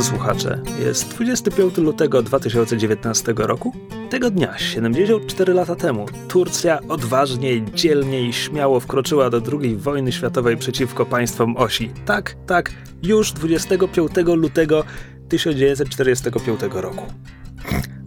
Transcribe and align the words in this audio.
Drodzy 0.00 0.16
słuchacze, 0.16 0.62
jest 0.78 1.08
25 1.08 1.76
lutego 1.76 2.22
2019 2.22 3.34
roku. 3.36 3.72
Tego 4.10 4.30
dnia, 4.30 4.58
74 4.58 5.54
lata 5.54 5.76
temu, 5.76 6.06
Turcja 6.28 6.80
odważnie, 6.88 7.64
dzielnie 7.74 8.28
i 8.28 8.32
śmiało 8.32 8.80
wkroczyła 8.80 9.30
do 9.30 9.42
II 9.60 9.76
wojny 9.76 10.12
światowej 10.12 10.56
przeciwko 10.56 11.06
państwom 11.06 11.56
osi. 11.56 11.90
Tak, 12.06 12.36
tak, 12.46 12.72
już 13.02 13.32
25 13.32 14.10
lutego 14.36 14.84
1945 15.28 16.60
roku. 16.72 17.06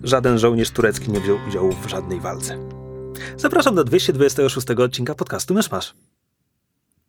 Żaden 0.03 0.39
żołnierz 0.39 0.71
turecki 0.71 1.11
nie 1.11 1.19
wziął 1.19 1.38
udziału 1.47 1.71
w 1.71 1.89
żadnej 1.89 2.19
walce. 2.19 2.57
Zapraszam 3.38 3.75
do 3.75 3.83
226 3.83 4.71
odcinka 4.71 5.16
podcastu 5.16 5.53
Myszmasz 5.53 5.94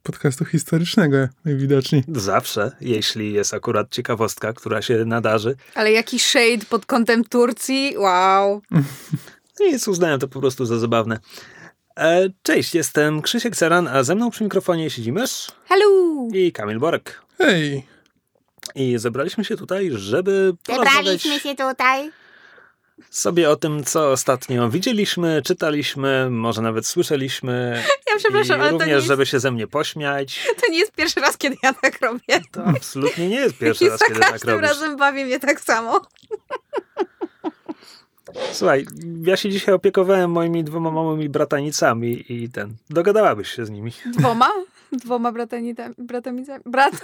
podcastu 0.04 0.44
historycznego 0.44 1.16
najwidoczniej. 1.44 2.04
Zawsze, 2.08 2.72
jeśli 2.80 3.32
jest 3.32 3.54
akurat 3.54 3.90
ciekawostka, 3.90 4.52
która 4.52 4.82
się 4.82 5.04
nadarzy. 5.04 5.56
Ale 5.74 5.92
jaki 5.92 6.18
shade 6.18 6.64
pod 6.70 6.86
kątem 6.86 7.24
Turcji, 7.24 7.94
wow. 7.98 8.62
Nic, 9.60 9.88
uznałem 9.88 10.20
to 10.20 10.28
po 10.28 10.40
prostu 10.40 10.66
za 10.66 10.78
zabawne. 10.78 11.18
E, 11.96 12.28
cześć, 12.42 12.74
jestem 12.74 13.22
Krzysiek 13.22 13.56
Ceran, 13.56 13.88
a 13.88 14.02
ze 14.02 14.14
mną 14.14 14.30
przy 14.30 14.44
mikrofonie 14.44 14.90
siedzi 14.90 15.12
mysz. 15.12 15.52
Hello! 15.64 16.28
I 16.32 16.52
Kamil 16.52 16.78
Borek. 16.78 17.22
Hej! 17.38 17.86
I 18.74 18.98
zebraliśmy 18.98 19.44
się 19.44 19.56
tutaj, 19.56 19.90
żeby 19.94 20.52
Zebraliśmy 20.66 21.40
się 21.40 21.54
tutaj 21.54 22.10
sobie 23.10 23.50
o 23.50 23.56
tym, 23.56 23.84
co 23.84 24.10
ostatnio 24.10 24.70
widzieliśmy, 24.70 25.42
czytaliśmy, 25.44 26.30
może 26.30 26.62
nawet 26.62 26.86
słyszeliśmy. 26.86 27.82
Ja 28.14 28.18
przepraszam, 28.18 28.60
ale 28.60 28.70
również, 28.70 28.88
jest... 28.88 29.06
żeby 29.06 29.26
się 29.26 29.40
ze 29.40 29.50
mnie 29.50 29.66
pośmiać. 29.66 30.46
To 30.60 30.72
nie 30.72 30.78
jest 30.78 30.92
pierwszy 30.92 31.20
raz, 31.20 31.36
kiedy 31.36 31.56
ja 31.62 31.72
tak 31.72 32.00
robię. 32.00 32.40
To 32.52 32.64
absolutnie 32.64 33.28
nie 33.28 33.36
jest 33.36 33.58
pierwszy 33.64 33.88
raz, 33.88 34.00
kiedy 34.00 34.20
tak 34.20 34.30
robisz. 34.30 34.42
każdym 34.42 34.60
razem 34.60 34.96
bawi 34.96 35.24
mnie 35.24 35.40
tak 35.40 35.60
samo. 35.60 36.00
Słuchaj, 38.52 38.86
ja 39.22 39.36
się 39.36 39.50
dzisiaj 39.50 39.74
opiekowałem 39.74 40.30
moimi 40.30 40.64
dwoma 40.64 40.90
małymi 40.90 41.28
bratanicami 41.28 42.32
i 42.32 42.50
ten, 42.50 42.74
dogadałabyś 42.90 43.48
się 43.48 43.66
z 43.66 43.70
nimi. 43.70 43.92
Dwoma? 44.18 44.48
Dwoma 44.92 45.32
bratanicami? 45.32 45.94
Bratamicami? 45.98 46.62
Brat... 46.66 46.94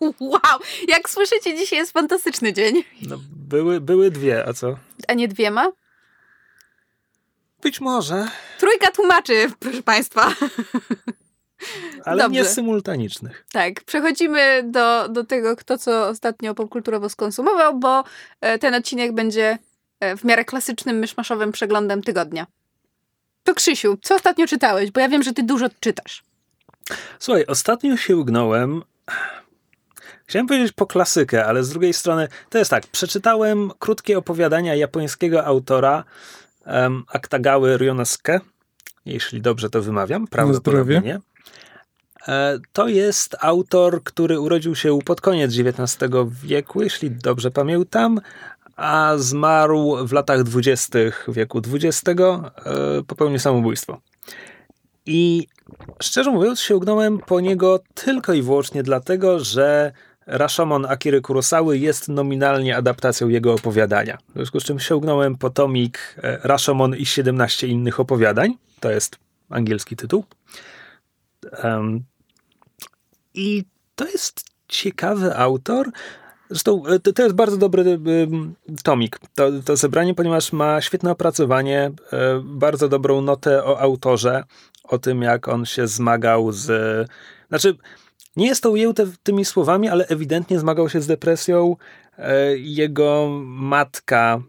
Wow! 0.20 0.60
Jak 0.88 1.10
słyszycie, 1.10 1.56
dzisiaj 1.56 1.78
jest 1.78 1.92
fantastyczny 1.92 2.52
dzień. 2.52 2.84
No, 3.02 3.16
były, 3.30 3.80
były 3.80 4.10
dwie, 4.10 4.48
a 4.48 4.52
co? 4.52 4.76
A 5.08 5.14
nie 5.14 5.28
dwiema? 5.28 5.72
Być 7.62 7.80
może. 7.80 8.28
Trójka 8.58 8.90
tłumaczy, 8.90 9.50
proszę 9.58 9.82
Państwa. 9.82 10.34
Ale 12.04 12.22
Dobrze. 12.22 12.40
nie 12.40 12.48
symultanicznych. 12.48 13.46
Tak, 13.52 13.84
przechodzimy 13.84 14.62
do, 14.64 15.08
do 15.08 15.24
tego, 15.24 15.56
kto 15.56 15.78
co 15.78 16.08
ostatnio 16.08 16.54
popkulturowo 16.54 17.08
skonsumował, 17.08 17.78
bo 17.78 18.04
e, 18.40 18.58
ten 18.58 18.74
odcinek 18.74 19.12
będzie 19.12 19.58
e, 20.00 20.16
w 20.16 20.24
miarę 20.24 20.44
klasycznym, 20.44 20.98
myszmaszowym 20.98 21.52
przeglądem 21.52 22.02
tygodnia. 22.02 22.46
To 23.44 23.54
Krzysiu, 23.54 23.98
co 24.02 24.14
ostatnio 24.14 24.46
czytałeś? 24.46 24.90
Bo 24.90 25.00
ja 25.00 25.08
wiem, 25.08 25.22
że 25.22 25.32
ty 25.32 25.42
dużo 25.42 25.66
czytasz. 25.80 26.22
Słuchaj, 27.18 27.46
ostatnio 27.46 27.96
się 27.96 28.16
ugnąłem 28.16 28.82
Chciałem 30.26 30.46
powiedzieć 30.46 30.72
po 30.72 30.86
klasykę, 30.86 31.46
ale 31.46 31.64
z 31.64 31.68
drugiej 31.68 31.92
strony 31.92 32.28
to 32.50 32.58
jest 32.58 32.70
tak. 32.70 32.86
Przeczytałem 32.86 33.70
krótkie 33.78 34.18
opowiadania 34.18 34.74
japońskiego 34.74 35.44
autora 35.44 36.04
um, 36.66 37.04
Aktagały 37.08 37.78
Ryonosuke, 37.78 38.40
jeśli 39.04 39.40
dobrze 39.40 39.70
to 39.70 39.82
wymawiam, 39.82 40.26
prawdopodobnie 40.26 41.00
nie. 41.00 41.20
E, 42.28 42.58
to 42.72 42.88
jest 42.88 43.36
autor, 43.40 44.02
który 44.02 44.40
urodził 44.40 44.74
się 44.74 44.98
pod 45.04 45.20
koniec 45.20 45.52
XIX 45.58 46.12
wieku, 46.42 46.82
jeśli 46.82 47.10
dobrze 47.10 47.50
pamiętam, 47.50 48.20
a 48.76 49.12
zmarł 49.16 50.06
w 50.06 50.12
latach 50.12 50.42
dwudziestych 50.42 51.26
wieku 51.28 51.60
XX, 51.72 52.02
e, 52.08 52.44
popełnił 53.06 53.38
samobójstwo. 53.38 54.00
I 55.06 55.46
szczerze 56.02 56.30
mówiąc, 56.30 56.60
sięgnąłem 56.60 57.18
po 57.18 57.40
niego 57.40 57.80
tylko 57.94 58.32
i 58.32 58.42
wyłącznie 58.42 58.82
dlatego, 58.82 59.38
że 59.38 59.92
Rashomon 60.26 60.86
Akiry 60.86 61.20
Kurosawy 61.20 61.78
jest 61.78 62.08
nominalnie 62.08 62.76
adaptacją 62.76 63.28
jego 63.28 63.54
opowiadania. 63.54 64.18
W 64.28 64.34
związku 64.34 64.60
z 64.60 64.64
czym 64.64 64.80
sięgnąłem 64.80 65.36
po 65.36 65.50
tomik 65.50 66.16
e, 66.22 66.38
Rashomon 66.42 66.96
i 66.96 67.06
17 67.06 67.66
innych 67.66 68.00
opowiadań. 68.00 68.54
To 68.80 68.90
jest 68.90 69.16
angielski 69.50 69.96
tytuł. 69.96 70.24
Um, 71.64 72.04
I 73.34 73.64
to 73.94 74.08
jest 74.08 74.44
ciekawy 74.68 75.36
autor. 75.36 75.90
Zresztą 76.50 76.86
e, 76.86 76.98
to, 76.98 77.22
jest 77.22 77.34
bardzo 77.34 77.56
dobry 77.56 77.98
tomik, 78.82 79.18
to, 79.34 79.50
to 79.64 79.76
zebranie, 79.76 80.14
ponieważ 80.14 80.52
ma 80.52 80.80
świetne 80.80 81.10
opracowanie, 81.10 81.90
e, 82.12 82.42
bardzo 82.44 82.88
dobrą 82.88 83.20
notę 83.20 83.64
o 83.64 83.80
autorze, 83.80 84.44
o 84.84 84.98
tym, 84.98 85.22
jak 85.22 85.48
on 85.48 85.66
się 85.66 85.86
zmagał 85.86 86.52
z. 86.52 86.66
Znaczy, 87.48 87.76
nie 88.36 88.46
jest 88.46 88.62
to 88.62 88.70
ujęte 88.70 89.06
tymi 89.22 89.44
słowami, 89.44 89.88
ale 89.88 90.06
ewidentnie 90.06 90.58
zmagał 90.58 90.88
się 90.88 91.00
z 91.00 91.06
depresją. 91.06 91.76
E, 92.18 92.56
jego 92.56 93.28
matka 93.44 94.42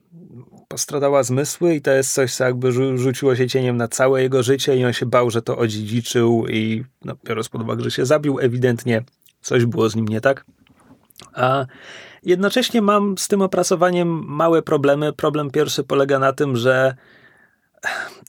postradała 0.68 1.24
zmysły 1.24 1.76
i 1.76 1.82
to 1.82 1.92
jest 1.92 2.14
coś, 2.14 2.36
co 2.36 2.44
jakby 2.44 2.98
rzuciło 2.98 3.36
się 3.36 3.48
cieniem 3.48 3.78
na 3.78 3.88
całe 3.88 4.22
jego 4.22 4.44
życie 4.44 4.78
i 4.78 4.86
on 4.86 4.94
się 4.94 5.06
bał, 5.06 5.30
że 5.30 5.42
to 5.42 5.58
odziedziczył 5.58 6.48
i 6.48 6.84
no, 7.06 7.14
biorąc 7.26 7.50
pod 7.50 7.62
uwagę, 7.62 7.84
że 7.84 7.92
się 7.92 8.06
zabił, 8.06 8.40
ewidentnie 8.40 9.04
coś 9.42 9.66
było 9.66 9.90
z 9.90 9.96
nim 9.96 10.08
nie 10.08 10.22
tak. 10.22 10.46
A 11.34 11.66
jednocześnie 12.24 12.82
mam 12.82 13.18
z 13.18 13.28
tym 13.28 13.42
opracowaniem 13.42 14.26
małe 14.28 14.62
problemy. 14.62 15.14
Problem 15.14 15.52
pierwszy 15.52 15.84
polega 15.84 16.20
na 16.20 16.34
tym, 16.34 16.56
że 16.56 16.96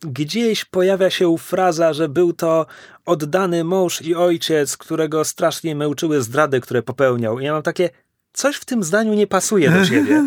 gdzieś 0.03 0.65
pojawia 0.65 1.11
się 1.11 1.39
fraza, 1.39 1.93
że 1.93 2.09
był 2.09 2.33
to 2.33 2.67
oddany 3.07 3.65
mąż 3.65 4.03
i 4.03 4.15
ojciec, 4.15 4.77
którego 4.77 5.25
strasznie 5.25 5.77
męczyły 5.77 6.23
zdrady, 6.23 6.61
które 6.61 6.83
popełniał. 6.83 7.41
I 7.41 7.45
ja 7.45 7.53
mam 7.53 7.63
takie, 7.63 7.91
coś 8.33 8.57
w 8.57 8.65
tym 8.65 8.85
zdaniu 8.85 9.15
nie 9.15 9.27
pasuje 9.27 9.71
do 9.71 9.85
siebie. 9.85 10.25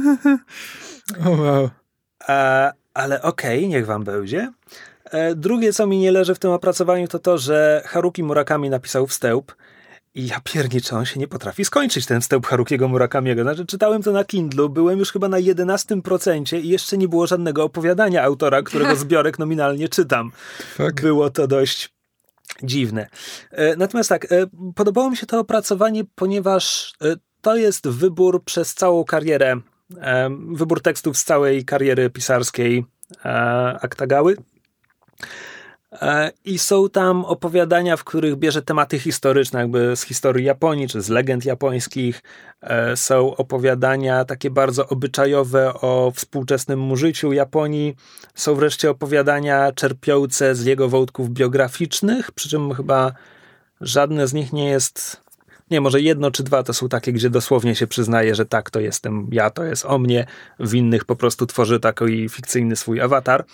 oh 1.25 1.41
wow. 1.41 1.69
A, 2.27 2.71
ale 2.93 3.21
okej, 3.21 3.59
okay, 3.59 3.69
niech 3.69 3.85
wam 3.85 4.03
będzie. 4.03 4.51
E, 5.05 5.35
drugie, 5.35 5.73
co 5.73 5.87
mi 5.87 5.97
nie 5.97 6.11
leży 6.11 6.35
w 6.35 6.39
tym 6.39 6.51
opracowaniu, 6.51 7.07
to 7.07 7.19
to, 7.19 7.37
że 7.37 7.81
Haruki 7.85 8.23
Murakami 8.23 8.69
napisał 8.69 9.07
wstęp, 9.07 9.51
i 10.15 10.27
ja 10.27 10.39
pierniczę, 10.43 10.95
on 10.97 11.05
się 11.05 11.19
nie 11.19 11.27
potrafi 11.27 11.65
skończyć, 11.65 12.05
ten 12.05 12.21
wstęp 12.21 12.47
Harukiego 12.47 12.87
Murakamiego. 12.87 13.41
Znaczy, 13.41 13.65
czytałem 13.65 14.03
to 14.03 14.11
na 14.11 14.23
Kindlu, 14.23 14.69
byłem 14.69 14.99
już 14.99 15.11
chyba 15.11 15.29
na 15.29 15.37
11% 15.37 16.59
i 16.59 16.69
jeszcze 16.69 16.97
nie 16.97 17.07
było 17.07 17.27
żadnego 17.27 17.63
opowiadania 17.63 18.23
autora, 18.23 18.61
którego 18.61 18.95
zbiorek 19.05 19.39
nominalnie 19.39 19.89
czytam. 19.89 20.31
Fuck. 20.75 21.01
Było 21.01 21.29
to 21.29 21.47
dość 21.47 21.93
dziwne. 22.63 23.07
E, 23.51 23.75
natomiast 23.75 24.09
tak, 24.09 24.31
e, 24.31 24.47
podobało 24.75 25.09
mi 25.09 25.17
się 25.17 25.25
to 25.25 25.39
opracowanie, 25.39 26.03
ponieważ 26.15 26.93
e, 27.01 27.15
to 27.41 27.55
jest 27.55 27.87
wybór 27.87 28.43
przez 28.43 28.73
całą 28.73 29.03
karierę, 29.03 29.61
wybór 30.51 30.81
tekstów 30.81 31.17
z 31.17 31.23
całej 31.23 31.65
kariery 31.65 32.09
pisarskiej 32.09 32.85
Aktagały. 33.81 34.35
E, 35.91 36.31
I 36.45 36.59
są 36.59 36.89
tam 36.89 37.25
opowiadania, 37.25 37.97
w 37.97 38.03
których 38.03 38.35
bierze 38.35 38.61
tematy 38.61 38.99
historyczne, 38.99 39.59
jakby 39.59 39.95
z 39.95 40.01
historii 40.01 40.45
Japonii, 40.45 40.87
czy 40.87 41.01
z 41.01 41.09
legend 41.09 41.45
japońskich. 41.45 42.23
E, 42.61 42.97
są 42.97 43.35
opowiadania 43.35 44.25
takie 44.25 44.49
bardzo 44.49 44.87
obyczajowe 44.87 45.73
o 45.73 46.11
współczesnym 46.15 46.95
życiu 46.95 47.33
Japonii. 47.33 47.95
Są 48.35 48.55
wreszcie 48.55 48.89
opowiadania 48.89 49.71
czerpiące 49.71 50.55
z 50.55 50.65
jego 50.65 50.89
wątków 50.89 51.29
biograficznych, 51.29 52.31
przy 52.31 52.49
czym 52.49 52.73
chyba 52.73 53.11
żadne 53.81 54.27
z 54.27 54.33
nich 54.33 54.53
nie 54.53 54.69
jest. 54.69 55.21
Nie, 55.71 55.81
może 55.81 56.01
jedno 56.01 56.31
czy 56.31 56.43
dwa 56.43 56.63
to 56.63 56.73
są 56.73 56.89
takie, 56.89 57.13
gdzie 57.13 57.29
dosłownie 57.29 57.75
się 57.75 57.87
przyznaje, 57.87 58.35
że 58.35 58.45
tak, 58.45 58.69
to 58.69 58.79
jestem 58.79 59.27
ja, 59.31 59.49
to 59.49 59.63
jest 59.63 59.85
o 59.85 59.97
mnie. 59.97 60.25
W 60.59 60.73
innych 60.73 61.05
po 61.05 61.15
prostu 61.15 61.45
tworzy 61.45 61.79
taki 61.79 62.29
fikcyjny 62.29 62.75
swój 62.75 63.01
awatar. 63.01 63.45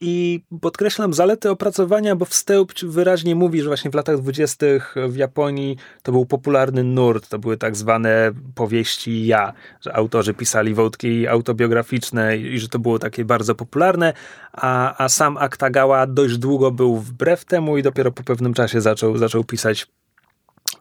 E, 0.00 0.06
I 0.06 0.44
podkreślam 0.60 1.14
zalety 1.14 1.50
opracowania, 1.50 2.16
bo 2.16 2.24
wstęp 2.24 2.72
wyraźnie 2.82 3.34
mówi, 3.34 3.60
że 3.60 3.66
właśnie 3.66 3.90
w 3.90 3.94
latach 3.94 4.18
dwudziestych 4.20 4.94
w 5.08 5.16
Japonii 5.16 5.76
to 6.02 6.12
był 6.12 6.26
popularny 6.26 6.84
nurt, 6.84 7.28
to 7.28 7.38
były 7.38 7.56
tak 7.56 7.76
zwane 7.76 8.32
powieści 8.54 9.26
ja, 9.26 9.52
że 9.80 9.96
autorzy 9.96 10.34
pisali 10.34 10.74
wątki 10.74 11.28
autobiograficzne 11.28 12.36
i 12.36 12.58
że 12.58 12.68
to 12.68 12.78
było 12.78 12.98
takie 12.98 13.24
bardzo 13.24 13.54
popularne, 13.54 14.12
a, 14.52 15.04
a 15.04 15.08
sam 15.08 15.36
Aktagawa 15.36 16.06
dość 16.06 16.38
długo 16.38 16.70
był 16.70 16.96
wbrew 16.96 17.44
temu 17.44 17.78
i 17.78 17.82
dopiero 17.82 18.12
po 18.12 18.22
pewnym 18.22 18.54
czasie 18.54 18.80
zaczął, 18.80 19.18
zaczął 19.18 19.44
pisać 19.44 19.86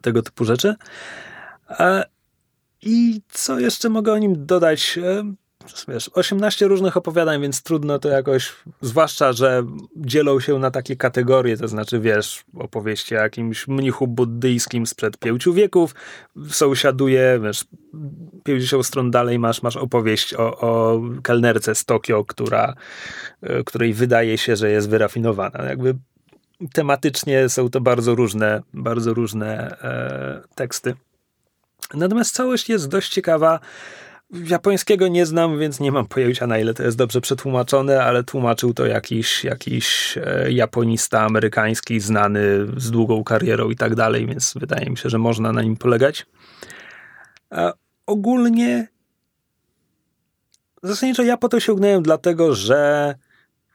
tego 0.02 0.22
typu 0.22 0.46
rzeczy. 0.46 0.76
E, 1.70 2.06
I 2.82 3.22
co 3.30 3.60
jeszcze 3.60 3.90
mogę 3.90 4.14
o 4.14 4.18
nim 4.18 4.46
dodać? 4.46 5.00
E, 5.70 5.94
wiesz, 5.94 6.10
18 6.14 6.68
różnych 6.68 6.98
opowiadań, 6.98 7.42
więc 7.42 7.64
trudno 7.64 8.00
to 8.00 8.10
jakoś, 8.10 8.54
zwłaszcza, 8.82 9.34
że 9.34 9.64
dzielą 9.96 10.40
się 10.40 10.60
na 10.60 10.72
takie 10.72 10.96
kategorie, 10.96 11.58
to 11.58 11.68
znaczy, 11.68 12.00
wiesz, 12.00 12.44
opowieści 12.58 13.16
o 13.16 13.20
jakimś 13.20 13.68
mnichu 13.68 14.08
buddyjskim 14.08 14.88
sprzed 14.88 15.18
pięciu 15.18 15.54
wieków, 15.54 15.96
sąsiaduje, 16.50 17.40
wiesz, 17.44 17.66
50 18.44 18.86
stron 18.86 19.12
dalej 19.12 19.40
masz, 19.40 19.64
masz 19.64 19.78
opowieść 19.78 20.34
o, 20.34 20.60
o 20.60 21.02
kelnerce 21.24 21.76
z 21.76 21.86
Tokio, 21.86 22.26
która, 22.26 22.74
e, 23.42 23.64
której 23.64 23.94
wydaje 23.94 24.38
się, 24.38 24.56
że 24.56 24.72
jest 24.72 24.90
wyrafinowana. 24.90 25.64
Jakby 25.64 25.96
tematycznie 26.74 27.50
są 27.50 27.70
to 27.70 27.82
bardzo 27.82 28.16
różne, 28.16 28.62
bardzo 28.74 29.14
różne 29.14 29.78
e, 29.82 30.42
teksty. 30.56 30.96
Natomiast 31.94 32.36
całość 32.36 32.70
jest 32.70 32.88
dość 32.88 33.10
ciekawa. 33.10 33.60
Japońskiego 34.32 35.08
nie 35.08 35.26
znam, 35.26 35.60
więc 35.60 35.80
nie 35.80 35.92
mam 35.92 36.08
pojęcia 36.08 36.48
na 36.48 36.58
ile 36.58 36.74
to 36.74 36.84
jest 36.84 36.98
dobrze 36.98 37.22
przetłumaczone, 37.22 38.04
ale 38.04 38.24
tłumaczył 38.24 38.74
to 38.74 38.86
jakiś, 38.86 39.44
jakiś 39.44 40.18
e, 40.18 40.52
japonista 40.52 41.22
amerykański, 41.22 42.00
znany 42.00 42.42
z 42.78 42.92
długą 42.92 43.24
karierą 43.24 43.70
i 43.70 43.76
tak 43.76 43.96
dalej, 43.96 44.28
więc 44.28 44.54
wydaje 44.60 44.90
mi 44.90 44.98
się, 44.98 45.10
że 45.10 45.18
można 45.18 45.52
na 45.52 45.62
nim 45.62 45.78
polegać. 45.78 46.26
A 47.50 47.74
ogólnie 48.06 48.88
zasadniczo 50.84 51.24
ja 51.24 51.38
po 51.38 51.50
to 51.50 51.60
sięgnąłem 51.60 52.04
dlatego, 52.04 52.56
że 52.56 53.16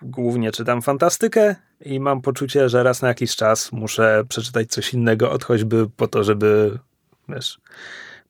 głównie 0.03 0.53
czytam 0.53 0.83
fantastykę 0.83 1.55
i 1.81 2.01
mam 2.01 2.23
poczucie, 2.23 2.69
że 2.69 2.83
raz 2.83 3.03
na 3.03 3.09
jakiś 3.09 3.37
czas 3.37 3.73
muszę 3.73 4.25
przeczytać 4.29 4.71
coś 4.71 4.95
innego, 4.95 5.31
od 5.31 5.45
choćby 5.45 5.91
po 5.97 6.09
to, 6.09 6.25
żeby 6.25 6.79
wiesz, 7.29 7.59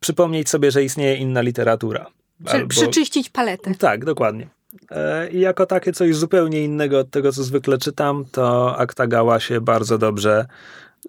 przypomnieć 0.05 0.49
sobie, 0.49 0.71
że 0.71 0.85
istnieje 0.85 1.17
inna 1.17 1.41
literatura. 1.41 2.07
Przy, 2.45 2.57
Albo... 2.57 2.69
Przyczyścić 2.69 3.31
paletę. 3.31 3.75
Tak, 3.75 4.05
dokładnie. 4.05 4.49
E, 4.91 5.31
I 5.31 5.41
jako 5.41 5.67
takie 5.67 5.93
coś 5.93 6.17
zupełnie 6.17 6.65
innego 6.65 6.99
od 6.99 7.11
tego, 7.11 7.33
co 7.33 7.43
zwykle 7.43 7.79
czytam, 7.79 8.25
to 8.33 8.77
Aktagała 8.79 9.41
się 9.41 9.61
bardzo 9.61 9.99
dobrze, 9.99 10.47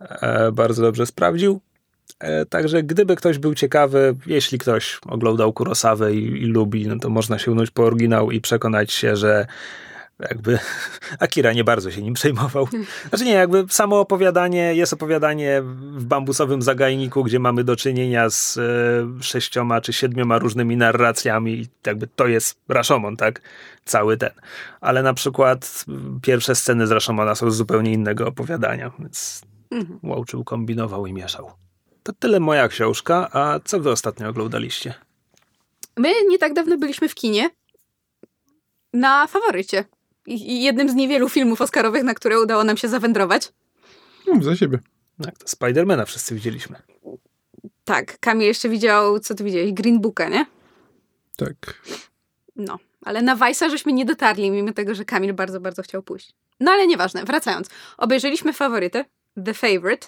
e, 0.02 0.52
bardzo 0.52 0.82
dobrze 0.82 1.06
sprawdził. 1.06 1.62
E, 2.20 2.46
także 2.46 2.84
gdyby 2.84 3.16
ktoś 3.16 3.38
był 3.38 3.56
ciekawy, 3.56 4.16
jeśli 4.26 4.58
ktoś 4.58 5.00
oglądał 5.08 5.54
Kurosawę 5.54 6.14
i, 6.14 6.44
i 6.44 6.46
lubi, 6.46 6.88
no 6.88 7.00
to 7.00 7.10
można 7.10 7.40
sięgnąć 7.40 7.72
po 7.72 7.84
oryginał 7.84 8.32
i 8.32 8.42
przekonać 8.42 8.94
się, 8.94 9.16
że 9.16 9.46
jakby 10.20 10.60
Akira 11.20 11.54
nie 11.54 11.64
bardzo 11.64 11.92
się 11.92 12.02
nim 12.02 12.14
przejmował. 12.14 12.68
Znaczy 13.10 13.26
nie, 13.26 13.32
jakby 13.32 13.66
samo 13.70 14.00
opowiadanie, 14.00 14.76
jest 14.76 14.94
opowiadanie 14.94 15.62
w 15.98 16.06
bambusowym 16.06 16.62
zagajniku, 16.62 17.24
gdzie 17.24 17.40
mamy 17.40 17.64
do 17.64 17.76
czynienia 17.76 18.30
z 18.30 18.58
e, 18.58 19.24
sześcioma 19.24 19.82
czy 19.82 19.94
siedmioma 19.94 20.40
różnymi 20.40 20.78
narracjami 20.78 21.54
i 21.54 21.68
jakby 21.86 22.08
to 22.08 22.28
jest 22.28 22.60
Rashomon, 22.70 23.18
tak? 23.18 23.42
Cały 23.86 24.18
ten. 24.18 24.32
Ale 24.82 25.04
na 25.04 25.14
przykład 25.14 25.86
pierwsze 26.22 26.56
sceny 26.56 26.88
z 26.88 26.92
Rashomona 26.92 27.36
są 27.36 27.52
z 27.52 27.56
zupełnie 27.56 27.94
innego 27.94 28.28
opowiadania, 28.28 28.92
więc 29.00 29.42
mhm. 29.72 30.00
łączył, 30.04 30.44
kombinował 30.44 31.08
i 31.08 31.14
mieszał. 31.14 31.52
To 32.04 32.14
tyle 32.14 32.40
moja 32.40 32.68
książka, 32.68 33.30
a 33.32 33.60
co 33.60 33.80
wy 33.80 33.92
ostatnio 33.92 34.30
oglądaliście? 34.30 34.94
My 35.98 36.14
nie 36.30 36.38
tak 36.38 36.54
dawno 36.54 36.78
byliśmy 36.78 37.10
w 37.10 37.16
kinie 37.16 37.50
na 38.94 39.28
faworycie 39.28 39.86
jednym 40.28 40.90
z 40.90 40.96
niewielu 40.96 41.30
filmów 41.30 41.62
oscarowych, 41.62 42.04
na 42.04 42.14
które 42.14 42.40
udało 42.42 42.64
nam 42.64 42.78
się 42.78 42.88
zawędrować. 42.88 43.54
No, 44.28 44.44
za 44.44 44.56
siebie. 44.56 44.80
Tak, 45.24 45.38
to 45.38 45.48
Spidermana 45.48 46.06
wszyscy 46.06 46.36
widzieliśmy. 46.36 46.82
Tak, 47.86 48.20
Kamil 48.20 48.48
jeszcze 48.48 48.70
widział, 48.70 49.20
co 49.20 49.36
ty 49.36 49.44
widziałeś? 49.44 49.74
Green 49.74 50.02
Booka, 50.02 50.30
nie? 50.30 50.46
Tak. 51.38 51.82
No, 52.56 52.80
ale 53.02 53.22
na 53.22 53.36
Weissa 53.36 53.70
żeśmy 53.70 53.94
nie 53.94 54.06
dotarli, 54.06 54.52
mimo 54.52 54.74
tego, 54.74 54.96
że 54.96 55.06
Kamil 55.06 55.34
bardzo, 55.34 55.60
bardzo 55.60 55.82
chciał 55.82 56.04
pójść. 56.04 56.34
No 56.60 56.72
ale 56.72 56.88
nieważne, 56.88 57.24
wracając. 57.24 57.70
Obejrzeliśmy 57.98 58.54
faworytę, 58.54 59.06
The 59.46 59.54
Favorite. 59.54 60.08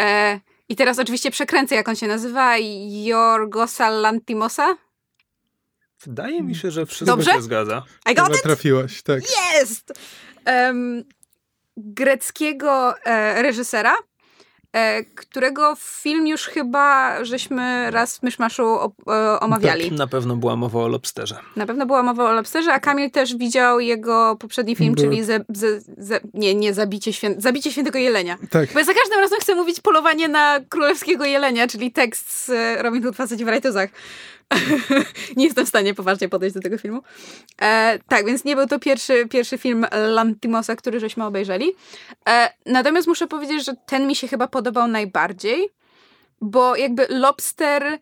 E, 0.00 0.40
I 0.68 0.76
teraz 0.76 0.98
oczywiście 0.98 1.30
przekręcę, 1.30 1.74
jak 1.74 1.88
on 1.88 1.96
się 1.96 2.06
nazywa. 2.06 2.54
Jorgosa 3.04 3.90
Lantimosa? 3.90 4.76
Wydaje 6.02 6.42
mi 6.42 6.54
się, 6.54 6.70
że 6.70 6.86
wszystko 6.86 7.16
Dobrze? 7.16 7.32
się 7.32 7.42
zgadza. 7.42 7.82
I 8.10 8.14
got 8.14 8.36
it? 8.36 8.42
trafiłaś, 8.42 9.02
tak. 9.02 9.22
Jest! 9.54 9.92
Um, 10.46 11.04
greckiego 11.76 12.98
e, 13.04 13.42
reżysera, 13.42 13.94
e, 14.72 15.04
którego 15.04 15.76
film 15.78 16.26
już 16.26 16.46
chyba 16.46 17.18
żeśmy 17.24 17.90
raz 17.90 18.18
w 18.18 18.22
Myszmaszu 18.22 18.64
o, 18.64 18.92
e, 19.08 19.40
omawiali. 19.40 19.88
Tak, 19.88 19.98
na 19.98 20.06
pewno 20.06 20.36
była 20.36 20.56
mowa 20.56 20.80
o 20.80 20.88
Lobsterze. 20.88 21.36
Na 21.56 21.66
pewno 21.66 21.86
była 21.86 22.02
mowa 22.02 22.24
o 22.24 22.32
Lobsterze, 22.32 22.72
a 22.72 22.80
Kamil 22.80 23.10
też 23.10 23.36
widział 23.36 23.80
jego 23.80 24.36
poprzedni 24.36 24.76
film, 24.76 24.94
czyli 24.94 25.24
ze, 25.24 25.44
ze, 25.48 25.80
ze, 25.98 26.20
nie, 26.34 26.54
nie 26.54 26.74
Zabicie, 26.74 27.12
świę, 27.12 27.34
Zabicie 27.38 27.72
Świętego 27.72 27.98
Jelenia. 27.98 28.38
Tak. 28.50 28.72
Bo 28.72 28.78
ja 28.78 28.84
za 28.84 28.94
każdym 28.94 29.20
razem 29.20 29.40
chcę 29.40 29.54
mówić 29.54 29.80
polowanie 29.80 30.28
na 30.28 30.60
Królewskiego 30.68 31.24
Jelenia, 31.24 31.66
czyli 31.66 31.92
tekst 31.92 32.46
z 32.46 32.50
Robin 32.82 33.02
Hood 33.02 33.16
Faceci 33.16 33.44
w 33.44 33.48
rajtuzach. 33.48 33.90
nie 35.36 35.44
jestem 35.44 35.66
w 35.66 35.68
stanie 35.68 35.94
poważnie 35.94 36.28
podejść 36.28 36.54
do 36.54 36.60
tego 36.60 36.78
filmu. 36.78 37.02
E, 37.62 37.98
tak, 38.08 38.26
więc 38.26 38.44
nie 38.44 38.56
był 38.56 38.66
to 38.66 38.78
pierwszy, 38.78 39.26
pierwszy 39.28 39.58
film 39.58 39.86
Lantimosa, 40.08 40.76
który 40.76 41.00
żeśmy 41.00 41.24
obejrzeli. 41.24 41.72
E, 42.28 42.50
natomiast 42.66 43.08
muszę 43.08 43.26
powiedzieć, 43.26 43.64
że 43.64 43.74
ten 43.86 44.06
mi 44.06 44.16
się 44.16 44.28
chyba 44.28 44.48
podobał 44.48 44.88
najbardziej, 44.88 45.68
bo 46.40 46.76
jakby 46.76 47.06
Lobster 47.10 47.98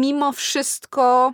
mimo 0.00 0.32
wszystko 0.32 1.32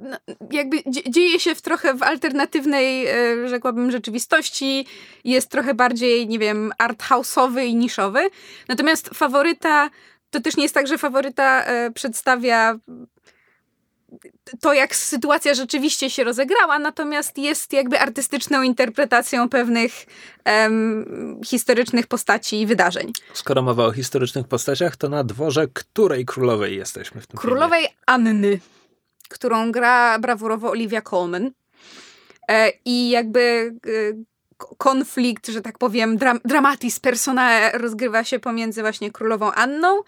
no, 0.00 0.16
jakby 0.50 0.76
dzieje 1.08 1.40
się 1.40 1.54
w 1.54 1.62
trochę 1.62 1.94
w 1.94 2.02
alternatywnej, 2.02 3.06
e, 3.06 3.48
rzekłabym, 3.48 3.90
rzeczywistości. 3.90 4.86
Jest 5.24 5.50
trochę 5.50 5.74
bardziej, 5.74 6.28
nie 6.28 6.38
wiem, 6.38 6.72
arthouse'owy 6.78 7.64
i 7.64 7.76
niszowy. 7.76 8.30
Natomiast 8.68 9.10
faworyta 9.14 9.90
to 10.30 10.40
też 10.40 10.56
nie 10.56 10.62
jest 10.62 10.74
tak, 10.74 10.86
że 10.86 10.98
faworyta 10.98 11.64
e, 11.64 11.90
przedstawia 11.90 12.78
to, 14.60 14.72
jak 14.72 14.96
sytuacja 14.96 15.54
rzeczywiście 15.54 16.10
się 16.10 16.24
rozegrała, 16.24 16.78
natomiast 16.78 17.38
jest 17.38 17.72
jakby 17.72 18.00
artystyczną 18.00 18.62
interpretacją 18.62 19.48
pewnych 19.48 19.92
em, 20.44 21.40
historycznych 21.46 22.06
postaci 22.06 22.60
i 22.60 22.66
wydarzeń. 22.66 23.12
Skoro 23.32 23.62
mowa 23.62 23.84
o 23.86 23.92
historycznych 23.92 24.48
postaciach, 24.48 24.96
to 24.96 25.08
na 25.08 25.24
dworze 25.24 25.68
której 25.72 26.24
królowej 26.24 26.76
jesteśmy 26.76 27.20
w 27.20 27.26
tym 27.26 27.38
Królowej 27.38 27.80
filmie? 27.80 27.96
Anny, 28.06 28.60
którą 29.28 29.72
gra 29.72 30.18
brawurowo 30.18 30.70
Olivia 30.70 31.02
Colman. 31.02 31.50
E, 32.48 32.72
I 32.84 33.10
jakby 33.10 33.74
e, 33.86 33.90
konflikt, 34.78 35.48
że 35.48 35.60
tak 35.60 35.78
powiem, 35.78 36.16
dram 36.16 36.40
dramatis 36.44 37.00
personae 37.00 37.70
rozgrywa 37.78 38.24
się 38.24 38.38
pomiędzy 38.38 38.80
właśnie 38.80 39.10
królową 39.10 39.52
Anną, 39.52 40.00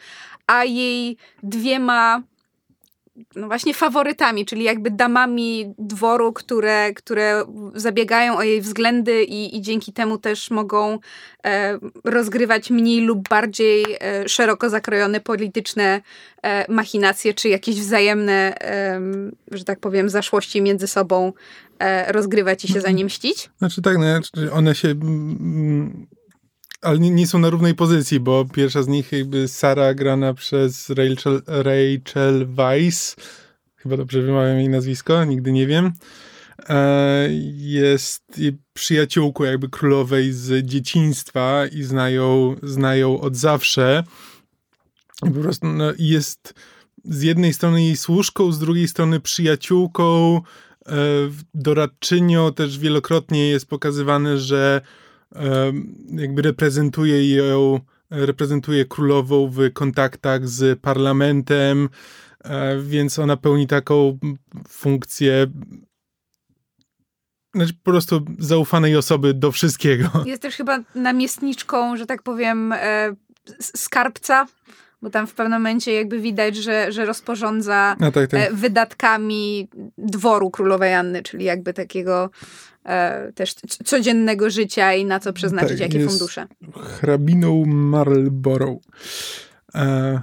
a 0.46 0.64
jej 0.64 1.16
dwiema 1.42 2.22
no 3.36 3.46
właśnie 3.46 3.74
faworytami, 3.74 4.46
czyli 4.46 4.62
jakby 4.62 4.90
damami 4.90 5.74
dworu, 5.78 6.32
które, 6.32 6.94
które 6.94 7.44
zabiegają 7.74 8.36
o 8.36 8.42
jej 8.42 8.60
względy 8.60 9.24
i, 9.24 9.56
i 9.56 9.62
dzięki 9.62 9.92
temu 9.92 10.18
też 10.18 10.50
mogą 10.50 10.98
e, 11.44 11.78
rozgrywać 12.04 12.70
mniej 12.70 13.00
lub 13.00 13.28
bardziej 13.28 13.84
e, 14.00 14.28
szeroko 14.28 14.70
zakrojone 14.70 15.20
polityczne 15.20 16.00
e, 16.42 16.72
machinacje, 16.72 17.34
czy 17.34 17.48
jakieś 17.48 17.80
wzajemne, 17.80 18.54
że 19.50 19.64
tak 19.64 19.80
powiem, 19.80 20.10
zaszłości 20.10 20.62
między 20.62 20.86
sobą 20.86 21.32
e, 21.78 22.12
rozgrywać 22.12 22.64
i 22.64 22.68
się 22.68 22.80
za 22.80 22.90
nie 22.90 23.04
mścić. 23.04 23.50
Znaczy 23.58 23.82
tak, 23.82 23.96
no, 23.98 24.52
one 24.52 24.74
się... 24.74 24.94
Ale 26.82 26.98
nie, 26.98 27.10
nie, 27.10 27.26
są 27.26 27.38
na 27.38 27.50
równej 27.50 27.74
pozycji, 27.74 28.20
bo 28.20 28.44
pierwsza 28.44 28.82
z 28.82 28.88
nich 28.88 29.12
jakby 29.12 29.48
Sara 29.48 29.94
grana 29.94 30.34
przez 30.34 30.90
Rachel, 30.90 31.42
Rachel 31.46 32.46
Weiss, 32.46 33.16
chyba 33.76 33.96
dobrze 33.96 34.22
wymawiam 34.22 34.58
jej 34.58 34.68
nazwisko, 34.68 35.24
nigdy 35.24 35.52
nie 35.52 35.66
wiem, 35.66 35.92
e, 36.68 37.28
jest 37.56 38.40
przyjaciółką 38.74 39.44
jakby 39.44 39.68
królowej 39.68 40.32
z 40.32 40.66
dzieciństwa 40.66 41.66
i 41.66 41.82
znają, 41.82 42.56
znają 42.62 43.20
od 43.20 43.36
zawsze. 43.36 44.04
I 45.26 45.30
po 45.30 45.40
prostu 45.40 45.66
no, 45.66 45.92
jest 45.98 46.54
z 47.04 47.22
jednej 47.22 47.52
strony 47.52 47.84
jej 47.84 47.96
służką, 47.96 48.52
z 48.52 48.58
drugiej 48.58 48.88
strony 48.88 49.20
przyjaciółką, 49.20 50.40
doradczynią, 51.54 52.52
też 52.52 52.78
wielokrotnie 52.78 53.48
jest 53.48 53.66
pokazywane, 53.66 54.38
że 54.38 54.80
jakby 56.08 56.42
reprezentuje 56.42 57.36
ją, 57.36 57.80
reprezentuje 58.10 58.84
królową 58.84 59.50
w 59.50 59.72
kontaktach 59.72 60.48
z 60.48 60.80
parlamentem, 60.80 61.88
więc 62.82 63.18
ona 63.18 63.36
pełni 63.36 63.66
taką 63.66 64.18
funkcję 64.68 65.46
znaczy 67.54 67.72
po 67.74 67.90
prostu 67.90 68.24
zaufanej 68.38 68.96
osoby 68.96 69.34
do 69.34 69.52
wszystkiego. 69.52 70.10
Jest 70.26 70.42
też 70.42 70.56
chyba 70.56 70.78
namiestniczką, 70.94 71.96
że 71.96 72.06
tak 72.06 72.22
powiem, 72.22 72.72
e, 72.72 73.14
skarbca, 73.60 74.46
bo 75.02 75.10
tam 75.10 75.26
w 75.26 75.34
pewnym 75.34 75.58
momencie 75.58 75.92
jakby 75.92 76.20
widać, 76.20 76.56
że, 76.56 76.92
że 76.92 77.04
rozporządza 77.04 77.96
no 78.00 78.12
tak, 78.12 78.30
tak. 78.30 78.40
E, 78.40 78.52
wydatkami 78.52 79.68
dworu 79.98 80.50
królowej 80.50 80.94
Anny, 80.94 81.22
czyli 81.22 81.44
jakby 81.44 81.74
takiego 81.74 82.30
e, 82.84 83.32
też 83.32 83.54
codziennego 83.84 84.50
życia 84.50 84.94
i 84.94 85.04
na 85.04 85.20
co 85.20 85.32
przeznaczyć 85.32 85.80
tak, 85.80 85.80
jakie 85.80 86.08
fundusze. 86.08 86.46
Hrabiną 87.00 87.64
Marlborough. 87.66 88.82
E, 89.74 90.20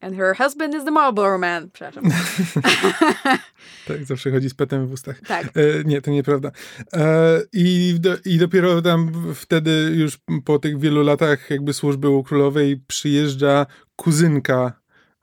And 0.00 0.16
her 0.16 0.34
husband 0.34 0.74
is 0.74 0.84
the 0.84 0.90
Marlboro 0.90 1.38
Man. 1.38 1.70
Przepraszam. 1.70 2.04
tak, 3.88 4.04
zawsze 4.04 4.30
chodzi 4.30 4.50
z 4.50 4.54
petem 4.54 4.86
w 4.86 4.92
ustach. 4.92 5.20
Tak. 5.20 5.46
E, 5.46 5.84
nie, 5.84 6.02
to 6.02 6.10
nieprawda. 6.10 6.50
E, 6.92 7.40
i, 7.52 7.94
do, 8.00 8.16
I 8.24 8.38
dopiero 8.38 8.82
tam 8.82 9.12
wtedy 9.34 9.70
już 9.94 10.18
po 10.44 10.58
tych 10.58 10.78
wielu 10.78 11.02
latach 11.02 11.50
jakby 11.50 11.72
służby 11.72 12.08
u 12.08 12.22
królowej 12.22 12.80
przyjeżdża 12.86 13.66
kuzynka 13.96 14.72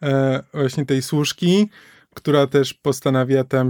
e, 0.04 0.44
właśnie 0.54 0.86
tej 0.86 1.02
służki, 1.02 1.70
która 2.16 2.48
też 2.48 2.74
postanawia 2.74 3.44
tam, 3.44 3.70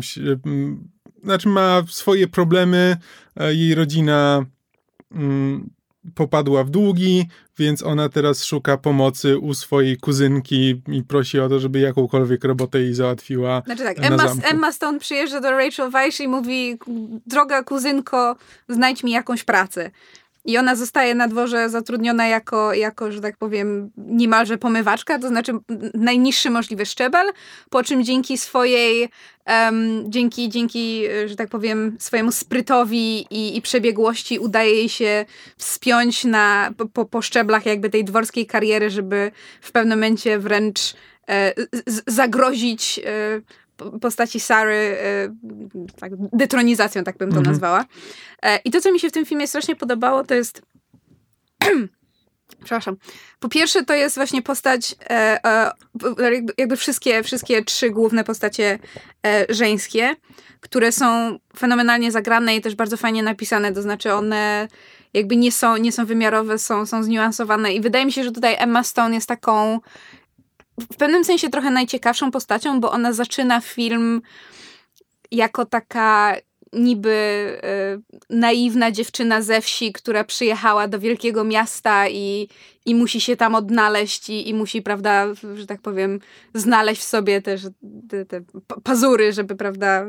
znaczy 1.24 1.50
ma 1.50 1.84
swoje 1.88 2.28
problemy, 2.28 2.98
jej 3.50 3.76
rodzina 3.76 4.46
mm, 5.12 5.70
popadła 6.16 6.64
w 6.64 6.70
długi, 6.70 7.28
więc 7.58 7.84
ona 7.84 8.10
teraz 8.10 8.44
szuka 8.44 8.78
pomocy 8.78 9.38
u 9.38 9.54
swojej 9.54 9.98
kuzynki 9.98 10.82
i 10.88 11.04
prosi 11.04 11.40
o 11.40 11.50
to, 11.50 11.60
żeby 11.60 11.80
jakąkolwiek 11.80 12.44
robotę 12.44 12.80
jej 12.80 12.94
załatwiła. 12.94 13.62
Znaczy 13.66 13.84
tak, 13.84 13.98
Emma, 14.00 14.24
Emma 14.44 14.72
Stone 14.72 15.00
przyjeżdża 15.00 15.42
do 15.42 15.52
Rachel 15.52 15.92
Weisz 15.92 16.20
i 16.20 16.28
mówi: 16.28 16.78
Droga 17.28 17.64
kuzynko, 17.64 18.36
znajdź 18.70 19.04
mi 19.04 19.12
jakąś 19.12 19.44
pracę. 19.44 19.92
I 20.48 20.58
ona 20.58 20.76
zostaje 20.76 21.16
na 21.16 21.28
dworze 21.28 21.70
zatrudniona 21.70 22.28
jako, 22.28 22.74
jako, 22.74 23.12
że 23.12 23.22
tak 23.22 23.38
powiem, 23.38 23.92
niemalże 23.98 24.58
pomywaczka, 24.58 25.20
to 25.20 25.28
znaczy 25.28 25.52
najniższy 25.94 26.50
możliwy 26.50 26.86
szczebel, 26.86 27.32
po 27.70 27.84
czym 27.84 28.04
dzięki 28.04 28.38
swojej, 28.38 29.10
um, 29.48 30.04
dzięki, 30.12 30.50
dzięki, 30.50 31.04
że 31.26 31.36
tak 31.36 31.50
powiem, 31.50 31.98
swojemu 32.00 32.32
sprytowi 32.32 33.28
i, 33.30 33.58
i 33.58 33.62
przebiegłości 33.62 34.40
udaje 34.40 34.74
jej 34.74 34.90
się 34.90 35.26
wspiąć 35.58 36.24
na, 36.24 36.74
po, 36.94 37.06
po 37.06 37.22
szczeblach 37.22 37.66
jakby 37.66 37.90
tej 37.90 38.04
dworskiej 38.04 38.46
kariery, 38.46 38.90
żeby 38.90 39.32
w 39.62 39.72
pewnym 39.72 39.98
momencie 39.98 40.40
wręcz 40.40 40.94
e, 41.30 41.54
zagrozić 42.08 43.00
e, 43.06 43.42
postaci 44.02 44.40
Sary 44.40 44.98
e, 45.02 45.36
tak, 46.00 46.12
detronizacją, 46.34 47.04
tak 47.04 47.18
bym 47.18 47.30
to 47.30 47.38
mhm. 47.38 47.54
nazwała. 47.54 47.86
E, 48.44 48.58
I 48.58 48.72
to, 48.72 48.82
co 48.82 48.92
mi 48.92 49.00
się 49.00 49.10
w 49.10 49.12
tym 49.12 49.26
filmie 49.26 49.48
strasznie 49.48 49.76
podobało, 49.76 50.24
to 50.24 50.34
jest 50.34 50.62
Przepraszam. 52.64 52.98
Po 53.40 53.50
pierwsze, 53.50 53.86
to 53.86 53.94
jest 53.94 54.16
właśnie 54.16 54.42
postać, 54.42 54.96
e, 55.10 55.46
e, 55.46 55.72
jakby 56.58 56.76
wszystkie, 56.76 57.24
wszystkie 57.24 57.64
trzy 57.64 57.90
główne 57.90 58.24
postacie 58.24 58.80
e, 59.28 59.46
żeńskie, 59.50 60.16
które 60.60 60.92
są 60.92 61.40
fenomenalnie 61.58 62.12
zagrane 62.12 62.56
i 62.56 62.62
też 62.62 62.76
bardzo 62.76 62.98
fajnie 62.98 63.24
napisane. 63.24 63.74
To 63.74 63.82
znaczy, 63.82 64.14
one 64.14 64.68
jakby 65.14 65.36
nie 65.36 65.52
są, 65.52 65.78
nie 65.78 65.92
są 65.92 66.06
wymiarowe, 66.06 66.60
są, 66.60 66.86
są 66.86 67.04
zniuansowane. 67.04 67.74
I 67.74 67.82
wydaje 67.82 68.06
mi 68.06 68.12
się, 68.12 68.24
że 68.24 68.32
tutaj 68.32 68.56
Emma 68.60 68.84
Stone 68.84 69.16
jest 69.16 69.28
taką 69.28 69.80
w 70.80 70.98
pewnym 70.98 71.24
sensie 71.24 71.50
trochę 71.50 71.72
najciekawszą 71.72 72.32
postacią, 72.32 72.80
bo 72.80 72.92
ona 72.92 73.14
zaczyna 73.14 73.62
film 73.62 74.22
jako 75.32 75.66
taka 75.66 76.36
niby 76.74 77.10
y, 78.30 78.36
naiwna 78.36 78.92
dziewczyna 78.92 79.42
ze 79.42 79.62
wsi, 79.62 79.94
która 79.94 80.24
przyjechała 80.24 80.88
do 80.88 81.00
wielkiego 81.00 81.44
miasta 81.44 82.10
i, 82.10 82.50
i 82.88 82.96
musi 82.96 83.22
się 83.22 83.38
tam 83.38 83.56
odnaleźć 83.56 84.30
i, 84.30 84.50
i 84.50 84.54
musi, 84.54 84.82
prawda, 84.82 85.26
że 85.56 85.68
tak 85.68 85.82
powiem, 85.82 86.20
znaleźć 86.54 87.02
w 87.02 87.06
sobie 87.06 87.42
też 87.42 87.62
te, 88.10 88.26
te 88.26 88.42
pazury, 88.84 89.34
żeby, 89.34 89.56
prawda, 89.56 90.06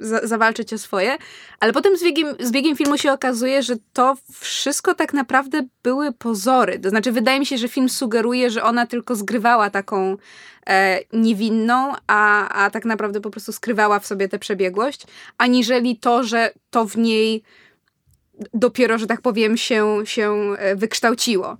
za, 0.00 0.26
zawalczyć 0.26 0.72
o 0.72 0.78
swoje. 0.78 1.16
Ale 1.60 1.72
potem 1.72 1.96
z 1.96 2.02
biegiem, 2.02 2.34
z 2.40 2.50
biegiem 2.50 2.76
filmu 2.76 2.98
się 2.98 3.12
okazuje, 3.12 3.62
że 3.62 3.74
to 3.92 4.16
wszystko 4.32 4.94
tak 4.94 5.12
naprawdę 5.12 5.62
były 5.82 6.12
pozory. 6.12 6.78
To 6.78 6.90
znaczy, 6.90 7.12
wydaje 7.12 7.40
mi 7.40 7.46
się, 7.46 7.58
że 7.58 7.68
film 7.68 7.88
sugeruje, 7.88 8.50
że 8.50 8.62
ona 8.62 8.86
tylko 8.86 9.16
zgrywała 9.16 9.70
taką 9.70 10.16
e, 10.66 11.00
niewinną, 11.12 11.92
a, 12.06 12.48
a 12.48 12.70
tak 12.70 12.84
naprawdę 12.84 13.20
po 13.20 13.30
prostu 13.30 13.52
skrywała 13.52 13.98
w 13.98 14.06
sobie 14.06 14.28
tę 14.28 14.38
przebiegłość, 14.38 15.06
aniżeli 15.38 15.96
to, 15.96 16.24
że 16.24 16.50
to 16.70 16.84
w 16.84 16.96
niej 16.96 17.42
dopiero, 18.54 18.98
że 18.98 19.06
tak 19.06 19.20
powiem, 19.20 19.56
się, 19.56 19.96
się 20.04 20.54
e, 20.58 20.76
wykształciło. 20.76 21.56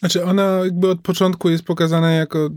Znaczy, 0.00 0.24
ona 0.24 0.60
jakby 0.64 0.90
od 0.90 1.00
początku 1.00 1.50
jest 1.50 1.64
pokazana 1.64 2.10
jako 2.10 2.50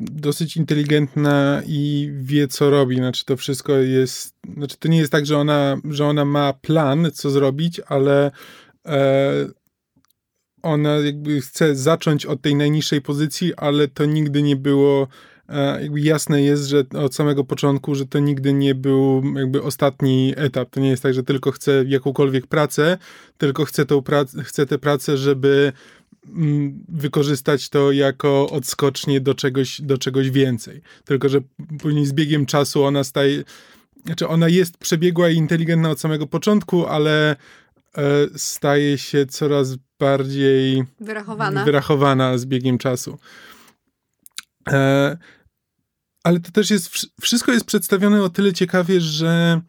dosyć 0.00 0.56
inteligentna 0.56 1.62
i 1.66 2.10
wie, 2.14 2.48
co 2.48 2.70
robi. 2.70 2.96
Znaczy, 2.96 3.24
to 3.24 3.36
wszystko 3.36 3.76
jest. 3.76 4.34
Znaczy, 4.56 4.76
to 4.78 4.88
nie 4.88 4.98
jest 4.98 5.12
tak, 5.12 5.26
że 5.26 5.38
ona, 5.38 5.76
że 5.90 6.06
ona 6.06 6.24
ma 6.24 6.52
plan, 6.52 7.10
co 7.14 7.30
zrobić, 7.30 7.80
ale 7.86 8.30
e, 8.86 9.46
ona 10.62 10.90
jakby 10.90 11.40
chce 11.40 11.76
zacząć 11.76 12.26
od 12.26 12.42
tej 12.42 12.54
najniższej 12.54 13.02
pozycji, 13.02 13.54
ale 13.54 13.88
to 13.88 14.04
nigdy 14.04 14.42
nie 14.42 14.56
było. 14.56 15.08
E, 15.48 15.82
jakby 15.82 16.00
jasne 16.00 16.42
jest, 16.42 16.66
że 16.66 16.84
od 16.98 17.14
samego 17.14 17.44
początku, 17.44 17.94
że 17.94 18.06
to 18.06 18.18
nigdy 18.18 18.52
nie 18.52 18.74
był 18.74 19.22
jakby 19.36 19.62
ostatni 19.62 20.34
etap. 20.36 20.70
To 20.70 20.80
nie 20.80 20.90
jest 20.90 21.02
tak, 21.02 21.14
że 21.14 21.22
tylko 21.22 21.50
chce 21.50 21.84
jakąkolwiek 21.86 22.46
pracę, 22.46 22.98
tylko 23.38 23.64
chce, 23.64 23.86
tą 23.86 23.98
prac- 23.98 24.42
chce 24.42 24.66
tę 24.66 24.78
pracę, 24.78 25.16
żeby 25.16 25.72
wykorzystać 26.88 27.68
to 27.68 27.92
jako 27.92 28.50
odskocznie 28.50 29.20
do 29.20 29.34
czegoś, 29.34 29.80
do 29.80 29.98
czegoś 29.98 30.30
więcej. 30.30 30.82
Tylko, 31.04 31.28
że 31.28 31.40
później 31.80 32.06
z 32.06 32.12
biegiem 32.12 32.46
czasu 32.46 32.84
ona 32.84 33.04
staje, 33.04 33.44
znaczy 34.06 34.28
ona 34.28 34.48
jest 34.48 34.78
przebiegła 34.78 35.30
i 35.30 35.36
inteligentna 35.36 35.90
od 35.90 36.00
samego 36.00 36.26
początku, 36.26 36.86
ale 36.86 37.30
e, 37.30 37.36
staje 38.36 38.98
się 38.98 39.26
coraz 39.26 39.76
bardziej 39.98 40.84
wyrachowana, 41.00 41.64
wyrachowana 41.64 42.38
z 42.38 42.46
biegiem 42.46 42.78
czasu. 42.78 43.18
E, 44.68 45.18
ale 46.24 46.40
to 46.40 46.52
też 46.52 46.70
jest, 46.70 46.90
wszystko 47.20 47.52
jest 47.52 47.64
przedstawione 47.64 48.22
o 48.22 48.28
tyle 48.28 48.52
ciekawie, 48.52 49.00
że 49.00 49.60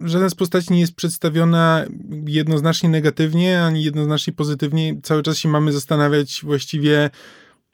żaden 0.00 0.30
z 0.30 0.34
postaci 0.34 0.72
nie 0.72 0.80
jest 0.80 0.94
przedstawiona 0.94 1.84
jednoznacznie 2.26 2.88
negatywnie, 2.88 3.62
ani 3.62 3.84
jednoznacznie 3.84 4.32
pozytywnie. 4.32 5.00
Cały 5.02 5.22
czas 5.22 5.38
się 5.38 5.48
mamy 5.48 5.72
zastanawiać 5.72 6.40
właściwie 6.44 7.10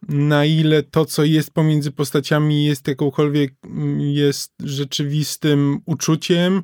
na 0.09 0.45
ile 0.45 0.83
to, 0.83 1.05
co 1.05 1.25
jest 1.25 1.51
pomiędzy 1.51 1.91
postaciami 1.91 2.65
jest 2.65 2.89
jakąkolwiek, 2.89 3.55
jest 3.99 4.53
rzeczywistym 4.61 5.81
uczuciem, 5.87 6.63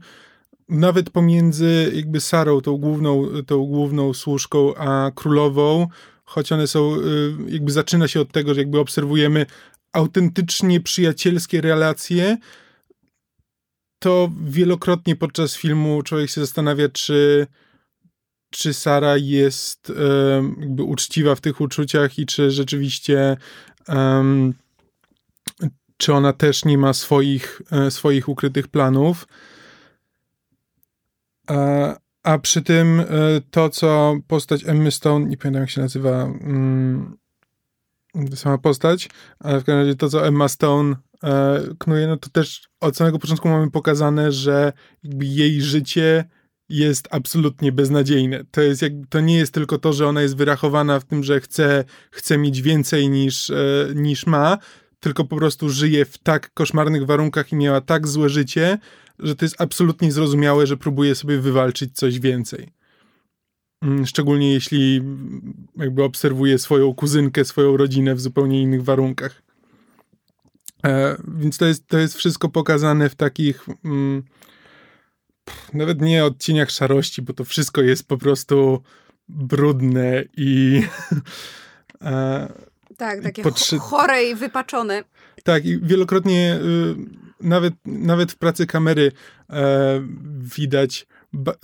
nawet 0.68 1.10
pomiędzy 1.10 1.92
jakby 1.94 2.20
Sarą, 2.20 2.60
tą 2.60 2.76
główną, 2.76 3.26
tą 3.46 3.66
główną 3.66 4.14
służką, 4.14 4.74
a 4.74 5.10
królową, 5.14 5.86
choć 6.24 6.52
one 6.52 6.66
są, 6.66 6.96
y, 6.96 7.00
jakby 7.48 7.72
zaczyna 7.72 8.08
się 8.08 8.20
od 8.20 8.32
tego, 8.32 8.54
że 8.54 8.60
jakby 8.60 8.80
obserwujemy 8.80 9.46
autentycznie 9.92 10.80
przyjacielskie 10.80 11.60
relacje, 11.60 12.36
to 13.98 14.30
wielokrotnie 14.44 15.16
podczas 15.16 15.56
filmu 15.56 16.02
człowiek 16.02 16.30
się 16.30 16.40
zastanawia, 16.40 16.88
czy, 16.88 17.46
czy 18.50 18.74
Sara 18.74 19.16
jest 19.16 19.90
um, 19.90 20.56
jakby 20.60 20.82
uczciwa 20.82 21.34
w 21.34 21.40
tych 21.40 21.60
uczuciach 21.60 22.18
i 22.18 22.26
czy 22.26 22.50
rzeczywiście 22.50 23.36
um, 23.88 24.54
czy 25.98 26.14
ona 26.14 26.32
też 26.32 26.64
nie 26.64 26.78
ma 26.78 26.92
swoich, 26.92 27.62
e, 27.72 27.90
swoich 27.90 28.28
ukrytych 28.28 28.68
planów. 28.68 29.28
A, 31.46 31.54
a 32.22 32.38
przy 32.38 32.62
tym 32.62 33.00
e, 33.00 33.04
to, 33.50 33.68
co 33.68 34.16
postać 34.26 34.64
Emmy 34.66 34.90
Stone, 34.90 35.26
nie 35.26 35.36
pamiętam 35.36 35.60
jak 35.60 35.70
się 35.70 35.80
nazywa 35.80 36.22
mm, 36.22 37.16
sama 38.34 38.58
postać, 38.58 39.10
ale 39.38 39.60
w 39.60 39.64
każdym 39.64 39.84
razie 39.84 39.96
to, 39.96 40.08
co 40.08 40.26
Emma 40.26 40.48
Stone 40.48 40.96
e, 41.24 41.60
knuje, 41.78 42.06
no 42.06 42.16
to 42.16 42.30
też 42.30 42.68
od 42.80 42.96
samego 42.96 43.18
początku 43.18 43.48
mamy 43.48 43.70
pokazane, 43.70 44.32
że 44.32 44.72
jej 45.20 45.62
życie 45.62 46.24
jest 46.68 47.08
absolutnie 47.10 47.72
beznadziejne. 47.72 48.44
To, 48.50 48.60
jest 48.60 48.82
jak, 48.82 48.92
to 49.08 49.20
nie 49.20 49.38
jest 49.38 49.54
tylko 49.54 49.78
to, 49.78 49.92
że 49.92 50.08
ona 50.08 50.22
jest 50.22 50.36
wyrachowana 50.36 51.00
w 51.00 51.04
tym, 51.04 51.24
że 51.24 51.40
chce, 51.40 51.84
chce 52.10 52.38
mieć 52.38 52.62
więcej 52.62 53.08
niż, 53.08 53.50
e, 53.50 53.88
niż 53.94 54.26
ma, 54.26 54.58
tylko 55.00 55.24
po 55.24 55.36
prostu 55.36 55.70
żyje 55.70 56.04
w 56.04 56.18
tak 56.18 56.54
koszmarnych 56.54 57.06
warunkach 57.06 57.52
i 57.52 57.56
miała 57.56 57.80
tak 57.80 58.08
złe 58.08 58.28
życie, 58.28 58.78
że 59.18 59.36
to 59.36 59.44
jest 59.44 59.60
absolutnie 59.60 60.12
zrozumiałe, 60.12 60.66
że 60.66 60.76
próbuje 60.76 61.14
sobie 61.14 61.38
wywalczyć 61.38 61.96
coś 61.96 62.20
więcej. 62.20 62.77
Mm, 63.82 64.06
szczególnie 64.06 64.52
jeśli 64.52 64.96
mm, 64.96 65.54
jakby 65.76 66.04
obserwuje 66.04 66.58
swoją 66.58 66.94
kuzynkę, 66.94 67.44
swoją 67.44 67.76
rodzinę 67.76 68.14
w 68.14 68.20
zupełnie 68.20 68.62
innych 68.62 68.84
warunkach. 68.84 69.42
E, 70.86 71.16
więc 71.38 71.58
to 71.58 71.66
jest, 71.66 71.86
to 71.86 71.98
jest 71.98 72.16
wszystko 72.16 72.48
pokazane 72.48 73.08
w 73.08 73.14
takich 73.14 73.66
mm, 73.84 74.22
pff, 75.44 75.74
nawet 75.74 76.00
nie 76.00 76.24
odcieniach 76.24 76.70
szarości, 76.70 77.22
bo 77.22 77.32
to 77.32 77.44
wszystko 77.44 77.82
jest 77.82 78.08
po 78.08 78.18
prostu 78.18 78.82
brudne 79.28 80.24
i 80.36 80.82
e, 82.02 82.48
Tak, 82.96 83.22
takie 83.22 83.42
Potrzy- 83.42 83.78
chore 83.78 84.24
i 84.24 84.34
wypaczone. 84.34 85.04
tak, 85.44 85.64
i 85.66 85.78
wielokrotnie 85.82 86.54
y, 86.62 86.94
nawet, 87.40 87.74
nawet 87.86 88.32
w 88.32 88.36
pracy 88.36 88.66
kamery 88.66 89.12
e, 89.50 90.00
widać. 90.38 91.06
Ba, 91.32 91.54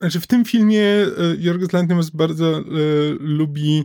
znaczy 0.00 0.20
w 0.20 0.26
tym 0.26 0.44
filmie 0.44 0.82
e, 0.82 1.08
Jorgos 1.38 1.72
Lanthimos 1.72 2.10
bardzo 2.10 2.58
e, 2.58 2.62
lubi 3.18 3.84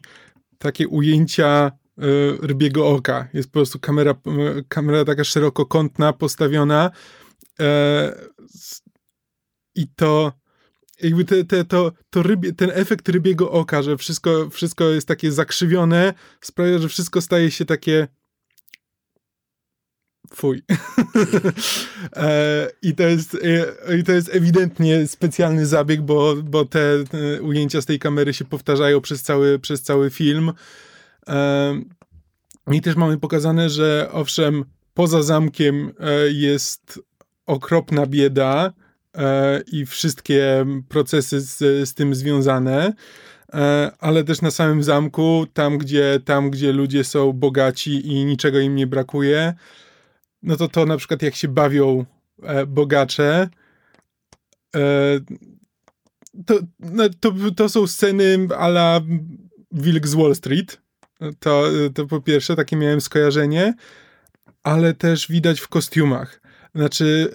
takie 0.58 0.88
ujęcia 0.88 1.72
e, 1.98 2.02
rybiego 2.42 2.88
oka. 2.88 3.28
Jest 3.34 3.50
po 3.50 3.54
prostu 3.54 3.80
kamera, 3.80 4.12
e, 4.12 4.16
kamera 4.68 5.06
taka 5.06 5.24
szerokokątna, 5.24 6.14
postawiona 6.14 6.92
e, 7.60 8.28
i 9.76 9.88
to 9.96 10.34
jakby 11.02 11.26
te, 11.26 11.44
te, 11.44 11.66
to, 11.66 11.92
to 12.10 12.24
rybie, 12.24 12.54
ten 12.54 12.72
efekt 12.74 13.10
rybiego 13.10 13.52
oka, 13.52 13.82
że 13.82 13.98
wszystko, 13.98 14.50
wszystko 14.50 14.90
jest 14.90 15.08
takie 15.08 15.32
zakrzywione, 15.32 16.14
sprawia, 16.42 16.78
że 16.78 16.90
wszystko 16.90 17.22
staje 17.22 17.52
się 17.52 17.66
takie 17.66 18.08
fuj. 20.36 20.62
e, 22.16 22.68
I 22.82 22.96
to 22.96 23.04
jest, 23.04 23.38
e, 23.88 24.04
to 24.04 24.12
jest 24.12 24.36
ewidentnie 24.36 25.08
specjalny 25.08 25.66
zabieg, 25.66 26.02
bo, 26.02 26.36
bo 26.36 26.66
te, 26.66 27.04
te 27.12 27.42
ujęcia 27.42 27.82
z 27.82 27.86
tej 27.86 28.00
kamery 28.00 28.34
się 28.34 28.46
powtarzają 28.46 29.02
przez 29.02 29.24
cały, 29.24 29.60
przez 29.60 29.82
cały 29.82 30.10
film. 30.10 30.52
E, 31.28 31.82
I 32.72 32.82
też 32.82 32.96
mamy 32.96 33.18
pokazane, 33.18 33.70
że 33.70 34.10
owszem, 34.12 34.66
poza 34.94 35.24
zamkiem 35.24 35.94
e, 36.00 36.32
jest 36.32 37.00
okropna 37.46 38.06
bieda 38.06 38.74
e, 39.18 39.62
i 39.72 39.86
wszystkie 39.86 40.66
procesy 40.90 41.42
z, 41.42 41.58
z 41.90 41.94
tym 41.94 42.16
związane, 42.16 42.94
e, 43.54 43.92
ale 44.00 44.24
też 44.24 44.42
na 44.42 44.52
samym 44.52 44.84
zamku, 44.84 45.46
tam 45.54 45.78
gdzie, 45.78 46.20
tam 46.26 46.50
gdzie 46.50 46.72
ludzie 46.72 47.04
są 47.04 47.34
bogaci 47.34 48.08
i 48.08 48.26
niczego 48.26 48.60
im 48.60 48.76
nie 48.76 48.88
brakuje, 48.88 49.54
no 50.48 50.58
to 50.58 50.68
to 50.68 50.86
na 50.86 50.98
przykład 50.98 51.22
jak 51.22 51.36
się 51.36 51.48
bawią 51.48 52.06
e, 52.44 52.66
bogacze, 52.66 53.50
e, 54.76 54.80
to, 56.46 56.60
no, 56.80 57.04
to, 57.20 57.34
to 57.56 57.70
są 57.70 57.88
sceny 57.88 58.48
ala 58.58 59.02
Wilk 59.72 60.08
z 60.08 60.14
Wall 60.14 60.36
Street. 60.36 60.82
To, 61.40 61.64
to 61.94 62.08
po 62.08 62.22
pierwsze, 62.22 62.56
takie 62.56 62.76
miałem 62.76 63.02
skojarzenie, 63.02 63.74
ale 64.64 64.94
też 64.94 65.28
widać 65.28 65.60
w 65.60 65.68
kostiumach. 65.68 66.42
Znaczy, 66.76 67.32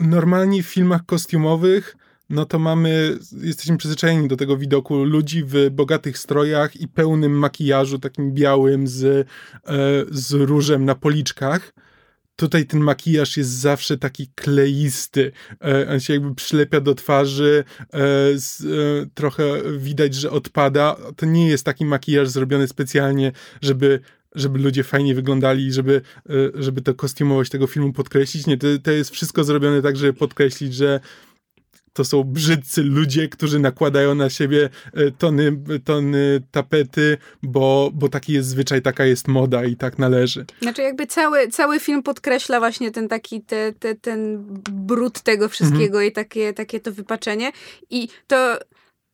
normalnie 0.00 0.62
w 0.62 0.66
filmach 0.66 1.06
kostiumowych, 1.06 1.96
no 2.30 2.44
to 2.44 2.58
mamy, 2.58 3.18
jesteśmy 3.40 3.76
przyzwyczajeni 3.76 4.28
do 4.28 4.36
tego 4.36 4.56
widoku 4.56 5.04
ludzi 5.04 5.44
w 5.46 5.70
bogatych 5.70 6.18
strojach 6.18 6.76
i 6.76 6.88
pełnym 6.88 7.32
makijażu, 7.32 7.98
takim 7.98 8.32
białym 8.32 8.86
z, 8.86 9.04
e, 9.04 9.26
z 10.10 10.32
różem 10.32 10.84
na 10.84 10.94
policzkach. 10.94 11.72
Tutaj 12.36 12.66
ten 12.66 12.80
makijaż 12.80 13.36
jest 13.36 13.50
zawsze 13.50 13.98
taki 13.98 14.26
kleisty. 14.34 15.32
E, 15.64 15.88
on 15.88 16.00
się 16.00 16.12
jakby 16.12 16.34
przylepia 16.34 16.80
do 16.80 16.94
twarzy, 16.94 17.64
e, 17.80 17.98
e, 17.98 18.36
trochę 19.14 19.44
widać, 19.78 20.14
że 20.14 20.30
odpada. 20.30 20.96
To 21.16 21.26
nie 21.26 21.48
jest 21.48 21.64
taki 21.64 21.84
makijaż 21.84 22.28
zrobiony 22.28 22.68
specjalnie, 22.68 23.32
żeby 23.62 24.00
żeby 24.34 24.58
ludzie 24.58 24.84
fajnie 24.84 25.14
wyglądali, 25.14 25.72
żeby, 25.72 26.00
żeby 26.54 26.82
to 26.82 26.94
kostiumowość 26.94 27.50
tego 27.50 27.66
filmu 27.66 27.92
podkreślić. 27.92 28.46
Nie, 28.46 28.58
to, 28.58 28.66
to 28.82 28.90
jest 28.90 29.10
wszystko 29.10 29.44
zrobione 29.44 29.82
tak, 29.82 29.96
żeby 29.96 30.12
podkreślić, 30.12 30.74
że 30.74 31.00
to 31.92 32.04
są 32.04 32.24
brzydcy 32.24 32.82
ludzie, 32.82 33.28
którzy 33.28 33.58
nakładają 33.58 34.14
na 34.14 34.30
siebie 34.30 34.70
e, 34.94 35.10
tony, 35.10 35.56
tony 35.84 36.42
tapety, 36.50 37.18
bo, 37.42 37.90
bo 37.94 38.08
taki 38.08 38.32
jest 38.32 38.48
zwyczaj, 38.48 38.82
taka 38.82 39.04
jest 39.04 39.28
moda 39.28 39.64
i 39.64 39.76
tak 39.76 39.98
należy. 39.98 40.44
Znaczy 40.62 40.82
jakby 40.82 41.06
cały, 41.06 41.48
cały 41.48 41.80
film 41.80 42.02
podkreśla 42.02 42.58
właśnie 42.58 42.90
ten 42.90 43.08
taki, 43.08 43.40
te, 43.40 43.72
te, 43.72 43.94
ten 43.94 44.44
brud 44.70 45.20
tego 45.20 45.48
wszystkiego 45.48 46.00
i 46.00 46.12
takie, 46.12 46.52
takie 46.52 46.80
to 46.80 46.92
wypaczenie. 46.92 47.52
I 47.90 48.08
to 48.26 48.58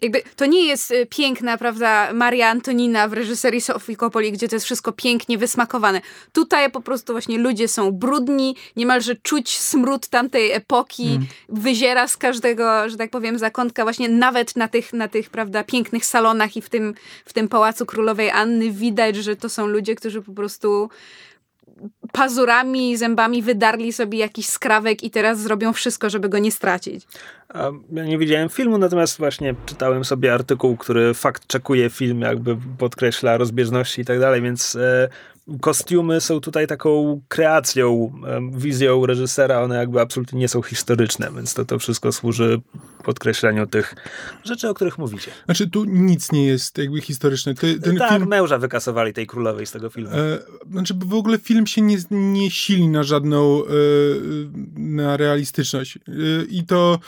jakby 0.03 0.23
to 0.37 0.47
nie 0.47 0.67
jest 0.67 0.91
y, 0.91 1.07
piękna, 1.07 1.59
prawda, 1.59 2.13
Maria 2.13 2.49
Antonina 2.49 3.09
w 3.09 3.13
reżyserii 3.13 3.61
Sofii 3.61 3.97
Coppoli, 3.97 4.33
gdzie 4.33 4.49
to 4.49 4.57
jest 4.57 4.67
wszystko 4.67 4.93
pięknie 4.93 5.39
wysmakowane. 5.39 6.01
Tutaj 6.33 6.71
po 6.71 6.81
prostu 6.81 7.13
właśnie 7.13 7.39
ludzie 7.39 7.69
są 7.69 7.93
brudni, 7.93 8.57
niemalże 8.77 9.17
czuć 9.17 9.59
smród 9.59 10.09
tamtej 10.09 10.53
epoki, 10.53 11.21
wyziera 11.49 12.09
z 12.09 12.17
każdego, 12.17 12.89
że 12.89 12.97
tak 12.97 13.11
powiem, 13.11 13.39
zakątka 13.39 13.83
właśnie 13.83 14.09
nawet 14.09 14.57
na 14.57 14.69
tych, 14.69 14.93
na 14.93 15.09
tych, 15.09 15.31
prawda, 15.31 15.65
pięknych 15.65 16.07
salonach 16.07 16.57
i 16.57 16.63
w 16.63 16.69
tym, 16.69 16.95
w 17.25 17.33
tym 17.33 17.49
Pałacu 17.49 17.87
Królowej 17.87 18.31
Anny 18.31 18.71
widać, 18.71 19.17
że 19.17 19.37
to 19.37 19.49
są 19.49 19.67
ludzie, 19.67 19.95
którzy 19.95 20.23
po 20.23 20.33
prostu 20.33 20.91
pazurami, 22.13 22.97
zębami 22.97 23.43
wydarli 23.43 23.93
sobie 23.93 24.19
jakiś 24.19 24.47
skrawek 24.47 25.03
i 25.03 25.11
teraz 25.11 25.41
zrobią 25.41 25.73
wszystko, 25.73 26.11
żeby 26.11 26.29
go 26.29 26.39
nie 26.39 26.53
stracić. 26.53 27.07
Ja 27.93 28.05
nie 28.05 28.19
widziałem 28.19 28.49
filmu, 28.49 28.79
natomiast 28.79 29.19
właśnie 29.19 29.55
czytałem 29.67 30.05
sobie 30.05 30.35
artykuł, 30.35 30.77
który 30.77 31.15
fakt 31.15 31.47
czekuje 31.47 31.91
film, 31.91 32.21
jakby 32.21 32.57
podkreśla 32.79 33.37
rozbieżności 33.37 34.03
i 34.03 34.05
tak 34.05 34.21
dalej, 34.21 34.43
więc 34.43 34.77
e, 34.77 35.09
kostiumy 35.61 36.21
są 36.21 36.41
tutaj 36.41 36.67
taką 36.67 37.21
kreacją, 37.29 38.13
wizją 38.53 39.07
reżysera, 39.07 39.63
one 39.63 39.77
jakby 39.77 40.01
absolutnie 40.01 40.39
nie 40.39 40.49
są 40.49 40.63
historyczne, 40.63 41.31
więc 41.35 41.55
to, 41.55 41.65
to 41.65 41.79
wszystko 41.79 42.13
służy 42.13 42.61
podkreśleniu 43.05 43.67
tych 43.67 43.95
rzeczy, 44.45 44.69
o 44.69 44.75
których 44.75 44.99
mówicie. 44.99 45.31
Znaczy 45.45 45.71
tu 45.71 45.85
nic 45.85 46.33
nie 46.33 46.47
jest 46.47 46.79
jakby 46.79 47.01
historyczne. 47.01 47.55
Ty, 47.55 47.81
ten 47.81 47.97
tak, 47.97 48.13
film, 48.13 48.29
męża 48.29 48.59
wykasowali 48.59 49.13
tej 49.13 49.27
królowej 49.27 49.67
z 49.67 49.73
tego 49.73 49.91
filmu. 49.91 50.11
e, 50.11 50.39
znaczy 50.71 50.95
w 50.99 51.15
ogóle 51.15 51.39
film 51.39 51.67
się 51.67 51.83
nie, 51.83 51.97
nie 52.11 52.51
sili 52.51 52.89
na 52.89 53.03
żadną 53.03 53.63
e, 53.65 53.69
na 54.77 55.17
realistyczność. 55.17 55.97
E, 55.97 56.01
I 56.49 56.65
to, 56.65 56.99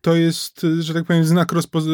to 0.00 0.14
jest, 0.14 0.66
że 0.80 0.94
tak 0.94 1.04
powiem, 1.04 1.24
znak 1.24 1.52
rozpoz, 1.52 1.84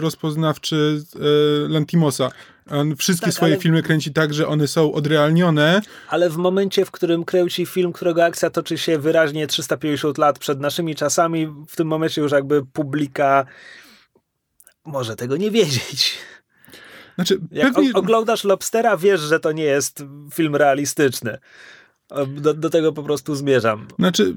rozpoznawczy 0.00 1.02
e, 1.14 1.68
Lantimosa. 1.68 2.30
On 2.70 2.96
wszystkie 2.96 3.26
Tak, 3.26 3.34
swoje 3.34 3.52
ale- 3.52 3.62
filmy 3.62 3.82
kręci 3.82 4.12
tak, 4.12 4.34
że 4.34 4.48
one 4.48 4.68
są 4.68 4.92
odrealnione. 4.92 5.80
Ale 6.08 6.30
w 6.30 6.36
momencie, 6.36 6.84
w 6.84 6.90
którym 6.90 7.24
kręci 7.24 7.66
film, 7.66 7.92
którego 7.92 8.24
akcja 8.24 8.50
toczy 8.50 8.78
się 8.78 8.98
wyraźnie 8.98 9.46
350 9.46 10.18
lat 10.18 10.38
przed 10.38 10.60
naszymi 10.60 10.94
czasami, 10.94 11.46
w 11.68 11.76
tym 11.76 11.88
momencie 11.88 12.20
już 12.20 12.32
jakby 12.32 12.66
publika 12.66 13.46
może 14.84 15.16
tego 15.16 15.36
nie 15.36 15.50
wiedzieć. 15.50 16.18
Znaczy, 17.14 17.38
Jak 17.52 17.74
pewnie, 17.74 17.92
oglądasz 17.94 18.44
Lobstera, 18.44 18.96
wiesz, 18.96 19.20
że 19.20 19.40
to 19.40 19.52
nie 19.52 19.62
jest 19.64 20.04
film 20.34 20.56
realistyczny. 20.56 21.38
Do, 22.26 22.54
do 22.54 22.70
tego 22.70 22.92
po 22.92 23.02
prostu 23.02 23.34
zmierzam. 23.34 23.86
Znaczy, 23.98 24.34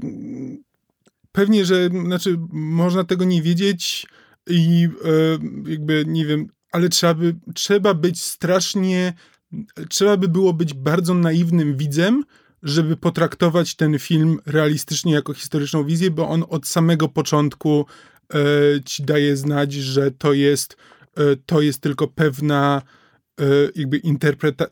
pewnie, 1.31 1.65
że 1.65 1.87
znaczy, 2.05 2.37
można 2.51 3.03
tego 3.03 3.25
nie 3.25 3.41
wiedzieć 3.41 4.07
i 4.47 4.87
e, 5.05 5.71
jakby 5.71 6.03
nie 6.07 6.25
wiem, 6.25 6.47
ale 6.71 6.89
trzeba, 6.89 7.13
by, 7.13 7.35
trzeba 7.53 7.93
być 7.93 8.21
strasznie, 8.21 9.13
trzeba 9.89 10.17
by 10.17 10.27
było 10.27 10.53
być 10.53 10.73
bardzo 10.73 11.13
naiwnym 11.13 11.77
widzem, 11.77 12.23
żeby 12.63 12.97
potraktować 12.97 13.75
ten 13.75 13.99
film 13.99 14.39
realistycznie 14.45 15.13
jako 15.13 15.33
historyczną 15.33 15.83
wizję, 15.83 16.11
bo 16.11 16.29
on 16.29 16.43
od 16.49 16.67
samego 16.67 17.09
początku 17.09 17.85
e, 18.33 18.37
ci 18.85 19.03
daje 19.03 19.37
znać, 19.37 19.73
że 19.73 20.11
to 20.11 20.33
jest, 20.33 20.77
e, 21.17 21.21
to 21.45 21.61
jest 21.61 21.81
tylko 21.81 22.07
pewna 22.07 22.81
jakby 23.75 23.97
interpreta 23.97 24.65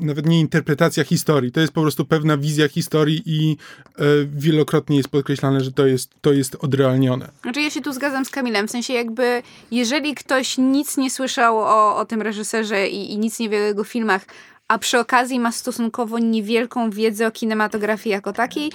nawet 0.00 0.26
nie 0.26 0.40
interpretacja 0.40 1.04
historii, 1.04 1.52
to 1.52 1.60
jest 1.60 1.72
po 1.72 1.82
prostu 1.82 2.04
pewna 2.04 2.36
wizja 2.36 2.68
historii 2.68 3.22
i 3.26 3.56
e, 3.98 4.04
wielokrotnie 4.34 4.96
jest 4.96 5.08
podkreślane, 5.08 5.60
że 5.60 5.72
to 5.72 5.86
jest, 5.86 6.10
to 6.20 6.32
jest 6.32 6.56
odrealnione. 6.60 7.28
Znaczy 7.42 7.60
ja 7.60 7.70
się 7.70 7.80
tu 7.80 7.92
zgadzam 7.92 8.24
z 8.24 8.30
Kamilem, 8.30 8.68
w 8.68 8.70
sensie 8.70 8.92
jakby 8.92 9.42
jeżeli 9.70 10.14
ktoś 10.14 10.58
nic 10.58 10.96
nie 10.96 11.10
słyszał 11.10 11.58
o, 11.58 11.96
o 11.96 12.04
tym 12.04 12.22
reżyserze 12.22 12.88
i, 12.88 13.12
i 13.12 13.18
nic 13.18 13.38
nie 13.38 13.48
wie 13.48 13.58
o 13.58 13.60
jego 13.60 13.84
filmach, 13.84 14.24
a 14.68 14.78
przy 14.78 14.98
okazji 14.98 15.40
ma 15.40 15.52
stosunkowo 15.52 16.18
niewielką 16.18 16.90
wiedzę 16.90 17.26
o 17.26 17.30
kinematografii 17.30 18.12
jako 18.12 18.32
takiej, 18.32 18.72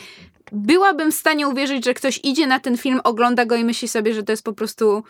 byłabym 0.51 1.11
w 1.11 1.15
stanie 1.15 1.47
uwierzyć, 1.47 1.85
że 1.85 1.93
ktoś 1.93 2.19
idzie 2.23 2.47
na 2.47 2.59
ten 2.59 2.77
film, 2.77 2.99
ogląda 3.03 3.45
go 3.45 3.55
i 3.55 3.63
myśli 3.63 3.87
sobie, 3.87 4.13
że 4.13 4.23
to 4.23 4.31
jest 4.31 4.43
po 4.43 4.53
prostu 4.53 5.03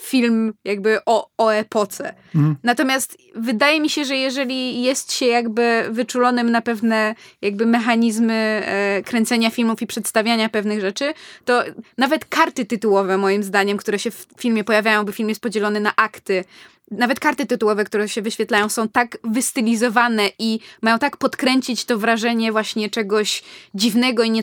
film 0.00 0.52
jakby 0.64 0.98
o, 1.06 1.30
o 1.38 1.50
epoce. 1.50 2.14
Mhm. 2.34 2.56
Natomiast 2.62 3.18
wydaje 3.34 3.80
mi 3.80 3.90
się, 3.90 4.04
że 4.04 4.16
jeżeli 4.16 4.82
jest 4.82 5.12
się 5.12 5.26
jakby 5.26 5.84
wyczulonym 5.90 6.50
na 6.50 6.62
pewne 6.62 7.14
jakby 7.42 7.66
mechanizmy 7.66 8.34
e, 8.34 9.02
kręcenia 9.02 9.50
filmów 9.50 9.82
i 9.82 9.86
przedstawiania 9.86 10.48
pewnych 10.48 10.80
rzeczy, 10.80 11.14
to 11.44 11.62
nawet 11.98 12.24
karty 12.24 12.64
tytułowe 12.64 13.18
moim 13.18 13.42
zdaniem, 13.42 13.76
które 13.76 13.98
się 13.98 14.10
w 14.10 14.26
filmie 14.38 14.64
pojawiają, 14.64 15.04
bo 15.04 15.12
film 15.12 15.28
jest 15.28 15.40
podzielony 15.40 15.80
na 15.80 15.96
akty, 15.96 16.44
nawet 16.90 17.20
karty 17.20 17.46
tytułowe, 17.46 17.84
które 17.84 18.08
się 18.08 18.22
wyświetlają, 18.22 18.68
są 18.68 18.88
tak 18.88 19.18
wystylizowane 19.24 20.28
i 20.38 20.60
mają 20.82 20.98
tak 20.98 21.16
podkręcić 21.16 21.84
to 21.84 21.98
wrażenie 21.98 22.52
właśnie 22.52 22.90
czegoś 22.90 23.42
dziwnego 23.74 24.22
i 24.22 24.42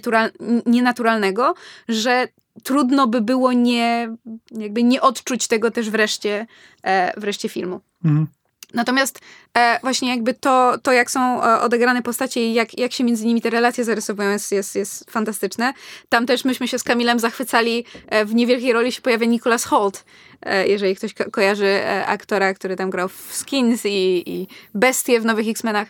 nienaturalnego, 0.66 1.54
że 1.88 2.28
trudno 2.64 3.08
by 3.08 3.22
było 3.22 3.54
nie, 3.54 4.16
jakby 4.52 4.84
nie 4.84 5.02
odczuć 5.02 5.48
tego 5.48 5.72
też 5.72 5.90
wreszcie, 5.90 6.48
e, 6.84 7.20
wreszcie 7.20 7.50
filmu. 7.50 7.82
Mhm. 8.06 8.28
Natomiast 8.74 9.20
e, 9.58 9.80
właśnie 9.82 10.10
jakby 10.10 10.34
to, 10.34 10.78
to 10.84 10.92
jak 10.92 11.12
są 11.12 11.44
e, 11.44 11.62
odegrane 11.62 12.02
postacie 12.02 12.48
i 12.48 12.54
jak, 12.54 12.80
jak 12.80 12.92
się 12.92 13.04
między 13.04 13.26
nimi 13.26 13.42
te 13.42 13.50
relacje 13.50 13.84
zarysowują 13.84 14.32
jest, 14.32 14.52
jest, 14.52 14.76
jest 14.76 15.12
fantastyczne. 15.12 15.74
Tam 16.10 16.26
też 16.26 16.46
myśmy 16.46 16.68
się 16.68 16.80
z 16.80 16.84
Kamilem 16.84 17.20
zachwycali. 17.20 17.86
E, 18.08 18.26
w 18.26 18.36
niewielkiej 18.36 18.74
roli 18.74 18.92
się 18.92 19.02
pojawia 19.02 19.26
Nicholas 19.28 19.64
Holt, 19.64 20.06
e, 20.42 20.68
jeżeli 20.68 20.96
ktoś 20.96 21.14
ko 21.14 21.32
kojarzy 21.32 21.66
e, 21.66 22.06
aktora, 22.06 22.54
który 22.54 22.76
tam 22.76 22.90
grał 22.90 23.10
w 23.10 23.30
Skins 23.32 23.86
i, 23.86 24.24
i 24.26 24.48
Bestie 24.74 25.20
w 25.20 25.26
Nowych 25.26 25.48
X-Menach. 25.48 25.88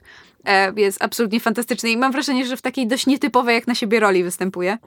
Jest 0.76 1.04
absolutnie 1.04 1.40
fantastyczny 1.40 1.90
i 1.90 1.98
mam 1.98 2.12
wrażenie, 2.12 2.46
że 2.46 2.58
w 2.58 2.62
takiej 2.62 2.88
dość 2.88 3.08
nietypowej 3.08 3.56
jak 3.56 3.68
na 3.68 3.76
siebie 3.76 4.00
roli 4.00 4.24
występuje. 4.24 4.78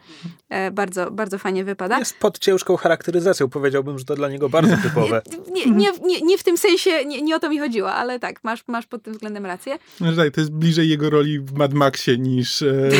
E, 0.48 0.70
bardzo, 0.70 1.10
bardzo 1.10 1.38
fajnie 1.38 1.64
wypada. 1.64 1.98
Jest 1.98 2.18
pod 2.18 2.38
ciężką 2.38 2.76
charakteryzacją. 2.76 3.48
Powiedziałbym, 3.48 3.98
że 3.98 4.04
to 4.04 4.14
dla 4.14 4.28
niego 4.28 4.48
bardzo 4.48 4.76
typowe. 4.82 5.22
Nie, 5.52 5.66
nie, 5.66 5.92
nie, 6.02 6.20
nie 6.20 6.38
w 6.38 6.42
tym 6.42 6.58
sensie, 6.58 7.04
nie, 7.04 7.22
nie 7.22 7.36
o 7.36 7.38
to 7.38 7.48
mi 7.48 7.58
chodziło, 7.58 7.92
ale 7.92 8.18
tak, 8.18 8.44
masz, 8.44 8.64
masz 8.66 8.86
pod 8.86 9.02
tym 9.02 9.12
względem 9.12 9.46
rację. 9.46 9.78
No, 10.00 10.12
tak, 10.12 10.34
to 10.34 10.40
jest 10.40 10.52
bliżej 10.52 10.88
jego 10.88 11.10
roli 11.10 11.40
w 11.40 11.52
Mad 11.52 11.74
Maxie 11.74 12.18
niż... 12.18 12.62
E, 12.62 12.90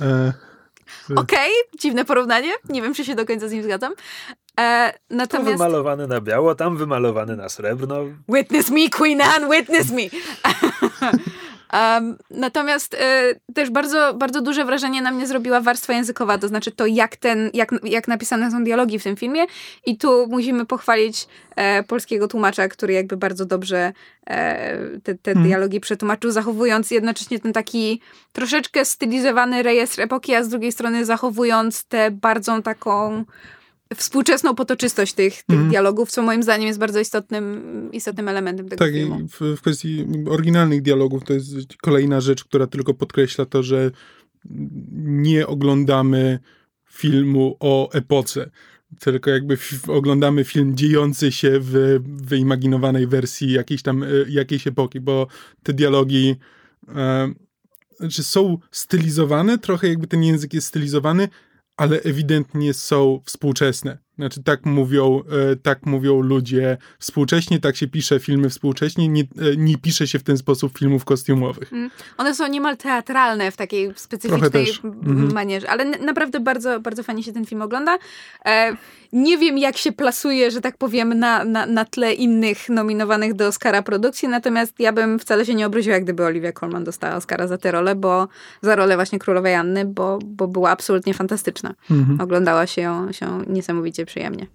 e, 0.00 0.32
Okej, 1.16 1.50
dziwne 1.80 2.04
porównanie. 2.04 2.52
Nie 2.68 2.82
wiem, 2.82 2.94
czy 2.94 3.04
się 3.04 3.14
do 3.14 3.26
końca 3.26 3.48
z 3.48 3.52
nim 3.52 3.62
zgadzam. 3.62 3.92
E, 4.60 4.92
Tu 4.92 5.16
natomiast... 5.16 5.52
wymalowany 5.52 6.06
na 6.06 6.20
biało, 6.20 6.54
tam 6.54 6.76
wymalowany 6.76 7.36
na 7.36 7.48
srebrno. 7.48 7.96
Witness 8.28 8.70
me, 8.70 8.88
Queen 8.90 9.20
Anne, 9.20 9.48
witness 9.56 9.90
me! 9.90 10.02
Um, 11.72 12.18
natomiast 12.30 12.94
e, 12.94 13.34
też 13.54 13.70
bardzo, 13.70 14.14
bardzo 14.14 14.40
duże 14.40 14.64
wrażenie 14.64 15.02
na 15.02 15.10
mnie 15.10 15.26
zrobiła 15.26 15.60
warstwa 15.60 15.92
językowa, 15.92 16.38
to 16.38 16.48
znaczy 16.48 16.72
to, 16.72 16.86
jak, 16.86 17.16
ten, 17.16 17.50
jak, 17.54 17.70
jak 17.84 18.08
napisane 18.08 18.50
są 18.50 18.64
dialogi 18.64 18.98
w 18.98 19.02
tym 19.02 19.16
filmie. 19.16 19.44
I 19.86 19.98
tu 19.98 20.26
musimy 20.30 20.66
pochwalić 20.66 21.28
e, 21.56 21.82
polskiego 21.82 22.28
tłumacza, 22.28 22.68
który 22.68 22.92
jakby 22.92 23.16
bardzo 23.16 23.46
dobrze 23.46 23.92
e, 24.26 24.78
te, 25.00 25.14
te 25.14 25.30
Mhm. 25.30 25.46
dialogi 25.46 25.80
przetłumaczył, 25.80 26.30
zachowując 26.30 26.90
jednocześnie 26.90 27.38
ten 27.38 27.52
taki 27.52 28.00
troszeczkę 28.32 28.84
stylizowany 28.84 29.62
rejestr 29.62 30.00
epoki, 30.00 30.34
a 30.34 30.44
z 30.44 30.48
drugiej 30.48 30.72
strony 30.72 31.04
zachowując 31.04 31.84
tę 31.84 32.10
bardzo 32.10 32.62
taką 32.62 33.24
współczesną 33.94 34.54
potoczystość 34.54 35.12
tych, 35.12 35.34
tych 35.34 35.50
Mhm. 35.50 35.68
dialogów, 35.70 36.10
co 36.10 36.22
moim 36.22 36.42
zdaniem 36.42 36.66
jest 36.66 36.78
bardzo 36.78 37.00
istotnym, 37.00 37.88
istotnym 37.92 38.28
elementem 38.28 38.68
tego 38.68 38.84
Tak, 38.84 38.92
filmu. 38.94 39.18
w, 39.28 39.40
w 39.56 39.60
kwestii 39.60 40.06
oryginalnych 40.30 40.82
dialogów 40.82 41.24
to 41.24 41.32
jest 41.32 41.76
kolejna 41.82 42.20
rzecz, 42.20 42.44
która 42.44 42.66
tylko 42.66 42.94
podkreśla 42.94 43.46
to, 43.46 43.62
że 43.62 43.90
nie 45.02 45.46
oglądamy 45.46 46.38
filmu 46.90 47.56
o 47.60 47.92
epoce, 47.92 48.50
tylko 49.00 49.30
jakby 49.30 49.58
oglądamy 49.88 50.44
film 50.44 50.76
dziejący 50.76 51.32
się 51.32 51.50
w 51.60 51.98
wyimaginowanej 52.04 53.06
wersji 53.06 53.52
jakiejś 53.52 53.82
tam, 53.82 54.02
e, 54.02 54.06
jakiejś 54.28 54.66
epoki, 54.66 55.00
bo 55.00 55.26
te 55.62 55.72
dialogi 55.72 56.36
e, 56.96 57.32
znaczy 58.00 58.22
są 58.22 58.58
stylizowane, 58.70 59.58
trochę 59.58 59.88
jakby 59.88 60.06
ten 60.06 60.22
język 60.24 60.54
jest 60.54 60.66
stylizowany, 60.66 61.28
ale 61.76 62.00
ewidentnie 62.02 62.74
są 62.74 63.20
współczesne. 63.24 64.05
Znaczy 64.18 64.42
tak 64.42 64.66
mówią, 64.66 65.22
e, 65.52 65.56
tak 65.56 65.86
mówią 65.86 66.20
ludzie 66.20 66.76
współcześnie, 66.98 67.58
tak 67.60 67.76
się 67.76 67.88
pisze 67.88 68.20
filmy 68.20 68.50
współcześnie, 68.50 69.08
nie, 69.08 69.20
e, 69.22 69.56
nie 69.56 69.78
pisze 69.78 70.06
się 70.06 70.18
w 70.18 70.22
ten 70.22 70.38
sposób 70.38 70.78
filmów 70.78 71.04
kostiumowych. 71.04 71.70
One 72.18 72.34
są 72.34 72.46
niemal 72.48 72.76
teatralne 72.76 73.50
w 73.50 73.56
takiej 73.56 73.92
specyficznej 73.96 74.66
Mhm. 74.84 75.32
manierze, 75.32 75.70
ale 75.70 75.84
naprawdę 75.84 76.40
bardzo, 76.40 76.80
bardzo 76.80 77.02
fajnie 77.02 77.22
się 77.22 77.32
ten 77.32 77.46
film 77.46 77.62
ogląda. 77.62 77.98
E, 78.46 78.76
nie 79.12 79.38
wiem, 79.38 79.58
jak 79.58 79.76
się 79.76 79.92
plasuje, 79.92 80.50
że 80.50 80.60
tak 80.60 80.76
powiem, 80.78 81.18
na, 81.18 81.44
na, 81.44 81.66
na 81.66 81.84
tle 81.84 82.14
innych 82.14 82.68
nominowanych 82.68 83.34
do 83.34 83.46
Oscara 83.46 83.82
produkcji, 83.82 84.28
natomiast 84.28 84.74
ja 84.78 84.92
bym 84.92 85.18
wcale 85.18 85.46
się 85.46 85.54
nie 85.54 85.66
obraziła, 85.66 86.00
gdyby 86.00 86.24
Olivia 86.24 86.52
Colman 86.52 86.84
dostała 86.84 87.14
Oscara 87.16 87.46
za 87.46 87.58
tę 87.58 87.70
rolę, 87.72 87.94
bo 87.94 88.28
za 88.62 88.76
rolę 88.76 88.94
właśnie 88.94 89.18
Królowej 89.18 89.54
Anny, 89.54 89.84
bo, 89.84 90.18
bo 90.24 90.48
była 90.48 90.70
absolutnie 90.70 91.14
fantastyczna. 91.14 91.74
Mhm. 91.90 92.20
Oglądała 92.20 92.66
się 92.66 92.82
ją, 92.82 93.12
się 93.12 93.42
niesamowicie 93.46 94.05
przyjemnie. 94.06 94.46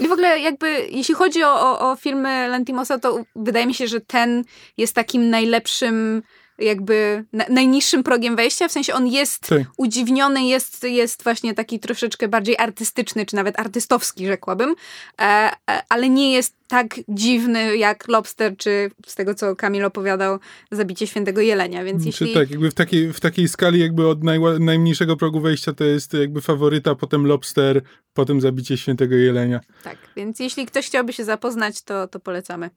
I 0.00 0.08
w 0.08 0.12
ogóle 0.12 0.40
jakby, 0.40 0.86
jeśli 0.90 1.14
chodzi 1.14 1.44
o, 1.44 1.60
o, 1.60 1.90
o 1.90 1.96
filmy 1.96 2.48
Lantimosa, 2.48 2.98
to 2.98 3.24
wydaje 3.36 3.66
mi 3.66 3.74
się, 3.74 3.88
że 3.88 4.00
ten 4.00 4.44
jest 4.76 4.94
takim 4.94 5.30
najlepszym, 5.30 6.22
jakby 6.58 7.24
na, 7.32 7.44
najniższym 7.48 8.02
progiem 8.02 8.36
wejścia, 8.36 8.68
w 8.68 8.72
sensie 8.72 8.94
on 8.94 9.06
jest 9.06 9.48
Tak. 9.48 9.62
udziwniony, 9.76 10.44
jest, 10.44 10.84
jest 10.84 11.22
właśnie 11.22 11.54
taki 11.54 11.80
troszeczkę 11.80 12.28
bardziej 12.28 12.58
artystyczny, 12.58 13.26
czy 13.26 13.36
nawet 13.36 13.60
artystowski, 13.60 14.26
rzekłabym, 14.26 14.74
e, 15.20 15.22
e, 15.22 15.82
ale 15.88 16.08
nie 16.08 16.32
jest 16.32 16.54
tak 16.68 17.00
dziwny 17.08 17.76
jak 17.76 18.08
Lobster, 18.08 18.56
czy 18.56 18.90
z 19.06 19.14
tego, 19.14 19.34
co 19.34 19.56
Kamil 19.56 19.84
opowiadał, 19.84 20.38
Zabicie 20.70 21.06
Świętego 21.06 21.40
Jelenia, 21.40 21.84
więc 21.84 22.02
Czy 22.02 22.08
jeśli... 22.08 22.34
tak, 22.34 22.50
jakby 22.50 22.70
w 22.70 22.74
takiej, 22.74 23.12
w 23.12 23.20
takiej 23.20 23.48
skali 23.48 23.80
jakby 23.80 24.08
od 24.08 24.24
najła, 24.24 24.58
najmniejszego 24.58 25.16
progu 25.16 25.40
wejścia 25.40 25.72
to 25.72 25.84
jest 25.84 26.14
jakby 26.14 26.40
faworyta, 26.40 26.94
potem 26.94 27.26
Lobster, 27.26 27.82
potem 28.14 28.40
Zabicie 28.40 28.76
Świętego 28.76 29.16
Jelenia. 29.16 29.60
Tak, 29.84 29.96
więc 30.16 30.40
jeśli 30.40 30.66
ktoś 30.66 30.86
chciałby 30.86 31.12
się 31.12 31.24
zapoznać, 31.24 31.82
to, 31.82 32.08
to 32.08 32.20
polecamy. 32.20 32.70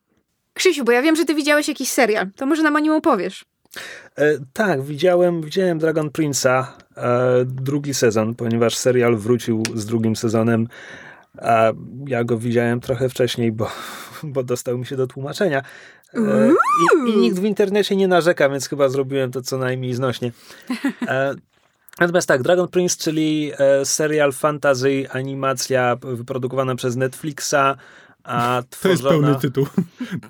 Krzysiu, 0.54 0.84
bo 0.84 0.92
ja 0.92 1.02
wiem, 1.02 1.16
że 1.16 1.26
ty 1.26 1.36
widziałeś 1.36 1.68
jakiś 1.68 1.90
serial, 1.90 2.28
to 2.36 2.46
może 2.46 2.64
nam 2.64 2.76
o 2.76 2.80
nim 2.80 2.94
opowiesz. 2.94 3.46
E, 4.18 4.38
tak, 4.54 4.82
widziałem, 4.82 5.42
widziałem 5.42 5.80
Dragon 5.80 6.10
Prince'a, 6.10 6.66
e, 6.98 7.46
drugi 7.46 7.94
sezon, 7.94 8.36
ponieważ 8.36 8.78
serial 8.78 9.16
wrócił 9.16 9.64
z 9.76 9.86
drugim 9.86 10.16
sezonem. 10.16 10.68
A 11.38 11.72
ja 12.08 12.24
go 12.24 12.38
widziałem 12.38 12.80
trochę 12.80 13.10
wcześniej, 13.10 13.52
bo, 13.52 13.72
bo 14.24 14.44
dostał 14.44 14.78
mi 14.78 14.86
się 14.86 14.96
do 14.96 15.08
tłumaczenia. 15.08 15.62
E, 16.14 16.54
i, 17.08 17.10
I 17.10 17.18
nikt 17.18 17.40
w 17.40 17.44
internecie 17.44 17.96
nie 17.96 18.08
narzeka, 18.08 18.50
więc 18.50 18.70
chyba 18.70 18.90
zrobiłem 18.90 19.32
to 19.32 19.42
co 19.42 19.58
najmniej 19.58 19.94
znośnie. 19.94 20.32
E, 21.08 21.36
Natomiast 22.00 22.28
tak, 22.28 22.42
Dragon 22.42 22.68
Prince, 22.68 22.98
czyli 22.98 23.52
e, 23.58 23.86
serial 23.86 24.34
fantasy, 24.34 25.06
animacja 25.12 25.98
wyprodukowana 26.02 26.76
przez 26.76 26.96
Netflixa, 26.96 27.78
a 28.24 28.64
To 28.82 28.90
jest 28.90 29.02
tworzona... 29.02 29.28
pełny 29.28 29.40
tytuł. 29.42 29.68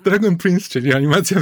Dragon 0.04 0.36
Prince, 0.36 0.68
czyli 0.68 0.94
animacja. 0.94 1.40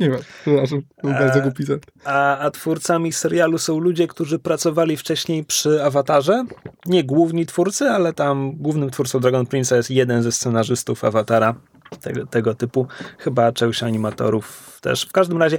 Nie 0.00 0.08
ma, 0.08 0.16
przepraszam, 0.42 0.82
to 0.82 1.08
był 1.08 1.10
bardzo 1.10 1.38
E, 1.38 1.42
głupi 1.42 1.64
żart. 1.64 1.86
A, 2.04 2.38
a 2.38 2.50
twórcami 2.50 3.12
serialu 3.12 3.58
są 3.58 3.78
ludzie, 3.78 4.06
którzy 4.06 4.38
pracowali 4.38 4.96
wcześniej 4.96 5.44
przy 5.44 5.84
Awatarze. 5.84 6.44
Nie 6.86 7.04
główni 7.04 7.46
twórcy, 7.46 7.84
ale 7.84 8.12
tam 8.12 8.52
głównym 8.56 8.90
twórcą 8.90 9.20
Dragon 9.20 9.46
Prince'a 9.46 9.76
jest 9.76 9.90
jeden 9.90 10.22
ze 10.22 10.32
scenarzystów 10.32 11.04
Awatara. 11.04 11.54
Tego, 12.00 12.26
tego 12.26 12.54
typu. 12.54 12.86
Chyba 13.18 13.52
część 13.52 13.82
animatorów 13.82 14.78
też. 14.80 15.02
W 15.04 15.12
każdym 15.12 15.38
razie 15.38 15.58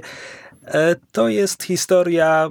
e, 0.64 0.96
to 1.12 1.28
jest 1.28 1.62
historia 1.62 2.48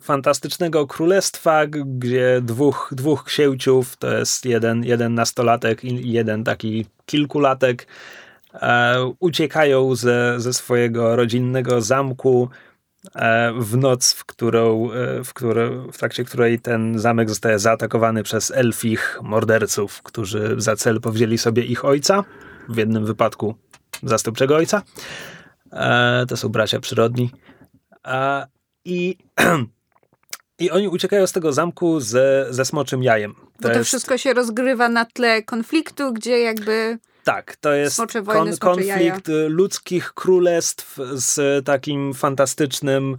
fantastycznego 0.00 0.86
królestwa, 0.86 1.66
gdzie 1.66 2.40
dwóch, 2.42 2.90
dwóch 2.92 3.24
księciów, 3.24 3.96
to 3.96 4.18
jest 4.18 4.44
jeden, 4.44 4.84
jeden 4.84 5.14
nastolatek 5.14 5.84
i 5.84 6.12
jeden 6.12 6.44
taki 6.44 6.86
kilkulatek, 7.06 7.86
uciekają 9.18 9.94
ze, 9.94 10.34
ze 10.40 10.52
swojego 10.52 11.16
rodzinnego 11.16 11.80
zamku 11.80 12.48
e, 13.14 13.52
w 13.58 13.76
noc, 13.76 14.12
w, 14.12 14.24
którą, 14.24 14.92
e, 14.92 15.24
w, 15.24 15.34
które, 15.34 15.70
w 15.92 15.98
trakcie 15.98 16.24
której 16.24 16.58
ten 16.60 16.98
zamek 16.98 17.28
zostaje 17.28 17.58
zaatakowany 17.58 18.22
przez 18.22 18.50
elfich 18.50 19.18
morderców, 19.22 20.02
którzy 20.02 20.54
za 20.58 20.76
cel 20.76 21.00
powzięli 21.00 21.38
sobie 21.38 21.64
ich 21.64 21.84
ojca, 21.84 22.24
w 22.68 22.76
jednym 22.76 23.06
wypadku 23.06 23.54
zastępczego 24.02 24.56
ojca. 24.56 24.82
E, 25.72 26.26
to 26.28 26.36
są 26.36 26.48
bracia 26.48 26.80
przyrodni. 26.80 27.30
E, 28.06 28.46
I, 28.84 29.16
I 30.58 30.70
oni 30.70 30.88
uciekają 30.88 31.26
z 31.26 31.32
tego 31.32 31.52
zamku 31.52 32.00
ze, 32.00 32.46
ze 32.50 32.64
smoczym 32.64 33.02
jajem. 33.02 33.34
Bo 33.62 33.68
to 33.68 33.74
jest- 33.74 33.88
wszystko 33.88 34.18
się 34.18 34.34
rozgrywa 34.34 34.88
na 34.88 35.04
tle 35.04 35.42
konfliktu, 35.42 36.12
gdzie 36.12 36.40
jakby 36.40 36.98
tak, 37.26 37.56
to 37.56 37.72
jest 37.72 37.96
Smocze 37.96 38.22
wojny, 38.22 38.40
kon, 38.40 38.54
smocze 38.56 38.88
konflikt 38.88 39.28
y, 39.28 39.48
ludzkich 39.48 40.12
królestw 40.12 40.98
z 41.14 41.64
takim 41.64 42.14
fantastycznym 42.14 43.16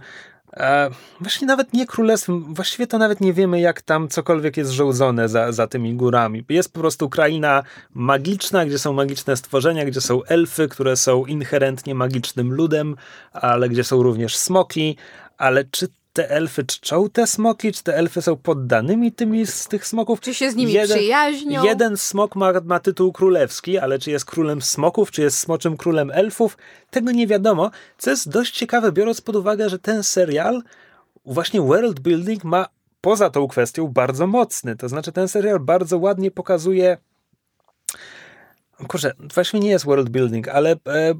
E, 0.56 0.90
właśnie 1.20 1.46
nawet 1.46 1.72
nie 1.72 1.86
królestwem, 1.86 2.54
właściwie 2.54 2.86
to 2.86 2.98
nawet 2.98 3.20
nie 3.20 3.32
wiemy, 3.32 3.60
jak 3.60 3.82
tam 3.82 4.08
cokolwiek 4.08 4.56
jest 4.56 4.70
żołdzone 4.70 5.28
za, 5.28 5.52
za 5.52 5.66
tymi 5.66 5.94
górami. 5.94 6.44
Jest 6.48 6.72
po 6.72 6.80
prostu 6.80 7.08
kraina 7.08 7.62
magiczna, 7.94 8.66
gdzie 8.66 8.78
są 8.78 8.92
magiczne 8.92 9.36
stworzenia, 9.36 9.84
gdzie 9.84 10.00
są 10.00 10.24
elfy, 10.24 10.68
które 10.68 10.96
są 10.96 11.26
inherentnie 11.26 11.94
magicznym 11.94 12.52
ludem, 12.52 12.96
ale 13.32 13.68
gdzie 13.68 13.84
są 13.84 14.02
również 14.02 14.36
smoki, 14.36 14.96
ale 15.38 15.64
czy 15.64 15.88
te 16.12 16.30
elfy 16.30 16.64
czczą 16.64 17.10
te 17.10 17.26
smoki, 17.26 17.72
czy 17.72 17.82
te 17.82 17.96
elfy 17.96 18.22
są 18.22 18.36
poddanymi 18.36 19.12
tymi 19.12 19.46
z 19.46 19.68
tych 19.68 19.86
smoków? 19.86 20.20
Czy 20.20 20.34
się 20.34 20.50
z 20.50 20.56
nimi 20.56 20.72
jeden, 20.72 20.98
przyjaźnią? 20.98 21.64
Jeden 21.64 21.96
smok 21.96 22.36
ma, 22.36 22.52
ma 22.64 22.80
tytuł 22.80 23.12
królewski, 23.12 23.78
ale 23.78 23.98
czy 23.98 24.10
jest 24.10 24.24
królem 24.24 24.62
smoków, 24.62 25.10
czy 25.10 25.22
jest 25.22 25.38
smoczym 25.38 25.76
królem 25.76 26.10
elfów? 26.10 26.58
Tego 26.90 27.10
nie 27.10 27.26
wiadomo, 27.26 27.70
co 27.98 28.10
jest 28.10 28.28
dość 28.28 28.54
ciekawe, 28.54 28.92
biorąc 28.92 29.20
pod 29.20 29.36
uwagę, 29.36 29.68
że 29.68 29.78
ten 29.78 30.02
serial 30.02 30.62
właśnie 31.24 31.60
world 31.60 32.00
building 32.00 32.44
ma 32.44 32.66
poza 33.00 33.30
tą 33.30 33.48
kwestią 33.48 33.88
bardzo 33.88 34.26
mocny. 34.26 34.76
To 34.76 34.88
znaczy 34.88 35.12
ten 35.12 35.28
serial 35.28 35.60
bardzo 35.60 35.98
ładnie 35.98 36.30
pokazuje 36.30 36.96
kurczę, 38.88 39.12
właśnie 39.34 39.60
nie 39.60 39.70
jest 39.70 39.84
world 39.84 40.08
building, 40.08 40.48
ale 40.48 40.72
e, 40.72 41.14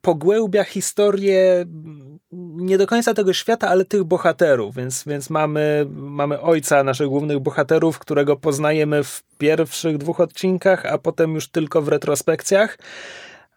pogłębia 0.00 0.64
historię 0.64 1.64
nie 2.32 2.78
do 2.78 2.86
końca 2.86 3.14
tego 3.14 3.32
świata, 3.32 3.68
ale 3.68 3.84
tych 3.84 4.04
bohaterów, 4.04 4.74
więc, 4.74 5.04
więc 5.06 5.30
mamy, 5.30 5.86
mamy 5.90 6.40
ojca 6.40 6.84
naszych 6.84 7.08
głównych 7.08 7.38
bohaterów, 7.38 7.98
którego 7.98 8.36
poznajemy 8.36 9.04
w 9.04 9.22
pierwszych 9.38 9.98
dwóch 9.98 10.20
odcinkach, 10.20 10.86
a 10.86 10.98
potem 10.98 11.34
już 11.34 11.48
tylko 11.48 11.82
w 11.82 11.88
retrospekcjach. 11.88 12.78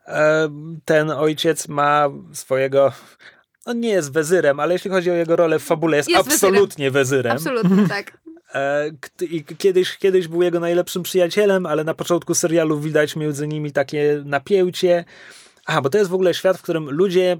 E, 0.08 0.50
ten 0.86 1.12
ojciec 1.12 1.68
ma 1.68 2.10
swojego 2.34 2.92
on 3.66 3.80
nie 3.80 3.90
jest 3.90 4.14
wezyrem, 4.14 4.60
ale 4.60 4.74
jeśli 4.74 4.92
chodzi 4.92 5.12
o 5.12 5.14
jego 5.14 5.36
rolę 5.36 5.60
w 5.60 5.64
fabule, 5.64 5.98
jest, 5.98 6.10
jest 6.10 6.28
absolutnie 6.28 6.92
wezyrem. 6.92 7.38
wezyrem. 7.38 7.62
Absolutnie, 7.62 7.88
tak. 7.88 8.18
E, 8.56 8.92
I 9.22 9.44
kiedyś, 9.44 9.98
kiedyś 9.98 10.28
był 10.28 10.42
jego 10.42 10.60
najlepszym 10.60 11.04
przyjacielem, 11.04 11.66
ale 11.66 11.84
na 11.84 11.94
początku 11.94 12.36
serialu 12.36 12.80
widać 12.80 13.16
między 13.16 13.48
nimi 13.48 13.72
takie 13.72 14.22
napięcie. 14.26 15.06
A, 15.66 15.82
bo 15.82 15.90
to 15.90 15.98
jest 15.98 16.10
w 16.10 16.14
ogóle 16.14 16.34
świat, 16.34 16.58
w 16.58 16.62
którym 16.62 16.90
ludzie 16.90 17.38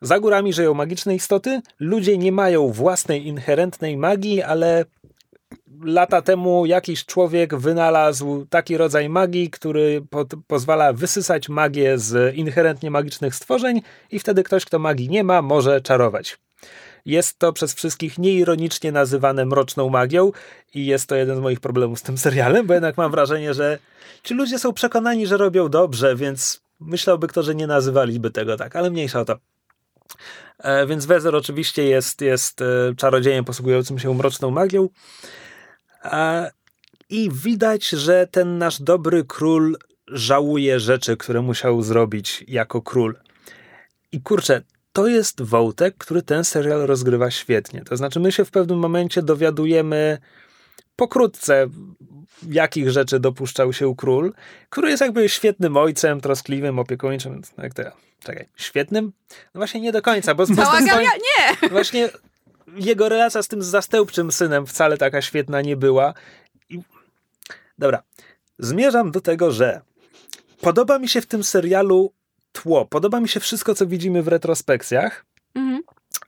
za 0.00 0.20
górami 0.20 0.52
żyją 0.52 0.74
magiczne 0.74 1.14
istoty. 1.14 1.60
Ludzie 1.80 2.18
nie 2.18 2.32
mają 2.32 2.68
własnej 2.68 3.26
inherentnej 3.26 3.96
magii, 3.96 4.42
ale 4.42 4.84
lata 5.84 6.22
temu 6.22 6.66
jakiś 6.66 7.04
człowiek 7.04 7.54
wynalazł 7.54 8.46
taki 8.50 8.76
rodzaj 8.76 9.08
magii, 9.08 9.50
który 9.50 10.02
po 10.10 10.24
pozwala 10.46 10.92
wysysać 10.92 11.48
magię 11.48 11.98
z 11.98 12.34
inherentnie 12.34 12.90
magicznych 12.90 13.34
stworzeń 13.34 13.82
i 14.10 14.18
wtedy 14.18 14.42
ktoś, 14.42 14.64
kto 14.64 14.78
magii 14.78 15.08
nie 15.08 15.24
ma, 15.24 15.42
może 15.42 15.80
czarować. 15.80 16.38
Jest 17.06 17.38
to 17.38 17.52
przez 17.52 17.74
wszystkich 17.74 18.18
nieironicznie 18.18 18.92
nazywane 18.92 19.46
mroczną 19.46 19.88
magią 19.88 20.32
i 20.74 20.86
jest 20.86 21.06
to 21.06 21.14
jeden 21.14 21.36
z 21.36 21.40
moich 21.40 21.60
problemów 21.60 21.98
z 21.98 22.02
tym 22.02 22.18
serialem, 22.18 22.66
bo 22.66 22.74
jednak 22.74 22.96
mam 22.96 23.10
wrażenie, 23.10 23.54
że 23.54 23.78
ci 24.22 24.34
ludzie 24.34 24.58
są 24.58 24.72
przekonani, 24.72 25.26
że 25.26 25.36
robią 25.36 25.68
dobrze, 25.68 26.16
więc 26.16 26.60
myślałby 26.80 27.28
kto, 27.28 27.42
że 27.42 27.54
nie 27.54 27.66
nazywaliby 27.66 28.30
tego 28.30 28.56
tak, 28.56 28.76
ale 28.76 28.90
mniejsza 28.90 29.20
o 29.20 29.24
to. 29.24 29.36
E, 30.58 30.86
więc 30.86 31.06
Wezer 31.06 31.36
oczywiście 31.36 31.84
jest, 31.84 32.20
jest 32.20 32.62
e, 32.62 32.94
czarodziejem 32.96 33.44
posługującym 33.44 33.98
się 33.98 34.14
mroczną 34.14 34.50
magią. 34.50 34.88
I 37.08 37.30
widać, 37.32 37.88
że 37.88 38.28
ten 38.30 38.58
nasz 38.58 38.82
dobry 38.82 39.24
król 39.24 39.76
żałuje 40.06 40.80
rzeczy, 40.80 41.16
które 41.16 41.42
musiał 41.42 41.82
zrobić 41.82 42.44
jako 42.48 42.82
król. 42.82 43.16
I 44.12 44.20
kurczę, 44.20 44.62
to 44.92 45.06
jest 45.06 45.42
wątek, 45.42 45.96
który 45.98 46.22
ten 46.22 46.44
serial 46.44 46.80
rozgrywa 46.80 47.30
świetnie. 47.30 47.84
To 47.84 47.96
znaczy, 47.96 48.20
my 48.20 48.32
się 48.32 48.44
w 48.44 48.50
pewnym 48.50 48.78
momencie 48.78 49.22
dowiadujemy 49.22 50.18
pokrótce, 50.96 51.66
jakich 52.48 52.90
rzeczy 52.90 53.20
dopuszczał 53.20 53.72
się 53.72 53.94
król, 53.96 54.32
który 54.70 54.90
jest 54.90 55.00
jakby 55.00 55.28
świetnym 55.28 55.76
ojcem, 55.76 56.20
troskliwym, 56.20 56.78
opiekuńczym. 56.78 57.42
Jak 57.58 57.74
to, 57.74 57.82
czekaj, 58.24 58.48
świetnym? 58.56 59.12
No 59.54 59.58
właśnie 59.58 59.80
nie 59.80 59.92
do 59.92 60.02
końca, 60.02 60.34
bo... 60.34 60.46
Cała 60.46 60.80
galia, 60.80 61.10
nie! 61.10 61.68
Właśnie 61.68 62.08
jego 62.76 63.08
relacja 63.08 63.42
z 63.42 63.48
tym 63.48 63.62
zastępczym 63.62 64.32
synem 64.32 64.66
wcale 64.66 64.96
taka 64.96 65.22
świetna 65.22 65.60
nie 65.60 65.76
była. 65.76 66.14
I... 66.68 66.80
Dobra, 67.78 68.02
zmierzam 68.58 69.10
do 69.10 69.20
tego, 69.20 69.52
że 69.52 69.80
podoba 70.60 70.98
mi 70.98 71.08
się 71.08 71.20
w 71.20 71.26
tym 71.26 71.44
serialu 71.44 72.12
tło. 72.52 72.86
Podoba 72.86 73.20
mi 73.20 73.28
się 73.28 73.40
wszystko, 73.40 73.74
co 73.74 73.86
widzimy 73.86 74.22
w 74.22 74.28
retrospekcjach. 74.28 75.24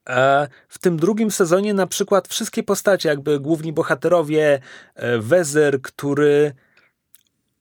E, 0.08 0.48
w 0.68 0.78
tym 0.78 0.96
drugim 0.96 1.30
sezonie 1.30 1.74
na 1.74 1.86
przykład 1.86 2.28
wszystkie 2.28 2.62
postacie, 2.62 3.08
jakby 3.08 3.40
główni 3.40 3.72
bohaterowie, 3.72 4.60
e, 4.94 5.18
Wezer, 5.18 5.82
który 5.82 6.52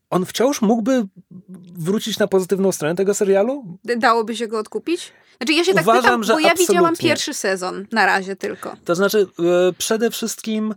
on 0.09 0.25
wciąż 0.25 0.61
mógłby 0.61 1.03
wrócić 1.73 2.19
na 2.19 2.27
pozytywną 2.27 2.71
stronę 2.71 2.95
tego 2.95 3.13
serialu? 3.13 3.77
Dałoby 3.83 4.35
się 4.35 4.47
go 4.47 4.59
odkupić? 4.59 5.13
Znaczy 5.37 5.53
ja 5.53 5.63
się 5.63 5.73
tak 5.73 5.83
Uważam, 5.83 6.03
pytam, 6.03 6.23
że 6.23 6.33
bo 6.33 6.39
ja 6.39 6.45
absolutnie. 6.45 6.73
widziałam 6.73 6.95
pierwszy 6.95 7.33
sezon 7.33 7.87
na 7.91 8.05
razie 8.05 8.35
tylko. 8.35 8.75
To 8.85 8.95
znaczy 8.95 9.27
e, 9.39 9.73
przede 9.77 10.11
wszystkim 10.11 10.75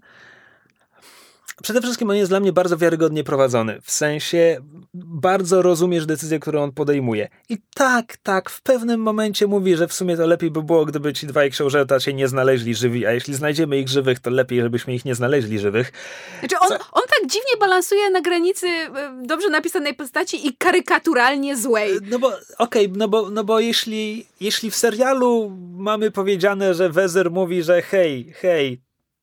Przede 1.63 1.81
wszystkim 1.81 2.11
on 2.11 2.17
jest 2.17 2.31
dla 2.31 2.41
mnie 2.41 2.53
bardzo 2.53 2.77
wiarygodnie 2.77 3.25
prowadzony. 3.25 3.81
W 3.83 3.91
sensie 3.91 4.57
bardzo 4.95 5.63
rozumiesz 5.63 6.07
decyzję, 6.07 6.39
którą 6.39 6.63
on 6.63 6.73
podejmuje. 6.73 7.29
I 7.49 7.59
tak, 7.75 8.17
tak, 8.17 8.51
w 8.51 8.63
pewnym 8.63 9.01
momencie 9.01 9.47
mówi, 9.47 9.77
że 9.77 9.89
w 9.89 9.93
sumie 9.93 10.17
to 10.17 10.27
lepiej 10.27 10.51
by 10.51 10.63
było, 10.63 10.85
gdyby 10.85 11.13
ci 11.13 11.27
dwaj 11.27 11.51
książęta 11.51 12.01
się 12.01 12.15
nie 12.15 12.29
znaleźli 12.29 12.75
żywi, 12.75 13.07
a 13.07 13.13
jeśli 13.13 13.35
znajdziemy 13.35 13.79
ich 13.79 13.89
żywych, 13.89 14.21
to 14.21 14.31
lepiej, 14.31 14.61
żebyśmy 14.61 14.95
ich 14.95 15.05
nie 15.05 15.15
znaleźli 15.15 15.59
żywych. 15.59 15.93
Znaczy 16.41 16.57
on, 16.61 16.73
on 16.73 17.03
tak 17.03 17.31
dziwnie 17.31 17.57
balansuje 17.61 18.11
na 18.11 18.21
granicy 18.21 18.67
e, 18.67 19.23
dobrze 19.27 19.51
napisanej 19.51 19.95
postaci 19.95 20.47
i 20.47 20.57
karykaturalnie 20.57 21.57
złej. 21.57 21.99
No 22.03 22.19
bo, 22.19 22.29
okej, 22.59 22.87
okay, 22.87 22.99
no 22.99 23.09
bo, 23.09 23.31
no 23.31 23.45
bo 23.45 23.61
jeśli, 23.61 24.27
jeśli 24.41 24.71
w 24.71 24.77
serialu 24.77 25.57
mamy 25.77 26.11
powiedziane, 26.11 26.75
że 26.75 26.91
Wezer 26.91 27.31
mówi, 27.31 27.63
że 27.63 27.83
hej, 27.83 28.33
hej, 28.37 28.83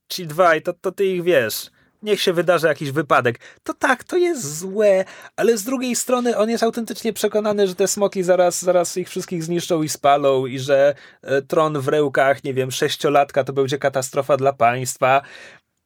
ci 0.09 0.27
dwaj, 0.27 0.61
to, 0.61 0.73
to 0.73 0.91
ty 0.91 1.05
ich 1.05 1.23
wiesz 1.23 1.71
niech 2.01 2.21
się 2.21 2.33
wydarzy 2.33 2.67
jakiś 2.67 2.91
wypadek. 2.91 3.39
To 3.63 3.73
tak, 3.73 4.03
to 4.03 4.17
jest 4.17 4.57
złe, 4.57 5.05
ale 5.35 5.57
z 5.57 5.63
drugiej 5.63 5.95
strony 5.95 6.37
on 6.37 6.49
jest 6.49 6.63
autentycznie 6.63 7.13
przekonany, 7.13 7.67
że 7.67 7.75
te 7.75 7.87
smoki 7.87 8.23
zaraz, 8.23 8.61
zaraz 8.61 8.97
ich 8.97 9.09
wszystkich 9.09 9.43
zniszczą 9.43 9.83
i 9.83 9.89
spalą 9.89 10.45
i 10.45 10.59
że 10.59 10.95
e, 11.21 11.41
tron 11.41 11.79
w 11.79 11.87
rełkach, 11.87 12.43
nie 12.43 12.53
wiem, 12.53 12.71
sześciolatka 12.71 13.43
to 13.43 13.53
będzie 13.53 13.77
katastrofa 13.77 14.37
dla 14.37 14.53
państwa. 14.53 15.21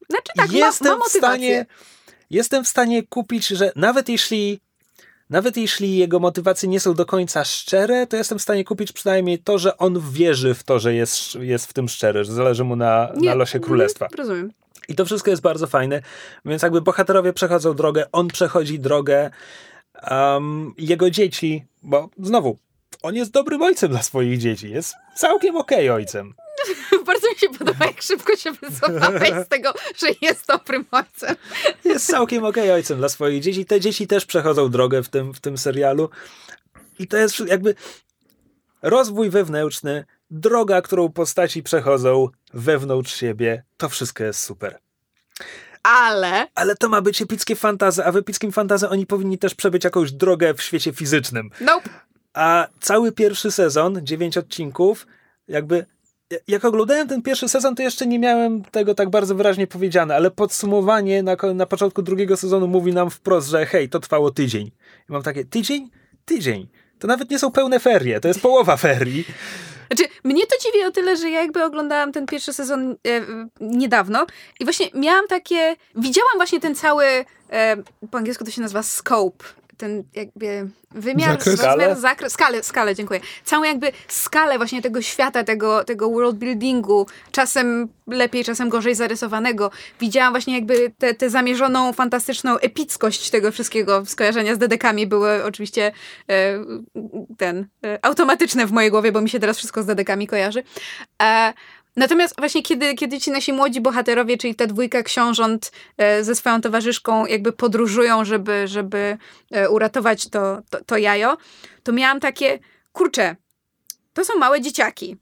Znaczy 0.09 0.31
tak, 0.37 0.51
jestem 0.51 0.91
ma, 0.91 0.97
ma 0.97 1.05
w 1.05 1.09
stanie 1.09 1.65
Jestem 2.29 2.63
w 2.63 2.67
stanie 2.67 3.03
kupić, 3.03 3.47
że 3.47 3.71
nawet 3.75 4.09
jeśli 4.09 4.59
nawet 5.29 5.57
jeśli 5.57 5.97
jego 5.97 6.19
motywacje 6.19 6.69
nie 6.69 6.79
są 6.79 6.93
do 6.93 7.05
końca 7.05 7.43
szczere, 7.43 8.07
to 8.07 8.17
jestem 8.17 8.39
w 8.39 8.41
stanie 8.41 8.63
kupić 8.63 8.91
przynajmniej 8.91 9.39
to, 9.39 9.57
że 9.57 9.77
on 9.77 10.11
wierzy 10.11 10.53
w 10.53 10.63
to, 10.63 10.79
że 10.79 10.93
jest, 10.93 11.35
jest 11.35 11.65
w 11.65 11.73
tym 11.73 11.89
szczery, 11.89 12.23
że 12.23 12.33
zależy 12.33 12.63
mu 12.63 12.75
na, 12.75 13.11
na 13.15 13.35
losie 13.35 13.59
królestwa. 13.59 14.07
Rozumiem. 14.17 14.51
I 14.87 14.95
to 14.95 15.05
wszystko 15.05 15.31
jest 15.31 15.41
bardzo 15.41 15.67
fajne, 15.67 16.01
więc 16.45 16.61
jakby 16.61 16.81
bohaterowie 16.81 17.33
przechodzą 17.33 17.73
drogę, 17.73 18.05
on 18.11 18.27
przechodzi 18.27 18.79
drogę, 18.79 19.29
um, 20.11 20.73
jego 20.77 21.09
dzieci, 21.09 21.65
bo 21.83 22.09
znowu, 22.19 22.57
on 23.03 23.15
jest 23.15 23.31
dobrym 23.31 23.61
ojcem 23.61 23.91
dla 23.91 24.03
swoich 24.03 24.39
dzieci, 24.39 24.69
jest 24.69 24.93
całkiem 25.15 25.57
okej 25.57 25.89
okay 25.89 25.95
ojcem. 25.95 26.33
Bardzo 27.05 27.29
mi 27.29 27.35
się 27.35 27.49
podoba, 27.49 27.85
jak 27.85 28.01
szybko 28.01 28.35
się 28.35 28.51
wycofałeś 28.51 29.45
z 29.45 29.47
tego, 29.47 29.73
że 29.97 30.07
jest 30.21 30.47
dobrym 30.47 30.85
ojcem. 30.91 31.35
Jest 31.85 32.07
całkiem 32.07 32.45
okej 32.45 32.63
okay 32.63 32.73
ojcem 32.73 32.97
dla 32.97 33.09
swoich 33.09 33.41
dzieci. 33.41 33.65
Te 33.65 33.79
dzieci 33.79 34.07
też 34.07 34.25
przechodzą 34.25 34.69
drogę 34.69 35.03
w 35.03 35.09
tym, 35.09 35.33
w 35.33 35.39
tym 35.39 35.57
serialu. 35.57 36.09
I 36.99 37.07
to 37.07 37.17
jest 37.17 37.39
jakby 37.39 37.75
rozwój 38.81 39.29
wewnętrzny, 39.29 40.05
droga, 40.31 40.81
którą 40.81 41.11
postaci 41.11 41.63
przechodzą 41.63 42.29
wewnątrz 42.53 43.15
siebie, 43.15 43.63
to 43.77 43.89
wszystko 43.89 44.23
jest 44.23 44.41
super. 44.41 44.79
Ale. 45.83 46.47
Ale 46.55 46.75
to 46.75 46.89
ma 46.89 47.01
być 47.01 47.21
epickie 47.21 47.55
fantazy, 47.55 48.05
a 48.05 48.11
w 48.11 48.17
epickim 48.17 48.51
fantazy 48.51 48.89
oni 48.89 49.05
powinni 49.05 49.37
też 49.37 49.55
przebyć 49.55 49.83
jakąś 49.83 50.11
drogę 50.11 50.53
w 50.53 50.61
świecie 50.61 50.93
fizycznym. 50.93 51.49
Nope. 51.61 51.89
A 52.33 52.67
cały 52.79 53.11
pierwszy 53.11 53.51
sezon, 53.51 53.99
dziewięć 54.03 54.37
odcinków, 54.37 55.07
jakby. 55.47 55.85
Jak 56.47 56.65
oglądałem 56.65 57.07
ten 57.07 57.21
pierwszy 57.21 57.49
sezon, 57.49 57.75
to 57.75 57.83
jeszcze 57.83 58.07
nie 58.07 58.19
miałem 58.19 58.63
tego 58.63 58.95
tak 58.95 59.09
bardzo 59.09 59.35
wyraźnie 59.35 59.67
powiedziane, 59.67 60.15
ale 60.15 60.31
podsumowanie 60.31 61.23
na, 61.23 61.35
na 61.53 61.65
początku 61.65 62.01
drugiego 62.01 62.37
sezonu 62.37 62.67
mówi 62.67 62.93
nam 62.93 63.09
wprost, 63.09 63.49
że 63.49 63.65
hej, 63.65 63.89
to 63.89 63.99
trwało 63.99 64.31
tydzień. 64.31 64.67
I 65.09 65.11
mam 65.11 65.23
takie, 65.23 65.45
tydzień? 65.45 65.89
Tydzień. 66.25 66.67
To 66.99 67.07
nawet 67.07 67.29
nie 67.29 67.39
są 67.39 67.51
pełne 67.51 67.79
ferie, 67.79 68.19
to 68.19 68.27
jest 68.27 68.41
połowa 68.41 68.77
ferii. 68.77 69.25
Znaczy, 69.87 70.13
mnie 70.23 70.47
to 70.47 70.55
dziwi 70.63 70.83
o 70.83 70.91
tyle, 70.91 71.17
że 71.17 71.29
ja 71.29 71.41
jakby 71.41 71.63
oglądałam 71.63 72.11
ten 72.11 72.25
pierwszy 72.25 72.53
sezon 72.53 72.91
e, 72.91 72.95
niedawno 73.59 74.25
i 74.59 74.63
właśnie 74.63 74.87
miałam 74.93 75.27
takie, 75.27 75.75
widziałam 75.95 76.33
właśnie 76.35 76.59
ten 76.59 76.75
cały, 76.75 77.05
e, 77.51 77.77
po 78.11 78.17
angielsku 78.17 78.45
to 78.45 78.51
się 78.51 78.61
nazywa 78.61 78.83
scope 78.83 79.45
ten 79.77 80.03
jakby 80.13 80.69
wymiar, 80.91 81.29
Zakres? 81.29 81.47
rozmiar, 81.47 81.75
Skalę? 81.75 81.95
zakres, 81.95 82.33
skalę, 82.33 82.63
skalę, 82.63 82.95
dziękuję. 82.95 83.19
Całą 83.43 83.63
jakby 83.63 83.91
skalę 84.07 84.57
właśnie 84.57 84.81
tego 84.81 85.01
świata, 85.01 85.43
tego, 85.43 85.83
tego 85.83 86.09
world 86.09 86.35
buildingu, 86.35 87.07
czasem 87.31 87.87
lepiej, 88.07 88.43
czasem 88.43 88.69
gorzej 88.69 88.95
zarysowanego. 88.95 89.71
Widziałam 89.99 90.33
właśnie 90.33 90.55
jakby 90.55 90.91
tę 91.17 91.29
zamierzoną, 91.29 91.93
fantastyczną 91.93 92.57
epickość 92.57 93.29
tego 93.29 93.51
wszystkiego. 93.51 94.05
Skojarzenia 94.05 94.55
z 94.55 94.57
dedekami 94.57 95.07
były 95.07 95.43
oczywiście 95.43 95.91
e, 96.29 96.59
ten, 97.37 97.67
e, 97.85 97.99
automatyczne 98.05 98.65
w 98.67 98.71
mojej 98.71 98.91
głowie, 98.91 99.11
bo 99.11 99.21
mi 99.21 99.29
się 99.29 99.39
teraz 99.39 99.57
wszystko 99.57 99.83
z 99.83 99.85
dedekami 99.85 100.27
kojarzy. 100.27 100.63
E, 101.21 101.53
Natomiast 101.95 102.35
właśnie 102.37 102.63
kiedy, 102.63 102.95
kiedy 102.95 103.19
ci 103.19 103.31
nasi 103.31 103.53
młodzi 103.53 103.81
bohaterowie, 103.81 104.37
czyli 104.37 104.55
ta 104.55 104.67
dwójka 104.67 105.03
książąt 105.03 105.71
e, 105.97 106.23
ze 106.23 106.35
swoją 106.35 106.61
towarzyszką 106.61 107.25
jakby 107.25 107.53
podróżują, 107.53 108.25
żeby, 108.25 108.67
żeby 108.67 109.17
e, 109.51 109.69
uratować 109.69 110.29
to, 110.29 110.61
to, 110.69 110.83
to 110.83 110.97
jajo, 110.97 111.37
to 111.83 111.93
miałam 111.93 112.19
takie, 112.19 112.59
kurczę, 112.91 113.35
to 114.13 114.25
są 114.25 114.37
małe 114.37 114.61
dzieciaki. 114.61 115.17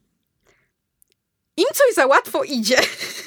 Im 1.58 1.66
coś 1.74 1.96
za 1.96 2.06
łatwo 2.06 2.44
idzie. 2.44 2.78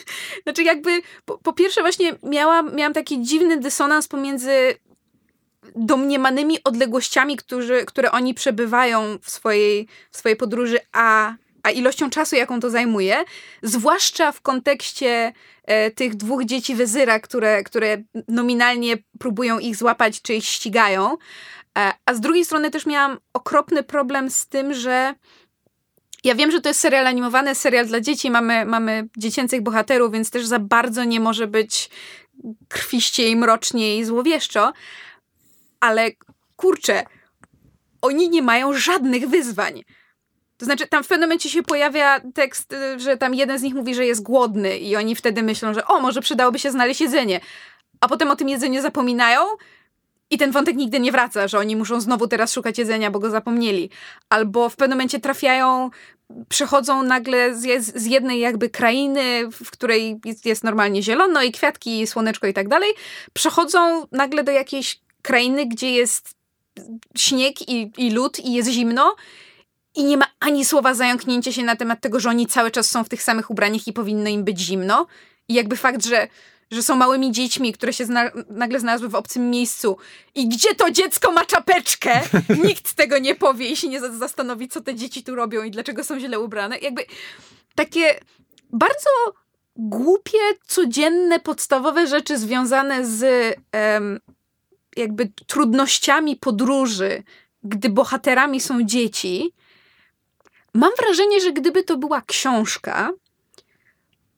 znaczy 0.43 0.63
jakby, 0.63 1.03
po, 1.25 1.39
po 1.39 1.53
pierwsze 1.53 1.81
właśnie 1.81 2.15
miałam, 2.23 2.75
miałam 2.75 2.93
taki 2.93 3.23
dziwny 3.23 3.57
dysonans 3.57 4.09
pomiędzy 4.09 4.75
domniemanymi 5.77 6.65
odległościami, 6.65 7.37
którzy, 7.37 7.85
które 7.85 8.13
oni 8.13 8.35
przebywają 8.35 9.19
w 9.23 9.31
swojej, 9.31 9.89
w 10.11 10.17
swojej 10.17 10.37
podróży, 10.37 10.79
a, 10.93 11.35
a 11.67 11.71
ilością 11.71 12.11
czasu, 12.11 12.37
jaką 12.37 12.61
to 12.61 12.71
zajmuje, 12.71 13.25
zwłaszcza 13.63 14.33
w 14.33 14.41
kontekście 14.41 15.33
e, 15.65 15.91
tych 15.91 16.15
dwóch 16.15 16.45
dzieci 16.45 16.75
wezyra, 16.75 17.21
które, 17.21 17.63
które 17.63 18.03
nominalnie 18.29 18.97
próbują 19.19 19.59
ich 19.59 19.77
złapać, 19.77 20.23
czy 20.23 20.35
ich 20.35 20.45
ścigają. 20.45 21.17
E, 21.79 21.93
a 22.07 22.15
z 22.15 22.21
drugiej 22.21 22.45
strony 22.45 22.71
też 22.71 22.87
miałam 22.87 23.19
okropny 23.33 23.83
problem 23.83 24.31
z 24.31 24.47
tym, 24.47 24.75
że 24.75 25.15
ja 26.25 26.35
wiem, 26.35 26.51
że 26.51 26.61
to 26.61 26.69
jest 26.69 26.81
serial 26.81 27.07
animowany, 27.07 27.55
serial 27.55 27.87
dla 27.87 28.01
dzieci, 28.01 28.31
mamy, 28.31 28.65
mamy 28.65 29.09
dziecięcych 29.17 29.63
bohaterów, 29.63 30.13
więc 30.13 30.31
też 30.31 30.47
za 30.47 30.59
bardzo 30.59 31.05
nie 31.05 31.21
może 31.21 31.47
być 31.47 31.91
krwiście 32.69 33.29
i 33.29 33.37
mrocznie 33.37 33.99
i 33.99 34.05
złowieszczo, 34.05 34.73
ale 35.81 36.11
kurczę, 36.57 37.05
oni 38.03 38.31
nie 38.31 38.43
mają 38.43 38.73
żadnych 38.73 39.29
wyzwań. 39.29 39.83
To 40.57 40.65
znaczy, 40.65 40.87
tam 40.87 41.05
w 41.05 41.09
pewnym 41.09 41.29
momencie 41.29 41.51
się 41.51 41.63
pojawia 41.63 42.21
tekst, 42.35 42.73
y, 42.73 43.01
że 43.01 43.17
tam 43.17 43.35
jeden 43.35 43.59
z 43.59 43.63
nich 43.63 43.75
mówi, 43.75 43.95
że 43.95 44.07
jest 44.07 44.23
głodny, 44.23 44.79
i 44.79 44.97
oni 44.97 45.17
wtedy 45.17 45.43
myślą, 45.43 45.75
że 45.75 45.87
o, 45.87 46.01
może 46.01 46.21
przydałoby 46.21 46.59
się 46.59 46.71
znaleźć 46.71 47.01
jedzenie. 47.01 47.41
A 48.01 48.09
potem 48.09 48.31
o 48.31 48.37
tym 48.37 48.49
jedzeniu 48.49 48.83
zapominają, 48.83 49.41
i 50.31 50.39
ten 50.39 50.51
wątek 50.51 50.77
nigdy 50.77 51.01
nie 51.01 51.13
wraca, 51.13 51.49
że 51.49 51.59
oni 51.59 51.77
muszą 51.77 52.01
znowu 52.01 52.29
teraz 52.29 52.53
szukać 52.53 52.79
jedzenia, 52.79 53.11
bo 53.11 53.19
go 53.19 53.31
zapomnieli. 53.31 53.91
Albo 54.29 54.69
w 54.69 54.77
pewnym 54.77 54.99
momencie 54.99 55.21
trafiają, 55.21 55.91
przechodzą 56.49 57.03
nagle 57.03 57.55
z, 57.55 57.85
z 57.85 58.07
jednej 58.07 58.41
jakby 58.41 58.71
krainy, 58.71 59.49
w 59.53 59.71
której 59.71 60.21
jest, 60.25 60.47
jest 60.47 60.65
normalnie 60.65 61.03
zielono 61.03 61.43
i 61.43 61.53
kwiatki, 61.53 62.01
i 62.01 62.07
słoneczko 62.07 62.47
i 62.47 62.55
tak 62.55 62.69
dalej, 62.69 62.91
przechodzą 63.33 64.07
nagle 64.13 64.45
do 64.45 64.53
jakiejś 64.53 65.01
krainy, 65.23 65.67
gdzie 65.67 65.91
jest 65.91 66.35
śnieg 67.17 67.69
i, 67.69 67.93
i 67.99 68.11
lód 68.11 68.39
i 68.39 68.53
jest 68.53 68.69
zimno 68.69 69.17
i 69.97 70.05
nie 70.05 70.17
ma 70.17 70.27
ani 70.41 70.65
słowa 70.65 70.95
zająknięcia 70.95 71.53
się 71.53 71.63
na 71.63 71.77
temat 71.77 72.01
tego, 72.01 72.21
że 72.21 72.29
oni 72.31 72.47
cały 72.47 72.71
czas 72.71 72.91
są 72.91 73.05
w 73.05 73.09
tych 73.09 73.23
samych 73.23 73.51
ubraniach 73.51 73.87
i 73.87 73.93
powinno 73.93 74.31
im 74.31 74.45
być 74.45 74.61
zimno. 74.61 75.07
I 75.49 75.55
jakby 75.55 75.77
fakt, 75.77 76.07
że, 76.07 76.29
że 76.71 76.83
są 76.83 76.97
małymi 76.97 77.33
dziećmi, 77.33 77.73
które 77.73 77.93
się 77.93 78.05
zna 78.05 78.31
nagle 78.51 78.81
znalazły 78.81 79.09
w 79.09 79.15
obcym 79.15 79.51
miejscu 79.51 79.97
i 80.35 80.49
gdzie 80.49 80.75
to 80.75 80.91
dziecko 80.91 81.33
ma 81.33 81.45
czapeczkę, 81.45 82.21
nikt 82.65 82.95
tego 82.95 83.19
nie 83.19 83.35
powie 83.35 83.69
i 83.69 83.77
się 83.77 83.89
nie 83.89 84.01
zastanowi, 84.01 84.69
co 84.69 84.81
te 84.81 84.95
dzieci 84.95 85.25
tu 85.25 85.35
robią 85.35 85.63
i 85.63 85.71
dlaczego 85.71 86.05
są 86.05 86.21
źle 86.21 86.41
ubrane. 86.41 86.79
Jakby 86.79 87.05
takie 87.75 88.21
bardzo 88.73 89.11
głupie, 89.77 90.39
codzienne, 90.67 91.41
podstawowe 91.41 92.07
rzeczy 92.07 92.39
związane 92.39 93.07
z 93.07 93.55
um, 93.73 94.21
jakby 94.97 95.33
trudnościami 95.47 96.37
podróży, 96.37 97.23
gdy 97.63 97.89
bohaterami 97.89 98.61
są 98.61 98.83
dzieci, 98.83 99.53
mam 100.77 100.91
wrażenie, 100.99 101.41
że 101.41 101.53
gdyby 101.53 101.83
to 101.83 101.97
była 101.97 102.23
książka 102.23 103.13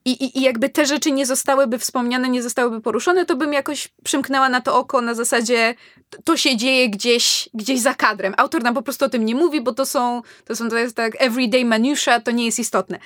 i, 0.04 0.10
i, 0.10 0.38
i 0.38 0.42
jakby 0.42 0.68
te 0.68 0.86
rzeczy 0.86 1.12
nie 1.12 1.26
zostałyby 1.26 1.78
wspomniane, 1.78 2.28
nie 2.28 2.42
zostałyby 2.42 2.80
poruszone, 2.80 3.26
to 3.26 3.36
bym 3.36 3.52
jakoś 3.52 3.88
przymknęła 4.04 4.48
na 4.48 4.60
to 4.60 4.78
oko 4.78 5.00
na 5.00 5.14
zasadzie 5.14 5.74
to 6.24 6.36
się 6.36 6.56
dzieje 6.56 6.90
gdzieś, 6.90 7.48
gdzieś 7.54 7.80
za 7.80 7.94
kadrem. 7.94 8.34
Autor 8.36 8.62
nam 8.62 8.74
po 8.74 8.82
prostu 8.82 9.04
o 9.04 9.08
tym 9.08 9.24
nie 9.24 9.34
mówi, 9.34 9.60
bo 9.60 9.74
to 9.74 9.86
są, 9.86 10.22
to 10.44 10.56
są 10.56 10.68
to 10.68 10.76
jest 10.76 10.96
tak 10.96 11.12
everyday 11.18 11.64
minutia, 11.64 12.20
to 12.20 12.30
nie 12.30 12.46
jest 12.46 12.58
istotne. 12.58 12.98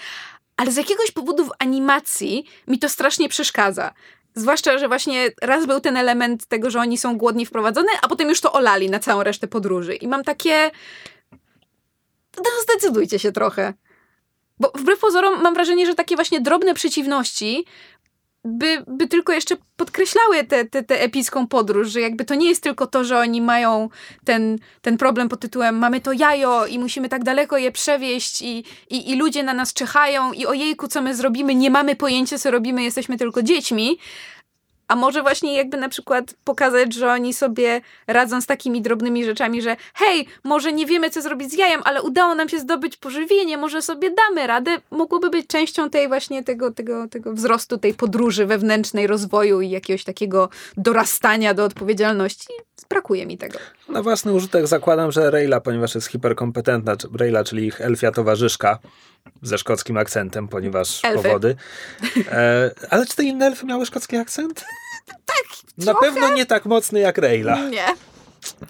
Ale 0.57 0.73
z 0.73 0.77
jakiegoś 0.77 1.11
powodu 1.11 1.45
w 1.45 1.53
animacji 1.59 2.45
mi 2.69 2.79
to 2.79 2.89
strasznie 2.89 3.29
przeszkadza. 3.29 3.95
Zwłaszcza, 4.35 4.79
że 4.79 4.89
właśnie 4.89 5.31
raz 5.43 5.67
był 5.67 5.81
ten 5.81 5.97
element 5.97 6.47
tego, 6.47 6.71
że 6.71 6.81
oni 6.81 6.99
są 6.99 7.19
głodni 7.19 7.47
wprowadzony, 7.47 7.89
a 8.03 8.09
potem 8.09 8.29
już 8.29 8.41
to 8.41 8.53
olali 8.53 8.91
na 8.91 8.99
całą 8.99 9.23
resztę 9.23 9.49
podróży. 9.49 9.95
I 9.95 10.09
mam 10.09 10.25
takie. 10.25 10.71
No 12.37 12.45
zdecydujcie 12.63 13.19
się 13.19 13.33
trochę. 13.33 13.75
Bo 14.61 14.73
wbrew 14.75 15.01
pozorom 15.01 15.43
mam 15.43 15.55
wrażenie, 15.55 15.87
że 15.87 15.95
takie 15.95 16.15
właśnie 16.15 16.41
drobne 16.41 16.75
przeciwności 16.75 17.65
by, 18.45 18.85
by 18.87 19.09
tylko 19.09 19.33
jeszcze 19.33 19.57
podkreślały 19.77 20.45
tę 20.45 20.45
te, 20.45 20.65
te, 20.65 20.83
te 20.83 21.01
epicką 21.01 21.47
podróż, 21.47 21.89
że 21.89 22.01
jakby 22.01 22.25
to 22.25 22.35
nie 22.35 22.49
jest 22.49 22.63
tylko 22.63 22.87
to, 22.87 23.05
że 23.05 23.19
oni 23.19 23.41
mają 23.41 23.89
ten, 24.25 24.59
ten 24.81 24.99
problem 24.99 25.29
pod 25.29 25.41
tytułem 25.41 25.79
mamy 25.79 26.01
to 26.01 26.13
jajo 26.13 26.67
i 26.67 26.79
musimy 26.79 27.09
tak 27.09 27.25
daleko 27.25 27.59
je 27.59 27.73
przewieźć 27.73 28.43
i, 28.43 28.65
i, 28.91 29.11
i 29.11 29.17
ludzie 29.17 29.43
na 29.43 29.55
nas 29.55 29.73
czyhają 29.73 30.33
i 30.33 30.47
ojejku, 30.47 30.89
co 30.89 31.03
my 31.03 31.15
zrobimy, 31.15 31.55
nie 31.55 31.71
mamy 31.71 31.97
pojęcia, 31.97 32.39
co 32.39 32.51
robimy, 32.51 32.83
jesteśmy 32.83 33.19
tylko 33.19 33.43
dziećmi, 33.43 33.99
a 34.93 34.97
może 34.97 35.23
właśnie 35.23 35.57
jakby 35.57 35.77
na 35.77 35.89
przykład 35.89 36.35
pokazać, 36.45 36.95
że 36.95 37.13
oni 37.13 37.35
sobie 37.35 37.81
radzą 38.07 38.41
z 38.41 38.47
takimi 38.47 38.83
drobnymi 38.83 39.25
rzeczami, 39.25 39.63
że 39.63 39.77
hej, 39.95 40.27
może 40.45 40.73
nie 40.73 40.87
wiemy, 40.87 41.11
co 41.11 41.23
zrobić 41.23 41.51
z 41.51 41.55
jajem, 41.55 41.81
ale 41.85 42.03
udało 42.03 42.35
nam 42.35 42.49
się 42.49 42.59
zdobyć 42.59 42.97
pożywienie, 42.97 43.57
może 43.57 43.83
sobie 43.83 44.11
damy 44.11 44.47
radę. 44.47 44.71
Mogłoby 44.91 45.31
być 45.31 45.47
częścią 45.47 45.91
tej 45.91 46.09
właśnie 46.09 46.45
tego, 46.45 46.73
tego, 46.73 47.09
tego 47.09 47.33
wzrostu, 47.33 47.79
tej 47.79 47.95
podróży 47.95 48.47
wewnętrznej, 48.47 49.07
rozwoju 49.07 49.61
i 49.61 49.71
jakiegoś 49.71 50.05
takiego 50.05 50.49
dorastania 50.77 51.55
do 51.55 51.65
odpowiedzialności. 51.65 52.49
Brakuje 52.89 53.27
mi 53.27 53.39
tego. 53.39 53.59
Na 53.89 54.03
własny 54.03 54.33
użytek 54.33 54.67
zakładam, 54.67 55.13
że 55.13 55.31
Reyla, 55.31 55.61
ponieważ 55.61 55.95
jest 55.95 56.07
hiperkompetentna, 56.07 56.97
Reyla, 57.19 57.45
czyli 57.45 57.67
ich 57.67 57.81
elfia 57.81 58.11
towarzyszka, 58.11 58.79
ze 59.43 59.59
szkockim 59.59 59.97
akcentem, 59.97 60.49
ponieważ 60.49 61.05
Elfy. 61.05 61.23
powody. 61.23 61.57
E, 62.33 62.71
ale 62.91 63.07
czy 63.07 63.17
te 63.17 63.23
inne 63.23 63.47
elfy 63.47 63.67
miały 63.67 63.87
szkocki 63.87 64.17
akcent? 64.17 64.65
Tak, 65.07 65.45
Na 65.79 65.85
trochę. 65.93 66.07
pewno 66.07 66.35
nie 66.35 66.47
tak 66.47 66.65
mocny 66.67 67.01
jak 67.01 67.19
Reyla. 67.19 67.69
Nie. 67.69 67.87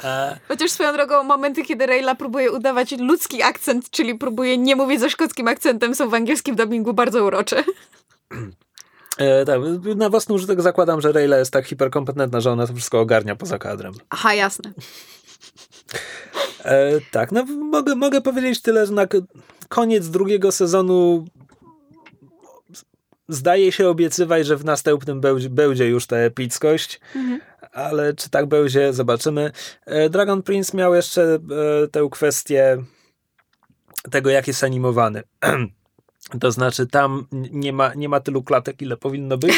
E, 0.05 0.39
Chociaż 0.49 0.71
swoją 0.71 0.93
drogą 0.93 1.23
momenty, 1.25 1.63
kiedy 1.63 1.87
Reyla 1.87 2.15
próbuje 2.15 2.53
udawać 2.53 2.93
ludzki 2.99 3.43
akcent, 3.43 3.91
czyli 3.91 4.15
próbuje 4.15 4.59
nie 4.59 4.77
mówić 4.77 5.01
ze 5.01 5.11
szkockim 5.11 5.49
akcentem, 5.49 5.95
są 5.95 6.09
w 6.09 6.15
angielskim 6.15 6.57
dubbingu 6.57 6.95
bardzo 6.95 7.25
urocze. 7.25 7.65
e, 9.19 9.45
tak, 9.45 9.61
na 9.97 10.09
własny 10.11 10.35
użytek 10.35 10.63
zakładam, 10.63 11.01
że 11.01 11.13
Reyla 11.13 11.37
jest 11.39 11.51
tak 11.53 11.67
hiperkompetentna, 11.67 12.41
że 12.41 12.51
ona 12.53 12.67
to 12.67 12.75
wszystko 12.75 13.01
ogarnia 13.01 13.37
poza 13.37 13.59
kadrem. 13.59 13.93
Aha, 14.11 14.35
jasne. 14.35 14.73
E, 16.65 17.01
tak, 17.11 17.33
no 17.33 17.45
mogę, 17.45 17.95
mogę 17.95 18.21
powiedzieć 18.21 18.63
tyle, 18.63 18.87
że 18.87 18.93
na 18.93 19.07
koniec 19.69 20.09
drugiego 20.09 20.53
sezonu 20.53 21.25
zdaje 23.35 23.73
się 23.73 23.89
obiecywać, 23.89 24.47
że 24.47 24.57
w 24.57 24.65
następnym 24.65 25.21
będzie, 25.51 25.89
już 25.89 26.07
ta 26.07 26.17
epickość, 26.17 27.01
ale 27.73 28.15
czy 28.15 28.31
tak 28.31 28.47
będzie, 28.47 28.93
zobaczymy. 28.93 29.53
E, 29.87 30.11
Dragon 30.11 30.43
Prince 30.43 30.75
miał 30.75 30.95
jeszcze 30.95 31.23
e, 31.23 31.89
tę 31.89 32.09
kwestię 32.11 32.85
tego, 34.11 34.31
jak 34.31 34.47
jest 34.47 34.65
animowany. 34.65 35.23
To 36.41 36.53
znaczy, 36.53 36.87
tam 36.87 37.27
nie 37.33 37.73
ma, 37.73 37.95
nie 37.95 38.09
ma 38.09 38.21
tylu 38.21 38.43
klatek, 38.43 38.83
ile 38.83 38.97
powinno 38.97 39.39
być. 39.39 39.55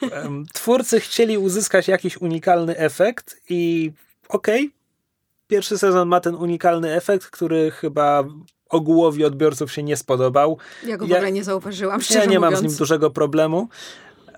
Twórcy 0.54 1.00
chcieli 1.00 1.38
uzyskać 1.38 1.88
jakiś 1.88 2.16
unikalny 2.16 2.76
efekt 2.76 3.40
i 3.48 3.92
okej, 4.28 4.70
pierwszy 5.46 5.78
sezon 5.78 6.08
ma 6.08 6.20
ten 6.20 6.34
unikalny 6.34 6.94
efekt, 6.94 7.26
który 7.26 7.70
chyba 7.70 8.24
ogółowi 8.68 9.24
odbiorców 9.24 9.72
się 9.72 9.82
nie 9.82 9.96
spodobał. 9.96 10.58
Ja 10.86 10.96
go 10.96 11.06
w 11.06 11.08
Ja- 11.08 11.16
ogóle 11.16 11.32
nie 11.32 11.44
zauważyłam, 11.44 12.00
szczerze 12.02 12.20
Ja 12.20 12.24
nie 12.26 12.40
mam 12.40 12.50
mówiąc. 12.54 12.68
z 12.68 12.72
nim 12.72 12.78
dużego 12.78 13.10
problemu. 13.10 13.68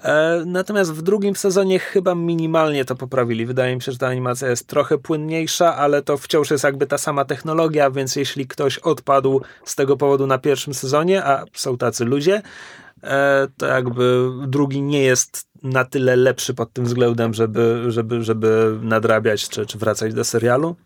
E, 0.04 0.42
natomiast 0.46 0.92
w 0.92 1.02
drugim 1.02 1.36
sezonie 1.36 1.78
chyba 1.78 2.14
minimalnie 2.14 2.84
to 2.84 2.94
poprawili. 2.96 3.46
Wydaje 3.46 3.74
mi 3.76 3.82
się, 3.82 3.92
że 3.92 3.98
ta 3.98 4.06
animacja 4.06 4.48
jest 4.48 4.66
trochę 4.66 4.98
płynniejsza, 4.98 5.76
ale 5.76 6.02
to 6.02 6.16
wciąż 6.16 6.50
jest 6.50 6.64
jakby 6.64 6.86
ta 6.86 6.98
sama 6.98 7.24
technologia, 7.24 7.90
więc 7.90 8.16
jeśli 8.16 8.46
ktoś 8.46 8.78
odpadł 8.78 9.40
z 9.64 9.74
tego 9.76 9.96
powodu 9.96 10.26
na 10.26 10.38
pierwszym 10.38 10.74
sezonie, 10.74 11.24
a 11.24 11.44
są 11.54 11.78
tacy 11.78 12.04
ludzie, 12.04 12.42
e, 13.04 13.48
to 13.56 13.66
jakby 13.66 14.30
drugi 14.46 14.82
nie 14.82 15.02
jest 15.02 15.46
na 15.62 15.84
tyle 15.84 16.16
lepszy 16.16 16.54
pod 16.54 16.72
tym 16.72 16.84
względem, 16.84 17.34
żeby, 17.34 17.84
żeby, 17.88 18.22
żeby 18.22 18.78
nadrabiać 18.82 19.48
czy, 19.48 19.66
czy 19.66 19.78
wracać 19.78 20.14
do 20.14 20.24
serialu. 20.24 20.76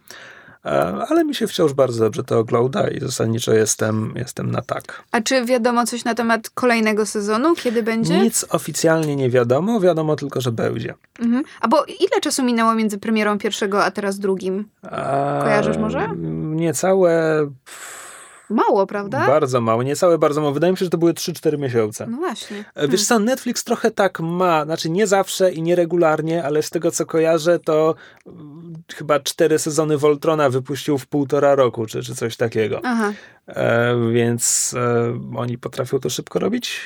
E, 0.65 1.07
ale 1.09 1.25
mi 1.25 1.35
się 1.35 1.47
wciąż 1.47 1.73
bardzo 1.73 2.05
dobrze 2.05 2.25
to 2.25 2.39
ogląda 2.39 2.89
i 2.89 3.01
zasadniczo 3.01 3.53
jestem, 3.53 4.15
jestem 4.17 4.51
na 4.51 4.63
tak. 4.63 5.03
A 5.13 5.21
czy 5.21 5.45
wiadomo 5.45 5.87
coś 5.87 6.05
na 6.05 6.15
temat 6.15 6.51
kolejnego 6.51 7.07
sezonu? 7.07 7.55
Kiedy 7.55 7.83
będzie? 7.83 8.19
Nic 8.21 8.47
oficjalnie 8.49 9.17
nie 9.17 9.31
wiadomo, 9.31 9.81
wiadomo 9.81 10.17
tylko, 10.17 10.41
że 10.41 10.53
będzie. 10.53 10.95
Mhm. 11.19 11.45
A 11.61 11.69
bo 11.69 11.85
ile 11.85 12.21
czasu 12.21 12.43
minęło 12.45 12.75
między 12.75 12.99
premierą 12.99 13.39
pierwszego, 13.39 13.85
a 13.85 13.91
teraz 13.91 14.19
drugim? 14.19 14.69
Kojarzysz 15.43 15.77
może? 15.77 16.09
Niecałe... 16.35 17.47
Mało, 18.51 18.87
prawda? 18.87 19.27
Bardzo 19.27 19.61
mało, 19.61 19.83
niecałe 19.83 20.19
bardzo 20.19 20.41
mało. 20.41 20.53
Wydaje 20.53 20.73
mi 20.73 20.77
się, 20.77 20.85
że 20.85 20.91
to 20.91 20.99
były 20.99 21.13
3-4 21.13 21.59
miesiące. 21.59 22.07
No 22.07 22.17
właśnie. 22.17 22.65
E, 22.75 22.89
Wiesz 22.89 23.05
co, 23.07 23.19
Netflix 23.19 23.65
trochę 23.65 23.91
tak 23.91 24.21
ma, 24.21 24.65
znaczy 24.65 24.91
nie 24.91 25.07
zawsze 25.07 25.53
i 25.53 25.63
nieregularnie, 25.63 26.45
ale 26.45 26.63
z 26.63 26.71
tego 26.71 26.91
co 26.91 27.07
kojarzę, 27.07 27.59
to 27.59 27.95
mm, 28.27 28.75
chyba 28.95 29.21
cztery 29.21 29.59
sezony 29.59 29.99
Voltrona 29.99 30.51
wypuścił 30.51 30.99
w 30.99 31.07
półtora 31.07 31.55
roku, 31.55 31.87
czy, 31.87 32.03
czy 32.03 32.15
coś 32.15 32.37
takiego. 32.37 32.81
Aha. 32.85 33.13
E, 33.47 33.95
więc 34.13 34.75
e, 34.77 35.19
oni 35.37 35.59
potrafią 35.59 35.99
to 35.99 36.11
szybko 36.11 36.39
robić. 36.39 36.81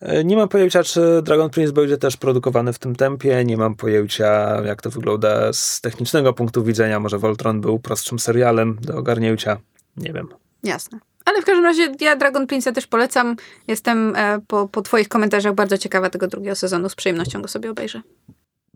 E, 0.00 0.24
Nie 0.24 0.36
mam 0.36 0.48
pojęcia, 0.48 0.82
czy 0.84 1.22
Dragon 1.22 1.50
Prince 1.50 1.70
będzie 1.72 1.98
też 1.98 2.16
produkowany 2.16 2.72
w 2.72 2.78
tym 2.78 2.96
tempie. 2.96 3.44
Nie 3.44 3.56
mam 3.56 3.74
pojęcia, 3.74 4.60
jak 4.64 4.82
to 4.82 4.90
wygląda 4.90 5.52
z 5.52 5.80
technicznego 5.80 6.32
punktu 6.32 6.64
widzenia. 6.64 7.00
Może 7.00 7.18
Voltron 7.18 7.60
był 7.60 7.78
prostszym 7.78 8.18
serialem 8.18 8.78
do 8.80 8.96
ogarnięcia. 8.96 9.56
Nie 9.98 10.12
wiem. 10.12 10.28
Jasne. 10.62 10.98
Ale 11.24 11.42
w 11.42 11.44
każdym 11.44 11.64
razie 11.64 11.94
ja 12.00 12.16
Dragon 12.16 12.46
Prince'a 12.46 12.72
też 12.72 12.86
polecam. 12.86 13.36
Jestem 13.66 14.16
e, 14.16 14.40
po, 14.46 14.68
po 14.68 14.82
twoich 14.82 15.08
komentarzach 15.08 15.54
bardzo 15.54 15.78
ciekawa 15.78 16.10
tego 16.10 16.26
drugiego 16.26 16.56
sezonu. 16.56 16.88
Z 16.88 16.94
przyjemnością 16.94 17.42
go 17.42 17.48
sobie 17.48 17.70
obejrzę. 17.70 18.02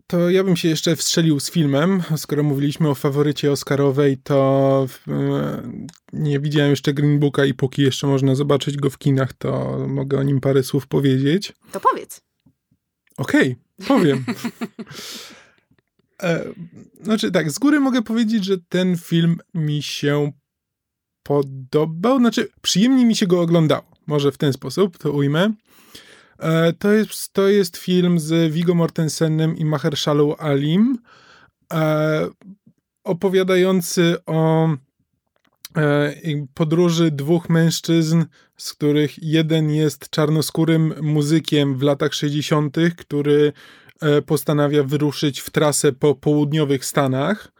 To 0.07 0.29
ja 0.29 0.43
bym 0.43 0.55
się 0.55 0.69
jeszcze 0.69 0.95
wstrzelił 0.95 1.39
z 1.39 1.51
filmem. 1.51 2.03
Skoro 2.17 2.43
mówiliśmy 2.43 2.89
o 2.89 2.95
faworycie 2.95 3.51
Oscarowej, 3.51 4.17
to 4.17 4.87
e, 5.07 5.61
nie 6.13 6.39
widziałem 6.39 6.69
jeszcze 6.69 6.93
Green 6.93 7.19
Booka 7.19 7.45
i 7.45 7.53
póki 7.53 7.81
jeszcze 7.81 8.07
można 8.07 8.35
zobaczyć 8.35 8.77
go 8.77 8.89
w 8.89 8.97
kinach, 8.97 9.33
to 9.33 9.77
mogę 9.87 10.19
o 10.19 10.23
nim 10.23 10.41
parę 10.41 10.63
słów 10.63 10.87
powiedzieć. 10.87 11.53
To 11.71 11.79
powiedz. 11.79 12.21
Okej, 13.17 13.55
powiem. 13.87 14.25
e, 16.23 16.45
znaczy 17.01 17.31
tak, 17.31 17.51
z 17.51 17.59
góry 17.59 17.79
mogę 17.79 18.01
powiedzieć, 18.01 18.45
że 18.45 18.57
ten 18.69 18.97
film 18.97 19.37
mi 19.53 19.83
się 19.83 20.31
podobał. 21.23 22.19
Znaczy, 22.19 22.47
przyjemnie 22.61 23.05
mi 23.05 23.15
się 23.15 23.27
go 23.27 23.41
oglądało. 23.41 23.85
Może 24.07 24.31
w 24.31 24.37
ten 24.37 24.53
sposób 24.53 24.97
to 24.97 25.11
ujmę. 25.11 25.53
E, 26.39 26.73
to, 26.73 26.91
jest, 26.91 27.33
to 27.33 27.47
jest 27.47 27.77
film 27.77 28.19
z 28.19 28.53
Viggo 28.53 28.75
Mortensenem 28.75 29.57
i 29.57 29.65
Mahershalą 29.65 30.37
Alim, 30.37 30.97
e, 31.73 32.27
opowiadający 33.03 34.15
o 34.25 34.69
e, 35.77 36.13
podróży 36.53 37.11
dwóch 37.11 37.49
mężczyzn, 37.49 38.23
z 38.57 38.73
których 38.73 39.23
jeden 39.23 39.69
jest 39.69 40.09
czarnoskórym 40.09 40.93
muzykiem 41.01 41.77
w 41.77 41.81
latach 41.81 42.13
60., 42.13 42.77
który 42.97 43.53
postanawia 44.25 44.83
wyruszyć 44.83 45.39
w 45.39 45.49
trasę 45.49 45.93
po 45.93 46.15
południowych 46.15 46.85
Stanach. 46.85 47.51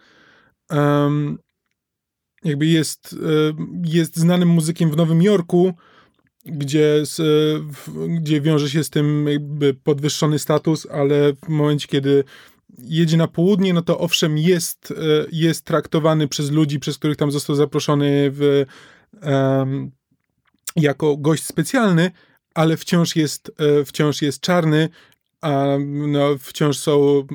Jakby 2.43 2.65
jest, 2.65 3.13
e, 3.13 3.53
jest 3.85 4.17
znanym 4.17 4.49
muzykiem 4.49 4.91
w 4.91 4.97
Nowym 4.97 5.21
Jorku, 5.21 5.73
gdzie, 6.45 7.05
z, 7.05 7.19
e, 7.19 7.23
gdzie 8.07 8.41
wiąże 8.41 8.69
się 8.69 8.83
z 8.83 8.89
tym 8.89 9.27
jakby 9.27 9.73
podwyższony 9.73 10.39
status, 10.39 10.87
ale 10.91 11.33
w 11.33 11.49
momencie, 11.49 11.87
kiedy 11.87 12.23
jedzie 12.77 13.17
na 13.17 13.27
południe, 13.27 13.73
no 13.73 13.81
to 13.81 13.99
owszem, 13.99 14.37
jest, 14.37 14.91
e, 14.91 15.25
jest 15.31 15.65
traktowany 15.65 16.27
przez 16.27 16.51
ludzi, 16.51 16.79
przez 16.79 16.97
których 16.97 17.17
tam 17.17 17.31
został 17.31 17.55
zaproszony 17.55 18.31
w, 18.31 18.65
jako 20.75 21.17
gość 21.17 21.43
specjalny, 21.43 22.11
ale 22.53 22.77
wciąż 22.77 23.15
jest, 23.15 23.51
wciąż 23.85 24.21
jest 24.21 24.39
czarny, 24.41 24.89
a 25.41 25.65
no, 26.07 26.37
wciąż 26.39 26.77
są 26.77 27.27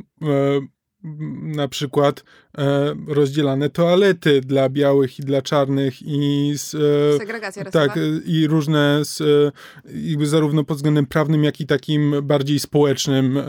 na 1.43 1.69
przykład 1.69 2.25
e, 2.59 2.95
rozdzielane 3.07 3.71
toalety 3.71 4.41
dla 4.41 4.69
białych 4.69 5.19
i 5.19 5.23
dla 5.23 5.43
czarnych 5.43 6.03
i 6.03 6.53
z, 6.57 6.75
e, 6.75 7.19
Segregacja 7.19 7.65
rasowa. 7.65 7.87
tak, 7.87 7.99
i 8.27 8.47
różne 8.47 9.01
z, 9.05 9.21
e, 9.21 9.53
jakby 9.99 10.27
zarówno 10.27 10.65
pod 10.65 10.77
względem 10.77 11.07
prawnym, 11.07 11.45
jak 11.45 11.61
i 11.61 11.67
takim 11.67 12.15
bardziej 12.23 12.59
społecznym. 12.59 13.37
e, 13.37 13.45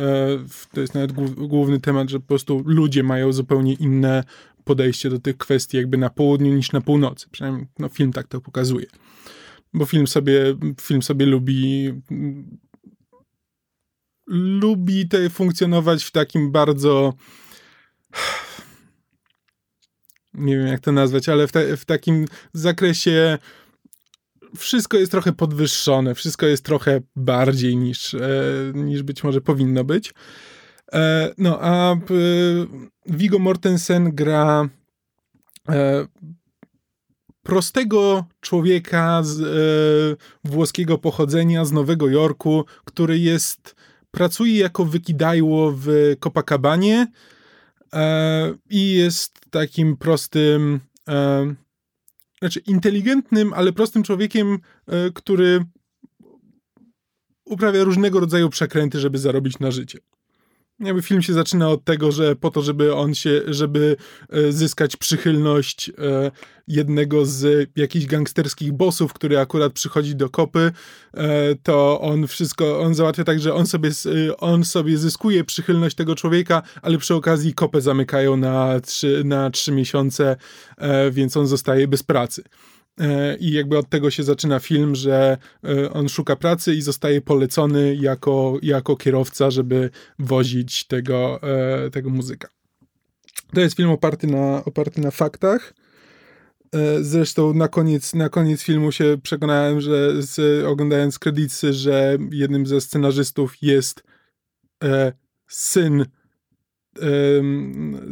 To 0.74 0.82
jest 0.82 0.94
nawet 0.94 1.12
głów- 1.12 1.48
główny 1.48 1.80
temat, 1.80 2.10
że 2.10 2.20
po 2.20 2.26
prostu 2.28 2.64
ludzie 2.66 3.04
mają 3.04 3.32
zupełnie 3.34 3.74
inne 3.74 4.24
podejście 4.64 5.10
do 5.10 5.20
tych 5.20 5.38
kwestii 5.38 5.78
jakby 5.78 5.98
na 5.98 6.10
południu 6.10 6.54
niż 6.54 6.72
na 6.72 6.82
północy. 6.82 7.28
Przynajmniej 7.32 7.68
no, 7.80 7.90
film 7.90 8.14
tak 8.14 8.28
to 8.28 8.42
pokazuje. 8.42 8.86
Bo 9.74 9.86
film 9.86 10.08
sobie, 10.08 10.56
film 10.82 11.02
sobie 11.02 11.26
lubi 11.26 11.94
lubi 14.28 15.08
te 15.08 15.30
funkcjonować 15.30 16.04
w 16.04 16.12
takim 16.12 16.52
bardzo 16.52 17.14
nie 20.34 20.58
wiem 20.58 20.68
jak 20.68 20.80
to 20.80 20.92
nazwać, 20.92 21.30
ale 21.30 21.48
w, 21.48 21.52
ta, 21.52 21.60
w 21.78 21.86
takim 21.86 22.26
zakresie 22.54 23.38
wszystko 24.58 24.98
jest 24.98 25.12
trochę 25.12 25.34
podwyższone, 25.34 26.16
wszystko 26.16 26.46
jest 26.46 26.66
trochę 26.66 27.02
bardziej 27.16 27.78
niż, 27.78 28.14
e, 28.14 28.20
niż 28.74 29.04
być 29.04 29.24
może 29.24 29.42
powinno 29.42 29.84
być. 29.84 30.14
E, 30.94 31.34
no 31.38 31.60
a 31.62 31.96
Viggo 33.06 33.40
Mortensen 33.40 34.16
gra 34.16 34.70
e, 35.70 36.08
prostego 37.44 38.26
człowieka 38.42 39.24
z 39.24 40.20
włoskiego 40.44 40.98
pochodzenia, 40.98 41.66
z 41.66 41.72
Nowego 41.72 42.08
Jorku, 42.10 42.66
który 42.86 43.20
jest, 43.20 43.76
pracuje 44.12 44.60
jako 44.60 44.86
wykidajło 44.86 45.72
w 45.78 45.88
Copacabanie 46.20 47.08
i 48.70 48.94
jest 48.94 49.40
takim 49.52 49.98
prostym, 49.98 50.80
e, 51.08 51.56
znaczy 52.40 52.60
inteligentnym, 52.60 53.54
ale 53.54 53.74
prostym 53.74 54.04
człowiekiem, 54.04 54.60
e, 54.88 55.12
który 55.12 55.66
uprawia 57.46 57.84
różnego 57.84 58.20
rodzaju 58.20 58.50
przekręty, 58.50 59.00
żeby 59.00 59.18
zarobić 59.18 59.60
na 59.60 59.72
życie. 59.72 60.00
Jakby 60.80 61.02
film 61.02 61.22
się 61.22 61.34
zaczyna 61.34 61.70
od 61.70 61.84
tego, 61.84 62.12
że 62.12 62.36
po 62.36 62.52
to, 62.52 62.62
żeby 62.62 62.96
on 62.96 63.16
się, 63.16 63.42
żeby 63.48 63.96
e, 64.30 64.52
zyskać 64.52 64.96
przychylność 64.96 65.90
e, 65.90 66.32
jednego 66.68 67.26
z 67.26 67.70
jakichś 67.76 68.06
gangsterskich 68.06 68.74
bossów, 68.74 69.14
który 69.14 69.40
akurat 69.40 69.74
przychodzi 69.74 70.16
do 70.16 70.30
kopy, 70.30 70.72
e, 71.14 71.56
to 71.64 72.02
on 72.02 72.28
wszystko, 72.28 72.80
on 72.80 72.96
załatwia 72.96 73.24
tak, 73.24 73.40
że 73.40 73.54
on 73.54 73.68
sobie, 73.68 73.90
on 74.38 74.66
sobie 74.66 74.98
zyskuje 74.98 75.44
przychylność 75.44 75.96
tego 75.96 76.16
człowieka, 76.16 76.62
ale 76.82 76.98
przy 76.98 77.16
okazji 77.16 77.54
kopę 77.54 77.82
zamykają 77.82 78.38
na 78.38 78.80
trzy, 78.80 79.22
na 79.26 79.50
trzy 79.50 79.72
miesiące, 79.72 80.36
więc 81.12 81.38
on 81.38 81.48
zostaje 81.48 81.88
bez 81.88 82.04
pracy. 82.04 82.44
E, 83.00 83.36
I 83.36 83.52
jakby 83.52 83.78
od 83.78 83.90
tego 83.90 84.12
się 84.12 84.24
zaczyna 84.24 84.60
film, 84.60 84.96
że 84.96 85.38
e, 85.64 85.94
on 85.94 86.10
szuka 86.10 86.36
pracy 86.36 86.76
i 86.76 86.82
zostaje 86.82 87.22
polecony 87.22 87.96
jako, 87.96 88.58
jako 88.62 88.96
kierowca, 88.96 89.52
żeby 89.52 89.90
wozić 90.20 90.88
tego, 90.88 91.40
e, 91.44 91.90
tego 91.90 92.10
muzyka. 92.10 92.48
To 93.54 93.62
jest 93.62 93.76
film 93.76 93.90
oparty 93.90 94.28
na, 94.28 94.66
oparty 94.66 95.02
na 95.02 95.12
faktach. 95.12 95.74
Zresztą 97.02 97.54
na 97.54 97.68
koniec, 97.68 98.14
na 98.14 98.30
koniec 98.30 98.62
filmu 98.62 98.92
się 98.92 99.18
przekonałem, 99.24 99.82
że 99.82 100.24
z, 100.24 100.66
oglądając 100.66 101.20
kredyty, 101.20 101.74
że 101.74 102.18
jednym 102.32 102.66
ze 102.66 102.82
scenarzystów 102.82 103.62
jest 103.62 104.04
e, 104.84 105.14
syn 105.48 106.06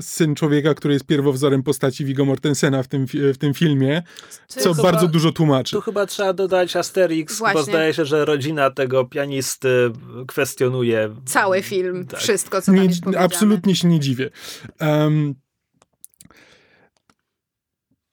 syn 0.01 0.35
człowieka, 0.35 0.73
który 0.73 0.93
jest 0.93 1.05
pierwowzorem 1.05 1.63
postaci 1.63 2.05
Viggo 2.05 2.25
Mortensena 2.25 2.83
w 2.83 2.87
tym, 2.87 3.05
w 3.33 3.37
tym 3.37 3.53
filmie, 3.53 4.03
co 4.47 4.73
chyba- 4.73 4.83
bardzo 4.91 5.07
dużo 5.07 5.31
tłumaczy. 5.31 5.75
Tu 5.75 5.81
chyba 5.81 6.05
trzeba 6.05 6.33
dodać 6.33 6.75
Asterix, 6.75 7.37
Właśnie. 7.37 7.59
bo 7.59 7.63
zdaje 7.63 7.93
się, 7.93 8.05
że 8.05 8.25
rodzina 8.25 8.71
tego 8.71 9.05
pianisty 9.05 9.91
kwestionuje 10.27 11.15
Cały 11.25 11.61
film, 11.61 12.05
Tak. 12.07 12.19
wszystko, 12.19 12.61
co 12.61 12.65
tam 12.65 12.75
Nie, 12.75 12.85
jest 12.85 13.01
powiedziane. 13.01 13.25
absolutnie 13.25 13.75
się 13.75 13.87
nie 13.87 13.99
dziwię. 13.99 14.29
Em, 14.79 15.35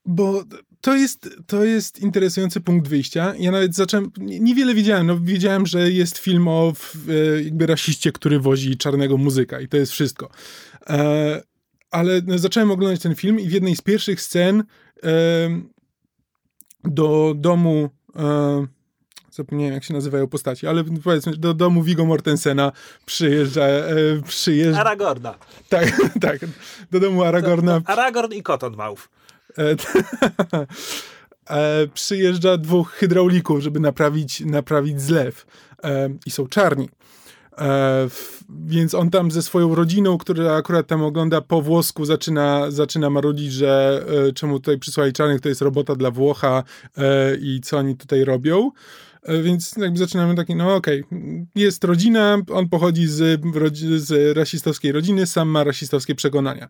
bo 0.06 0.44
to 0.84 0.96
jest, 0.96 1.28
to 1.46 1.64
jest 1.64 2.00
interesujący 2.00 2.60
punkt 2.60 2.88
wyjścia. 2.88 3.34
Ja 3.38 3.50
nawet 3.50 3.74
zacząłem, 3.74 4.10
nie- 4.18 4.40
niewiele 4.40 4.74
wiedziałem. 4.74 5.06
No, 5.06 5.20
wiedziałem, 5.20 5.66
że 5.66 5.90
jest 5.90 6.18
film 6.18 6.48
o 6.48 6.72
e, 7.08 7.42
jakby 7.42 7.66
rasiście, 7.66 8.12
który 8.12 8.40
wozi 8.40 8.76
czarnego 8.76 9.16
muzyka 9.16 9.60
i 9.60 9.68
to 9.68 9.76
jest 9.76 9.92
wszystko. 9.92 10.30
E, 10.88 11.42
ale 11.90 12.20
no, 12.26 12.38
zacząłem 12.38 12.70
oglądać 12.70 13.00
ten 13.00 13.14
film 13.14 13.40
i 13.40 13.48
w 13.48 13.52
jednej 13.52 13.76
z 13.76 13.80
pierwszych 13.80 14.20
scen 14.20 14.64
em, 15.02 15.68
do 16.84 17.34
domu 17.36 17.90
e, 18.16 18.66
zapomniałem 19.30 19.74
jak 19.74 19.84
się 19.84 19.94
nazywają 19.94 20.26
postaci, 20.26 20.66
ale 20.66 20.84
powiedzmy 20.84 21.36
do 21.36 21.54
domu 21.54 21.82
Vigo 21.82 22.04
Mortensena 22.04 22.72
przyjeżdża, 23.06 23.64
e, 23.64 23.94
przyjeżdża... 24.26 24.80
Aragorna. 24.80 25.34
Tak, 25.68 25.92
tak, 26.20 26.38
do 26.90 27.00
domu 27.00 27.22
Aragorna. 27.22 27.80
Aragorn 27.84 28.32
i 28.32 28.42
Cottonmouth. 28.42 29.08
E, 31.50 31.86
przyjeżdża 31.94 32.56
dwóch 32.56 32.92
hydraulików, 32.92 33.60
żeby 33.60 33.80
naprawić, 33.80 34.40
naprawić 34.40 35.00
zlew. 35.00 35.46
E, 35.84 36.10
I 36.26 36.30
są 36.30 36.46
czarni. 36.46 36.88
E, 37.58 38.08
więc 38.66 38.94
on 38.94 39.10
tam 39.10 39.30
ze 39.30 39.42
swoją 39.42 39.74
rodziną, 39.74 40.18
która 40.18 40.52
akurat 40.52 40.86
tam 40.86 41.02
ogląda 41.02 41.40
po 41.40 41.62
włosku, 41.62 42.04
zaczyna, 42.04 42.70
zaczyna 42.70 43.10
marudzić, 43.10 43.52
że 43.52 44.04
czemu 44.34 44.60
tutaj 44.60 44.78
przysłali 44.78 45.12
czarnych, 45.12 45.40
to 45.40 45.48
jest 45.48 45.60
robota 45.60 45.96
dla 45.96 46.10
Włocha 46.10 46.62
i 47.40 47.60
co 47.60 47.78
oni 47.78 47.96
tutaj 47.96 48.24
robią. 48.24 48.70
Więc 49.42 49.76
jakby 49.76 49.98
zaczynamy 49.98 50.34
taki, 50.34 50.54
no 50.54 50.74
okej, 50.74 51.04
okay. 51.04 51.46
jest 51.54 51.84
rodzina, 51.84 52.38
on 52.52 52.68
pochodzi 52.68 53.06
z, 53.06 53.40
z 53.96 54.36
rasistowskiej 54.36 54.92
rodziny, 54.92 55.26
sam 55.26 55.48
ma 55.48 55.64
rasistowskie 55.64 56.14
przekonania. 56.14 56.68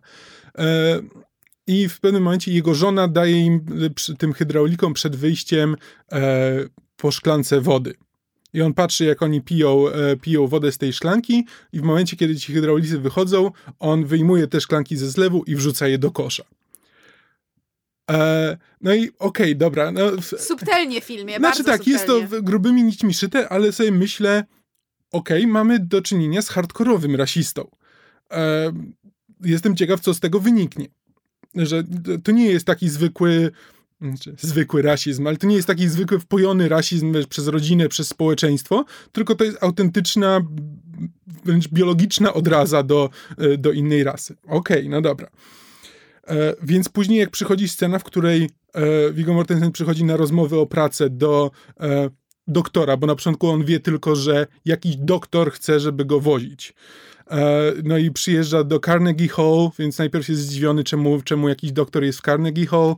E, 1.67 1.71
I 1.71 1.89
w 1.89 1.99
pewnym 1.99 2.23
momencie 2.23 2.51
jego 2.51 2.73
żona 2.73 3.07
daje 3.07 3.45
im, 3.45 3.65
tym 4.17 4.33
hydraulikom 4.33 4.93
przed 4.93 5.15
wyjściem 5.15 5.75
e, 6.11 6.65
po 6.97 7.11
szklance 7.11 7.61
wody. 7.61 7.93
I 8.53 8.61
on 8.61 8.73
patrzy, 8.73 9.05
jak 9.05 9.21
oni 9.21 9.41
piją, 9.41 9.89
e, 9.89 10.15
piją 10.15 10.47
wodę 10.47 10.71
z 10.71 10.77
tej 10.77 10.93
szklanki, 10.93 11.45
i 11.73 11.79
w 11.79 11.83
momencie, 11.83 12.17
kiedy 12.17 12.35
ci 12.35 12.53
hydraulicy 12.53 12.99
wychodzą, 12.99 13.51
on 13.79 14.05
wyjmuje 14.05 14.47
te 14.47 14.61
szklanki 14.61 14.97
ze 14.97 15.09
zlewu 15.09 15.43
i 15.43 15.55
wrzuca 15.55 15.87
je 15.87 15.97
do 15.97 16.11
kosza. 16.11 16.43
E, 18.11 18.57
no 18.81 18.93
i 18.93 19.07
okej, 19.07 19.15
okay, 19.19 19.55
dobra. 19.55 19.91
No, 19.91 20.21
subtelnie 20.21 21.01
filmie, 21.01 21.37
Znaczy 21.37 21.63
tak, 21.63 21.83
subtelnie. 21.83 22.21
jest 22.21 22.31
to 22.31 22.41
grubymi 22.41 22.83
nićmi 22.83 23.13
szyte, 23.13 23.49
ale 23.49 23.71
sobie 23.71 23.91
myślę, 23.91 24.43
okej, 25.11 25.41
okay, 25.41 25.51
mamy 25.51 25.79
do 25.79 26.01
czynienia 26.01 26.41
z 26.41 26.49
hardkorowym 26.49 27.15
rasistą. 27.15 27.69
E, 28.31 28.71
jestem 29.43 29.75
ciekaw, 29.75 29.99
co 29.99 30.13
z 30.13 30.19
tego 30.19 30.39
wyniknie. 30.39 30.87
Że 31.55 31.83
to 32.23 32.31
nie 32.31 32.45
jest 32.45 32.65
taki 32.65 32.89
zwykły 32.89 33.51
znaczy, 34.01 34.35
zwykły 34.39 34.81
rasizm, 34.81 35.27
ale 35.27 35.37
to 35.37 35.47
nie 35.47 35.55
jest 35.55 35.67
taki 35.67 35.87
zwykły 35.87 36.19
wpojony 36.19 36.69
rasizm 36.69 37.13
przez 37.29 37.47
rodzinę, 37.47 37.89
przez 37.89 38.07
społeczeństwo, 38.07 38.85
tylko 39.11 39.35
to 39.35 39.43
jest 39.43 39.63
autentyczna, 39.63 40.41
wręcz 41.45 41.67
biologiczna 41.67 42.33
odraza 42.33 42.83
do, 42.83 43.09
e, 43.37 43.57
do 43.57 43.71
innej 43.71 44.03
rasy. 44.03 44.35
Okej, 44.47 44.77
okay, 44.77 44.89
no 44.89 45.01
dobra. 45.01 45.29
E, 46.27 46.55
więc 46.63 46.89
później 46.89 47.19
jak 47.19 47.29
przychodzi 47.29 47.67
scena, 47.67 47.99
w 47.99 48.03
której 48.03 48.49
e, 48.73 49.11
Viggo 49.13 49.33
Mortensen 49.33 49.71
przychodzi 49.71 50.03
na 50.03 50.17
rozmowę 50.17 50.59
o 50.59 50.65
pracę 50.65 51.09
do 51.09 51.51
e, 51.79 52.09
doktora, 52.47 52.97
bo 52.97 53.07
na 53.07 53.15
początku 53.15 53.49
on 53.49 53.65
wie 53.65 53.79
tylko, 53.79 54.15
że 54.15 54.47
jakiś 54.65 54.95
doktor 54.95 55.51
chce, 55.51 55.79
żeby 55.79 56.05
go 56.05 56.19
wozić. 56.19 56.73
E, 57.31 57.73
no 57.83 57.97
i 57.97 58.11
przyjeżdża 58.11 58.63
do 58.63 58.79
Carnegie 58.79 59.27
Hall, 59.27 59.69
więc 59.79 59.97
najpierw 59.97 60.29
jest 60.29 60.41
zdziwiony, 60.41 60.83
czemu, 60.83 61.21
czemu 61.21 61.49
jakiś 61.49 61.71
doktor 61.71 62.03
jest 62.03 62.19
w 62.19 62.21
Carnegie 62.21 62.65
Hall. 62.65 62.95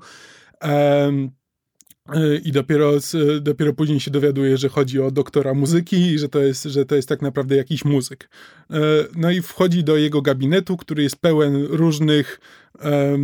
I 2.44 2.52
dopiero, 2.52 2.92
dopiero 3.42 3.74
później 3.74 4.00
się 4.00 4.12
dowiaduje, 4.12 4.58
że 4.58 4.70
chodzi 4.70 5.02
o 5.02 5.12
doktora 5.12 5.54
muzyki 5.54 5.96
i 5.96 6.20
że 6.20 6.30
to 6.30 6.40
jest, 6.40 6.64
że 6.64 6.86
to 6.86 6.96
jest 6.96 7.10
tak 7.10 7.22
naprawdę 7.22 7.56
jakiś 7.56 7.86
muzyk. 7.86 8.30
E, 8.72 8.78
no 9.16 9.32
i 9.32 9.42
wchodzi 9.42 9.84
do 9.84 9.98
jego 9.98 10.22
gabinetu, 10.22 10.78
który 10.78 11.04
jest 11.04 11.16
pełen 11.16 11.64
różnych 11.64 12.40
E, 12.82 13.18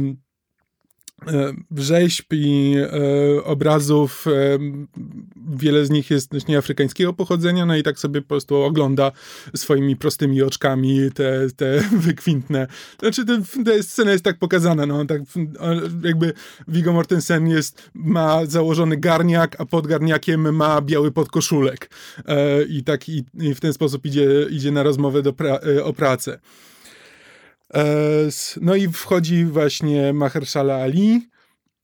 rzeźb 1.78 2.26
i 2.32 2.76
e, 2.78 3.43
obrazów. 3.43 4.26
E, 4.28 4.59
wiele 5.55 5.86
z 5.86 5.89
nich 5.89 6.11
jest 6.11 6.47
nieafrykańskiego 6.47 7.13
pochodzenia, 7.13 7.65
no 7.65 7.76
i 7.76 7.84
tak 7.84 7.99
sobie 7.99 8.21
po 8.21 8.28
prostu 8.28 8.55
ogląda 8.55 9.11
swoimi 9.55 9.95
prostymi 9.95 10.41
oczkami 10.41 11.11
te, 11.13 11.47
te 11.55 11.84
wykwintne. 12.07 12.67
Znaczy, 12.99 13.26
ta 13.26 13.34
scena 13.82 14.11
jest 14.11 14.24
tak 14.24 14.39
pokazana, 14.39 14.86
no, 14.86 15.05
tak 15.05 15.21
jakby 16.03 16.34
Viggo 16.67 16.93
Mortensen 16.93 17.47
jest, 17.47 17.89
ma 17.93 18.45
założony 18.45 18.97
garniak, 18.97 19.55
a 19.61 19.65
pod 19.65 19.88
garniakiem 19.88 20.55
ma 20.55 20.82
biały 20.82 21.11
podkoszulek. 21.11 21.89
I 22.69 22.84
tak 22.84 23.09
i, 23.09 23.26
i 23.39 23.55
w 23.55 23.59
ten 23.59 23.74
sposób 23.74 24.05
idzie, 24.05 24.28
idzie 24.49 24.71
na 24.71 24.84
rozmowę 24.84 25.34
pra 25.34 25.59
o 25.84 25.93
pracę. 25.93 26.39
E, 27.76 27.86
no 28.61 28.76
i 28.76 28.88
wchodzi 28.88 29.45
właśnie 29.45 30.13
Mahershala 30.13 30.76
Ali, 30.76 31.30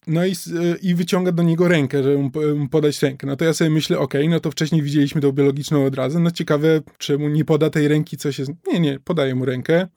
no 0.07 0.25
i, 0.25 0.31
e, 0.31 0.77
i 0.81 0.95
wyciąga 0.95 1.31
do 1.31 1.43
niego 1.43 1.67
rękę, 1.67 2.03
żeby 2.03 2.17
mu 2.55 2.69
podać 2.69 3.01
rękę. 3.01 3.27
No 3.27 3.35
to 3.35 3.45
ja 3.45 3.53
sobie 3.53 3.69
myślę, 3.69 3.99
okej, 3.99 4.21
okay, 4.21 4.33
no 4.33 4.39
to 4.39 4.51
wcześniej 4.51 4.81
widzieliśmy 4.81 5.21
tą 5.21 5.31
biologiczną 5.31 5.85
odrazę, 5.85 6.19
no 6.19 6.31
ciekawe, 6.31 6.81
czy 6.97 7.17
mu 7.17 7.29
nie 7.29 7.45
poda 7.45 7.69
tej 7.69 7.87
ręki, 7.87 8.17
coś 8.17 8.39
jest... 8.39 8.51
Nie, 8.67 8.79
nie, 8.79 8.99
podaje 8.99 9.35
mu 9.35 9.45
rękę. 9.45 9.87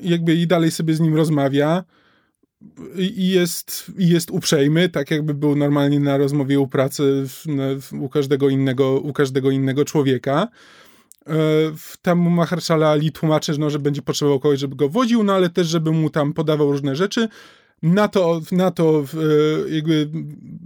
Jakby 0.00 0.34
i 0.34 0.46
dalej 0.46 0.70
sobie 0.70 0.94
z 0.94 1.00
nim 1.00 1.16
rozmawia 1.16 1.84
i 2.96 3.28
jest, 3.28 3.92
i 3.98 4.08
jest 4.08 4.30
uprzejmy, 4.30 4.88
tak 4.88 5.10
jakby 5.10 5.34
był 5.34 5.56
normalnie 5.56 6.00
na 6.00 6.16
rozmowie 6.16 6.60
u 6.60 6.68
pracy 6.68 7.24
w, 7.26 7.46
w, 7.80 7.92
u, 7.92 8.08
każdego 8.08 8.48
innego, 8.48 9.00
u 9.00 9.12
każdego 9.12 9.50
innego 9.50 9.84
człowieka. 9.84 10.48
E, 11.28 11.34
tam 12.02 12.30
Mahershala 12.30 12.88
Ali 12.88 13.12
tłumaczy, 13.12 13.58
no, 13.58 13.70
że 13.70 13.78
będzie 13.78 14.02
potrzebował 14.02 14.40
kogoś, 14.40 14.60
żeby 14.60 14.76
go 14.76 14.88
wodził, 14.88 15.24
no 15.24 15.32
ale 15.32 15.50
też, 15.50 15.66
żeby 15.66 15.92
mu 15.92 16.10
tam 16.10 16.32
podawał 16.32 16.72
różne 16.72 16.96
rzeczy. 16.96 17.28
Na 17.82 18.08
to, 18.08 18.40
na 18.52 18.70
to 18.70 19.04
e, 19.14 19.74
jakby 19.74 20.10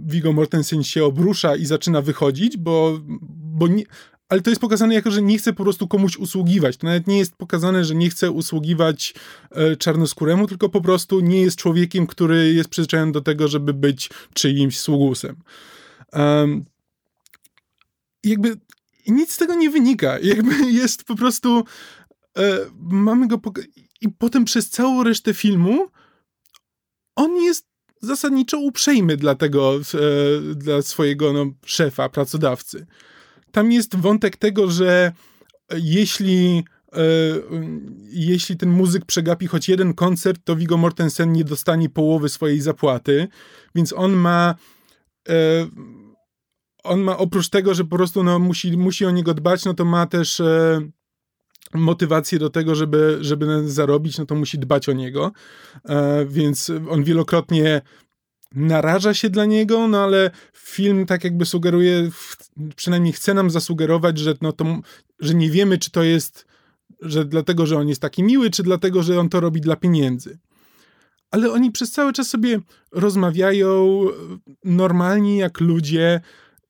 Viggo 0.05 0.33
Mortensen 0.33 0.83
się 0.83 1.05
obrusza 1.05 1.55
i 1.55 1.65
zaczyna 1.65 2.01
wychodzić, 2.01 2.57
bo, 2.57 2.99
bo 3.29 3.67
nie, 3.67 3.83
ale 4.29 4.41
to 4.41 4.49
jest 4.49 4.61
pokazane 4.61 4.93
jako, 4.93 5.11
że 5.11 5.21
nie 5.21 5.37
chce 5.37 5.53
po 5.53 5.63
prostu 5.63 5.87
komuś 5.87 6.17
usługiwać. 6.17 6.77
To 6.77 6.87
nawet 6.87 7.07
nie 7.07 7.17
jest 7.17 7.35
pokazane, 7.35 7.83
że 7.83 7.95
nie 7.95 8.09
chce 8.09 8.31
usługiwać 8.31 9.13
e, 9.51 9.75
czarnoskóremu, 9.75 10.47
tylko 10.47 10.69
po 10.69 10.81
prostu 10.81 11.19
nie 11.19 11.41
jest 11.41 11.57
człowiekiem, 11.57 12.07
który 12.07 12.53
jest 12.53 12.69
przyzwyczajony 12.69 13.11
do 13.11 13.21
tego, 13.21 13.47
żeby 13.47 13.73
być 13.73 14.09
czyimś 14.33 14.79
sługusem. 14.79 15.35
Um, 16.13 16.65
jakby 18.23 18.55
i 19.05 19.11
nic 19.11 19.31
z 19.31 19.37
tego 19.37 19.55
nie 19.55 19.69
wynika. 19.69 20.19
Jakby 20.19 20.55
jest 20.81 21.03
po 21.03 21.15
prostu. 21.15 21.63
E, 22.37 22.57
mamy 22.79 23.27
go. 23.27 23.41
I 24.01 24.09
potem 24.09 24.45
przez 24.45 24.69
całą 24.69 25.03
resztę 25.03 25.33
filmu 25.33 25.87
on 27.15 27.35
jest 27.35 27.65
zasadniczo 28.01 28.59
uprzejmy 28.59 29.17
dla 29.17 29.35
tego, 29.35 29.75
e, 29.75 30.55
dla 30.55 30.81
swojego 30.81 31.33
no, 31.33 31.45
szefa, 31.65 32.09
pracodawcy. 32.09 32.85
Tam 33.51 33.71
jest 33.71 33.95
wątek 33.95 34.37
tego, 34.37 34.71
że 34.71 35.11
jeśli 35.77 36.63
e, 36.93 37.01
jeśli 38.09 38.57
ten 38.57 38.69
muzyk 38.69 39.05
przegapi 39.05 39.47
choć 39.47 39.69
jeden 39.69 39.93
koncert, 39.93 40.41
to 40.43 40.55
Viggo 40.55 40.77
Mortensen 40.77 41.31
nie 41.31 41.43
dostanie 41.43 41.89
połowy 41.89 42.29
swojej 42.29 42.61
zapłaty, 42.61 43.27
więc 43.75 43.93
on 43.93 44.13
ma 44.13 44.55
e, 45.29 45.33
on 46.89 47.01
ma 47.01 47.17
oprócz 47.17 47.49
tego, 47.49 47.73
że 47.73 47.83
po 47.83 47.95
prostu 47.95 48.23
no, 48.23 48.39
musi, 48.39 48.77
musi 48.77 49.05
o 49.05 49.11
niego 49.11 49.33
dbać, 49.33 49.65
no 49.65 49.73
to 49.73 49.85
ma 49.85 50.05
też 50.05 50.39
e, 50.39 50.81
motywację 51.73 52.39
do 52.39 52.49
tego, 52.49 52.75
żeby, 52.75 53.17
żeby 53.21 53.69
zarobić, 53.69 54.17
no 54.17 54.25
to 54.25 54.35
musi 54.35 54.59
dbać 54.59 54.89
o 54.89 54.93
niego. 54.93 55.31
E, 55.89 56.25
więc 56.25 56.71
on 56.89 57.03
wielokrotnie 57.03 57.81
naraża 58.55 59.13
się 59.13 59.29
dla 59.29 59.45
niego, 59.45 59.87
no 59.87 60.03
ale 60.03 60.31
film 60.53 61.05
tak 61.05 61.23
jakby 61.23 61.45
sugeruje, 61.45 62.09
przynajmniej 62.75 63.13
chce 63.13 63.33
nam 63.33 63.49
zasugerować, 63.49 64.17
że, 64.17 64.33
no 64.41 64.51
to, 64.51 64.65
że 65.19 65.33
nie 65.33 65.49
wiemy, 65.49 65.77
czy 65.77 65.91
to 65.91 66.03
jest, 66.03 66.45
że 67.01 67.25
dlatego, 67.25 67.65
że 67.65 67.77
on 67.77 67.87
jest 67.87 68.01
taki 68.01 68.23
miły, 68.23 68.49
czy 68.49 68.63
dlatego, 68.63 69.03
że 69.03 69.19
on 69.19 69.29
to 69.29 69.39
robi 69.39 69.61
dla 69.61 69.75
pieniędzy. 69.75 70.39
Ale 71.31 71.51
oni 71.51 71.71
przez 71.71 71.91
cały 71.91 72.13
czas 72.13 72.29
sobie 72.29 72.59
rozmawiają 72.91 74.05
normalnie 74.63 75.37
jak 75.37 75.59
ludzie, 75.59 76.21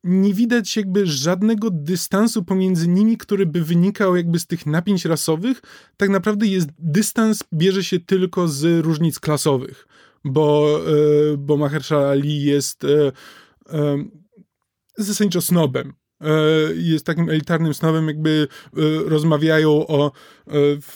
nie 0.03 0.33
widać 0.33 0.77
jakby 0.77 1.05
żadnego 1.05 1.69
dystansu 1.71 2.43
pomiędzy 2.43 2.87
nimi, 2.87 3.17
który 3.17 3.45
by 3.45 3.63
wynikał 3.63 4.15
jakby 4.15 4.39
z 4.39 4.47
tych 4.47 4.65
napięć 4.65 5.05
rasowych. 5.05 5.61
Tak 5.97 6.09
naprawdę 6.09 6.47
jest 6.47 6.69
dystans, 6.79 7.43
bierze 7.53 7.83
się 7.83 7.99
tylko 7.99 8.47
z 8.47 8.85
różnic 8.85 9.19
klasowych, 9.19 9.87
bo, 10.23 10.79
e, 11.33 11.37
bo 11.37 11.57
Mahershala 11.57 12.09
Ali 12.09 12.43
jest 12.43 12.83
e, 12.83 13.11
e, 13.69 14.03
zasadniczo 14.97 15.41
snobem. 15.41 15.93
Jest 16.75 17.05
takim 17.05 17.29
elitarnym 17.29 17.73
snobem, 17.73 18.07
jakby 18.07 18.47
rozmawiają 19.05 19.87
o. 19.87 20.11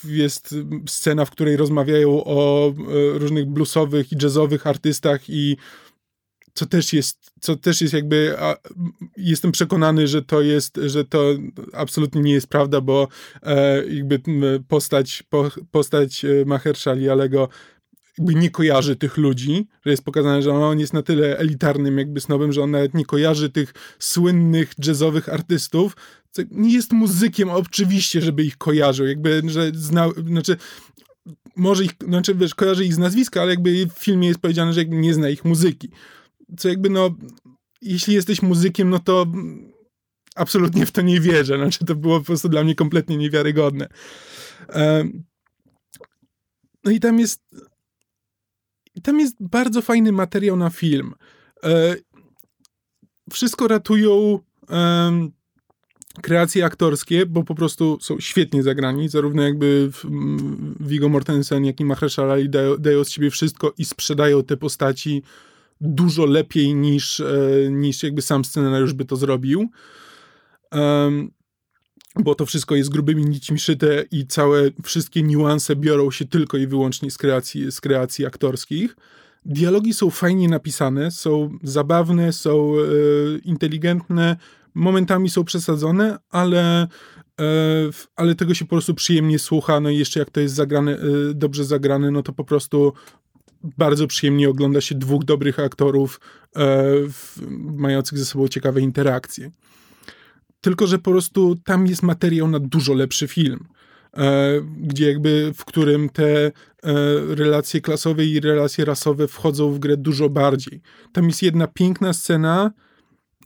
Jest 0.03 0.55
scena, 0.87 1.25
w 1.25 1.31
której 1.31 1.57
rozmawiają 1.57 2.23
o 2.23 2.73
różnych 3.13 3.45
bluesowych 3.45 4.11
i 4.11 4.15
jazzowych 4.15 4.67
artystach, 4.67 5.29
i 5.29 5.57
co 6.53 6.65
też 6.65 6.93
jest, 6.93 7.31
co 7.39 7.55
też 7.55 7.81
jest 7.81 7.93
jakby, 7.93 8.35
a, 8.39 8.55
jestem 9.17 9.51
przekonany, 9.51 10.07
że 10.07 10.21
to 10.21 10.41
jest, 10.41 10.79
że 10.85 11.05
to 11.05 11.33
absolutnie 11.73 12.21
nie 12.21 12.33
jest 12.33 12.47
prawda, 12.47 12.81
bo 12.81 13.07
e, 13.41 13.85
jakby 13.87 14.21
postać, 14.67 15.23
po, 15.29 15.51
postać 15.71 16.25
e, 16.25 16.45
Mahershala 16.45 17.11
Alego 17.11 17.49
jakby 18.17 18.35
nie 18.35 18.49
kojarzy 18.49 18.95
tych 18.95 19.17
ludzi, 19.17 19.67
że 19.85 19.91
jest 19.91 20.03
pokazane, 20.03 20.41
że 20.41 20.53
on 20.53 20.79
jest 20.79 20.93
na 20.93 21.01
tyle 21.01 21.37
elitarnym 21.37 21.97
jakby 21.97 22.21
snobem, 22.21 22.53
że 22.53 22.63
on 22.63 22.71
nawet 22.71 22.93
nie 22.93 23.05
kojarzy 23.05 23.49
tych 23.49 23.73
słynnych 23.99 24.73
jazzowych 24.85 25.29
artystów, 25.29 25.95
co 26.31 26.41
nie 26.51 26.73
jest 26.73 26.91
muzykiem, 26.91 27.49
oczywiście, 27.49 28.21
żeby 28.21 28.43
ich 28.43 28.57
kojarzył, 28.57 29.07
jakby, 29.07 29.41
że 29.45 29.71
znał, 29.73 30.13
znaczy 30.27 30.57
może 31.55 31.83
ich, 31.85 31.91
znaczy 32.07 32.35
wiesz, 32.35 32.55
kojarzy 32.55 32.85
ich 32.85 32.93
z 32.93 32.97
nazwiska, 32.97 33.41
ale 33.41 33.51
jakby 33.51 33.87
w 33.95 33.99
filmie 33.99 34.27
jest 34.27 34.39
powiedziane, 34.39 34.73
że 34.73 34.85
nie 34.85 35.13
zna 35.13 35.29
ich 35.29 35.45
muzyki. 35.45 35.89
Co 36.57 36.69
jakby 36.69 36.89
no, 36.89 37.09
jeśli 37.81 38.13
jesteś 38.13 38.41
muzykiem, 38.41 38.89
no 38.89 38.99
to 38.99 39.25
absolutnie 40.35 40.85
w 40.85 40.91
to 40.91 41.01
nie 41.01 41.19
wierzę. 41.19 41.57
Znaczy 41.57 41.85
to 41.85 41.95
było 41.95 42.19
po 42.19 42.25
prostu 42.25 42.49
dla 42.49 42.63
mnie 42.63 42.75
kompletnie 42.75 43.17
niewiarygodne. 43.17 43.87
No 46.83 46.91
i 46.91 46.99
tam 46.99 47.19
jest 47.19 47.41
tam 49.03 49.19
jest 49.19 49.35
bardzo 49.39 49.81
fajny 49.81 50.11
materiał 50.11 50.55
na 50.55 50.69
film. 50.69 51.13
E, 51.63 51.95
wszystko 53.31 53.67
ratują 53.67 54.39
kreacje 56.21 56.65
aktorskie, 56.65 57.25
bo 57.25 57.43
po 57.43 57.55
prostu 57.55 57.97
są 58.01 58.19
świetnie 58.19 58.63
zagrani, 58.63 59.09
zarówno 59.09 59.43
jakby 59.43 59.91
Viggo 60.79 61.09
Mortensen, 61.09 61.65
jak 61.65 61.79
i 61.79 61.85
Mahershala 61.85 62.33
Ali 62.33 62.49
dają, 62.49 62.77
dają 62.77 63.03
z 63.03 63.09
siebie 63.09 63.29
wszystko 63.29 63.73
i 63.77 63.85
sprzedają 63.85 64.43
te 64.43 64.57
postaci 64.57 65.23
dużo 65.83 66.25
lepiej 66.25 66.75
niż, 66.75 67.19
e, 67.19 67.25
niż 67.69 68.03
jakby 68.03 68.21
sam 68.21 68.45
scenariusz 68.45 68.93
by 68.93 69.05
to 69.05 69.15
zrobił. 69.15 69.69
Um, 70.71 71.31
bo 72.19 72.35
to 72.35 72.45
wszystko 72.45 72.75
jest 72.75 72.89
grubymi 72.89 73.25
nićmi 73.25 73.59
szyte 73.59 74.03
i 74.11 74.27
całe, 74.27 74.61
wszystkie 74.83 75.23
niuanse 75.23 75.75
biorą 75.75 76.11
się 76.11 76.25
tylko 76.25 76.57
i 76.57 76.67
wyłącznie 76.67 77.11
z 77.11 77.17
kreacji, 77.17 77.71
z 77.71 77.81
kreacji 77.81 78.25
aktorskich. 78.25 78.95
Dialogi 79.45 79.93
są 79.93 80.09
fajnie 80.09 80.47
napisane, 80.47 81.11
są 81.11 81.57
zabawne, 81.63 82.33
są 82.33 82.73
e, 82.73 83.37
inteligentne, 83.43 84.37
momentami 84.73 85.29
są 85.29 85.43
przesadzone, 85.43 86.17
ale, 86.29 86.87
e, 87.41 87.45
ale 88.15 88.35
tego 88.35 88.53
się 88.53 88.65
po 88.65 88.69
prostu 88.69 88.93
przyjemnie 88.93 89.39
słucha. 89.39 89.79
No 89.79 89.89
i 89.89 89.97
jeszcze 89.97 90.19
jak 90.19 90.29
to 90.29 90.39
jest 90.39 90.55
zagrane, 90.55 90.91
e, 90.91 90.99
dobrze 91.33 91.65
zagrane, 91.65 92.11
no 92.11 92.23
to 92.23 92.33
po 92.33 92.43
prostu 92.43 92.93
bardzo 93.63 94.07
przyjemnie 94.07 94.49
ogląda 94.49 94.81
się 94.81 94.95
dwóch 94.95 95.23
dobrych 95.23 95.59
aktorów 95.59 96.19
e, 96.55 96.59
w, 97.09 97.37
mających 97.59 98.17
ze 98.17 98.25
sobą 98.25 98.47
ciekawe 98.47 98.81
interakcje. 98.81 99.51
Tylko, 100.61 100.87
że 100.87 100.99
po 100.99 101.11
prostu 101.11 101.55
tam 101.55 101.87
jest 101.87 102.03
materiał 102.03 102.47
na 102.47 102.59
dużo 102.59 102.93
lepszy 102.93 103.27
film. 103.27 103.67
E, 104.17 104.61
gdzie 104.77 105.07
jakby, 105.07 105.51
w 105.55 105.65
którym 105.65 106.09
te 106.09 106.45
e, 106.45 106.51
relacje 107.35 107.81
klasowe 107.81 108.25
i 108.25 108.39
relacje 108.39 108.85
rasowe 108.85 109.27
wchodzą 109.27 109.71
w 109.71 109.79
grę 109.79 109.97
dużo 109.97 110.29
bardziej. 110.29 110.81
Tam 111.13 111.27
jest 111.27 111.43
jedna 111.43 111.67
piękna 111.67 112.13
scena, 112.13 112.71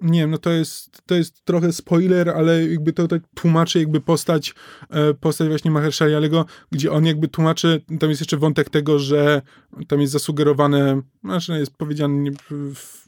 nie 0.01 0.19
wiem, 0.19 0.31
no 0.31 0.37
to 0.37 0.49
jest, 0.49 1.01
to 1.05 1.15
jest 1.15 1.45
trochę 1.45 1.73
spoiler, 1.73 2.29
ale 2.29 2.67
jakby 2.67 2.93
to 2.93 3.07
tak 3.07 3.21
tłumaczy 3.35 3.79
jakby 3.79 4.01
postać, 4.01 4.53
e, 4.89 5.13
postać 5.13 5.47
właśnie 5.47 5.71
Mahershala 5.71 6.17
Aliego, 6.17 6.45
gdzie 6.71 6.91
on 6.91 7.05
jakby 7.05 7.27
tłumaczy, 7.27 7.81
tam 7.99 8.09
jest 8.09 8.21
jeszcze 8.21 8.37
wątek 8.37 8.69
tego, 8.69 8.99
że 8.99 9.41
tam 9.87 10.01
jest 10.01 10.13
zasugerowane, 10.13 11.01
znaczy 11.23 11.59
jest 11.59 11.77
powiedziane 11.77 12.31
w, 12.49 13.07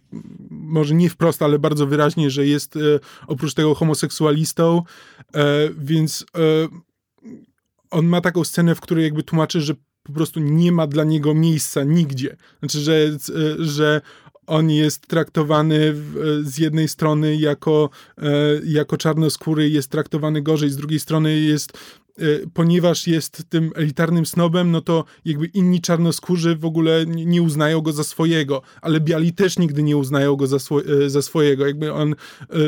może 0.50 0.96
nie 0.96 1.10
wprost, 1.10 1.42
ale 1.42 1.60
bardzo 1.60 1.88
wyraźnie, 1.88 2.30
że 2.30 2.46
jest 2.46 2.76
e, 2.76 2.80
oprócz 3.28 3.54
tego 3.54 3.76
homoseksualistą, 3.76 4.84
e, 5.36 5.70
więc 5.78 6.26
on 7.92 8.06
ma 8.06 8.22
taką 8.22 8.44
scenę, 8.44 8.76
w 8.76 8.82
której 8.82 9.04
jakby 9.04 9.24
tłumaczy, 9.24 9.62
że 9.62 9.74
po 10.04 10.14
prostu 10.14 10.40
nie 10.40 10.72
ma 10.72 10.88
dla 10.88 11.04
niego 11.04 11.34
miejsca 11.34 11.84
nigdzie. 11.84 12.38
Znaczy, 12.60 12.80
że, 12.80 13.18
że 13.60 14.02
on 14.50 14.70
jest 14.70 15.08
traktowany 15.08 15.96
z 16.42 16.58
jednej 16.58 16.88
strony 16.88 17.36
jako, 17.36 17.90
e, 18.18 18.32
jako 18.66 18.98
czarnoskóry, 18.98 19.70
jest 19.70 19.92
traktowany 19.92 20.42
gorzej, 20.42 20.70
z 20.70 20.78
drugiej 20.78 21.00
strony 21.00 21.40
jest 21.40 21.78
e, 22.18 22.24
ponieważ 22.54 23.08
jest 23.08 23.44
tym 23.50 23.72
elitarnym 23.76 24.26
snobem, 24.26 24.72
no 24.72 24.82
to 24.82 25.06
jakby 25.26 25.46
inni 25.46 25.82
czarnoskórzy 25.82 26.56
w 26.56 26.66
ogóle 26.66 27.06
nie 27.06 27.42
uznają 27.42 27.82
go 27.82 27.92
za 27.92 28.04
swojego, 28.04 28.62
ale 28.82 29.00
biali 29.00 29.34
też 29.34 29.60
nigdy 29.60 29.84
nie 29.84 29.98
uznają 29.98 30.36
go 30.36 30.48
za, 30.48 30.60
swo 30.60 30.82
e, 30.86 31.10
za 31.10 31.22
swojego, 31.22 31.68
jakby 31.68 31.94
on, 31.94 32.16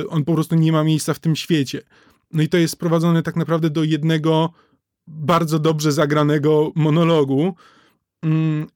on 0.09 0.23
po 0.23 0.33
prostu 0.33 0.55
nie 0.55 0.71
ma 0.71 0.83
miejsca 0.83 1.13
w 1.13 1.19
tym 1.19 1.35
świecie. 1.35 1.81
No 2.33 2.43
i 2.43 2.49
to 2.49 2.57
jest 2.57 2.73
sprowadzone 2.73 3.23
tak 3.23 3.35
naprawdę 3.35 3.69
do 3.69 3.83
jednego 3.83 4.53
bardzo 5.07 5.59
dobrze 5.59 5.91
zagranego 5.91 6.71
monologu, 6.75 7.55
mm, 8.23 8.67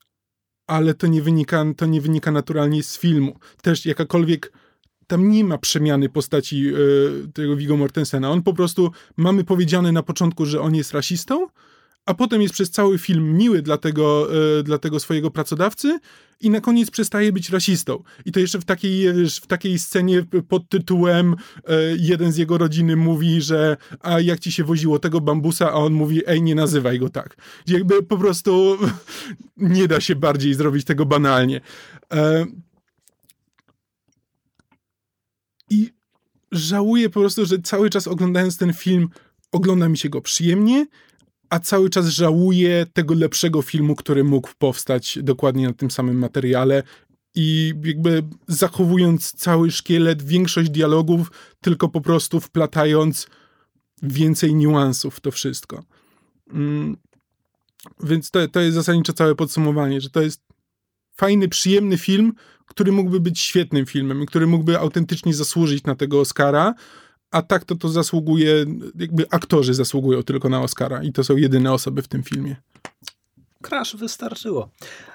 ale 0.67 0.93
to 0.93 1.07
nie 1.07 1.21
wynika, 1.21 1.65
to 1.77 1.85
nie 1.85 2.01
wynika 2.01 2.31
naturalnie 2.31 2.83
z 2.83 2.97
filmu. 2.97 3.39
Też 3.61 3.85
jakakolwiek 3.85 4.51
tam 5.07 5.29
nie 5.29 5.43
ma 5.43 5.57
przemiany 5.57 6.09
postaci 6.09 6.61
yy, 6.61 7.27
tego 7.33 7.55
Viggo 7.55 7.77
Mortensena. 7.77 8.31
On 8.31 8.43
po 8.43 8.53
prostu, 8.53 8.91
mamy 9.17 9.43
powiedziane 9.43 9.91
na 9.91 10.03
początku, 10.03 10.45
że 10.45 10.61
on 10.61 10.75
jest 10.75 10.93
rasistą, 10.93 11.47
a 12.05 12.13
potem 12.13 12.41
jest 12.41 12.53
przez 12.53 12.71
cały 12.71 12.97
film 12.97 13.37
miły 13.37 13.61
dla 13.61 13.77
tego, 13.77 14.27
e, 14.59 14.63
dla 14.63 14.77
tego 14.77 14.99
swojego 14.99 15.31
pracodawcy 15.31 15.99
i 16.41 16.49
na 16.49 16.61
koniec 16.61 16.91
przestaje 16.91 17.31
być 17.31 17.49
rasistą. 17.49 18.03
I 18.25 18.31
to 18.31 18.39
jeszcze 18.39 18.59
w 18.59 18.65
takiej, 18.65 19.07
w 19.29 19.47
takiej 19.47 19.79
scenie 19.79 20.23
pod 20.47 20.69
tytułem 20.69 21.35
e, 21.67 21.73
jeden 21.99 22.31
z 22.31 22.37
jego 22.37 22.57
rodziny 22.57 22.95
mówi, 22.95 23.41
że 23.41 23.77
a 23.99 24.19
jak 24.19 24.39
ci 24.39 24.51
się 24.51 24.63
woziło 24.63 24.99
tego 24.99 25.21
bambusa, 25.21 25.71
a 25.71 25.73
on 25.73 25.93
mówi, 25.93 26.21
ej, 26.27 26.41
nie 26.41 26.55
nazywaj 26.55 26.99
go 26.99 27.09
tak. 27.09 27.37
Jakby 27.67 28.03
po 28.03 28.17
prostu 28.17 28.77
nie 29.57 29.87
da 29.87 30.01
się 30.01 30.15
bardziej 30.15 30.53
zrobić 30.53 30.85
tego 30.85 31.05
banalnie. 31.05 31.61
E, 32.13 32.45
I 35.69 35.89
żałuję 36.51 37.09
po 37.09 37.19
prostu, 37.19 37.45
że 37.45 37.59
cały 37.59 37.89
czas 37.89 38.07
oglądając 38.07 38.57
ten 38.57 38.73
film 38.73 39.09
ogląda 39.51 39.89
mi 39.89 39.97
się 39.97 40.09
go 40.09 40.21
przyjemnie, 40.21 40.85
a 41.49 41.59
cały 41.59 41.89
czas 41.89 42.07
żałuję 42.07 42.85
tego 42.93 43.13
lepszego 43.13 43.61
filmu, 43.61 43.95
który 43.95 44.23
mógł 44.23 44.49
powstać 44.57 45.19
dokładnie 45.21 45.67
na 45.67 45.73
tym 45.73 45.91
samym 45.91 46.17
materiale 46.17 46.83
i 47.35 47.73
jakby 47.83 48.23
zachowując 48.47 49.31
cały 49.31 49.71
szkielet, 49.71 50.23
większość 50.23 50.69
dialogów, 50.69 51.31
tylko 51.61 51.89
po 51.89 52.01
prostu 52.01 52.39
wplatając 52.39 53.27
więcej 54.03 54.55
niuansów 54.55 55.15
w 55.15 55.19
to 55.19 55.31
wszystko. 55.31 55.83
Mm. 56.53 56.97
Więc 58.03 58.31
to, 58.31 58.47
to 58.47 58.59
jest 58.59 58.75
zasadniczo 58.75 59.13
całe 59.13 59.35
podsumowanie, 59.35 60.01
że 60.01 60.09
to 60.09 60.21
jest 60.21 60.41
fajny, 61.15 61.47
przyjemny 61.47 61.97
film, 61.97 62.33
który 62.65 62.91
mógłby 62.91 63.19
być 63.19 63.39
świetnym 63.39 63.85
filmem, 63.85 64.25
który 64.25 64.47
mógłby 64.47 64.79
autentycznie 64.79 65.33
zasłużyć 65.33 65.83
na 65.83 65.95
tego 65.95 66.19
Oscara, 66.19 66.73
a 67.35 67.41
tak 67.41 67.65
to 67.65 67.75
to 67.75 67.89
zasługuje, 67.89 68.65
jakby 68.99 69.25
aktorzy 69.29 69.73
zasługują 69.73 70.23
tylko 70.23 70.49
na 70.49 70.61
Oscara 70.61 71.03
i 71.03 71.11
to 71.11 71.23
są 71.23 71.35
jedyne 71.35 71.73
osoby 71.73 72.01
w 72.01 72.07
tym 72.07 72.23
filmie. 72.23 72.55
Crash 73.61 73.95
wystarczyło. 73.95 74.69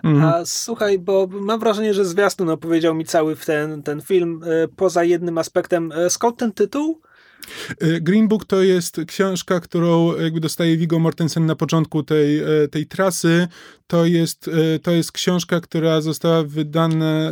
Mhm. 0.05 0.25
A 0.25 0.45
słuchaj, 0.45 0.99
bo 0.99 1.29
mam 1.31 1.61
wrażenie, 1.61 1.95
że 1.95 2.05
zwiastun 2.05 2.51
opowiedział 2.51 2.95
mi 2.95 3.05
cały 3.05 3.37
ten, 3.37 3.83
ten 3.83 4.01
film 4.01 4.41
e, 4.45 4.68
poza 4.68 5.05
jednym 5.05 5.39
aspektem. 5.39 5.93
E, 5.93 6.11
skąd 6.11 6.37
ten 6.37 6.53
tytuł? 6.53 7.01
E, 7.81 8.01
Green 8.01 8.29
Book 8.29 8.45
to 8.45 8.62
jest 8.62 9.01
książka, 9.07 9.61
którą 9.61 10.16
jakby 10.16 10.41
dostaje 10.41 10.77
Viggo 10.77 10.99
Mortensen 10.99 11.47
na 11.47 11.57
początku 11.57 12.03
tej, 12.03 12.43
tej 12.71 12.87
trasy. 12.87 13.49
To 13.87 14.05
jest, 14.05 14.51
to 14.83 14.91
jest 14.91 15.12
książka, 15.12 15.61
która 15.61 16.01
została 16.01 16.43
wydana. 16.43 17.31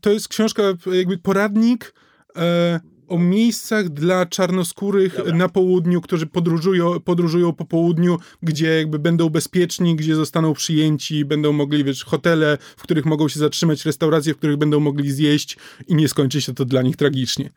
To 0.00 0.10
jest 0.10 0.28
książka, 0.28 0.62
jakby 0.92 1.18
poradnik 1.18 1.94
e, 2.36 2.80
o 3.08 3.18
miejscach 3.18 3.88
dla 3.88 4.26
czarnoskórych 4.26 5.16
Dobra. 5.16 5.36
na 5.36 5.48
południu, 5.48 6.00
którzy 6.00 6.26
podróżują, 6.26 7.00
podróżują 7.00 7.52
po 7.52 7.64
południu, 7.64 8.18
gdzie 8.42 8.66
jakby 8.78 8.98
będą 8.98 9.28
bezpieczni, 9.28 9.96
gdzie 9.96 10.14
zostaną 10.14 10.54
przyjęci, 10.54 11.24
będą 11.24 11.52
mogli, 11.52 11.84
wiesz, 11.84 12.04
hotele, 12.04 12.58
w 12.76 12.82
których 12.82 13.04
mogą 13.04 13.28
się 13.28 13.40
zatrzymać, 13.40 13.84
restauracje, 13.84 14.34
w 14.34 14.36
których 14.36 14.56
będą 14.56 14.80
mogli 14.80 15.10
zjeść 15.10 15.56
i 15.88 15.94
nie 15.94 16.08
skończy 16.08 16.40
się 16.40 16.54
to 16.54 16.64
dla 16.64 16.82
nich 16.82 16.96
tragicznie. 16.96 17.50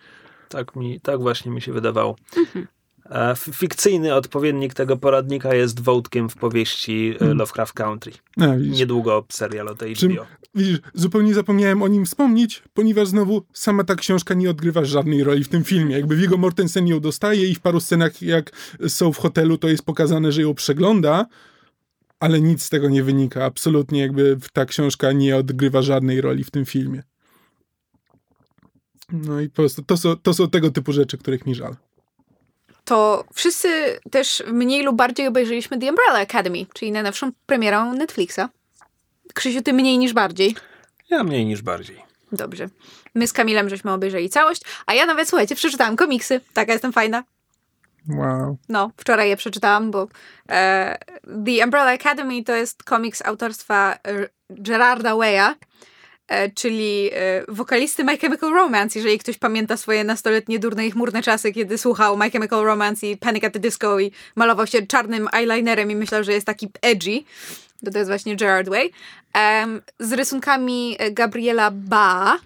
Tak, 0.50 0.76
mi, 0.76 1.00
tak 1.02 1.22
właśnie 1.22 1.52
mi 1.52 1.62
się 1.62 1.74
wydawało. 1.74 2.16
Mhm. 2.38 2.68
Fikcyjny 3.36 4.16
odpowiednik 4.16 4.74
tego 4.74 4.98
poradnika 4.98 5.56
jest 5.56 5.80
wątkiem 5.80 6.30
w 6.30 6.36
powieści 6.36 7.14
e, 7.16 7.20
hmm. 7.20 7.38
Lovecraft 7.38 7.74
Country. 7.74 8.12
A, 8.38 8.56
Niedługo 8.56 9.26
serial 9.30 9.68
o 9.68 9.76
tej 9.76 9.96
HBO. 9.96 10.26
Widzisz, 10.56 10.80
zupełnie 10.94 11.34
zapomniałem 11.34 11.82
o 11.82 11.88
nim 11.88 12.06
wspomnieć, 12.06 12.64
ponieważ 12.74 13.08
znowu 13.08 13.46
sama 13.54 13.84
ta 13.84 13.96
książka 13.96 14.34
nie 14.34 14.50
odgrywa 14.50 14.86
żadnej 14.86 15.24
roli 15.24 15.44
w 15.44 15.50
tym 15.50 15.64
filmie. 15.64 15.96
Jakby 15.96 16.16
Viggo 16.16 16.38
Mortensen 16.38 16.88
ją 16.88 17.00
dostaje 17.00 17.48
i 17.48 17.56
w 17.56 17.60
paru 17.60 17.80
scenach, 17.80 18.22
jak 18.22 18.52
są 18.88 19.14
w 19.14 19.18
hotelu, 19.18 19.58
to 19.58 19.68
jest 19.68 19.86
pokazane, 19.86 20.32
że 20.32 20.42
ją 20.42 20.54
przegląda, 20.54 21.26
ale 22.20 22.42
nic 22.42 22.64
z 22.64 22.70
tego 22.70 22.90
nie 22.90 23.04
wynika. 23.04 23.46
Absolutnie 23.46 24.02
jakby 24.02 24.38
ta 24.54 24.66
książka 24.66 25.12
nie 25.12 25.38
odgrywa 25.38 25.82
żadnej 25.82 26.22
roli 26.22 26.44
w 26.44 26.52
tym 26.52 26.66
filmie. 26.66 27.04
No 29.12 29.42
i 29.42 29.50
po 29.50 29.56
prostu 29.56 29.84
to 29.84 29.98
są, 29.98 30.16
to 30.16 30.34
są 30.34 30.50
tego 30.50 30.72
typu 30.72 30.94
rzeczy, 30.94 31.18
których 31.18 31.46
mi 31.46 31.56
żal. 31.56 31.76
To 32.88 33.26
wszyscy 33.34 34.00
też 34.12 34.44
mniej 34.48 34.84
lub 34.84 34.96
bardziej 34.96 35.28
obejrzeliśmy 35.28 35.80
The 35.80 35.90
Umbrella 35.90 36.20
Academy, 36.20 36.66
czyli 36.74 36.92
najnowszą 36.92 37.32
premierą 37.46 37.94
Netflixa. 37.94 38.40
Krzysiu, 39.34 39.62
ty 39.62 39.74
mniej 39.74 39.98
niż 39.98 40.14
bardziej. 40.14 40.56
Ja 41.10 41.24
mniej 41.24 41.46
niż 41.46 41.62
bardziej. 41.62 42.02
Dobrze. 42.32 42.70
My 43.16 43.28
z 43.28 43.34
Kamilem 43.34 43.70
żeśmy 43.70 43.92
obejrzeli 43.92 44.30
całość, 44.30 44.62
a 44.86 44.94
ja 44.94 45.06
nawet, 45.06 45.30
słuchajcie, 45.30 45.56
przeczytałam 45.56 45.96
komiksy. 45.96 46.42
Taka 46.54 46.74
jestem 46.74 46.94
fajna. 46.94 47.24
Wow. 48.10 48.58
No, 48.70 48.92
wczoraj 48.98 49.30
je 49.30 49.38
przeczytałam, 49.38 49.92
bo 49.92 50.08
e, 50.50 50.98
The 51.46 51.64
Umbrella 51.66 51.92
Academy 51.92 52.44
to 52.44 52.56
jest 52.56 52.84
komiks 52.84 53.22
autorstwa 53.26 53.94
e, 53.94 53.98
Gerarda 54.50 55.16
Waya, 55.16 55.50
e, 55.50 55.56
czyli 56.56 57.10
e, 57.14 57.44
wokalisty 57.48 58.04
My 58.04 58.18
Chemical 58.18 58.50
Romance, 58.50 59.00
jeżeli 59.00 59.20
ktoś 59.20 59.38
pamięta 59.38 59.78
swoje 59.78 60.04
nastoletnie 60.04 60.60
durne 60.60 60.88
i 60.88 60.92
chmurne 60.92 61.24
czasy, 61.24 61.52
kiedy 61.52 61.78
słuchał 61.78 62.18
My 62.18 62.32
Chemical 62.32 62.64
Romance 62.64 63.08
i 63.08 63.18
Panic 63.18 63.44
at 63.44 63.54
the 63.54 63.60
Disco 63.60 64.00
i 64.00 64.12
malował 64.36 64.68
się 64.68 64.88
czarnym 64.88 65.30
eyelinerem 65.34 65.92
i 65.92 65.96
myślał, 65.96 66.24
że 66.24 66.34
jest 66.34 66.46
taki 66.46 66.70
edgy. 66.82 67.24
To, 67.86 67.92
to 67.92 67.98
jest 67.98 68.10
właśnie 68.10 68.36
Gerard 68.36 68.70
Way. 68.70 68.92
Z 70.00 70.14
rysunkami 70.14 70.96
e, 71.00 71.12
Gabriela 71.12 71.72
Ba. 71.72 72.38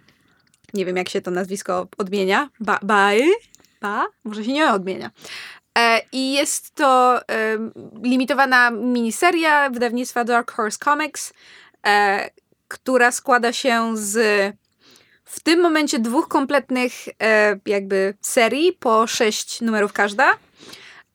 Nie 0.74 0.86
wiem, 0.86 0.98
jak 0.98 1.10
się 1.10 1.22
to 1.22 1.32
nazwisko 1.32 1.88
odmienia. 1.98 2.50
Ba, 2.60 2.80
ba, 2.82 3.10
ba? 3.82 4.08
Może 4.24 4.46
się 4.46 4.54
nie 4.54 4.72
odmienia. 4.72 5.12
E, 5.78 6.02
I 6.12 6.34
jest 6.34 6.76
to 6.76 7.20
e, 7.30 7.58
limitowana 8.04 8.72
miniseria 8.72 9.70
wydawnictwa 9.70 10.24
Dark 10.24 10.52
Horse 10.52 10.78
Comics, 10.84 11.34
e, 11.88 12.30
która 12.72 13.12
składa 13.12 13.54
się 13.54 13.98
z 13.98 14.18
w 15.26 15.40
tym 15.40 15.62
momencie 15.62 16.00
dwóch 16.00 16.28
kompletnych 16.28 16.92
e, 17.24 17.60
jakby 17.66 18.14
serii 18.22 18.74
po 18.74 19.08
sześć 19.08 19.62
numerów 19.62 19.94
każda. 19.94 20.32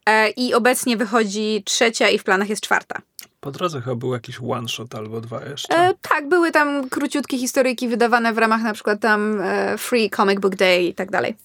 E, 0.07 0.31
I 0.31 0.55
obecnie 0.55 0.97
wychodzi 0.97 1.63
trzecia 1.67 2.09
i 2.09 2.19
w 2.19 2.25
planach 2.25 2.49
jest 2.49 2.63
czwarta. 2.63 3.03
Po 3.47 3.53
drodze 3.53 3.81
chyba 3.81 3.97
był 3.97 4.13
jakiś 4.13 4.39
one 4.49 4.69
shot 4.69 4.95
albo 4.95 5.21
dwa 5.21 5.45
jeszcze. 5.45 5.75
E, 5.75 5.95
tak, 6.03 6.29
były 6.29 6.51
tam 6.53 6.89
króciutkie 6.89 7.39
historyjki 7.39 7.89
wydawane 7.89 8.33
w 8.33 8.39
ramach 8.39 8.63
na 8.63 8.73
przykład 8.73 9.01
tam 9.01 9.41
e, 9.41 9.79
Free 9.79 10.11
Comic 10.11 10.41
Book 10.41 10.57
Day 10.57 10.83
i 10.83 10.95
tak 10.95 11.11
dalej. 11.11 11.37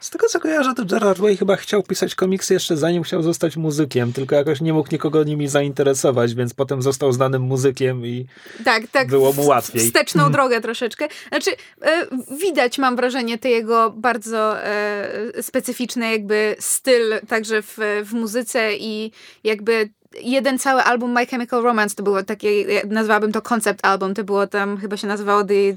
Z 0.00 0.10
tego 0.10 0.28
co 0.28 0.40
kojarzę, 0.40 0.74
to 0.74 0.84
Gerard 0.84 1.18
Way 1.18 1.36
chyba 1.36 1.56
chciał 1.56 1.82
pisać 1.82 2.14
komiksy 2.14 2.54
jeszcze 2.54 2.76
zanim 2.76 3.02
chciał 3.02 3.22
zostać 3.22 3.56
muzykiem, 3.56 4.12
tylko 4.12 4.34
jakoś 4.34 4.60
nie 4.60 4.72
mógł 4.72 4.88
nikogo 4.92 5.24
nimi 5.24 5.48
zainteresować, 5.48 6.34
więc 6.34 6.54
potem 6.54 6.82
został 6.82 7.12
znanym 7.12 7.42
muzykiem 7.42 8.06
i 8.06 8.26
Tak, 8.64 8.82
tak. 8.92 9.08
Było 9.08 9.32
mu 9.32 9.46
łatwiej. 9.46 9.86
Wsteczną 9.86 10.32
drogę 10.32 10.60
troszeczkę. 10.60 11.08
Znaczy, 11.28 11.50
e, 11.82 12.06
widać, 12.40 12.78
mam 12.78 12.96
wrażenie, 12.96 13.38
te 13.38 13.50
jego 13.50 13.90
bardzo 13.90 14.64
e, 14.64 15.42
specyficzny 15.42 16.10
jakby 16.10 16.56
styl 16.58 17.20
także 17.28 17.62
w, 17.62 17.78
w 18.04 18.12
muzyce 18.12 18.76
i 18.76 19.12
jakby 19.44 19.90
jeden 20.20 20.58
cały 20.58 20.82
album 20.82 21.12
My 21.12 21.26
Chemical 21.26 21.62
Romance 21.62 21.94
to 21.94 22.02
było 22.02 22.22
takie, 22.22 22.48
nazwałabym 22.86 23.32
to 23.32 23.42
concept 23.42 23.86
album, 23.86 24.14
to 24.14 24.24
było 24.24 24.46
tam, 24.46 24.76
chyba 24.76 24.96
się 24.96 25.06
nazywało 25.06 25.44
The 25.44 25.76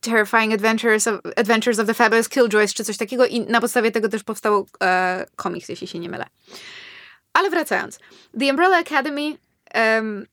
Terrifying 0.00 0.54
Adventures 0.54 1.06
of, 1.06 1.20
Adventures 1.36 1.78
of 1.78 1.86
the 1.86 1.94
Fabulous 1.94 2.28
Killjoys, 2.28 2.74
czy 2.74 2.84
coś 2.84 2.96
takiego 2.96 3.26
i 3.26 3.40
na 3.40 3.60
podstawie 3.60 3.90
tego 3.90 4.08
też 4.08 4.24
powstał 4.24 4.66
e, 4.82 5.26
komiks, 5.36 5.68
jeśli 5.68 5.86
się 5.86 5.98
nie 5.98 6.08
mylę. 6.08 6.26
Ale 7.32 7.50
wracając. 7.50 7.98
The 8.40 8.50
Umbrella 8.50 8.78
Academy 8.78 9.36
em, 9.70 10.26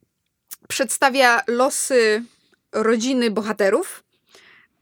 przedstawia 0.68 1.42
losy 1.48 2.24
rodziny 2.72 3.32
bohaterów, 3.32 4.04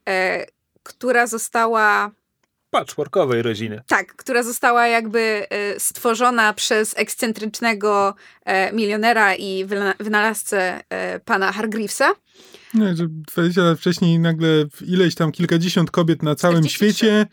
e, 0.09 0.45
która 0.83 1.27
została 1.27 2.11
patchworkowej 2.71 3.41
rodziny. 3.41 3.81
tak, 3.87 4.15
która 4.15 4.43
została 4.43 4.87
jakby 4.87 5.19
e, 5.49 5.79
stworzona 5.79 6.53
przez 6.53 6.93
ekscentrycznego 6.97 8.15
e, 8.45 8.73
milionera 8.73 9.35
i 9.35 9.65
wyna- 9.65 9.93
wynalazcę 9.99 10.81
e, 10.89 11.19
pana 11.19 11.51
Hargreavesa. 11.51 12.11
Nie, 12.73 12.95
że 12.95 13.05
20 13.33 13.61
lat 13.61 13.79
wcześniej 13.79 14.19
nagle 14.19 14.47
ileś 14.87 15.15
tam 15.15 15.31
kilkadziesiąt 15.31 15.91
kobiet 15.91 16.23
na 16.23 16.35
całym 16.35 16.63
43. 16.63 16.75
świecie 16.75 17.25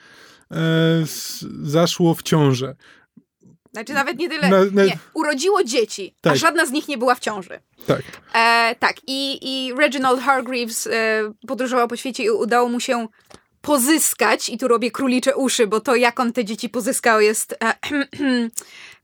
zaszło 1.62 2.14
w 2.14 2.22
ciążę. 2.22 2.76
Znaczy 3.72 3.92
nawet 3.92 4.18
nie 4.18 4.28
tyle, 4.28 4.48
Na- 4.48 4.64
na- 4.64 4.84
nie, 4.84 4.98
urodziło 5.14 5.64
dzieci, 5.64 6.14
a 6.22 6.28
Tak. 6.28 6.38
żadna 6.38 6.66
z 6.66 6.70
nich 6.70 6.88
nie 6.88 6.98
była 6.98 7.14
w 7.14 7.20
ciąży. 7.20 7.60
Tak. 7.86 8.02
E, 8.34 8.74
tak, 8.78 8.96
i, 9.06 9.38
i 9.42 9.74
Reginald 9.74 10.20
Hargreaves 10.20 10.86
e, 10.86 10.90
podróżował 11.46 11.88
po 11.88 11.96
świecie 11.96 12.24
i 12.24 12.30
udało 12.30 12.68
mu 12.68 12.80
się 12.80 13.06
pozyskać, 13.60 14.48
i 14.48 14.58
tu 14.58 14.68
robię 14.68 14.90
królicze 14.90 15.36
uszy, 15.36 15.66
bo 15.66 15.80
to 15.80 15.96
jak 15.96 16.20
on 16.20 16.32
te 16.32 16.44
dzieci 16.44 16.68
pozyskał 16.68 17.20
jest 17.20 17.56
e, 17.64 17.74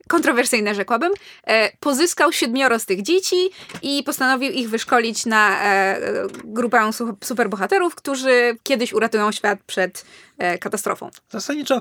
kontrowersyjne, 0.09 0.75
rzekłabym. 0.75 1.13
E, 1.47 1.77
pozyskał 1.81 2.33
siedmioro 2.33 2.79
z 2.79 2.87
tych 2.87 3.03
dzieci 3.03 3.37
i 3.83 4.03
postanowił 4.07 4.53
ich 4.53 4.71
wyszkolić 4.71 5.27
na 5.27 5.65
e, 5.65 6.01
grupę 6.45 6.93
su- 6.93 7.17
superbohaterów, 7.25 7.95
którzy 7.95 8.57
kiedyś 8.63 8.93
uratują 8.93 9.33
świat 9.33 9.59
przed 9.67 10.05
e, 10.39 10.59
katastrofą. 10.59 11.11
Zasadniczo 11.31 11.81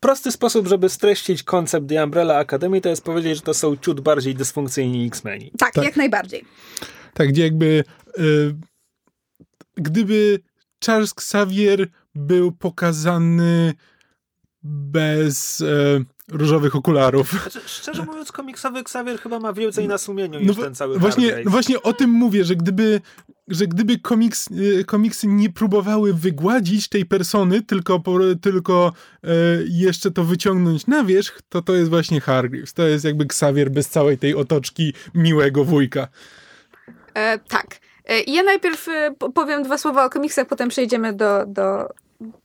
prosty 0.00 0.32
sposób, 0.32 0.66
żeby 0.68 0.88
streścić 0.88 1.42
koncept 1.42 1.88
The 1.88 2.04
Umbrella 2.04 2.38
Academy, 2.38 2.80
to 2.80 2.88
jest 2.88 3.04
powiedzieć, 3.04 3.36
że 3.36 3.42
to 3.42 3.54
są 3.54 3.76
ciut 3.76 4.00
bardziej 4.00 4.34
dysfunkcyjni 4.34 5.06
X-Meni. 5.06 5.52
Tak, 5.58 5.72
Tak. 5.74 5.84
jak 5.84 5.96
najbardziej. 5.96 6.44
Tak, 7.14 7.28
gdzie 7.28 7.42
jakby 7.42 7.84
y, 8.18 8.54
gdyby 9.76 10.40
Charles 10.86 11.12
Xavier 11.12 11.88
był 12.14 12.52
pokazany 12.52 13.74
bez 14.62 15.60
e, 15.60 16.04
różowych 16.28 16.76
okularów. 16.76 17.30
Znaczy, 17.30 17.60
szczerze 17.66 18.04
mówiąc, 18.04 18.32
komiksowy 18.32 18.78
Xavier 18.78 19.18
chyba 19.18 19.40
ma 19.40 19.52
więcej 19.52 19.88
na 19.88 19.98
sumieniu 19.98 20.40
niż 20.40 20.56
No, 20.56 20.62
ten 20.62 20.74
cały 20.74 20.98
właśnie, 20.98 21.42
no 21.44 21.50
właśnie 21.50 21.82
o 21.82 21.92
tym 21.92 22.10
mówię, 22.10 22.44
że 22.44 22.56
gdyby, 22.56 23.00
że 23.48 23.66
gdyby 23.66 23.98
komiks, 23.98 24.50
y, 24.50 24.84
komiksy 24.84 25.26
nie 25.26 25.50
próbowały 25.50 26.14
wygładzić 26.14 26.88
tej 26.88 27.06
persony, 27.06 27.62
tylko, 27.62 28.00
po, 28.00 28.18
tylko 28.40 28.92
e, 29.24 29.28
jeszcze 29.68 30.10
to 30.10 30.24
wyciągnąć 30.24 30.86
na 30.86 31.04
wierzch, 31.04 31.42
to 31.48 31.62
to 31.62 31.74
jest 31.74 31.90
właśnie 31.90 32.20
Hargreaves. 32.20 32.74
To 32.74 32.82
jest 32.82 33.04
jakby 33.04 33.24
Xavier 33.24 33.70
bez 33.70 33.88
całej 33.88 34.18
tej 34.18 34.34
otoczki 34.34 34.94
miłego 35.14 35.64
wujka. 35.64 36.08
E, 37.14 37.38
tak. 37.38 37.83
E, 38.08 38.20
ja 38.20 38.42
najpierw 38.42 38.88
e, 38.88 39.10
po- 39.18 39.30
powiem 39.30 39.62
dwa 39.62 39.78
słowa 39.78 40.04
o 40.04 40.10
komiksach, 40.10 40.46
potem 40.46 40.68
przejdziemy 40.68 41.12
do, 41.12 41.46
do, 41.46 41.88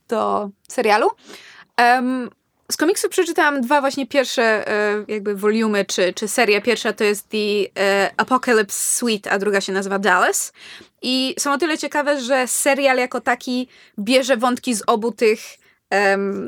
do 0.08 0.50
serialu. 0.68 1.10
Em, 1.76 2.30
z 2.72 2.76
komiksu 2.76 3.08
przeczytałam 3.08 3.60
dwa 3.60 3.80
właśnie 3.80 4.06
pierwsze 4.06 4.68
e, 4.68 5.04
jakby 5.08 5.34
wolumy, 5.34 5.84
czy, 5.84 6.12
czy 6.12 6.28
seria. 6.28 6.60
Pierwsza 6.60 6.92
to 6.92 7.04
jest 7.04 7.28
The 7.28 7.82
Apocalypse 8.16 8.96
Suite, 8.98 9.30
a 9.30 9.38
druga 9.38 9.60
się 9.60 9.72
nazywa 9.72 9.98
Dallas. 9.98 10.52
I 11.02 11.34
są 11.38 11.52
o 11.52 11.58
tyle 11.58 11.78
ciekawe, 11.78 12.20
że 12.20 12.46
serial 12.46 12.96
jako 12.96 13.20
taki 13.20 13.68
bierze 13.98 14.36
wątki 14.36 14.74
z 14.74 14.82
obu 14.86 15.12
tych 15.12 15.40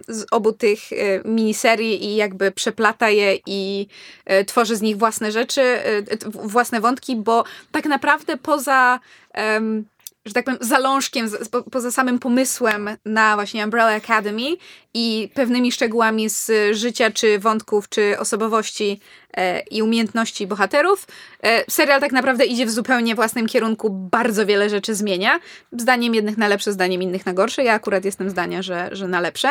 z 0.08 0.26
obu 0.30 0.52
tych 0.52 0.92
e, 0.92 0.96
miniserii 1.24 2.04
i 2.04 2.16
jakby 2.16 2.52
przeplata 2.52 3.10
je 3.10 3.38
i 3.46 3.86
e, 4.24 4.44
tworzy 4.44 4.76
z 4.76 4.82
nich 4.82 4.96
własne 4.96 5.32
rzeczy, 5.32 5.62
e, 5.62 6.02
własne 6.30 6.80
wątki, 6.80 7.16
bo 7.16 7.44
tak 7.72 7.84
naprawdę 7.84 8.36
poza 8.36 9.00
em, 9.32 9.84
że 10.24 10.32
tak 10.32 10.44
powiem, 10.44 10.58
zalążkiem, 10.62 11.30
poza 11.70 11.90
samym 11.90 12.18
pomysłem 12.18 12.90
na 13.04 13.34
właśnie 13.34 13.64
Umbrella 13.64 13.90
Academy 13.90 14.56
i 14.94 15.28
pewnymi 15.34 15.72
szczegółami 15.72 16.28
z 16.28 16.50
życia, 16.76 17.10
czy 17.10 17.38
wątków, 17.38 17.88
czy 17.88 18.18
osobowości 18.18 19.00
e, 19.34 19.60
i 19.60 19.82
umiejętności 19.82 20.46
bohaterów, 20.46 21.06
e, 21.42 21.70
serial 21.70 22.00
tak 22.00 22.12
naprawdę 22.12 22.44
idzie 22.44 22.66
w 22.66 22.70
zupełnie 22.70 23.14
własnym 23.14 23.46
kierunku, 23.46 23.90
bardzo 23.90 24.46
wiele 24.46 24.70
rzeczy 24.70 24.94
zmienia. 24.94 25.40
Zdaniem 25.72 26.14
jednych 26.14 26.38
na 26.38 26.48
lepsze, 26.48 26.72
zdaniem 26.72 27.02
innych 27.02 27.26
na 27.26 27.32
gorsze. 27.32 27.64
Ja 27.64 27.72
akurat 27.72 28.04
jestem 28.04 28.30
zdania, 28.30 28.62
że, 28.62 28.88
że 28.92 29.08
na 29.08 29.20
lepsze. 29.20 29.48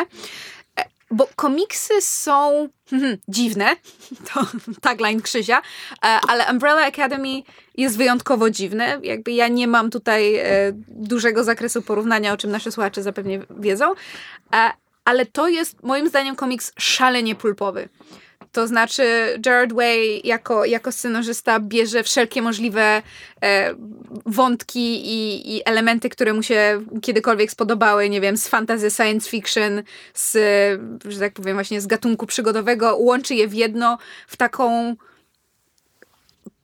E, 0.79 0.85
Bo 1.11 1.27
komiksy 1.35 2.01
są 2.01 2.69
dziwne, 3.27 3.75
to 4.33 4.45
tagline 4.81 5.21
Krzysia, 5.21 5.61
e, 5.61 6.07
ale 6.27 6.45
Umbrella 6.51 6.85
Academy 6.85 7.41
jest 7.77 7.97
wyjątkowo 7.97 8.49
dziwne. 8.49 8.99
Jakby 9.03 9.31
ja 9.31 9.47
nie 9.47 9.67
mam 9.67 9.89
tutaj 9.89 10.35
e, 10.35 10.71
dużego 10.87 11.43
zakresu 11.43 11.81
porównania, 11.81 12.33
o 12.33 12.37
czym 12.37 12.51
nasi 12.51 12.71
słuchacze 12.71 13.03
zapewne 13.03 13.39
wiedzą, 13.59 13.93
e, 14.53 14.71
ale 15.05 15.25
to 15.25 15.47
jest 15.47 15.83
moim 15.83 16.07
zdaniem 16.07 16.35
komiks 16.35 16.71
szalenie 16.77 17.35
pulpowy. 17.35 17.89
To 18.51 18.67
znaczy, 18.67 19.03
Gerard 19.39 19.73
Way 19.73 20.21
jako, 20.23 20.65
jako 20.65 20.91
scenarzysta 20.91 21.59
bierze 21.59 22.03
wszelkie 22.03 22.41
możliwe 22.41 23.01
e, 23.43 23.75
wątki 24.25 25.07
i, 25.07 25.55
i 25.55 25.61
elementy, 25.65 26.09
które 26.09 26.33
mu 26.33 26.43
się 26.43 26.85
kiedykolwiek 27.01 27.51
spodobały, 27.51 28.09
nie 28.09 28.21
wiem, 28.21 28.37
z 28.37 28.47
fantasy, 28.47 28.91
science 28.91 29.29
fiction, 29.29 29.83
z, 30.13 30.31
że 31.05 31.19
tak 31.19 31.33
powiem, 31.33 31.53
właśnie 31.53 31.81
z 31.81 31.87
gatunku 31.87 32.25
przygodowego, 32.27 32.97
łączy 32.97 33.35
je 33.35 33.47
w 33.47 33.53
jedno, 33.53 33.97
w 34.27 34.37
taką 34.37 34.95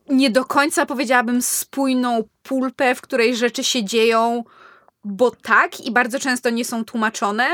nie 0.10 0.30
do 0.30 0.46
końca 0.46 0.86
powiedziałabym 0.86 1.42
spójną 1.42 2.24
pulpę, 2.44 2.96
w 2.96 3.02
której 3.02 3.36
rzeczy 3.36 3.64
się 3.64 3.84
dzieją, 3.84 4.44
bo 5.04 5.32
tak 5.32 5.80
i 5.80 5.92
bardzo 5.92 6.20
często 6.20 6.50
nie 6.50 6.66
są 6.66 6.86
tłumaczone, 6.86 7.46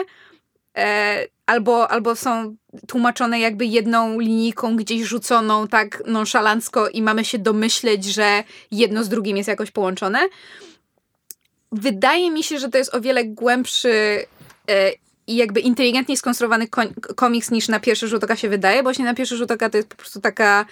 albo, 1.45 1.91
albo 1.91 2.15
są 2.15 2.55
tłumaczone 2.87 3.39
jakby 3.39 3.65
jedną 3.65 4.19
linijką 4.19 4.75
gdzieś 4.75 5.01
rzuconą 5.01 5.67
tak 5.67 6.03
nonszalancko 6.05 6.89
i 6.89 7.01
mamy 7.01 7.25
się 7.25 7.39
domyśleć, 7.39 8.05
że 8.05 8.43
jedno 8.71 9.03
z 9.03 9.09
drugim 9.09 9.37
jest 9.37 9.49
jakoś 9.49 9.71
połączone. 9.71 10.19
Wydaje 11.71 12.31
mi 12.31 12.43
się, 12.43 12.59
że 12.59 12.69
to 12.69 12.77
jest 12.77 12.95
o 12.95 13.01
wiele 13.01 13.25
głębszy 13.25 14.25
e, 14.69 14.91
i 15.27 15.35
jakby 15.35 15.59
inteligentniej 15.59 16.17
skonstruowany 16.17 16.67
komiks 17.15 17.51
niż 17.51 17.67
na 17.67 17.79
pierwszy 17.79 18.07
rzut 18.07 18.23
oka 18.23 18.35
się 18.35 18.49
wydaje, 18.49 18.77
bo 18.77 18.83
właśnie 18.83 19.05
na 19.05 19.13
pierwszy 19.13 19.37
rzut 19.37 19.51
oka 19.51 19.69
to 19.69 19.77
jest 19.77 19.89
po 19.89 19.95
prostu 19.95 20.21
taka 20.21 20.65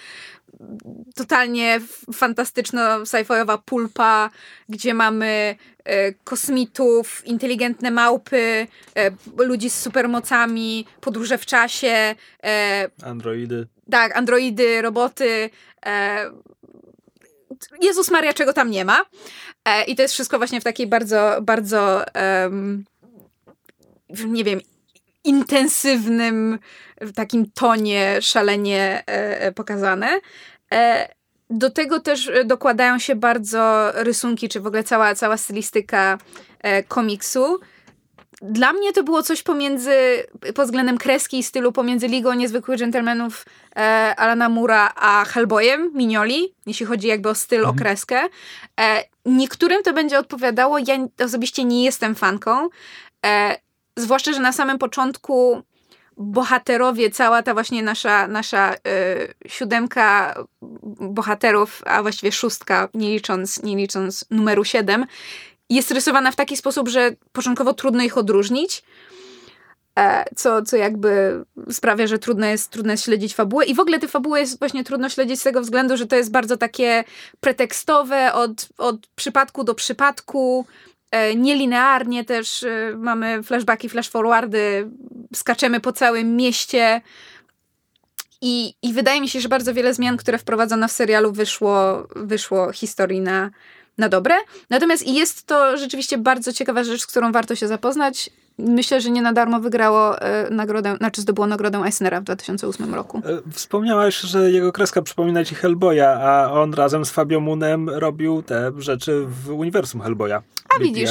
totalnie 1.14 1.80
fantastyczna 2.14 2.98
sci-fiowa 2.98 3.58
pulpa, 3.58 4.30
gdzie 4.68 4.94
mamy 4.94 5.56
e, 5.84 6.12
kosmitów, 6.12 7.22
inteligentne 7.26 7.90
małpy, 7.90 8.66
e, 8.96 9.10
ludzi 9.36 9.70
z 9.70 9.78
supermocami, 9.78 10.86
podróże 11.00 11.38
w 11.38 11.46
czasie. 11.46 12.14
E, 12.44 12.90
androidy. 13.02 13.66
Tak, 13.90 14.16
androidy, 14.16 14.82
roboty. 14.82 15.50
E, 15.86 16.30
Jezus 17.80 18.10
Maria, 18.10 18.32
czego 18.32 18.52
tam 18.52 18.70
nie 18.70 18.84
ma. 18.84 19.04
E, 19.64 19.84
I 19.84 19.96
to 19.96 20.02
jest 20.02 20.14
wszystko 20.14 20.38
właśnie 20.38 20.60
w 20.60 20.64
takiej 20.64 20.86
bardzo, 20.86 21.38
bardzo 21.42 22.04
nie 24.26 24.44
wiem, 24.44 24.60
intensywnym 25.24 26.58
takim 27.14 27.50
tonie 27.50 28.16
szalenie 28.20 29.02
e, 29.06 29.52
pokazane. 29.52 30.20
E, 30.72 31.08
do 31.50 31.70
tego 31.70 32.00
też 32.00 32.30
dokładają 32.44 32.98
się 32.98 33.16
bardzo 33.16 33.92
rysunki, 33.94 34.48
czy 34.48 34.60
w 34.60 34.66
ogóle 34.66 34.84
cała, 34.84 35.14
cała 35.14 35.36
stylistyka 35.36 36.18
e, 36.60 36.82
komiksu. 36.82 37.60
Dla 38.42 38.72
mnie 38.72 38.92
to 38.92 39.02
było 39.02 39.22
coś 39.22 39.42
pomiędzy, 39.42 39.92
pod 40.54 40.64
względem 40.64 40.98
kreski 40.98 41.38
i 41.38 41.42
stylu, 41.42 41.72
pomiędzy 41.72 42.08
Ligą 42.08 42.32
Niezwykłych 42.32 42.78
Gentlemanów 42.78 43.46
e, 43.76 43.80
Alana 44.16 44.48
Mura 44.48 44.92
a 44.96 45.24
Hellboyem, 45.24 45.90
Mignoli, 45.94 46.54
jeśli 46.66 46.86
chodzi 46.86 47.08
jakby 47.08 47.28
o 47.28 47.34
styl, 47.34 47.58
mhm. 47.58 47.76
o 47.76 47.78
kreskę. 47.78 48.20
E, 48.80 49.04
niektórym 49.24 49.82
to 49.82 49.92
będzie 49.92 50.18
odpowiadało, 50.18 50.78
ja 50.78 50.94
osobiście 51.24 51.64
nie 51.64 51.84
jestem 51.84 52.14
fanką, 52.14 52.68
e, 53.26 53.56
zwłaszcza, 53.96 54.32
że 54.32 54.40
na 54.40 54.52
samym 54.52 54.78
początku 54.78 55.62
bohaterowie, 56.16 57.10
cała 57.10 57.42
ta 57.42 57.54
właśnie 57.54 57.82
nasza, 57.82 58.28
nasza 58.28 58.74
y, 58.74 58.78
siódemka 59.48 60.34
bohaterów, 61.00 61.82
a 61.86 62.02
właściwie 62.02 62.32
szóstka, 62.32 62.88
nie 62.94 63.10
licząc, 63.10 63.62
nie 63.62 63.76
licząc 63.76 64.24
numeru 64.30 64.64
siedem, 64.64 65.06
jest 65.70 65.90
rysowana 65.90 66.30
w 66.30 66.36
taki 66.36 66.56
sposób, 66.56 66.88
że 66.88 67.10
początkowo 67.32 67.74
trudno 67.74 68.02
ich 68.02 68.18
odróżnić. 68.18 68.82
E, 69.98 70.24
co, 70.36 70.62
co 70.62 70.76
jakby 70.76 71.44
sprawia, 71.70 72.06
że 72.06 72.18
trudno 72.18 72.46
jest, 72.46 72.70
trudno 72.70 72.92
jest 72.92 73.04
śledzić 73.04 73.34
fabułę. 73.34 73.64
I 73.64 73.74
w 73.74 73.80
ogóle 73.80 73.98
tę 73.98 74.08
fabułę 74.08 74.40
jest 74.40 74.58
właśnie 74.58 74.84
trudno 74.84 75.08
śledzić 75.08 75.40
z 75.40 75.42
tego 75.42 75.60
względu, 75.60 75.96
że 75.96 76.06
to 76.06 76.16
jest 76.16 76.30
bardzo 76.30 76.56
takie 76.56 77.04
pretekstowe 77.40 78.32
od, 78.32 78.68
od 78.78 79.06
przypadku 79.06 79.64
do 79.64 79.74
przypadku. 79.74 80.66
E, 81.12 81.34
nielinearnie 81.36 82.24
też 82.24 82.62
e, 82.62 82.94
mamy 82.96 83.42
flashbacki, 83.42 83.88
flashforwardy, 83.88 84.90
skaczemy 85.34 85.80
po 85.80 85.92
całym 85.92 86.36
mieście. 86.36 87.00
I, 88.40 88.74
I 88.82 88.92
wydaje 88.92 89.20
mi 89.20 89.28
się, 89.28 89.40
że 89.40 89.48
bardzo 89.48 89.74
wiele 89.74 89.94
zmian, 89.94 90.16
które 90.16 90.38
wprowadzono 90.38 90.88
w 90.88 90.92
serialu, 90.92 91.32
wyszło, 91.32 92.08
wyszło 92.16 92.72
historii 92.72 93.20
na, 93.20 93.50
na 93.98 94.08
dobre. 94.08 94.34
Natomiast 94.70 95.06
jest 95.06 95.46
to 95.46 95.76
rzeczywiście 95.76 96.18
bardzo 96.18 96.52
ciekawa 96.52 96.84
rzecz, 96.84 97.00
z 97.00 97.06
którą 97.06 97.32
warto 97.32 97.56
się 97.56 97.68
zapoznać. 97.68 98.30
Myślę, 98.66 99.00
że 99.00 99.10
nie 99.10 99.22
na 99.22 99.32
darmo 99.32 99.60
wygrało 99.60 100.20
e, 100.20 100.50
nagrodę, 100.50 100.96
znaczy 100.96 101.20
zdobyło 101.20 101.46
nagrodę 101.46 101.78
Eisnera 101.78 102.20
w 102.20 102.24
2008 102.24 102.94
roku. 102.94 103.18
E, 103.18 103.52
wspomniałaś, 103.52 104.20
że 104.20 104.50
jego 104.50 104.72
kreska 104.72 105.02
przypomina 105.02 105.44
ci 105.44 105.54
Hellboya, 105.54 106.06
a 106.20 106.52
on 106.52 106.74
razem 106.74 107.04
z 107.04 107.10
Fabio 107.10 107.40
Moonem 107.40 107.88
robił 107.88 108.42
te 108.42 108.72
rzeczy 108.78 109.24
w 109.26 109.50
uniwersum 109.50 110.00
Hellboya. 110.00 110.42
A 110.76 110.78
widzisz. 110.78 111.10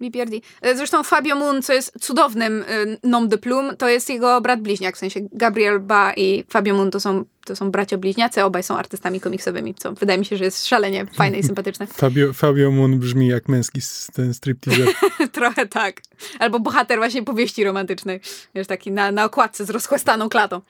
BPRD. 0.00 0.36
E, 0.62 0.76
zresztą 0.76 1.02
Fabio 1.02 1.36
Moon, 1.36 1.62
co 1.62 1.72
jest 1.72 1.92
cudownym 2.00 2.62
y, 2.62 2.98
nom 3.02 3.28
de 3.28 3.38
plume, 3.38 3.76
to 3.76 3.88
jest 3.88 4.08
jego 4.08 4.40
brat 4.40 4.60
bliźniak, 4.60 4.96
w 4.96 4.98
sensie 4.98 5.20
Gabriel 5.32 5.80
Ba 5.80 6.12
i 6.16 6.44
Fabio 6.48 6.74
Moon 6.74 6.90
to 6.90 7.00
są, 7.00 7.24
to 7.46 7.56
są 7.56 7.70
bracia 7.70 7.98
bliźniacy, 7.98 8.44
obaj 8.44 8.62
są 8.62 8.76
artystami 8.76 9.20
komiksowymi, 9.20 9.74
co 9.74 9.92
wydaje 9.92 10.18
mi 10.18 10.24
się, 10.24 10.36
że 10.36 10.44
jest 10.44 10.66
szalenie 10.66 11.06
fajne 11.06 11.38
i 11.38 11.42
sympatyczne. 11.50 11.86
Fabio, 11.86 12.32
Fabio 12.32 12.70
Moon 12.70 12.98
brzmi 12.98 13.28
jak 13.28 13.48
męski 13.48 13.80
ten 14.14 14.34
striptease. 14.34 14.92
Trochę 15.32 15.66
tak. 15.66 16.00
Albo 16.38 16.60
bohater 16.60 16.98
właśnie 16.98 17.22
powieści 17.22 17.64
romantycznej, 17.64 18.20
wiesz, 18.54 18.66
taki 18.66 18.92
na, 18.92 19.12
na 19.12 19.24
okładce 19.24 19.64
z 19.64 19.70
rozchłastaną 19.70 20.28
klatą. 20.28 20.60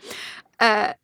E, 0.63 0.95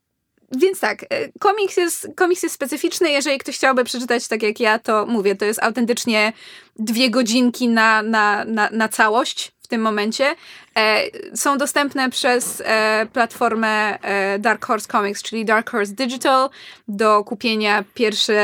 więc 0.53 0.81
tak, 0.81 1.03
e, 1.03 1.29
komiks 1.39 1.77
jest, 1.77 2.09
komiks 2.17 2.43
jest 2.43 2.55
specyficzny. 2.55 3.11
Jeżeli 3.11 3.39
ktoś 3.39 3.57
chciałby 3.57 3.85
przeczytać 3.85 4.29
tak 4.29 4.43
jak 4.43 4.61
ja, 4.61 4.79
to 4.79 5.07
mówię, 5.07 5.37
to 5.37 5.45
jest 5.45 5.63
autentycznie 5.63 6.33
dwie 6.79 7.11
godzinki 7.11 7.69
na, 7.69 8.03
na, 8.03 8.45
na, 8.45 8.71
na 8.71 8.89
całość 8.89 9.53
tym 9.73 9.83
momencie. 9.83 10.35
E, 10.77 11.03
są 11.37 11.59
dostępne 11.59 12.11
przez 12.11 12.63
e, 12.65 13.07
platformę 13.13 13.99
e, 14.03 14.39
Dark 14.39 14.67
Horse 14.67 14.89
Comics, 14.89 15.23
czyli 15.23 15.45
Dark 15.45 15.71
Horse 15.71 15.93
Digital 15.93 16.51
do 16.89 17.25
kupienia. 17.25 17.85
Pierwszy, 17.95 18.37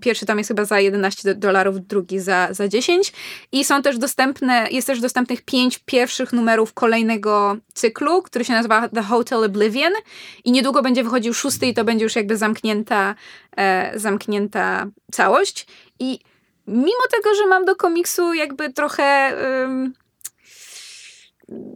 pierwszy 0.00 0.26
tom 0.26 0.38
jest 0.38 0.48
chyba 0.48 0.64
za 0.64 0.80
11 0.80 1.34
dolarów, 1.34 1.86
drugi 1.86 2.20
za, 2.20 2.48
za 2.50 2.68
10. 2.68 3.12
I 3.52 3.64
są 3.64 3.82
też 3.82 3.98
dostępne, 3.98 4.66
jest 4.70 4.86
też 4.86 5.00
dostępnych 5.00 5.42
pięć 5.42 5.78
pierwszych 5.78 6.32
numerów 6.32 6.72
kolejnego 6.72 7.56
cyklu, 7.74 8.22
który 8.22 8.44
się 8.44 8.52
nazywa 8.52 8.88
The 8.88 9.02
Hotel 9.02 9.44
Oblivion 9.44 9.92
i 10.44 10.52
niedługo 10.52 10.82
będzie 10.82 11.04
wychodził 11.04 11.34
szósty 11.34 11.66
i 11.66 11.74
to 11.74 11.84
będzie 11.84 12.04
już 12.04 12.16
jakby 12.16 12.36
zamknięta, 12.36 13.14
zamknięta 13.94 14.86
całość. 15.12 15.66
I 15.98 16.18
mimo 16.66 17.06
tego, 17.10 17.34
że 17.34 17.46
mam 17.46 17.64
do 17.64 17.76
komiksu 17.76 18.34
jakby 18.34 18.72
trochę 18.72 19.32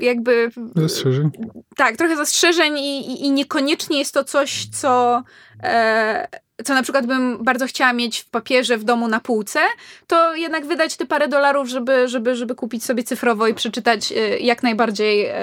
jakby... 0.00 0.50
Zastrzeżeń. 0.76 1.30
Tak, 1.76 1.96
trochę 1.96 2.16
zastrzeżeń 2.16 2.78
i, 2.78 3.12
i, 3.12 3.26
i 3.26 3.30
niekoniecznie 3.30 3.98
jest 3.98 4.14
to 4.14 4.24
coś, 4.24 4.66
co... 4.66 5.22
E, 5.62 6.28
co 6.64 6.74
na 6.74 6.82
przykład 6.82 7.06
bym 7.06 7.44
bardzo 7.44 7.66
chciała 7.66 7.92
mieć 7.92 8.18
w 8.18 8.30
papierze 8.30 8.78
w 8.78 8.84
domu 8.84 9.08
na 9.08 9.20
półce, 9.20 9.60
to 10.06 10.34
jednak 10.34 10.66
wydać 10.66 10.96
te 10.96 11.06
parę 11.06 11.28
dolarów, 11.28 11.68
żeby, 11.68 12.08
żeby, 12.08 12.36
żeby 12.36 12.54
kupić 12.54 12.84
sobie 12.84 13.02
cyfrowo 13.02 13.46
i 13.46 13.54
przeczytać 13.54 14.12
e, 14.12 14.38
jak 14.38 14.62
najbardziej 14.62 15.26
e, 15.26 15.34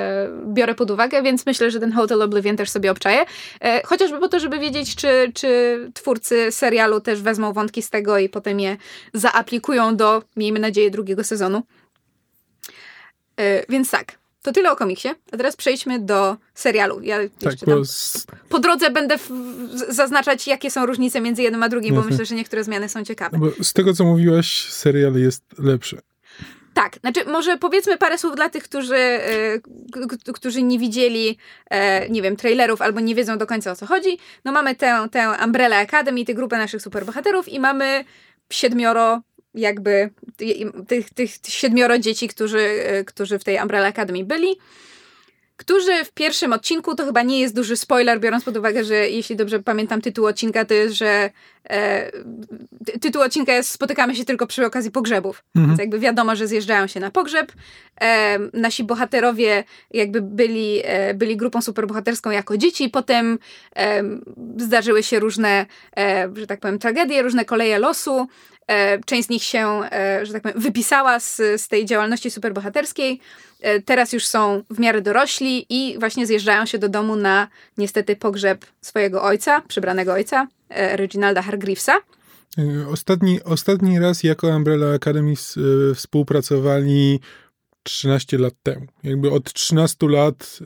biorę 0.47 0.75
pod 0.75 0.91
uwagę, 0.91 1.23
więc 1.23 1.45
myślę, 1.45 1.71
że 1.71 1.79
ten 1.79 1.91
Hotel 1.91 2.21
Oblivion 2.21 2.57
też 2.57 2.69
sobie 2.69 2.91
obczaję. 2.91 3.25
E, 3.61 3.81
chociażby 3.85 4.19
po 4.19 4.27
to, 4.27 4.39
żeby 4.39 4.59
wiedzieć, 4.59 4.95
czy, 4.95 5.31
czy 5.33 5.79
twórcy 5.93 6.51
serialu 6.51 7.01
też 7.01 7.21
wezmą 7.21 7.53
wątki 7.53 7.81
z 7.81 7.89
tego 7.89 8.17
i 8.17 8.29
potem 8.29 8.59
je 8.59 8.77
zaaplikują 9.13 9.95
do, 9.95 10.23
miejmy 10.35 10.59
nadzieję, 10.59 10.91
drugiego 10.91 11.23
sezonu. 11.23 11.63
Więc 13.69 13.91
tak, 13.91 14.17
to 14.47 14.51
tyle 14.51 14.71
o 14.71 14.75
komiksie, 14.75 15.09
a 15.31 15.37
teraz 15.37 15.55
przejdźmy 15.55 15.99
do 15.99 16.37
serialu. 16.53 17.01
Ja 17.01 17.17
tak, 17.39 17.53
bo 17.65 17.81
po 18.49 18.59
drodze 18.59 18.89
będę 18.89 19.17
w, 19.17 19.29
zaznaczać, 19.89 20.47
jakie 20.47 20.71
są 20.71 20.85
różnice 20.85 21.21
między 21.21 21.41
jednym 21.41 21.63
a 21.63 21.69
drugim, 21.69 21.95
Jasne. 21.95 22.03
bo 22.03 22.09
myślę, 22.09 22.25
że 22.25 22.35
niektóre 22.35 22.63
zmiany 22.63 22.89
są 22.89 23.03
ciekawe. 23.03 23.37
Bo 23.37 23.63
z 23.63 23.73
tego, 23.73 23.93
co 23.93 24.03
mówiłaś, 24.03 24.71
serial 24.71 25.15
jest 25.15 25.43
lepszy. 25.59 26.01
Tak, 26.73 26.97
znaczy 26.99 27.25
może 27.25 27.57
powiedzmy 27.57 27.97
parę 27.97 28.17
słów 28.17 28.35
dla 28.35 28.49
tych, 28.49 28.63
którzy, 28.63 28.95
y, 28.95 30.33
którzy 30.33 30.63
nie 30.63 30.79
widzieli, 30.79 31.37
y, 31.73 32.09
nie 32.09 32.21
wiem, 32.21 32.35
trailerów 32.35 32.81
albo 32.81 32.99
nie 32.99 33.15
wiedzą 33.15 33.37
do 33.37 33.47
końca 33.47 33.71
o 33.71 33.75
co 33.75 33.85
chodzi. 33.85 34.17
No 34.45 34.51
mamy 34.51 34.75
tę, 34.75 35.07
tę 35.11 35.33
Umbrella 35.45 35.77
Academy, 35.77 36.25
tę 36.25 36.33
grupę 36.33 36.57
naszych 36.57 36.81
superbohaterów 36.81 37.49
i 37.49 37.59
mamy 37.59 38.05
siedmioro 38.49 39.21
jakby 39.53 40.09
tych, 40.87 41.09
tych, 41.09 41.31
siedmioro 41.47 41.99
dzieci, 41.99 42.27
którzy, 42.27 42.59
e, 42.59 43.03
którzy 43.03 43.39
w 43.39 43.43
tej 43.43 43.57
Umbrella 43.61 43.87
Academy 43.87 44.23
byli 44.23 44.57
którzy 45.57 46.05
w 46.05 46.11
pierwszym 46.11 46.53
odcinku, 46.53 46.95
to 46.95 47.05
chyba 47.05 47.23
nie 47.23 47.39
jest 47.39 47.55
duży 47.55 47.77
spoiler, 47.77 48.19
biorąc 48.19 48.43
pod 48.43 48.57
uwagę, 48.57 48.83
że 48.83 49.09
jeśli 49.09 49.35
dobrze 49.35 49.59
pamiętam 49.59 50.01
tytuł 50.01 50.25
odcinka, 50.25 50.65
to 50.65 50.73
jest, 50.73 50.95
że 50.95 51.29
e, 51.69 52.11
tytuł 53.01 53.21
odcinka 53.21 53.53
jest 53.53 53.71
Spotykamy 53.71 54.15
się 54.15 54.25
tylko 54.25 54.47
przy 54.47 54.65
okazji 54.65 54.91
pogrzebów. 54.91 55.43
Mhm. 55.55 55.67
Więc 55.67 55.79
jakby 55.79 55.99
wiadomo, 55.99 56.35
że 56.35 56.47
zjeżdżają 56.47 56.87
się 56.87 56.99
na 56.99 57.11
pogrzeb. 57.11 57.51
E, 58.01 58.39
nasi 58.53 58.83
bohaterowie 58.83 59.63
jakby 59.91 60.21
byli, 60.21 60.81
e, 60.83 61.13
byli 61.13 61.37
grupą 61.37 61.61
superbohaterską 61.61 62.31
jako 62.31 62.57
dzieci, 62.57 62.89
potem 62.89 63.39
e, 63.75 64.03
zdarzyły 64.57 65.03
się 65.03 65.19
różne, 65.19 65.65
e, 65.97 66.29
że 66.35 66.47
tak 66.47 66.59
powiem, 66.59 66.79
tragedie, 66.79 67.21
różne 67.21 67.45
koleje 67.45 67.79
losu. 67.79 68.27
E, 68.67 68.99
część 69.03 69.27
z 69.27 69.29
nich 69.29 69.43
się, 69.43 69.81
e, 69.91 70.25
że 70.25 70.33
tak 70.33 70.41
powiem, 70.41 70.61
wypisała 70.61 71.19
z, 71.19 71.35
z 71.35 71.67
tej 71.67 71.85
działalności 71.85 72.31
superbohaterskiej. 72.31 73.19
E, 73.61 73.81
teraz 73.81 74.13
już 74.13 74.25
są 74.25 74.63
w 74.69 74.79
miarę 74.79 75.01
dorośli 75.01 75.65
i 75.69 75.99
właśnie 75.99 76.27
zjeżdżają 76.27 76.65
się 76.65 76.77
do 76.77 76.89
domu 76.89 77.15
na 77.15 77.47
niestety 77.77 78.15
pogrzeb 78.15 78.65
swojego 78.81 79.23
ojca, 79.23 79.61
przybranego 79.61 80.13
ojca, 80.13 80.47
Reginalda 80.69 81.41
Hargreavesa. 81.41 81.93
Ostatni, 82.91 83.43
ostatni 83.43 83.99
raz 83.99 84.23
jako 84.23 84.47
Umbrella 84.47 84.93
Academy 84.93 85.33
współpracowali 85.95 87.19
13 87.83 88.37
lat 88.37 88.53
temu. 88.63 88.85
Jakby 89.03 89.31
od 89.31 89.53
13 89.53 90.07
lat 90.09 90.59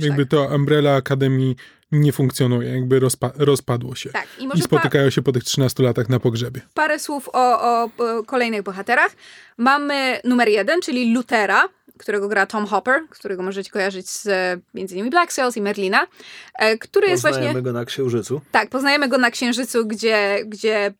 e, 0.00 0.04
jakby 0.06 0.26
tak. 0.26 0.30
to 0.30 0.54
Umbrella 0.54 0.96
Academy 0.96 1.54
nie 1.92 2.12
funkcjonuje, 2.12 2.68
jakby 2.70 3.00
rozpa- 3.00 3.32
rozpadło 3.36 3.94
się. 3.94 4.10
Tak, 4.10 4.26
i 4.38 4.58
I 4.58 4.62
spotykają 4.62 5.10
się 5.10 5.22
po 5.22 5.32
tych 5.32 5.44
13 5.44 5.82
latach 5.82 6.08
na 6.08 6.20
pogrzebie. 6.20 6.60
parę 6.74 6.98
słów 6.98 7.28
o, 7.32 7.60
o, 7.62 7.84
o 7.98 8.22
kolejnych 8.24 8.62
bohaterach. 8.62 9.12
Mamy 9.56 10.20
numer 10.24 10.48
jeden, 10.48 10.80
czyli 10.80 11.14
Lutera, 11.14 11.68
którego 11.98 12.28
gra 12.28 12.46
Tom 12.46 12.66
Hopper, 12.66 13.02
którego 13.10 13.42
możecie 13.42 13.70
kojarzyć 13.70 14.08
z 14.10 14.28
między 14.74 14.94
innymi 14.94 15.10
Black 15.10 15.32
Sails 15.32 15.56
i 15.56 15.60
Merlina, 15.62 16.06
e, 16.54 16.78
który 16.78 17.08
jest 17.08 17.22
Poznajemy 17.22 17.52
właśnie... 17.52 17.62
go 17.62 17.72
na 17.78 17.84
Księżycu. 17.84 18.40
Tak, 18.52 18.70
poznajemy 18.70 19.08
go 19.08 19.18
na 19.18 19.30
Księżycu, 19.30 19.86
gdzie, 19.86 20.38
gdzie 20.46 20.94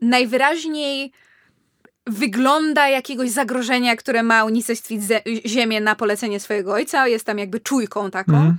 najwyraźniej 0.00 1.12
wygląda 2.06 2.88
jakiegoś 2.88 3.30
zagrożenia, 3.30 3.96
które 3.96 4.22
ma 4.22 4.44
unicestwić 4.44 5.02
Ziemię 5.46 5.80
na 5.80 5.94
polecenie 5.94 6.40
swojego 6.40 6.72
ojca. 6.72 7.08
Jest 7.08 7.24
tam 7.26 7.38
jakby 7.38 7.60
czujką 7.60 8.10
taką. 8.10 8.32
Mhm. 8.32 8.56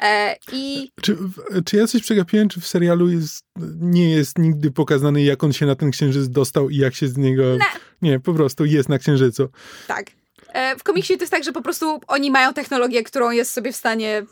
E, 0.00 0.36
I 0.52 0.90
Czy, 1.02 1.16
czy 1.64 1.76
ja 1.76 1.86
coś 1.86 2.02
przegapiłem, 2.02 2.48
czy 2.48 2.60
w 2.60 2.66
serialu 2.66 3.08
jest, 3.08 3.44
nie 3.80 4.10
jest 4.10 4.38
nigdy 4.38 4.70
pokazany, 4.70 5.22
jak 5.22 5.44
on 5.44 5.52
się 5.52 5.66
na 5.66 5.76
ten 5.76 5.90
księżyc 5.90 6.28
dostał 6.28 6.70
i 6.70 6.76
jak 6.76 6.94
się 6.94 7.08
z 7.08 7.16
niego... 7.16 7.42
Nie, 8.02 8.20
po 8.20 8.34
prostu 8.34 8.64
jest 8.64 8.88
na 8.88 8.98
księżycu. 8.98 9.48
tak. 9.86 10.06
E, 10.52 10.76
w 10.76 10.82
komiksie 10.82 11.16
to 11.16 11.22
jest 11.22 11.32
tak, 11.32 11.44
że 11.44 11.52
po 11.52 11.62
prostu 11.62 12.00
oni 12.06 12.30
mają 12.30 12.52
technologię, 12.52 13.02
którą 13.02 13.30
jest 13.30 13.52
sobie 13.52 13.72
w 13.72 13.76
stanie 13.76 14.22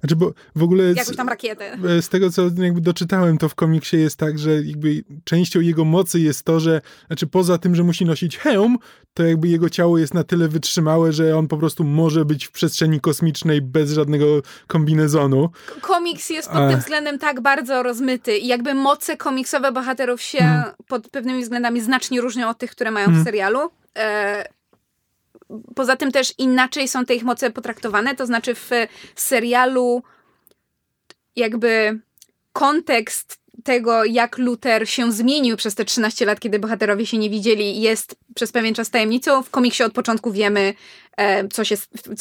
Znaczy, 0.00 0.16
bo 0.16 0.32
w 0.56 0.62
ogóle... 0.62 0.92
z- 0.94 0.96
jakąś 0.96 1.16
tam 1.16 1.28
rakietę. 1.28 1.72
E, 1.98 2.02
z 2.02 2.08
tego, 2.08 2.30
co 2.30 2.42
jakby 2.62 2.80
doczytałem, 2.80 3.38
to 3.38 3.48
w 3.48 3.54
komiksie 3.54 3.96
jest 3.96 4.16
tak, 4.16 4.38
że 4.38 4.50
jakby 4.62 5.04
częścią 5.24 5.60
jego 5.60 5.84
mocy 5.84 6.20
jest 6.20 6.42
to, 6.44 6.60
że 6.60 6.80
znaczy 7.06 7.26
poza 7.26 7.58
tym, 7.58 7.74
że 7.74 7.82
musi 7.82 8.04
nosić 8.04 8.38
hełm, 8.38 8.78
to 9.14 9.22
jakby 9.22 9.48
jego 9.48 9.70
ciało 9.70 9.98
jest 9.98 10.14
na 10.14 10.24
tyle 10.24 10.48
wytrzymałe, 10.48 11.12
że 11.12 11.36
on 11.36 11.48
po 11.48 11.56
prostu 11.56 11.84
może 11.84 12.24
być 12.24 12.44
w 12.46 12.50
przestrzeni 12.52 13.00
kosmicznej 13.00 13.62
bez 13.62 13.92
żadnego 13.92 14.26
kombinezonu. 14.66 15.48
Komiks 15.80 16.30
jest 16.30 16.48
pod 16.48 16.58
Ech. 16.60 16.70
tym 16.70 16.80
względem 16.80 17.18
tak 17.18 17.40
bardzo 17.40 17.82
rozmyty 17.82 18.38
i 18.38 18.46
jakby 18.46 18.74
moce 18.74 19.16
komiksowe 19.16 19.72
bohaterów 19.72 20.22
się 20.22 20.38
Mhm. 20.38 20.74
pod 20.88 21.08
pewnymi 21.08 21.42
względami 21.42 21.80
znacznie 21.80 22.20
różnią 22.20 22.48
od 22.48 22.58
tych, 22.58 22.70
które 22.70 22.90
mają 22.90 23.06
w 23.06 23.08
Mhm. 23.08 23.24
serialu. 23.24 23.58
E, 23.98 24.44
poza 25.74 25.96
tym 25.96 26.12
też 26.12 26.34
inaczej 26.38 26.88
są 26.88 27.04
te 27.04 27.14
ich 27.14 27.24
moce 27.24 27.50
potraktowane, 27.50 28.14
to 28.14 28.26
znaczy 28.26 28.54
w 28.54 28.70
serialu 29.14 30.02
jakby 31.36 32.00
kontekst 32.52 33.38
tego, 33.64 34.04
jak 34.04 34.38
Luther 34.38 34.88
się 34.88 35.12
zmienił 35.12 35.56
przez 35.56 35.74
te 35.74 35.84
13 35.84 36.26
lat, 36.26 36.40
kiedy 36.40 36.58
bohaterowie 36.58 37.06
się 37.06 37.18
nie 37.18 37.30
widzieli, 37.30 37.80
jest 37.80 38.16
przez 38.34 38.52
pewien 38.52 38.74
czas 38.74 38.90
tajemnicą. 38.90 39.42
W 39.42 39.50
komiksie 39.50 39.82
od 39.82 39.92
początku 39.92 40.32
wiemy, 40.32 40.74
e, 41.16 41.48
co 41.48 41.64
się, 41.64 41.76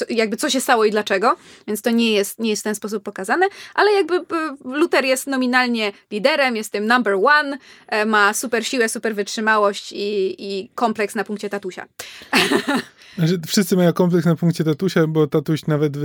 jakby 0.09 0.38
co 0.38 0.49
się 0.49 0.61
stało 0.61 0.86
i 0.86 0.91
dlaczego, 0.91 1.36
więc 1.67 1.82
to 1.82 1.89
nie 1.89 2.11
jest, 2.11 2.39
nie 2.39 2.49
jest 2.49 2.61
w 2.61 2.63
ten 2.63 2.75
sposób 2.75 3.03
pokazane, 3.03 3.45
ale 3.73 3.91
jakby 3.91 4.15
e, 4.15 4.21
Luther 4.65 5.05
jest 5.05 5.28
nominalnie 5.28 5.91
liderem, 6.11 6.55
jest 6.55 6.71
tym 6.71 6.88
number 6.88 7.13
one, 7.23 7.57
e, 7.88 8.05
ma 8.05 8.34
super 8.34 8.67
siłę, 8.67 8.89
super 8.89 9.15
wytrzymałość 9.15 9.91
i, 9.91 10.36
i 10.39 10.69
kompleks 10.75 11.15
na 11.15 11.23
punkcie 11.23 11.49
tatusia. 11.49 11.86
Znaczy, 13.18 13.39
wszyscy 13.47 13.76
mają 13.76 13.93
kompleks 13.93 14.26
na 14.26 14.36
punkcie 14.36 14.63
tatusia, 14.63 15.07
bo 15.07 15.28
tatuś 15.28 15.65
nawet, 15.65 15.97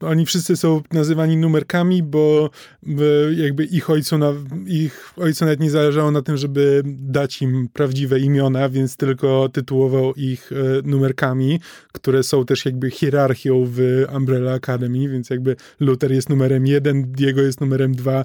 oni 0.00 0.26
wszyscy 0.26 0.56
są 0.56 0.82
nazywani 0.92 1.36
numerkami, 1.36 2.02
bo 2.02 2.50
bo 2.82 3.04
jakby 3.36 3.64
ich 3.64 3.90
ojcu, 3.90 4.18
na, 4.18 4.32
ich 4.66 5.12
ojcu 5.16 5.44
nawet 5.44 5.60
nie 5.60 5.70
zależało 5.70 6.10
na 6.10 6.22
tym, 6.22 6.36
żeby 6.36 6.82
dać 6.86 7.42
im 7.42 7.68
prawdziwe 7.72 8.20
imiona, 8.20 8.68
więc 8.68 8.96
tylko 8.96 9.48
tytułował 9.48 10.14
ich 10.14 10.52
e, 10.52 10.56
numerkami, 10.84 11.60
które 11.92 12.22
są 12.22 12.44
też 12.44 12.64
jakby 12.64 12.90
hierarchią 12.90 13.64
w 13.68 14.04
Umbrella 14.16 14.52
Academy, 14.52 15.08
więc 15.08 15.30
jakby 15.30 15.56
Luther 15.80 16.12
jest 16.12 16.28
numerem 16.28 16.66
jeden, 16.66 17.12
Diego 17.12 17.42
jest 17.42 17.60
numerem 17.60 17.94
dwa 17.94 18.24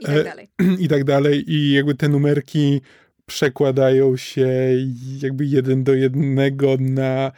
I 0.00 0.04
tak 0.04 0.16
E, 0.16 0.24
dalej. 0.24 0.48
i 0.84 0.88
tak 0.88 1.04
dalej. 1.04 1.52
I 1.52 1.72
jakby 1.72 1.94
te 1.94 2.08
numerki 2.08 2.80
przekładają 3.26 4.16
się 4.16 4.48
jakby 5.22 5.44
jeden 5.44 5.84
do 5.84 5.94
jednego 5.94 6.76
na, 6.80 7.32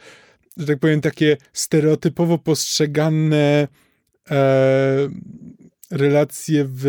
że 0.57 0.67
tak 0.67 0.79
powiem, 0.79 1.01
takie 1.01 1.37
stereotypowo 1.53 2.37
postrzegane 2.37 3.67
e, 4.31 5.09
relacje 5.91 6.65
w, 6.69 6.85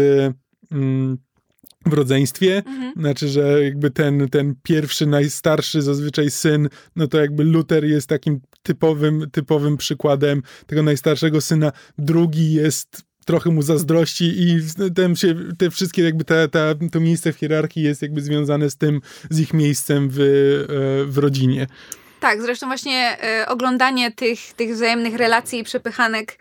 mm, 0.73 1.19
w 1.87 1.93
rodzeństwie. 1.93 2.57
Mhm. 2.67 2.93
Znaczy, 2.97 3.29
że 3.29 3.65
jakby 3.65 3.91
ten, 3.91 4.29
ten 4.29 4.55
pierwszy, 4.63 5.07
najstarszy 5.07 5.83
zazwyczaj 5.83 6.31
syn, 6.31 6.69
no 6.97 7.09
to 7.09 7.21
jakby 7.21 7.45
Luther 7.45 7.85
jest 7.85 8.07
takim 8.07 8.41
typowym, 8.63 9.31
typowym 9.33 9.77
przykładem 9.77 10.43
tego 10.67 10.83
najstarszego 10.83 11.41
syna. 11.41 11.73
Drugi 11.99 12.53
jest 12.53 13.03
trochę 13.25 13.51
mu 13.51 13.63
zazdrości 13.63 14.43
i 14.43 14.59
ten 14.95 15.17
się, 15.17 15.35
te 15.59 15.71
wszystkie 15.71 16.03
jakby 16.03 16.25
ta, 16.25 16.49
ta, 16.49 16.75
to 16.93 17.01
miejsce 17.01 17.33
w 17.33 17.37
hierarchii 17.37 17.83
jest 17.83 18.03
jakby 18.03 18.21
związane 18.21 18.71
z 18.71 18.77
tym, 18.77 19.01
z 19.31 19.41
ich 19.41 19.55
miejscem 19.55 20.09
w, 20.11 20.21
e, 20.21 20.25
w 21.07 21.19
rodzinie. 21.19 21.67
Tak, 22.25 22.43
zresztą 22.43 22.67
właśnie 22.67 23.17
e, 23.23 23.49
oglądanie 23.49 24.13
tych, 24.13 24.53
tych 24.53 24.73
wzajemnych 24.73 25.17
relacji 25.17 25.59
i 25.59 25.65
przepychanek 25.65 26.39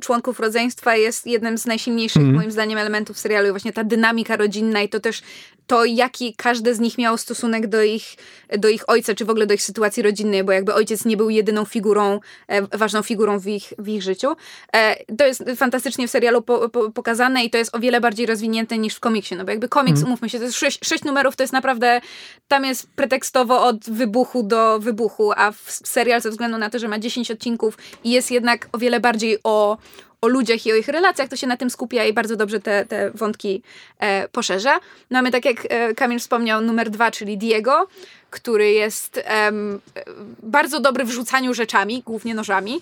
członków 0.00 0.40
rodzeństwa 0.40 0.96
jest 0.96 1.26
jednym 1.26 1.58
z 1.58 1.66
najsilniejszych, 1.66 2.22
Mhm. 2.22 2.36
moim 2.36 2.50
zdaniem, 2.50 2.78
elementów 2.78 3.18
serialu. 3.18 3.48
I 3.48 3.50
właśnie 3.50 3.72
ta 3.72 3.84
dynamika 3.84 4.36
rodzinna 4.36 4.82
i 4.82 4.88
to 4.88 5.00
też 5.00 5.22
to, 5.66 5.84
jaki 5.84 6.34
każdy 6.36 6.74
z 6.74 6.80
nich 6.80 6.98
miał 6.98 7.18
stosunek 7.18 7.66
do 7.66 7.82
ich, 7.82 8.04
do 8.58 8.68
ich 8.68 8.88
ojca, 8.90 9.14
czy 9.14 9.24
w 9.24 9.30
ogóle 9.30 9.46
do 9.46 9.54
ich 9.54 9.62
sytuacji 9.62 10.02
rodzinnej, 10.02 10.44
bo 10.44 10.52
jakby 10.52 10.74
ojciec 10.74 11.04
nie 11.04 11.16
był 11.16 11.30
jedyną 11.30 11.64
figurą, 11.64 12.20
e, 12.48 12.78
ważną 12.78 13.02
figurą 13.02 13.38
w 13.38 13.46
ich, 13.46 13.72
w 13.78 13.88
ich 13.88 14.02
życiu. 14.02 14.28
E, 14.74 14.96
to 15.18 15.26
jest 15.26 15.44
fantastycznie 15.56 16.08
w 16.08 16.10
serialu 16.10 16.42
po, 16.42 16.68
po, 16.68 16.90
pokazane 16.90 17.44
i 17.44 17.50
to 17.50 17.58
jest 17.58 17.74
o 17.74 17.78
wiele 17.78 18.00
bardziej 18.00 18.26
rozwinięte 18.26 18.78
niż 18.78 18.94
w 18.94 19.00
komiksie, 19.00 19.34
no 19.36 19.44
bo 19.44 19.50
jakby 19.50 19.68
komiks, 19.68 20.02
umówmy 20.02 20.28
się, 20.30 20.38
to 20.38 20.44
jest 20.44 20.56
sześć, 20.56 20.78
sześć 20.84 21.04
numerów, 21.04 21.36
to 21.36 21.42
jest 21.42 21.52
naprawdę, 21.52 22.00
tam 22.48 22.64
jest 22.64 22.88
pretekstowo 22.96 23.64
od 23.64 23.90
wybuchu 23.90 24.42
do 24.42 24.78
wybuchu, 24.78 25.32
a 25.36 25.52
w 25.52 25.62
serial 25.84 26.20
ze 26.20 26.30
względu 26.30 26.58
na 26.58 26.70
to, 26.70 26.78
że 26.78 26.88
ma 26.88 26.98
10 26.98 27.30
odcinków 27.30 27.78
i 28.04 28.10
jest 28.10 28.30
jednak 28.30 28.68
o 28.72 28.78
wiele 28.78 29.00
bardziej 29.00 29.38
o, 29.44 29.51
o 30.22 30.28
ludziach 30.28 30.66
i 30.66 30.72
o 30.72 30.76
ich 30.76 30.88
relacjach, 30.88 31.28
to 31.28 31.36
się 31.36 31.46
na 31.46 31.56
tym 31.56 31.70
skupia 31.70 32.04
i 32.04 32.12
bardzo 32.12 32.36
dobrze 32.36 32.60
te, 32.60 32.86
te 32.86 33.10
wątki 33.10 33.62
e, 33.98 34.28
poszerza. 34.28 34.80
Mamy, 35.10 35.30
tak 35.30 35.44
jak 35.44 35.56
e, 35.68 35.94
Kamil 35.94 36.18
wspomniał, 36.18 36.60
numer 36.60 36.90
dwa, 36.90 37.10
czyli 37.10 37.38
Diego, 37.38 37.88
który 38.30 38.70
jest 38.70 39.20
em, 39.24 39.80
bardzo 40.42 40.80
dobry 40.80 41.04
w 41.04 41.10
rzucaniu 41.10 41.54
rzeczami, 41.54 42.02
głównie 42.06 42.34
nożami. 42.34 42.80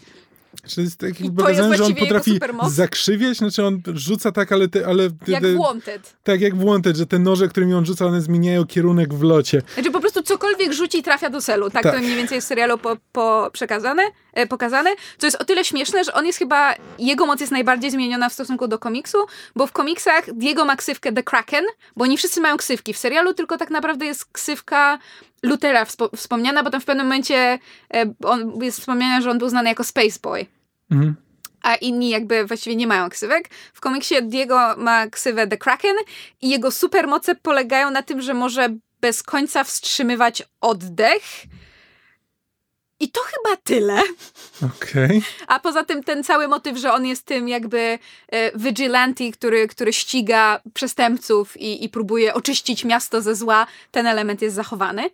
Czy 0.66 0.82
jest 0.82 0.96
taki 0.96 1.12
I 1.12 1.16
to 1.16 1.22
jest 1.24 1.36
pokazane, 1.36 1.76
że 1.76 1.84
on 1.84 1.94
potrafi 1.94 2.40
zakrzywiać? 2.68 3.36
Znaczy 3.36 3.64
on 3.64 3.82
rzuca 3.94 4.32
tak, 4.32 4.52
ale... 4.52 4.68
Te, 4.68 4.86
ale 4.86 5.10
te, 5.10 5.32
Jak 5.32 5.42
Wanted. 5.58 6.14
Tak 6.24 6.40
jak 6.40 6.56
Wanted, 6.64 6.96
że 6.96 7.06
te 7.06 7.18
noże, 7.18 7.48
którymi 7.48 7.74
on 7.74 7.86
rzuca, 7.86 8.06
one 8.06 8.20
zmieniają 8.20 8.66
kierunek 8.66 9.14
w 9.14 9.22
locie. 9.22 9.62
Znaczy 9.74 9.90
po 9.90 10.00
prostu 10.00 10.22
cokolwiek 10.22 10.72
rzuci 10.72 11.02
trafia 11.02 11.30
do 11.30 11.40
celu. 11.40 11.70
Tak, 11.70 11.82
Tak. 11.82 11.94
to 11.94 12.00
mniej 12.00 12.16
więcej 12.16 12.36
jest 12.36 12.46
w 12.46 12.48
serialu 12.48 12.78
po, 12.78 12.96
po 13.12 13.50
przekazane, 13.52 14.02
pokazane. 14.48 14.90
Co 15.18 15.26
jest 15.26 15.40
o 15.40 15.44
tyle 15.44 15.64
śmieszne, 15.64 16.04
że 16.04 16.12
on 16.14 16.26
jest 16.26 16.38
chyba, 16.38 16.74
jego 16.98 17.26
moc 17.26 17.40
jest 17.40 17.52
najbardziej 17.52 17.90
zmieniona 17.90 18.28
w 18.28 18.32
stosunku 18.32 18.68
do 18.68 18.78
komiksu, 18.78 19.18
bo 19.56 19.66
w 19.66 19.72
komiksach 19.72 20.32
Diego 20.32 20.64
ma 20.64 20.76
ksywkę 20.76 21.12
The 21.12 21.22
Kraken, 21.22 21.64
bo 21.96 22.04
oni 22.04 22.16
wszyscy 22.16 22.40
mają 22.40 22.56
ksywki. 22.56 22.94
W 22.94 22.98
serialu 22.98 23.34
tylko 23.34 23.58
tak 23.58 23.70
naprawdę 23.70 24.06
jest 24.06 24.24
ksywka 24.32 24.98
Lutera 25.42 25.84
wspo- 25.84 26.16
wspomniana, 26.16 26.62
bo 26.62 26.70
tam 26.70 26.80
w 26.80 26.84
pewnym 26.84 27.06
momencie 27.06 27.58
e, 27.94 28.14
on, 28.24 28.62
jest 28.62 28.80
wspomniane, 28.80 29.22
że 29.22 29.30
on 29.30 29.38
był 29.38 29.48
znany 29.48 29.68
jako 29.68 29.84
Space 29.84 30.18
Boy. 30.22 30.46
Mhm. 30.90 31.14
A 31.62 31.74
inni 31.74 32.08
jakby 32.08 32.44
właściwie 32.44 32.76
nie 32.76 32.86
mają 32.86 33.10
ksywek. 33.10 33.48
W 33.74 33.80
komiksie 33.80 34.14
Diego 34.22 34.74
ma 34.76 35.06
ksywę 35.06 35.46
The 35.46 35.56
Kraken 35.56 35.96
i 36.40 36.48
jego 36.48 36.70
supermoce 36.70 37.34
polegają 37.34 37.90
na 37.90 38.02
tym, 38.02 38.22
że 38.22 38.34
może 38.34 38.68
bez 39.00 39.22
końca 39.22 39.64
wstrzymywać 39.64 40.42
oddech. 40.60 41.22
I 43.00 43.08
to 43.08 43.20
chyba 43.20 43.56
tyle. 43.56 44.02
Okej. 44.76 45.22
A 45.46 45.60
poza 45.60 45.84
tym 45.84 46.04
ten 46.04 46.24
cały 46.24 46.48
motyw, 46.48 46.78
że 46.78 46.92
on 46.92 47.06
jest 47.06 47.26
tym 47.26 47.48
jakby 47.48 47.98
e, 48.28 48.58
vigilante, 48.58 49.24
który, 49.32 49.68
który 49.68 49.92
ściga 49.92 50.60
przestępców 50.74 51.56
i, 51.56 51.84
i 51.84 51.88
próbuje 51.88 52.34
oczyścić 52.34 52.84
miasto 52.84 53.22
ze 53.22 53.34
zła, 53.34 53.66
ten 53.90 54.06
element 54.06 54.42
jest 54.42 54.56
zachowany. 54.56 55.10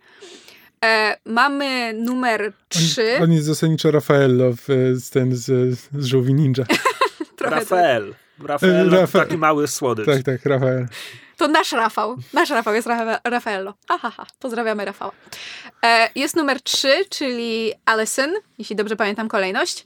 E, 0.85 1.17
mamy 1.25 1.93
numer 1.93 2.53
3. 2.69 3.15
On, 3.17 3.23
on 3.23 3.31
jest 3.31 3.45
zasadniczo 3.45 3.91
Raffaello 3.91 4.53
w, 4.53 4.67
z, 4.95 5.09
ten, 5.09 5.35
z, 5.35 5.45
z 5.97 6.05
Żółwi 6.05 6.33
Ninja. 6.33 6.65
Trochę 7.37 7.55
tak. 7.55 7.59
Rafael. 7.69 8.15
Rafael, 8.43 8.89
Rafa- 8.89 9.19
taki 9.19 9.37
mały 9.37 9.67
słodycz. 9.67 10.05
tak, 10.05 10.23
tak, 10.23 10.45
Rafael. 10.45 10.87
To 11.37 11.47
nasz 11.47 11.71
Rafał. 11.71 12.15
Nasz 12.33 12.49
Rafał 12.49 12.73
jest 12.73 12.87
Rafa 12.87 13.19
Rafaello. 13.23 13.73
Ahaha, 13.87 14.25
pozdrawiamy 14.39 14.85
Rafała. 14.85 15.11
E, 15.85 16.09
jest 16.15 16.35
numer 16.35 16.61
3, 16.61 17.05
czyli 17.09 17.73
Alison, 17.85 18.29
jeśli 18.57 18.75
dobrze 18.75 18.95
pamiętam 18.95 19.27
kolejność. 19.27 19.85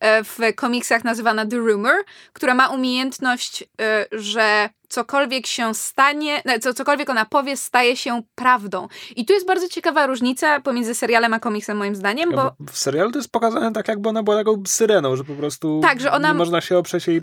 e, 0.00 0.24
w 0.24 0.38
komiksach 0.56 1.04
nazywana 1.04 1.46
The 1.46 1.56
Rumor, 1.56 1.94
która 2.32 2.54
ma 2.54 2.68
umiejętność, 2.68 3.62
e, 3.80 4.06
że 4.12 4.68
cokolwiek 4.88 5.46
się 5.46 5.74
stanie, 5.74 6.42
no, 6.44 6.52
co, 6.60 6.74
cokolwiek 6.74 7.10
ona 7.10 7.24
powie, 7.24 7.56
staje 7.56 7.96
się 7.96 8.22
prawdą. 8.34 8.88
I 9.16 9.24
tu 9.26 9.32
jest 9.32 9.46
bardzo 9.46 9.68
ciekawa 9.68 10.06
różnica 10.06 10.60
pomiędzy 10.60 10.94
serialem 10.94 11.34
a 11.34 11.38
komiksem, 11.40 11.76
moim 11.76 11.96
zdaniem, 11.96 12.30
bo 12.30 12.52
w 12.72 12.78
serialu 12.78 13.12
to 13.12 13.18
jest 13.18 13.32
pokazane 13.32 13.72
tak, 13.72 13.88
jakby 13.88 14.08
ona 14.08 14.22
była 14.22 14.36
taką 14.36 14.62
syreną, 14.66 15.16
że 15.16 15.24
po 15.24 15.34
prostu 15.34 15.80
Tak, 15.82 16.00
że 16.00 16.12
ona- 16.12 16.28
nie 16.28 16.34
można 16.34 16.60
się 16.60 16.78
oprzeć 16.78 17.06
jej 17.06 17.22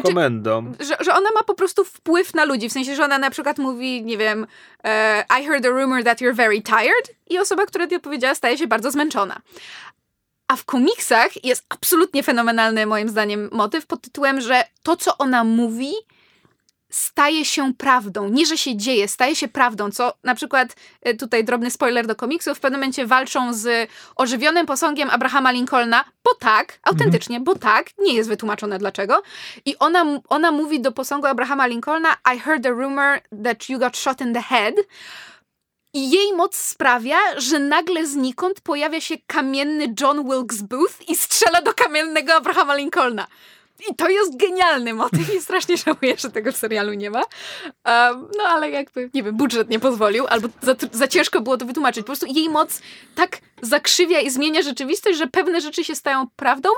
Znaczy, 0.00 0.14
komendą. 0.14 0.72
że, 0.80 0.96
że 1.00 1.14
ona 1.14 1.28
ma 1.34 1.42
po 1.42 1.54
prostu 1.54 1.84
wpływ 1.84 2.34
na 2.34 2.44
ludzi, 2.44 2.68
w 2.68 2.72
sensie, 2.72 2.96
że 2.96 3.04
ona 3.04 3.18
na 3.18 3.30
przykład 3.30 3.58
mówi, 3.58 4.04
nie 4.04 4.18
wiem, 4.18 4.46
e, 4.84 5.24
I 5.40 5.46
heard 5.46 5.66
a 5.66 5.68
rumor 5.68 6.04
that 6.04 6.20
you're 6.20 6.34
very 6.34 6.62
tired 6.62 7.14
i 7.30 7.38
osoba, 7.38 7.66
która 7.66 7.86
to 7.86 8.00
powiedziała, 8.00 8.34
staje 8.34 8.58
się 8.58 8.66
bardzo 8.66 8.90
zmęczona. 8.90 9.40
A 10.48 10.56
w 10.56 10.64
komiksach 10.64 11.44
jest 11.44 11.64
absolutnie 11.68 12.22
fenomenalny, 12.22 12.86
moim 12.86 13.08
zdaniem, 13.08 13.48
motyw 13.52 13.86
pod 13.86 14.00
tytułem, 14.00 14.40
że 14.40 14.64
to, 14.82 14.96
co 14.96 15.18
ona 15.18 15.44
mówi, 15.44 15.92
staje 16.90 17.44
się 17.44 17.74
prawdą. 17.74 18.28
Nie, 18.28 18.46
że 18.46 18.58
się 18.58 18.76
dzieje, 18.76 19.08
staje 19.08 19.36
się 19.36 19.48
prawdą, 19.48 19.90
co 19.90 20.12
na 20.24 20.34
przykład, 20.34 20.76
e, 21.02 21.14
tutaj 21.14 21.44
drobny 21.44 21.70
spoiler 21.70 22.06
do 22.06 22.16
komiksów, 22.16 22.58
w 22.58 22.60
pewnym 22.60 22.80
momencie 22.80 23.06
walczą 23.06 23.54
z 23.54 23.90
ożywionym 24.16 24.66
posągiem 24.66 25.10
Abrahama 25.10 25.50
Lincolna, 25.50 26.04
bo 26.24 26.34
tak, 26.34 26.78
autentycznie, 26.82 27.40
bo 27.40 27.54
tak, 27.54 27.86
nie 27.98 28.14
jest 28.14 28.28
wytłumaczone 28.28 28.78
dlaczego. 28.78 29.22
I 29.64 29.78
ona, 29.78 30.04
ona 30.28 30.52
mówi 30.52 30.80
do 30.80 30.92
posągu 30.92 31.26
Abrahama 31.26 31.66
Lincolna, 31.66 32.16
I 32.34 32.38
heard 32.38 32.66
a 32.66 32.70
rumor 32.70 33.20
that 33.44 33.68
you 33.68 33.78
got 33.78 33.96
shot 33.96 34.20
in 34.20 34.34
the 34.34 34.42
head. 34.42 34.74
I 35.94 36.10
jej 36.10 36.32
moc 36.32 36.56
sprawia, 36.56 37.16
że 37.36 37.58
nagle 37.58 38.06
znikąd 38.06 38.60
pojawia 38.60 39.00
się 39.00 39.14
kamienny 39.26 39.94
John 40.00 40.24
Wilkes 40.30 40.62
Booth 40.62 41.08
i 41.08 41.16
strzela 41.16 41.62
do 41.62 41.74
kamiennego 41.74 42.34
Abrahama 42.34 42.74
Lincolna. 42.74 43.26
I 43.90 43.94
to 43.94 44.08
jest 44.08 44.36
genialny 44.36 44.94
motyw 44.94 45.34
i 45.34 45.40
strasznie 45.40 45.76
żałuję, 45.86 46.14
że 46.18 46.30
tego 46.30 46.52
w 46.52 46.56
serialu 46.56 46.94
nie 46.94 47.10
ma. 47.10 47.18
Um, 47.22 48.28
no 48.38 48.44
ale 48.44 48.70
jakby, 48.70 49.10
nie 49.14 49.22
wiem, 49.22 49.36
budżet 49.36 49.70
nie 49.70 49.78
pozwolił, 49.80 50.26
albo 50.26 50.48
za, 50.62 50.76
za 50.92 51.08
ciężko 51.08 51.40
było 51.40 51.56
to 51.56 51.66
wytłumaczyć. 51.66 52.02
Po 52.02 52.06
prostu 52.06 52.26
jej 52.26 52.48
moc 52.48 52.80
tak 53.14 53.38
zakrzywia 53.62 54.20
i 54.20 54.30
zmienia 54.30 54.62
rzeczywistość, 54.62 55.18
że 55.18 55.26
pewne 55.26 55.60
rzeczy 55.60 55.84
się 55.84 55.94
stają 55.94 56.26
prawdą 56.36 56.68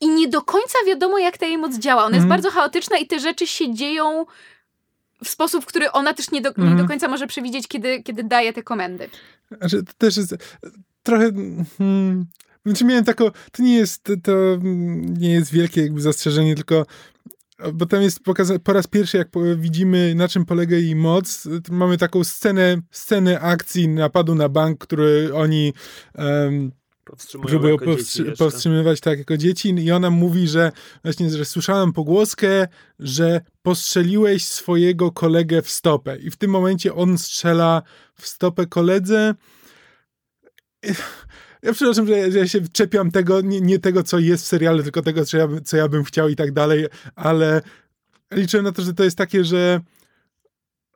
i 0.00 0.08
nie 0.08 0.28
do 0.28 0.42
końca 0.42 0.78
wiadomo, 0.86 1.18
jak 1.18 1.38
ta 1.38 1.46
jej 1.46 1.58
moc 1.58 1.74
działa. 1.78 2.04
Ona 2.04 2.16
jest 2.16 2.24
Mhm. 2.24 2.28
bardzo 2.42 2.50
chaotyczna 2.50 2.98
i 2.98 3.06
te 3.06 3.20
rzeczy 3.20 3.46
się 3.46 3.74
dzieją 3.74 4.26
w 5.24 5.28
sposób, 5.28 5.66
który 5.66 5.92
ona 5.92 6.14
też 6.14 6.30
nie 6.30 6.40
do, 6.40 6.48
nie 6.50 6.54
Mhm. 6.64 6.76
do 6.82 6.88
końca 6.88 7.08
może 7.08 7.26
przewidzieć, 7.26 7.68
kiedy, 7.68 8.02
kiedy 8.02 8.24
daje 8.24 8.52
te 8.52 8.62
komendy. 8.62 9.08
Znaczy, 9.58 9.82
to 9.82 9.92
też 9.98 10.16
jest 10.16 10.34
trochę. 11.02 11.30
Hmm, 11.78 12.26
znaczy 12.66 12.84
miałem 12.84 13.04
taką. 13.04 13.30
To 13.52 13.62
nie 13.62 13.76
jest. 13.76 14.04
To 14.22 14.32
nie 15.18 15.30
jest 15.32 15.52
wielkie 15.52 15.82
jakby 15.82 16.00
zastrzeżenie, 16.00 16.54
tylko. 16.54 16.86
Bo 17.74 17.86
tam 17.86 18.02
jest 18.02 18.20
pokazane 18.20 18.60
po 18.60 18.72
raz 18.72 18.86
pierwszy, 18.86 19.16
jak 19.16 19.28
widzimy, 19.56 20.14
na 20.14 20.28
czym 20.28 20.44
polega 20.44 20.76
jej 20.76 20.96
moc. 20.96 21.48
Mamy 21.70 21.98
taką 21.98 22.24
scenę, 22.24 22.76
scenę 22.90 23.40
akcji 23.40 23.88
napadu 23.88 24.34
na 24.34 24.48
bank, 24.48 24.78
który 24.78 25.34
oni 25.34 25.72
Powstrzymują 27.04 27.48
próbują 27.48 27.76
powstrzy- 27.76 28.36
powstrzymywać 28.38 29.00
tak 29.00 29.18
jako 29.18 29.36
dzieci 29.36 29.68
i 29.68 29.92
ona 29.92 30.10
mówi, 30.10 30.48
że 30.48 30.72
właśnie, 31.04 31.30
że 31.30 31.44
słyszałam 31.44 31.92
pogłoskę, 31.92 32.68
że 32.98 33.40
postrzeliłeś 33.62 34.46
swojego 34.46 35.12
kolegę 35.12 35.62
w 35.62 35.70
stopę 35.70 36.18
i 36.18 36.30
w 36.30 36.36
tym 36.36 36.50
momencie 36.50 36.94
on 36.94 37.18
strzela 37.18 37.82
w 38.14 38.26
stopę 38.26 38.66
koledze. 38.66 39.34
Ja 41.62 41.72
przepraszam, 41.72 42.06
że 42.06 42.18
ja, 42.18 42.30
że 42.30 42.38
ja 42.38 42.48
się 42.48 42.60
czepiam 42.72 43.10
tego, 43.10 43.40
nie, 43.40 43.60
nie 43.60 43.78
tego, 43.78 44.02
co 44.02 44.18
jest 44.18 44.44
w 44.44 44.46
serialu, 44.46 44.82
tylko 44.82 45.02
tego, 45.02 45.24
co 45.24 45.38
ja, 45.38 45.48
co 45.64 45.76
ja 45.76 45.88
bym 45.88 46.04
chciał 46.04 46.28
i 46.28 46.36
tak 46.36 46.52
dalej, 46.52 46.86
ale 47.14 47.62
liczę 48.32 48.62
na 48.62 48.72
to, 48.72 48.82
że 48.82 48.94
to 48.94 49.04
jest 49.04 49.18
takie, 49.18 49.44
że 49.44 49.80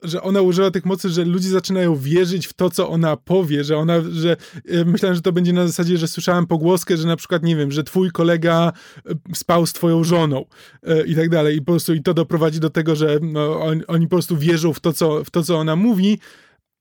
że 0.02 0.22
ona 0.22 0.40
użyła 0.40 0.70
tych 0.70 0.84
mocy, 0.84 1.08
że 1.08 1.24
ludzie 1.24 1.48
zaczynają 1.48 1.96
wierzyć 1.96 2.46
w 2.46 2.52
to, 2.52 2.70
co 2.70 2.88
ona 2.88 3.16
powie, 3.16 3.64
że 3.64 3.76
ona, 3.76 3.94
że 4.10 4.36
e, 4.68 4.84
myślałem, 4.84 5.14
że 5.14 5.22
to 5.22 5.32
będzie 5.32 5.52
na 5.52 5.66
zasadzie, 5.66 5.96
że 5.98 6.08
słyszałem 6.08 6.46
pogłoskę, 6.46 6.96
że 6.96 7.06
na 7.06 7.16
przykład, 7.16 7.42
nie 7.42 7.56
wiem, 7.56 7.72
że 7.72 7.84
twój 7.84 8.10
kolega 8.10 8.72
e, 9.06 9.14
spał 9.34 9.66
z 9.66 9.72
twoją 9.72 10.04
żoną 10.04 10.44
e, 10.82 11.06
i 11.06 11.16
tak 11.16 11.28
dalej. 11.28 11.56
I 11.56 11.58
po 11.60 11.72
prostu 11.72 11.94
i 11.94 12.02
to 12.02 12.14
doprowadzi 12.14 12.60
do 12.60 12.70
tego, 12.70 12.96
że 12.96 13.18
no, 13.22 13.60
on, 13.60 13.82
oni 13.86 14.06
po 14.06 14.16
prostu 14.16 14.36
wierzą 14.36 14.72
w 14.72 14.80
to, 14.80 14.92
co, 14.92 15.24
w 15.24 15.30
to, 15.30 15.42
co 15.42 15.58
ona 15.58 15.76
mówi, 15.76 16.18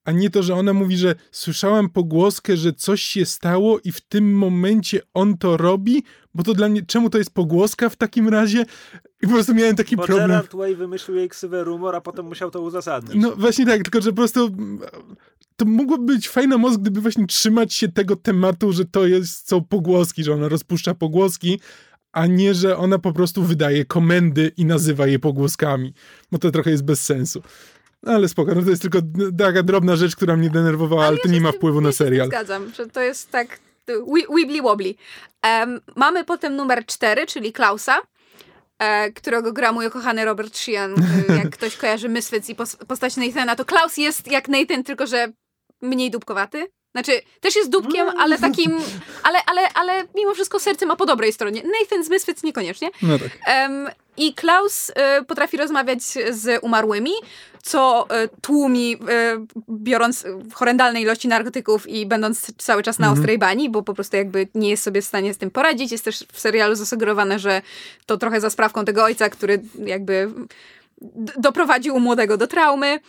a 0.05 0.11
nie 0.11 0.29
to, 0.29 0.43
że 0.43 0.55
ona 0.55 0.73
mówi, 0.73 0.97
że 0.97 1.15
słyszałam 1.31 1.89
pogłoskę, 1.89 2.57
że 2.57 2.73
coś 2.73 3.01
się 3.01 3.25
stało 3.25 3.79
i 3.83 3.91
w 3.91 4.01
tym 4.01 4.37
momencie 4.37 5.01
on 5.13 5.37
to 5.37 5.57
robi, 5.57 6.03
bo 6.33 6.43
to 6.43 6.53
dla 6.53 6.69
mnie, 6.69 6.81
czemu 6.85 7.09
to 7.09 7.17
jest 7.17 7.33
pogłoska 7.33 7.89
w 7.89 7.95
takim 7.95 8.29
razie? 8.29 8.65
I 9.23 9.27
po 9.27 9.33
prostu 9.33 9.55
miałem 9.55 9.75
taki 9.75 9.95
Bo 9.95 10.03
problem. 10.03 10.27
Gerard 10.27 10.55
Way 10.55 10.75
wymyślił 10.75 11.17
jej 11.17 11.29
ksywę 11.29 11.63
rumor, 11.63 11.95
a 11.95 12.01
potem 12.01 12.25
musiał 12.25 12.51
to 12.51 12.61
uzasadnić. 12.61 13.21
No 13.21 13.35
właśnie 13.35 13.65
tak, 13.65 13.83
tylko 13.83 14.01
że 14.01 14.09
po 14.09 14.15
prostu 14.15 14.49
to 15.55 15.65
mogłoby 15.65 16.13
być 16.13 16.29
fajna 16.29 16.57
moc, 16.57 16.77
gdyby 16.77 17.01
właśnie 17.01 17.27
trzymać 17.27 17.73
się 17.73 17.87
tego 17.87 18.15
tematu, 18.15 18.71
że 18.71 18.85
to 18.85 19.07
jest, 19.07 19.49
są 19.49 19.63
pogłoski, 19.63 20.23
że 20.23 20.33
ona 20.33 20.49
rozpuszcza 20.49 20.95
pogłoski, 20.95 21.59
a 22.11 22.27
nie, 22.27 22.53
że 22.53 22.77
ona 22.77 22.99
po 22.99 23.13
prostu 23.13 23.43
wydaje 23.43 23.85
komendy 23.85 24.51
i 24.57 24.65
nazywa 24.65 25.07
je 25.07 25.19
pogłoskami, 25.19 25.93
bo 26.31 26.37
to 26.37 26.51
trochę 26.51 26.71
jest 26.71 26.83
bez 26.83 27.01
sensu. 27.01 27.41
No 28.05 28.13
ale 28.13 28.27
spoko, 28.29 28.55
no 28.55 28.61
to 28.61 28.69
jest 28.69 28.81
tylko 28.81 28.99
taka 29.37 29.63
drobna 29.63 29.95
rzecz, 29.95 30.15
która 30.15 30.37
mnie 30.37 30.49
denerwowała, 30.49 31.05
ale, 31.05 31.17
to 31.17 31.27
ja 31.27 31.33
nie 31.33 31.41
ma 31.41 31.51
wpływu 31.51 31.81
na 31.81 31.91
serial. 31.91 32.27
Zgadzam, 32.27 32.73
że 32.73 32.87
to 32.87 33.01
jest 33.01 33.31
tak 33.31 33.59
wi- 33.87 34.35
wibbly 34.35 34.61
wobbly. 34.61 34.95
Em, 35.41 35.81
mamy 35.95 36.23
potem 36.25 36.55
numer 36.55 36.85
cztery, 36.85 37.25
czyli 37.27 37.53
Klausa, 37.53 37.97
e, 38.79 39.11
którego 39.11 39.53
gra 39.53 39.71
mój 39.71 39.89
kochany 39.91 40.25
Robert 40.25 40.57
Sheehan. 40.57 40.95
E, 41.29 41.35
jak 41.37 41.49
ktoś 41.49 41.77
kojarzy 41.77 42.09
Misfits 42.09 42.49
i 42.49 42.55
pos- 42.55 42.85
postać 42.87 43.17
Nathana, 43.17 43.55
to 43.55 43.65
Klaus 43.65 43.97
jest 43.97 44.31
jak 44.31 44.47
Nathan, 44.47 44.83
tylko 44.83 45.07
że 45.07 45.27
mniej 45.81 46.11
dupkowaty. 46.11 46.67
Znaczy, 46.95 47.21
też 47.41 47.55
jest 47.55 47.69
dupkiem, 47.69 48.07
ale 48.19 48.37
takim, 48.37 48.77
ale, 49.23 49.39
ale, 49.45 49.69
ale 49.73 50.03
mimo 50.15 50.33
wszystko 50.33 50.59
serce 50.59 50.85
ma 50.85 50.95
po 50.95 51.05
dobrej 51.05 51.33
stronie. 51.33 51.61
Nathan 51.81 52.03
z 52.03 52.09
Misfits 52.09 52.43
niekoniecznie. 52.43 52.89
No 53.01 53.19
tak. 53.19 53.29
Em, 53.47 53.89
I 54.17 54.33
Klaus 54.33 54.91
e, 54.95 55.23
potrafi 55.23 55.57
rozmawiać 55.57 56.03
z 56.29 56.63
umarłymi, 56.63 57.11
co 57.63 58.05
e, 58.09 58.27
tłumi, 58.41 58.97
e, 59.09 59.45
biorąc 59.69 60.25
horrendalne 60.53 61.01
ilości 61.01 61.27
narkotyków 61.27 61.89
i 61.89 62.05
będąc 62.05 62.51
cały 62.57 62.83
czas 62.83 62.99
na 62.99 63.07
Mhm. 63.07 63.19
ostrej 63.21 63.37
bani, 63.37 63.69
bo 63.69 63.83
po 63.83 63.93
prostu 63.93 64.17
jakby 64.17 64.47
nie 64.55 64.69
jest 64.69 64.83
sobie 64.83 65.01
w 65.01 65.05
stanie 65.05 65.33
z 65.33 65.37
tym 65.37 65.51
poradzić. 65.51 65.91
Jest 65.91 66.05
też 66.05 66.25
w 66.33 66.39
serialu 66.39 66.75
zasugerowane, 66.75 67.39
że 67.39 67.61
to 68.05 68.17
trochę 68.17 68.41
za 68.41 68.49
sprawką 68.49 68.85
tego 68.85 69.03
ojca, 69.03 69.29
który 69.29 69.61
jakby 69.85 70.31
doprowadził 71.37 71.99
młodego 71.99 72.37
do 72.37 72.47
traumy. 72.47 72.99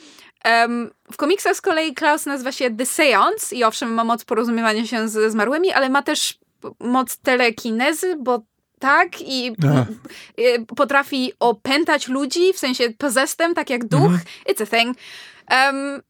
Em, 0.45 0.91
w 1.12 1.16
komiksach 1.16 1.57
z 1.57 1.61
kolei 1.61 1.95
Klaus 1.95 2.26
nazywa 2.26 2.53
się 2.53 2.76
The 2.76 2.87
Seance 2.87 3.57
i 3.57 3.64
owszem 3.64 3.95
ma 3.95 4.05
moc 4.05 4.24
porozumiewania 4.24 4.87
się 4.87 5.09
ze 5.09 5.30
zmarłymi, 5.30 5.72
ale 5.72 5.89
ma 5.89 6.03
też 6.03 6.39
moc 6.80 7.16
telekinezy, 7.16 8.16
bo 8.16 8.43
tak 8.78 9.20
i 9.20 9.53
Aha. 9.64 9.87
y, 10.41 10.66
potrafi 10.76 11.32
opętać 11.41 12.09
ludzi, 12.09 12.53
w 12.53 12.59
sensie 12.59 12.91
possessed 12.99 13.55
tak 13.55 13.70
jak 13.70 13.84
duch. 13.84 14.03
Mhm. 14.03 14.20
It's 14.49 14.62
a 14.62 14.66
thing. 14.66 14.97
Um, 15.51 16.03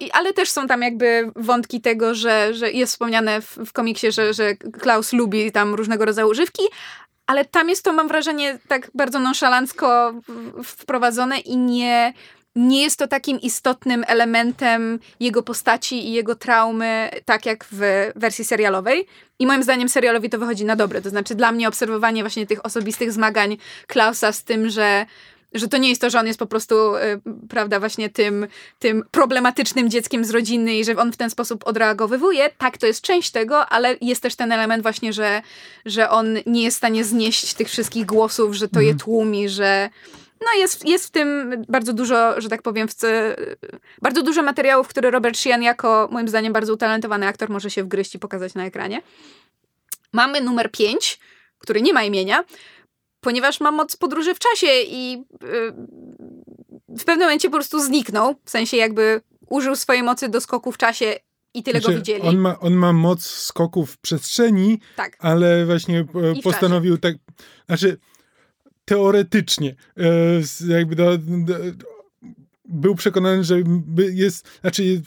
i, 0.00 0.10
ale 0.10 0.32
też 0.32 0.50
są 0.50 0.66
tam 0.66 0.82
jakby 0.82 1.30
wątki 1.36 1.80
tego, 1.80 2.14
że, 2.14 2.54
że 2.54 2.72
jest 2.72 2.92
wspomniane 2.92 3.40
w, 3.40 3.58
w 3.66 3.72
komiksie, 3.72 4.12
że, 4.12 4.34
że 4.34 4.54
Klaus 4.54 5.12
lubi 5.12 5.52
tam 5.52 5.74
różnego 5.74 6.04
rodzaju 6.04 6.28
używki, 6.28 6.62
ale 7.26 7.44
tam 7.44 7.68
jest 7.68 7.84
to, 7.84 7.92
mam 7.92 8.08
wrażenie, 8.08 8.58
tak 8.68 8.90
bardzo 8.94 9.18
nonszalancko 9.18 10.14
wprowadzone 10.64 11.38
i 11.38 11.56
nie, 11.56 12.12
nie 12.56 12.82
jest 12.82 12.98
to 12.98 13.08
takim 13.08 13.40
istotnym 13.40 14.04
elementem 14.06 14.98
jego 15.20 15.42
postaci 15.42 16.08
i 16.08 16.12
jego 16.12 16.34
traumy, 16.34 17.10
tak 17.24 17.46
jak 17.46 17.64
w 17.72 18.10
wersji 18.16 18.44
serialowej. 18.44 19.06
I 19.38 19.46
moim 19.46 19.62
zdaniem 19.62 19.88
serialowi 19.88 20.30
to 20.30 20.38
wychodzi 20.38 20.64
na 20.64 20.76
dobre. 20.76 21.02
To 21.02 21.10
znaczy 21.10 21.34
dla 21.34 21.52
mnie 21.52 21.68
obserwowanie 21.68 22.22
właśnie 22.22 22.46
tych 22.46 22.66
osobistych 22.66 23.12
zmagań 23.12 23.56
Klausa 23.86 24.32
z 24.32 24.44
tym, 24.44 24.70
że 24.70 25.06
że 25.54 25.68
to 25.68 25.76
nie 25.76 25.88
jest 25.88 26.00
to, 26.00 26.10
że 26.10 26.20
on 26.20 26.26
jest 26.26 26.38
po 26.38 26.46
prostu, 26.46 26.96
y, 26.96 27.20
prawda, 27.48 27.80
właśnie 27.80 28.10
tym, 28.10 28.46
tym 28.78 29.04
problematycznym 29.10 29.90
dzieckiem 29.90 30.24
z 30.24 30.30
rodziny 30.30 30.74
i 30.74 30.84
że 30.84 30.96
on 30.96 31.12
w 31.12 31.16
ten 31.16 31.30
sposób 31.30 31.66
odreagowywuje. 31.66 32.50
Tak, 32.58 32.78
to 32.78 32.86
jest 32.86 33.00
część 33.00 33.30
tego, 33.30 33.66
ale 33.66 33.96
jest 34.00 34.22
też 34.22 34.36
ten 34.36 34.52
element 34.52 34.82
właśnie, 34.82 35.12
że, 35.12 35.42
że 35.86 36.10
on 36.10 36.26
nie 36.46 36.62
jest 36.62 36.76
w 36.76 36.78
stanie 36.78 37.04
znieść 37.04 37.54
tych 37.54 37.68
wszystkich 37.68 38.06
głosów, 38.06 38.54
że 38.54 38.68
to 38.68 38.80
je 38.80 38.94
tłumi, 38.94 39.48
że 39.48 39.90
no 40.40 40.58
jest, 40.58 40.88
jest 40.88 41.06
w 41.06 41.10
tym 41.10 41.50
bardzo 41.68 41.92
dużo, 41.92 42.40
że 42.40 42.48
tak 42.48 42.62
powiem, 42.62 42.88
w, 42.88 42.94
bardzo 44.02 44.22
dużo 44.22 44.42
materiałów, 44.42 44.88
które 44.88 45.10
Robert 45.10 45.38
Sheehan 45.38 45.62
jako, 45.62 46.08
moim 46.10 46.28
zdaniem, 46.28 46.52
bardzo 46.52 46.72
utalentowany 46.72 47.26
aktor 47.26 47.50
może 47.50 47.70
się 47.70 47.84
wgryźć 47.84 48.14
i 48.14 48.18
pokazać 48.18 48.54
na 48.54 48.64
ekranie. 48.64 49.02
Mamy 50.12 50.40
numer 50.40 50.70
5, 50.70 51.20
który 51.58 51.82
nie 51.82 51.92
ma 51.92 52.02
imienia, 52.02 52.44
ponieważ 53.20 53.60
ma 53.60 53.70
moc 53.70 53.96
podróży 53.96 54.34
w 54.34 54.38
czasie 54.38 54.66
i 54.86 55.12
yy, 55.12 55.74
w 56.88 57.04
pewnym 57.04 57.26
momencie 57.26 57.48
po 57.48 57.56
prostu 57.56 57.80
zniknął. 57.80 58.34
W 58.44 58.50
sensie 58.50 58.76
jakby 58.76 59.20
użył 59.48 59.76
swojej 59.76 60.02
mocy 60.02 60.28
do 60.28 60.40
skoku 60.40 60.72
w 60.72 60.78
czasie 60.78 61.16
i 61.54 61.62
tyle 61.62 61.80
Znaczy, 61.80 61.92
go 61.92 61.98
widzieli. 61.98 62.28
On 62.28 62.36
ma, 62.36 62.58
on 62.60 62.72
ma 62.72 62.92
moc 62.92 63.26
skoków 63.26 63.92
w 63.92 63.98
przestrzeni, 63.98 64.80
Tak. 64.96 65.16
ale 65.18 65.66
właśnie 65.66 65.98
e, 66.00 66.32
I 66.32 66.42
postanowił 66.42 66.98
tak, 66.98 67.14
znaczy 67.66 67.98
teoretycznie 68.84 69.74
e, 69.96 70.74
jakby 70.76 70.96
do, 70.96 71.18
do, 71.18 71.54
był 72.64 72.94
przekonany, 72.94 73.44
że 73.44 73.62
jest, 74.12 74.48
znaczy 74.60 75.02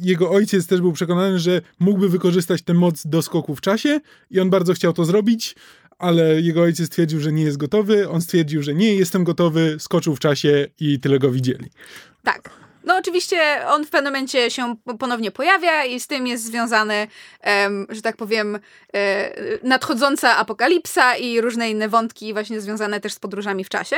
jego 0.00 0.30
ojciec 0.30 0.66
też 0.66 0.80
był 0.80 0.92
przekonany, 0.92 1.38
że 1.38 1.62
mógłby 1.78 2.08
wykorzystać 2.08 2.62
tę 2.62 2.74
moc 2.74 3.06
do 3.06 3.22
skoku 3.22 3.56
w 3.56 3.60
czasie 3.60 4.00
i 4.30 4.40
on 4.40 4.50
bardzo 4.50 4.74
chciał 4.74 4.92
to 4.92 5.04
zrobić, 5.04 5.54
ale 5.98 6.40
jego 6.40 6.62
ojciec 6.62 6.86
stwierdził, 6.86 7.20
że 7.20 7.32
nie 7.32 7.42
jest 7.42 7.56
gotowy, 7.56 8.08
on 8.08 8.20
stwierdził, 8.20 8.62
że 8.62 8.74
nie 8.74 8.94
jestem 8.94 9.24
gotowy, 9.24 9.76
skoczył 9.78 10.16
w 10.16 10.20
czasie 10.20 10.66
i 10.80 11.00
tyle 11.00 11.18
go 11.18 11.30
widzieli. 11.30 11.70
Tak. 12.22 12.67
No 12.88 12.96
oczywiście 12.96 13.66
on 13.66 13.84
w 13.86 13.90
pewnym 13.90 14.12
momencie 14.12 14.50
się 14.50 14.76
ponownie 14.98 15.30
pojawia 15.30 15.84
i 15.84 16.00
z 16.00 16.06
tym 16.06 16.26
jest 16.26 16.44
związany, 16.44 17.06
em, 17.40 17.86
że 17.90 18.02
tak 18.02 18.16
powiem, 18.16 18.58
e, 18.94 19.30
nadchodząca 19.62 20.36
apokalipsa 20.36 21.16
i 21.16 21.40
różne 21.40 21.70
inne 21.70 21.88
wątki 21.88 22.32
właśnie 22.32 22.60
związane 22.60 23.00
też 23.00 23.12
z 23.12 23.18
podróżami 23.18 23.64
w 23.64 23.68
czasie. 23.68 23.96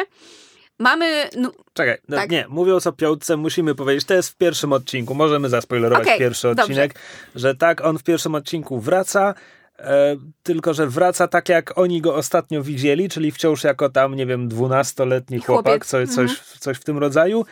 Mamy... 0.79 1.29
No, 1.37 1.53
Czekaj, 1.75 1.99
no 2.09 2.17
Tak. 2.17 2.31
nie, 2.31 2.47
mówiąc 2.49 2.87
o 2.87 2.93
piątce, 2.93 3.37
musimy 3.37 3.75
powiedzieć, 3.75 4.05
to 4.05 4.15
jest 4.15 4.29
w 4.31 4.37
pierwszym 4.37 4.73
odcinku, 4.73 5.15
możemy 5.15 5.49
zaspoilerować 5.49 6.07
Okej, 6.07 6.19
pierwszy 6.19 6.47
dobrze. 6.49 6.63
odcinek, 6.63 6.95
że 7.35 7.55
tak, 7.55 7.81
on 7.85 7.99
w 7.99 8.03
pierwszym 8.03 8.35
odcinku 8.35 8.81
wraca, 8.81 9.35
e, 9.79 10.17
tylko 10.43 10.75
że 10.75 10.87
wraca 10.87 11.29
tak, 11.29 11.49
jak 11.49 11.79
oni 11.79 12.01
go 12.01 12.15
ostatnio 12.15 12.63
widzieli, 12.63 13.09
czyli 13.09 13.33
wciąż 13.33 13.65
jako 13.65 13.89
tam, 13.89 14.15
nie 14.15 14.27
wiem, 14.27 14.49
dwunastoletni 14.49 15.41
chłopak, 15.41 15.65
Chłopiec. 15.65 15.89
coś, 15.89 16.09
coś, 16.09 16.39
coś 16.59 16.77
w 16.77 16.85
tym 16.85 16.99
rodzaju. 16.99 17.45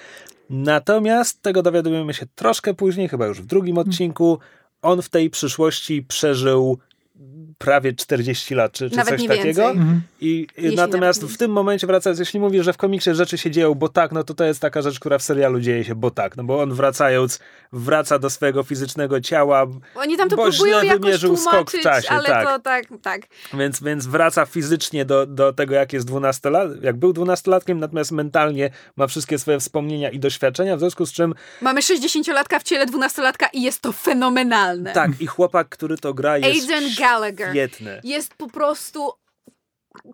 Natomiast 0.51 1.43
tego 1.43 1.63
dowiadujemy 1.63 2.15
się 2.15 2.27
troszkę 2.35 2.75
później, 2.75 3.09
chyba 3.09 3.27
już 3.27 3.43
w 3.43 3.47
drugim 3.47 3.79
odcinku, 3.79 4.39
on 4.83 5.03
w 5.03 5.09
tej 5.09 5.31
przyszłości 5.31 6.03
przeżył 6.03 6.79
prawie 7.59 7.93
40 7.93 8.55
lat, 8.55 8.73
czy, 8.73 8.91
czy 8.91 8.97
Nawet 8.97 9.19
coś 9.19 9.29
takiego. 9.29 9.71
Mhm. 9.71 10.01
I 10.21 10.47
i 10.57 10.75
natomiast 10.75 11.25
w 11.25 11.37
tym 11.37 11.51
momencie 11.51 11.87
wracając, 11.87 12.19
jeśli 12.19 12.41
mówisz, 12.41 12.65
że 12.65 12.73
w 12.73 12.77
komiksie 12.77 13.15
rzeczy 13.15 13.39
się 13.39 13.51
dzieją, 13.51 13.75
bo 13.75 13.89
tak, 13.89 14.13
no 14.13 14.25
to 14.25 14.35
to 14.35 14.45
jest 14.45 14.61
taka 14.61 14.83
rzecz, 14.83 15.01
która 15.01 15.19
w 15.19 15.23
serialu 15.23 15.61
dzieje 15.61 15.85
się, 15.85 15.95
bo 15.95 16.11
tak, 16.11 16.37
no 16.37 16.45
bo 16.45 16.63
on 16.63 16.75
wracając, 16.75 17.41
wraca 17.73 18.19
do 18.19 18.31
swojego 18.31 18.63
fizycznego 18.63 19.21
ciała, 19.21 19.67
oni 19.95 20.17
tam 20.17 20.29
to 20.29 20.37
Bo 20.37 20.43
próbują 20.43 20.81
źle 20.81 20.99
wymierzył 20.99 21.37
skok 21.37 21.71
w 21.71 21.81
czasie, 21.81 22.09
ale 22.11 22.29
tak. 22.29 22.47
to 22.47 22.59
tak, 22.59 22.85
tak. 23.03 23.21
więc, 23.55 23.83
więc 23.83 24.07
wraca 24.07 24.47
fizycznie 24.47 25.05
do, 25.05 25.27
do 25.27 25.53
tego, 25.53 25.75
jak 25.75 25.93
jest 25.93 26.07
dwunastolat, 26.07 26.83
jak 26.83 26.97
był 26.97 27.13
dwunastolatkiem, 27.13 27.81
natomiast 27.81 28.13
mentalnie 28.13 28.71
ma 28.97 29.07
wszystkie 29.07 29.39
swoje 29.39 29.61
wspomnienia 29.61 30.11
i 30.11 30.19
doświadczenia, 30.19 30.77
w 30.77 30.81
związku 30.81 31.07
z 31.07 31.13
czym 31.13 31.35
Mamy 31.61 31.81
60-latka 31.81 32.61
w 32.61 32.63
ciele 32.63 32.87
12-latka 32.87 33.47
i 33.53 33.63
jest 33.63 33.81
to 33.81 33.93
fenomenalne. 33.93 34.93
tak, 34.93 35.11
i 35.21 35.27
chłopak, 35.27 35.69
który 35.69 35.99
to 35.99 36.15
gra 36.15 36.39
jest 36.39 36.71
Aidan 36.71 36.91
Gallagher 37.09 37.51
świetny. 37.51 38.01
jest 38.05 38.35
po 38.35 38.49
prostu 38.49 39.13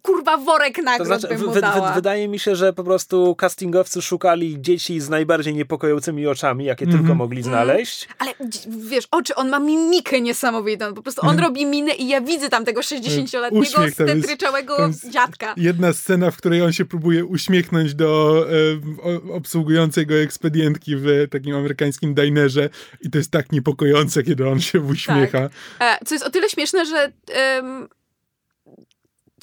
kurwa 0.02 0.36
worek 0.36 0.76
To 0.76 0.82
nagród 0.82 1.06
znaczy, 1.06 1.28
bym 1.28 1.40
mu 1.46 1.52
wy, 1.52 1.60
wydaje 1.94 2.28
mi 2.28 2.38
się, 2.38 2.56
że 2.56 2.72
po 2.72 2.84
prostu 2.84 3.34
castingowcy 3.34 4.02
szukali 4.02 4.56
dzieci 4.62 5.00
z 5.00 5.08
najbardziej 5.08 5.54
niepokojącymi 5.54 6.26
oczami, 6.26 6.64
jakie 6.64 6.84
Mhm. 6.84 7.02
tylko 7.02 7.14
mogli 7.14 7.42
znaleźć. 7.42 8.08
Ale 8.18 8.30
dzi- 8.48 8.68
wiesz, 8.88 9.08
oczy, 9.10 9.34
on 9.34 9.48
ma 9.48 9.58
mimikę 9.58 10.20
niesamowitą. 10.20 10.94
Po 10.94 11.02
prostu 11.02 11.26
on 11.26 11.38
robi 11.38 11.66
minę 11.66 11.94
i 11.94 12.08
ja 12.08 12.20
widzę 12.20 12.48
tam 12.48 12.64
tego 12.64 12.80
60-letniego 12.82 13.46
Mhm. 13.46 13.62
Uśmiech 13.62 13.94
tam 13.96 14.06
jest- 14.08 14.18
stetryczałego 14.20 14.90
dziadka. 15.10 15.54
Jedna 15.56 15.92
scena, 15.92 16.30
w 16.30 16.36
której 16.36 16.62
on 16.62 16.72
się 16.72 16.84
próbuje 16.84 17.24
uśmiechnąć 17.24 17.94
do 17.94 18.44
e, 19.28 19.32
obsługującej 19.32 20.06
go 20.06 20.14
ekspedientki 20.14 20.96
w 20.96 21.06
takim 21.30 21.56
amerykańskim 21.56 22.14
dinerze 22.14 22.68
i 23.00 23.10
to 23.10 23.18
jest 23.18 23.30
tak 23.30 23.52
niepokojące, 23.52 24.22
kiedy 24.22 24.48
on 24.48 24.60
się 24.60 24.80
uśmiecha. 24.80 25.48
E, 25.80 26.04
Co 26.06 26.14
jest 26.14 26.26
o 26.26 26.30
tyle 26.30 26.48
śmieszne, 26.50 26.86
że 26.86 27.12
em, 27.32 27.88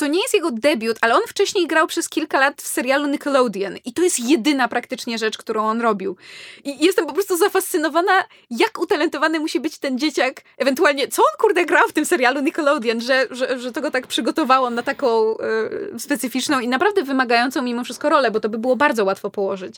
to 0.02 0.08
nie 0.08 0.22
jest 0.22 0.34
jego 0.34 0.52
debiut, 0.52 0.98
ale 1.02 1.16
on 1.16 1.22
wcześniej 1.28 1.68
grał 1.68 1.88
przez 1.88 2.10
kilka 2.10 2.40
lat 2.40 2.62
w 2.62 2.68
serialu 2.68 3.08
Nickelodeon 3.08 3.78
i 3.86 3.94
to 3.94 4.02
jest 4.02 4.20
jedyna 4.20 4.68
praktycznie 4.68 5.18
rzecz, 5.18 5.38
którą 5.38 5.64
on 5.64 5.82
robił. 5.82 6.18
I 6.64 6.86
jestem 6.86 7.06
po 7.06 7.14
prostu 7.14 7.38
zafascynowana, 7.38 8.12
jak 8.50 8.80
utalentowany 8.80 9.40
musi 9.40 9.60
być 9.60 9.78
ten 9.78 10.00
dzieciak, 10.00 10.42
ewentualnie 10.58 11.08
co 11.08 11.22
on 11.22 11.38
kurde 11.40 11.66
grał 11.66 11.88
w 11.88 11.94
tym 11.94 12.06
serialu 12.06 12.42
Nickelodeon, 12.42 13.02
że, 13.02 13.28
że, 13.32 13.60
że 13.60 13.72
to 13.72 13.82
go 13.82 13.92
tak 13.92 14.08
przygotowało 14.08 14.70
na 14.70 14.84
taką 14.84 15.38
e, 15.38 16.00
specyficzną 16.00 16.60
i 16.60 16.68
naprawdę 16.68 17.04
wymagającą 17.04 17.62
mimo 17.62 17.84
wszystko 17.84 18.10
rolę, 18.10 18.32
bo 18.32 18.40
to 18.40 18.50
by 18.50 18.58
było 18.58 18.76
bardzo 18.76 19.06
łatwo 19.06 19.30
położyć. 19.30 19.76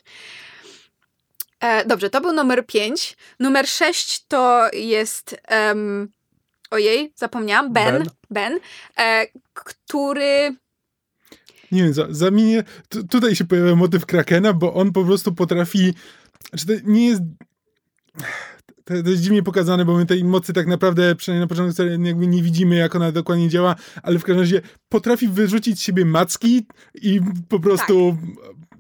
E, 1.60 1.86
dobrze, 1.86 2.10
to 2.10 2.22
był 2.22 2.32
numer 2.32 2.66
5. 2.66 3.18
Numer 3.40 3.68
6 3.68 4.26
to 4.28 4.68
jest. 4.74 5.36
em, 5.48 6.12
ojej, 6.74 7.14
zapomniałam. 7.16 7.74
Ben. 7.74 7.98
Ben. 7.98 8.10
Ben, 8.30 8.60
e, 8.98 9.28
który. 9.54 10.56
Nie 11.72 11.84
wiem, 11.84 11.94
za, 11.94 12.08
zamienię. 12.10 12.64
Tu, 12.90 13.08
tutaj 13.08 13.36
się 13.36 13.45
pojawia 13.45 13.76
motyw 13.76 14.06
Krakena, 14.06 14.54
bo 14.54 14.74
on 14.74 14.91
po 14.91 15.04
prostu 15.04 15.34
potrafi. 15.34 15.94
Znaczy, 16.50 16.66
to 16.66 16.74
nie 16.91 17.08
jest. 17.08 17.22
To, 18.84 18.94
jest 18.94 19.22
dziwnie 19.22 19.44
pokazane, 19.44 19.86
bo 19.86 19.98
my 19.98 20.06
tej 20.06 20.24
mocy 20.24 20.54
tak 20.54 20.68
naprawdę, 20.68 21.16
przynajmniej 21.16 21.45
na 21.45 21.48
początku 21.48 21.76
serii, 21.76 22.08
jakby 22.08 22.28
nie 22.28 22.44
widzimy, 22.44 22.76
jak 22.76 22.95
ona 22.95 23.12
dokładnie 23.12 23.50
działa, 23.50 23.76
ale 24.04 24.20
w 24.20 24.24
każdym 24.24 24.40
razie 24.40 24.62
potrafi 24.90 25.28
wyrzucić 25.28 25.80
z 25.80 25.82
siebie 25.82 26.06
macki 26.06 26.66
i 27.02 27.22
po 27.50 27.60
prostu 27.60 28.18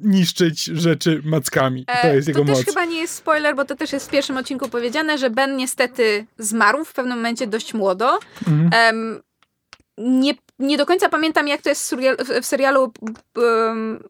niszczyć 0.03 0.63
rzeczy 0.63 1.21
mackami. 1.25 1.83
e, 1.87 2.01
To 2.01 2.15
jest 2.15 2.27
jego 2.27 2.39
to 2.39 2.45
też 2.45 2.57
moc. 2.57 2.65
chyba 2.65 2.85
nie 2.85 2.97
jest 3.01 3.15
spoiler, 3.15 3.55
bo 3.55 3.65
to 3.65 3.75
też 3.75 3.93
jest 3.93 4.07
w 4.07 4.09
pierwszym 4.09 4.37
odcinku 4.37 4.69
powiedziane, 4.69 5.17
że 5.17 5.29
Ben 5.29 5.55
niestety 5.57 6.25
zmarł 6.37 6.85
w 6.85 6.93
pewnym 6.93 7.17
momencie 7.17 7.47
dość 7.47 7.73
młodo. 7.73 8.19
Mhm. 8.47 8.69
Em, 8.73 9.21
nie, 9.97 10.33
nie 10.59 10.77
do 10.77 10.85
końca 10.85 11.09
pamiętam, 11.09 11.47
jak 11.47 11.61
to 11.61 11.69
jest 11.69 11.81
w, 11.81 11.85
serial, 11.87 12.17
w, 12.17 12.41
w 12.41 12.45
serialu. 12.45 12.93
em, 13.69 14.03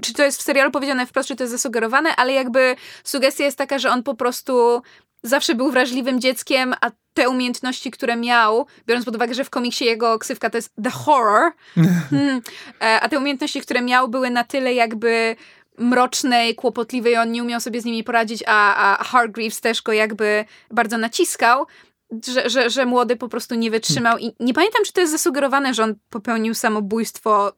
czy 0.00 0.12
to 0.12 0.22
jest 0.24 0.38
w 0.38 0.42
serialu 0.42 0.70
powiedziane 0.70 1.06
wprost, 1.06 1.28
czy 1.28 1.36
to 1.36 1.42
jest 1.44 1.52
zasugerowane, 1.52 2.16
ale 2.16 2.32
jakby 2.32 2.76
sugestia 3.04 3.44
jest 3.44 3.58
taka, 3.58 3.78
że 3.78 3.90
on 3.90 4.02
po 4.02 4.14
prostu 4.14 4.82
zawsze 5.24 5.54
był 5.54 5.70
wrażliwym 5.70 6.20
dzieckiem, 6.20 6.74
a 6.80 6.90
te 7.14 7.28
umiejętności, 7.28 7.90
które 7.90 8.16
miał, 8.16 8.66
biorąc 8.86 9.04
pod 9.04 9.16
uwagę, 9.16 9.34
że 9.34 9.44
w 9.44 9.50
komiksie 9.50 9.84
jego 9.84 10.18
ksywka 10.18 10.50
to 10.50 10.58
jest 10.58 10.72
The 10.84 10.90
Horror, 10.90 11.52
hmm, 12.10 12.42
e, 12.82 13.00
a 13.00 13.08
te 13.08 13.18
umiejętności, 13.18 13.60
które 13.60 13.82
miał, 13.82 14.08
były 14.08 14.30
na 14.30 14.44
tyle 14.44 14.74
jakby 14.74 15.36
mroczne 15.78 16.50
i 16.50 16.54
kłopotliwe 16.54 17.10
i 17.10 17.16
on 17.16 17.32
nie 17.32 17.42
umiał 17.42 17.60
sobie 17.60 17.80
z 17.80 17.84
nimi 17.84 18.04
poradzić, 18.04 18.42
a, 18.46 18.76
a 18.76 19.04
Hargreaves 19.04 19.60
też 19.60 19.82
go 19.82 19.92
jakby 19.92 20.44
bardzo 20.70 20.98
naciskał, 20.98 21.66
że, 22.26 22.50
że, 22.50 22.70
że 22.70 22.86
młody 22.86 23.16
po 23.16 23.28
prostu 23.28 23.54
nie 23.54 23.70
wytrzymał. 23.70 24.18
I 24.18 24.32
nie 24.40 24.54
pamiętam, 24.54 24.84
czy 24.84 24.92
to 24.92 25.00
jest 25.00 25.12
zasugerowane, 25.12 25.74
że 25.74 25.84
on 25.84 25.94
popełnił 26.10 26.54
samobójstwo, 26.54 27.52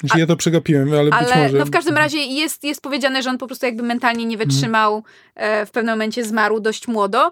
Znaczy, 0.00 0.18
ja 0.18 0.26
to 0.26 0.36
przegapiłem, 0.36 0.92
ale, 0.92 1.04
być 1.04 1.12
ale 1.14 1.42
może. 1.42 1.58
no 1.58 1.64
w 1.64 1.70
każdym 1.70 1.96
razie 1.96 2.18
jest, 2.18 2.64
jest 2.64 2.80
powiedziane, 2.80 3.22
że 3.22 3.30
on 3.30 3.38
po 3.38 3.46
prostu 3.46 3.66
jakby 3.66 3.82
mentalnie 3.82 4.24
nie 4.24 4.36
wytrzymał, 4.36 5.04
e, 5.34 5.66
w 5.66 5.70
pewnym 5.70 5.92
momencie 5.92 6.24
zmarł 6.24 6.60
dość 6.60 6.88
młodo. 6.88 7.30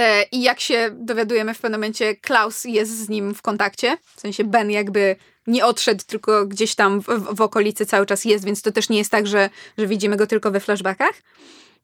E, 0.00 0.22
I 0.22 0.42
jak 0.42 0.60
się 0.60 0.90
dowiadujemy 0.92 1.54
w 1.54 1.58
pewnym 1.58 1.80
momencie, 1.80 2.16
Klaus 2.16 2.64
jest 2.64 2.98
z 2.98 3.08
nim 3.08 3.34
w 3.34 3.42
kontakcie. 3.42 3.96
W 4.16 4.20
sensie 4.20 4.44
Ben 4.44 4.70
jakby 4.70 5.16
nie 5.46 5.64
odszedł, 5.66 6.04
tylko 6.06 6.46
gdzieś 6.46 6.74
tam 6.74 7.00
w, 7.00 7.06
w, 7.06 7.36
w 7.36 7.40
okolicy 7.40 7.86
cały 7.86 8.06
czas 8.06 8.24
jest, 8.24 8.44
więc 8.44 8.62
to 8.62 8.72
też 8.72 8.88
nie 8.88 8.98
jest 8.98 9.10
tak, 9.10 9.26
że, 9.26 9.50
że 9.78 9.86
widzimy 9.86 10.16
go 10.16 10.26
tylko 10.26 10.50
we 10.50 10.60
flashbackach. 10.60 11.22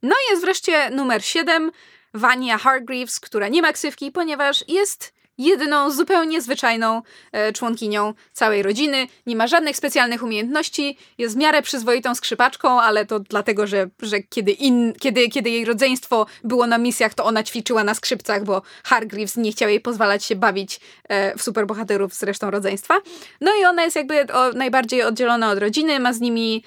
No 0.03 0.15
i 0.27 0.31
jest 0.31 0.43
wreszcie 0.43 0.91
numer 0.91 1.25
7, 1.25 1.71
Vania 2.15 2.59
Hargreaves, 2.59 3.21
która 3.21 3.49
nie 3.49 3.63
ma 3.63 3.73
ksywki, 3.73 4.13
ponieważ 4.13 4.65
jest 4.69 5.18
jedyną 5.39 5.91
zupełnie 5.91 6.43
zwyczajną 6.43 7.03
e, 7.33 7.53
członkinią 7.53 8.15
całej 8.33 8.63
rodziny. 8.63 9.07
Nie 9.27 9.37
ma 9.37 9.47
żadnych 9.47 9.77
specjalnych 9.77 10.23
umiejętności, 10.23 10.99
jest 11.19 11.35
w 11.35 11.39
miarę 11.39 11.63
przyzwoitą 11.63 12.15
skrzypaczką, 12.15 12.81
ale 12.81 13.07
to 13.07 13.21
dlatego, 13.21 13.67
że, 13.67 13.89
że 14.03 14.21
kiedy, 14.23 14.53
in, 14.53 14.93
kiedy, 15.01 15.29
kiedy 15.29 15.51
jej 15.51 15.65
rodzeństwo 15.65 16.27
było 16.45 16.67
na 16.67 16.79
misjach, 16.79 17.15
to 17.15 17.25
ona 17.25 17.43
ćwiczyła 17.43 17.85
na 17.85 17.95
skrzypcach, 17.95 18.45
bo 18.45 18.63
Hargreaves 18.85 19.37
nie 19.37 19.53
chciał 19.53 19.69
jej 19.69 19.81
pozwalać 19.81 20.25
się 20.25 20.37
bawić 20.37 20.81
e, 21.09 21.39
w 21.39 21.43
superbohaterów 21.43 22.15
z 22.15 22.23
resztą 22.23 22.51
rodzeństwa. 22.51 22.95
No 23.41 23.51
i 23.61 23.65
ona 23.65 23.85
jest 23.85 23.97
jakby 23.97 24.33
o, 24.33 24.53
najbardziej 24.53 25.03
oddzielona 25.03 25.51
od 25.51 25.59
rodziny, 25.59 26.01
ma 26.01 26.13
z 26.13 26.21
nimi 26.21 26.65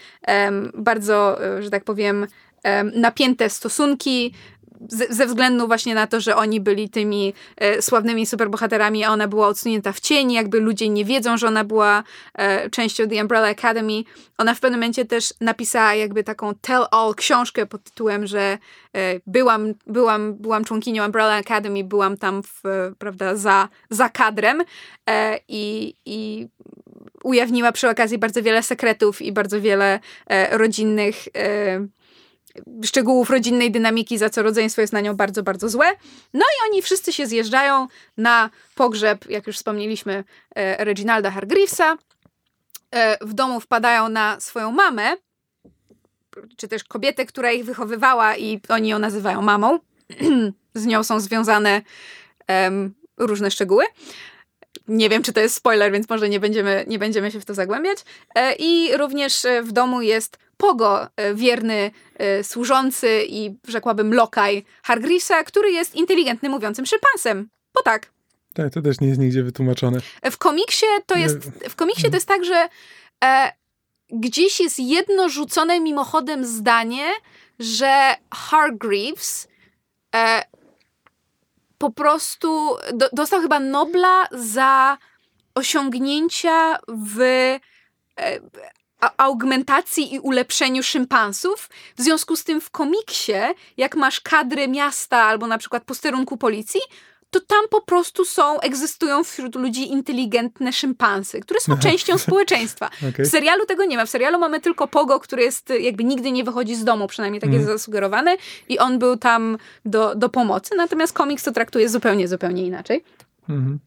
bardzo, 0.73 1.45
e, 1.45 1.63
że 1.63 1.69
tak 1.69 1.83
powiem, 1.83 2.27
em, 2.63 2.91
napięte 2.95 3.49
stosunki, 3.49 4.33
ze, 4.89 5.25
względu 5.25 5.67
właśnie 5.67 5.95
na 5.95 6.07
to, 6.07 6.21
że 6.21 6.35
oni 6.35 6.61
byli 6.61 6.89
tymi 6.89 7.33
e, 7.57 7.81
sławnymi 7.81 8.25
superbohaterami, 8.25 9.03
a 9.03 9.11
ona 9.11 9.27
była 9.27 9.47
odsunięta 9.47 9.91
w 9.91 9.99
cień, 9.99 10.31
jakby 10.31 10.59
ludzie 10.59 10.89
nie 10.89 11.05
wiedzą, 11.05 11.37
że 11.37 11.47
ona 11.47 11.63
była 11.63 12.03
e, 12.33 12.69
częścią 12.69 13.07
The 13.07 13.21
Umbrella 13.21 13.47
Academy. 13.47 14.03
Ona 14.37 14.55
w 14.55 14.59
pewnym 14.59 14.79
momencie 14.79 15.05
też 15.05 15.33
napisała 15.41 15.93
jakby 15.93 16.23
taką 16.23 16.51
tell-all 16.51 17.15
książkę 17.15 17.65
pod 17.65 17.83
tytułem, 17.83 18.27
że 18.27 18.57
e, 18.93 19.19
byłam, 19.27 19.73
byłam, 19.87 20.33
byłam 20.33 20.65
członkinią 20.65 21.05
Umbrella 21.05 21.35
Academy, 21.35 21.83
byłam 21.83 22.17
tam 22.17 22.43
w, 22.43 22.61
prawda, 22.97 23.35
za, 23.35 23.69
za 23.89 24.09
kadrem 24.09 24.63
i, 25.47 25.95
i 26.05 26.47
ujawniła 27.23 27.71
przy 27.71 27.89
okazji 27.89 28.17
bardzo 28.17 28.43
wiele 28.43 28.63
sekretów 28.63 29.21
i 29.21 29.31
bardzo 29.31 29.61
wiele 29.61 29.99
rodzinnych 30.51 31.15
szczegółów 32.85 33.29
rodzinnej 33.29 33.71
dynamiki, 33.71 34.17
za 34.17 34.29
co 34.29 34.43
rodzeństwo 34.43 34.81
jest 34.81 34.93
na 34.93 35.01
nią 35.01 35.15
bardzo, 35.15 35.43
bardzo 35.43 35.69
złe. 35.69 35.85
No 36.33 36.45
i 36.45 36.69
oni 36.69 36.81
wszyscy 36.81 37.13
się 37.13 37.27
zjeżdżają 37.27 37.87
na 38.17 38.49
pogrzeb, 38.75 39.29
jak 39.29 39.47
już 39.47 39.55
wspomnieliśmy, 39.55 40.23
e, 40.55 40.85
Reginalda 40.85 41.31
Hargreavesa. 41.31 41.97
E, 42.91 43.25
w 43.25 43.33
domu 43.33 43.59
wpadają 43.59 44.09
na 44.09 44.39
swoją 44.39 44.71
mamę, 44.71 45.15
czy 46.57 46.67
też 46.67 46.83
kobietę, 46.83 47.25
która 47.25 47.51
ich 47.51 47.65
wychowywała 47.65 48.35
i 48.37 48.61
oni 48.69 48.89
ją 48.89 48.99
nazywają 48.99 49.41
mamą. 49.41 49.79
Z 50.73 50.85
nią 50.85 51.03
są 51.03 51.19
związane 51.19 51.81
um, 52.47 52.93
różne 53.17 53.51
szczegóły. 53.51 53.85
Nie 54.87 55.09
wiem, 55.09 55.23
czy 55.23 55.33
to 55.33 55.39
jest 55.39 55.55
spoiler, 55.55 55.91
więc 55.91 56.09
może 56.09 56.29
nie 56.29 56.39
będziemy, 56.39 56.85
nie 56.87 56.99
będziemy 56.99 57.31
się 57.31 57.39
w 57.39 57.45
to 57.45 57.53
zagłębiać. 57.53 57.97
E, 58.35 58.55
I 58.59 58.97
również 58.97 59.45
e, 59.45 59.63
w 59.63 59.71
domu 59.71 60.01
jest 60.01 60.37
Pogo, 60.61 61.07
e, 61.15 61.35
wierny 61.35 61.91
służący 62.43 63.23
i 63.27 63.55
rzekłabym 63.67 64.13
lokaj 64.13 64.63
Hargreavesa, 64.83 65.43
który 65.43 65.71
jest 65.71 65.95
inteligentny, 65.95 66.49
mówiącym 66.49 66.85
szympansem. 66.85 67.49
Bo 67.73 67.81
tak. 67.81 68.11
Tak, 68.53 68.73
to 68.73 68.81
też 68.81 68.99
nie 68.99 69.07
jest 69.07 69.19
nigdzie 69.19 69.43
wytłumaczone. 69.43 69.99
W 70.31 70.37
komiksie 70.37 70.85
to 71.05 71.15
jest, 71.15 71.37
w 71.69 71.75
komiksie 71.75 72.09
to 72.09 72.15
jest 72.15 72.27
tak, 72.27 72.45
że 72.45 72.69
e, 73.23 73.51
gdzieś 74.09 74.59
jest 74.59 74.79
jedno 74.79 75.29
rzucone 75.29 75.79
mimochodem 75.79 76.45
zdanie, 76.45 77.05
że 77.59 78.15
Hargreaves 78.33 79.47
e, 80.15 80.43
po 81.77 81.91
prostu 81.91 82.75
do, 82.93 83.09
dostał 83.13 83.41
chyba 83.41 83.59
Nobla 83.59 84.27
za 84.31 84.97
osiągnięcia 85.55 86.77
w 86.87 87.21
e, 87.21 87.59
augmentacji 89.17 90.15
i 90.15 90.19
ulepszeniu 90.19 90.83
szympansów. 90.83 91.69
W 91.97 92.01
związku 92.01 92.35
z 92.35 92.43
tym 92.43 92.61
w 92.61 92.69
komiksie, 92.69 93.33
jak 93.77 93.95
masz 93.95 94.21
kadry 94.21 94.67
miasta 94.67 95.17
albo 95.17 95.47
na 95.47 95.57
przykład 95.57 95.83
posterunku 95.83 96.37
policji, 96.37 96.81
to 97.31 97.39
tam 97.39 97.67
po 97.69 97.81
prostu 97.81 98.25
są, 98.25 98.59
egzystują 98.59 99.23
wśród 99.23 99.55
ludzi 99.55 99.91
inteligentne 99.91 100.73
szympansy, 100.73 101.39
które 101.39 101.59
są 101.59 101.77
częścią 101.77 102.17
społeczeństwa. 102.27 102.89
Okay. 103.09 103.25
W 103.25 103.27
serialu 103.29 103.65
tego 103.65 103.85
nie 103.85 103.97
ma. 103.97 104.05
W 104.05 104.09
serialu 104.09 104.39
mamy 104.39 104.61
tylko 104.61 104.87
Pogo, 104.87 105.19
który 105.19 105.43
jest 105.43 105.73
jakby 105.79 106.03
nigdy 106.03 106.31
nie 106.31 106.43
wychodzi 106.43 106.75
z 106.75 106.83
domu, 106.83 107.07
przynajmniej 107.07 107.41
tak 107.41 107.47
mm. 107.47 107.53
jest 107.53 107.63
mhm. 107.63 107.77
zasugerowane 107.77 108.37
i 108.69 108.79
on 108.79 108.99
był 108.99 109.17
tam 109.17 109.57
do, 109.85 110.15
do 110.15 110.29
pomocy. 110.29 110.75
Natomiast 110.75 111.13
komiks 111.13 111.43
to 111.43 111.51
traktuje 111.51 111.89
zupełnie, 111.89 112.27
zupełnie 112.27 112.65
inaczej. 112.65 113.03
Mm. 113.49 113.79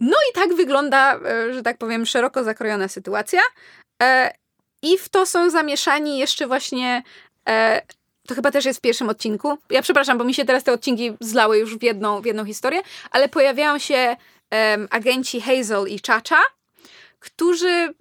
No 0.00 0.16
i 0.30 0.34
tak 0.34 0.54
wygląda, 0.54 1.20
e, 1.24 1.54
że 1.54 1.62
tak 1.62 1.78
powiem, 1.78 2.06
szeroko 2.06 2.44
zakrojona 2.44 2.88
sytuacja. 2.88 3.40
E, 4.02 4.32
I 4.82 4.98
w 4.98 5.08
to 5.08 5.26
są 5.26 5.50
zamieszani 5.50 6.18
jeszcze 6.18 6.46
właśnie 6.46 7.02
e, 7.48 7.82
to 8.28 8.34
chyba 8.34 8.50
też 8.50 8.64
jest 8.64 8.78
w 8.78 8.82
pierwszym 8.82 9.08
odcinku. 9.08 9.58
Ja 9.70 9.82
przepraszam, 9.82 10.18
bo 10.18 10.24
mi 10.24 10.34
się 10.34 10.44
teraz 10.44 10.64
te 10.64 10.72
odcinki 10.72 11.12
zlały 11.20 11.58
już 11.58 11.78
w 11.78 11.82
jedną, 11.82 12.20
w 12.20 12.26
jedną 12.26 12.44
historię, 12.44 12.80
ale 13.10 13.28
pojawiają 13.28 13.78
się 13.78 14.16
um, 14.50 14.88
agenci 14.90 15.40
Hazel 15.40 15.86
i 15.88 16.00
Chacha, 16.06 16.42
którzy 17.18 17.94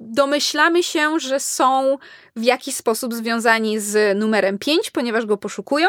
domyślamy 0.00 0.82
się, 0.82 1.20
że 1.20 1.40
są 1.40 1.98
w 2.36 2.42
jakiś 2.42 2.76
sposób 2.76 3.14
związani 3.14 3.80
z 3.80 4.18
numerem 4.18 4.58
5, 4.58 4.90
ponieważ 4.90 5.26
go 5.26 5.36
poszukują. 5.36 5.88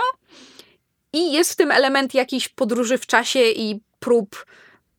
I 1.14 1.32
jest 1.32 1.54
w 1.54 1.56
tym 1.56 1.72
element 1.72 2.14
jakiejś 2.14 2.50
podróży 2.50 2.98
w 2.98 3.06
czasie 3.06 3.40
i 3.40 3.80
prób 4.00 4.46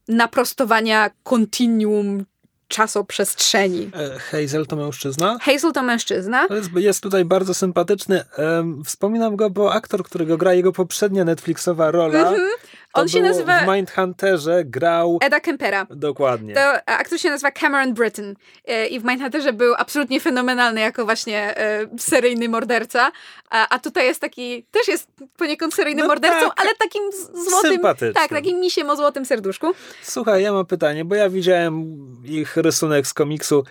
naprostowania 0.08 1.10
kontinuum 1.22 2.24
czasoprzestrzeni. 2.68 3.90
E, 3.94 4.18
Hazel 4.18 4.66
to 4.66 4.76
mężczyzna? 4.76 5.38
Hazel 5.42 5.72
to 5.72 5.82
mężczyzna. 5.82 6.46
Jest, 6.50 6.72
jest 6.76 7.02
tutaj 7.02 7.24
bardzo 7.24 7.54
sympatyczny. 7.54 8.24
Wspominam 8.84 9.36
go, 9.36 9.50
bo 9.50 9.72
aktor, 9.72 10.04
którego 10.04 10.36
gra 10.36 10.54
jego 10.54 10.72
poprzednia 10.72 11.24
Netflixowa 11.24 11.90
rola, 11.90 12.28
mm 12.28 12.40
-hmm. 12.40 12.48
On 12.94 13.08
się 13.08 13.22
nazywa. 13.22 13.60
W 13.60 13.68
Mindhunterze 13.68 14.64
grał. 14.64 15.18
Eda 15.22 15.40
Kempera. 15.40 15.86
Dokładnie. 15.90 16.54
To 16.54 16.60
aktor 16.86 17.18
się 17.20 17.30
nazywa 17.30 17.50
Cameron 17.50 17.94
Britton. 17.94 18.34
E, 18.64 18.86
I 18.86 19.00
w 19.00 19.04
Mindhunterze 19.04 19.52
był 19.52 19.74
absolutnie 19.78 20.20
fenomenalny 20.20 20.80
jako 20.80 21.04
właśnie 21.04 21.56
e, 21.56 21.86
seryjny 21.98 22.48
morderca. 22.48 23.12
A, 23.50 23.68
a 23.68 23.78
tutaj 23.78 24.06
jest 24.06 24.20
taki. 24.20 24.66
Też 24.70 24.88
jest 24.88 25.08
poniekąd 25.36 25.74
seryjnym 25.74 26.06
no 26.06 26.08
mordercą, 26.08 26.48
tak. 26.48 26.60
ale 26.60 26.70
takim 26.74 27.02
złotym. 27.50 28.12
Tak, 28.14 28.30
takim 28.30 28.60
misiem 28.60 28.90
o 28.90 28.96
złotym 28.96 29.24
serduszku. 29.24 29.66
Słuchaj, 30.02 30.42
ja 30.42 30.52
mam 30.52 30.66
pytanie, 30.66 31.04
bo 31.04 31.14
ja 31.14 31.30
widziałem 31.30 31.98
ich 32.24 32.56
rysunek 32.56 33.06
z 33.06 33.14
komiksu. 33.14 33.64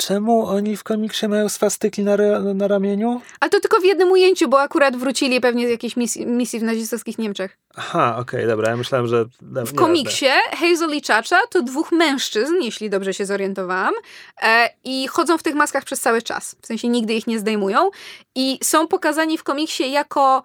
Czemu 0.00 0.46
oni 0.46 0.76
w 0.76 0.84
komiksie 0.84 1.28
mają 1.28 1.48
swastyki 1.48 2.02
na, 2.02 2.16
na 2.54 2.68
ramieniu? 2.68 3.20
Ale 3.40 3.50
to 3.50 3.60
tylko 3.60 3.80
w 3.80 3.84
jednym 3.84 4.12
ujęciu, 4.12 4.48
bo 4.48 4.60
akurat 4.60 4.96
wrócili 4.96 5.40
pewnie 5.40 5.66
z 5.66 5.70
jakiejś 5.70 5.96
misji, 5.96 6.26
misji 6.26 6.60
w 6.60 6.62
nazistowskich 6.62 7.18
Niemczech. 7.18 7.58
Aha, 7.74 8.16
okej, 8.18 8.40
okay, 8.40 8.46
dobra. 8.46 8.70
Ja 8.70 8.76
myślałem, 8.76 9.06
że... 9.06 9.24
No, 9.42 9.66
w 9.66 9.74
komiksie 9.74 10.26
Hazel 10.50 10.96
i 10.96 11.02
Chacha 11.02 11.36
to 11.50 11.62
dwóch 11.62 11.92
mężczyzn, 11.92 12.54
jeśli 12.60 12.90
dobrze 12.90 13.14
się 13.14 13.26
zorientowałam, 13.26 13.94
e, 14.42 14.70
i 14.84 15.08
chodzą 15.08 15.38
w 15.38 15.42
tych 15.42 15.54
maskach 15.54 15.84
przez 15.84 16.00
cały 16.00 16.22
czas. 16.22 16.56
W 16.62 16.66
sensie 16.66 16.88
nigdy 16.88 17.14
ich 17.14 17.26
nie 17.26 17.38
zdejmują. 17.38 17.90
I 18.34 18.58
są 18.62 18.88
pokazani 18.88 19.38
w 19.38 19.44
komiksie 19.44 19.90
jako 19.90 20.42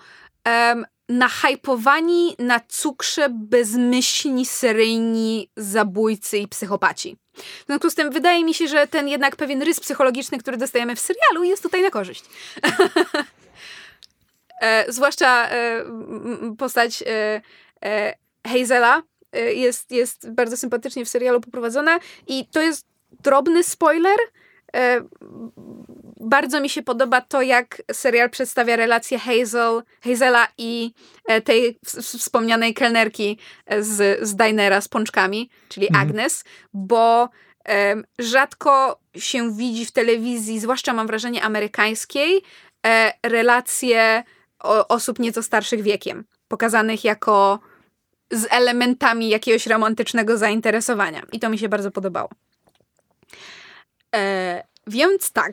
nahypowani 1.10 2.36
na 2.40 2.60
cukrze 2.68 3.30
bezmyślni, 3.30 4.46
seryjni 4.46 5.50
zabójcy 5.58 6.38
i 6.38 6.48
psychopaci. 6.48 7.18
W 7.36 7.66
związku 7.66 7.90
z 7.90 7.96
tym 7.96 8.12
wydaje 8.12 8.46
mi 8.46 8.54
się, 8.54 8.68
że 8.68 8.88
ten 8.88 9.08
jednak 9.08 9.36
pewien 9.36 9.62
rys 9.62 9.80
psychologiczny, 9.80 10.38
który 10.38 10.58
dostajemy 10.58 10.96
w 10.96 11.00
serialu, 11.00 11.44
jest 11.44 11.64
tutaj 11.64 11.82
na 11.82 11.90
korzyść. 11.90 12.26
e, 14.62 14.86
zwłaszcza 14.88 15.50
e, 15.50 15.86
postać 16.58 17.04
e, 17.08 17.42
e 17.86 18.14
Hazela 18.48 19.04
e, 19.32 19.54
jest, 19.54 19.92
jest 19.92 20.32
bardzo 20.32 20.58
sympatycznie 20.58 21.06
w 21.06 21.10
serialu 21.10 21.42
poprowadzona 21.42 22.00
i 22.28 22.48
to 22.48 22.62
jest 22.62 22.86
drobny 23.24 23.64
spoiler, 23.64 24.18
e, 24.76 25.02
bardzo 26.26 26.62
mi 26.62 26.70
się 26.70 26.84
podoba 26.84 27.22
to, 27.22 27.42
jak 27.42 27.82
serial 27.92 28.30
przedstawia 28.30 28.76
relację 28.76 29.20
Hazel, 29.20 29.84
Hazela 30.04 30.48
i 30.58 30.94
tej 31.44 31.80
wspomnianej 32.02 32.74
kelnerki 32.74 33.40
z, 33.80 34.20
z 34.28 34.36
dinera 34.36 34.82
z 34.82 34.88
pączkami, 34.88 35.50
czyli 35.70 35.88
mhm. 35.88 36.08
Agnes, 36.08 36.44
bo 36.74 37.30
rzadko 38.20 39.00
się 39.18 39.56
widzi 39.56 39.86
w 39.86 39.92
telewizji, 39.92 40.60
zwłaszcza 40.60 40.94
mam 40.94 41.08
wrażenie 41.08 41.44
amerykańskiej, 41.44 42.42
e, 42.88 43.14
relacje 43.24 44.24
osób 44.90 45.20
nieco 45.20 45.44
starszych 45.44 45.82
wiekiem, 45.82 46.26
pokazanych 46.48 47.04
jako 47.04 47.60
z 48.32 48.48
elementami 48.50 49.30
jakiegoś 49.30 49.68
romantycznego 49.68 50.38
zainteresowania. 50.38 51.22
I 51.32 51.40
to 51.40 51.50
mi 51.50 51.58
się 51.58 51.70
bardzo 51.70 51.92
podobało. 51.92 52.30
E, 54.16 54.64
więc 54.88 55.32
tak, 55.32 55.52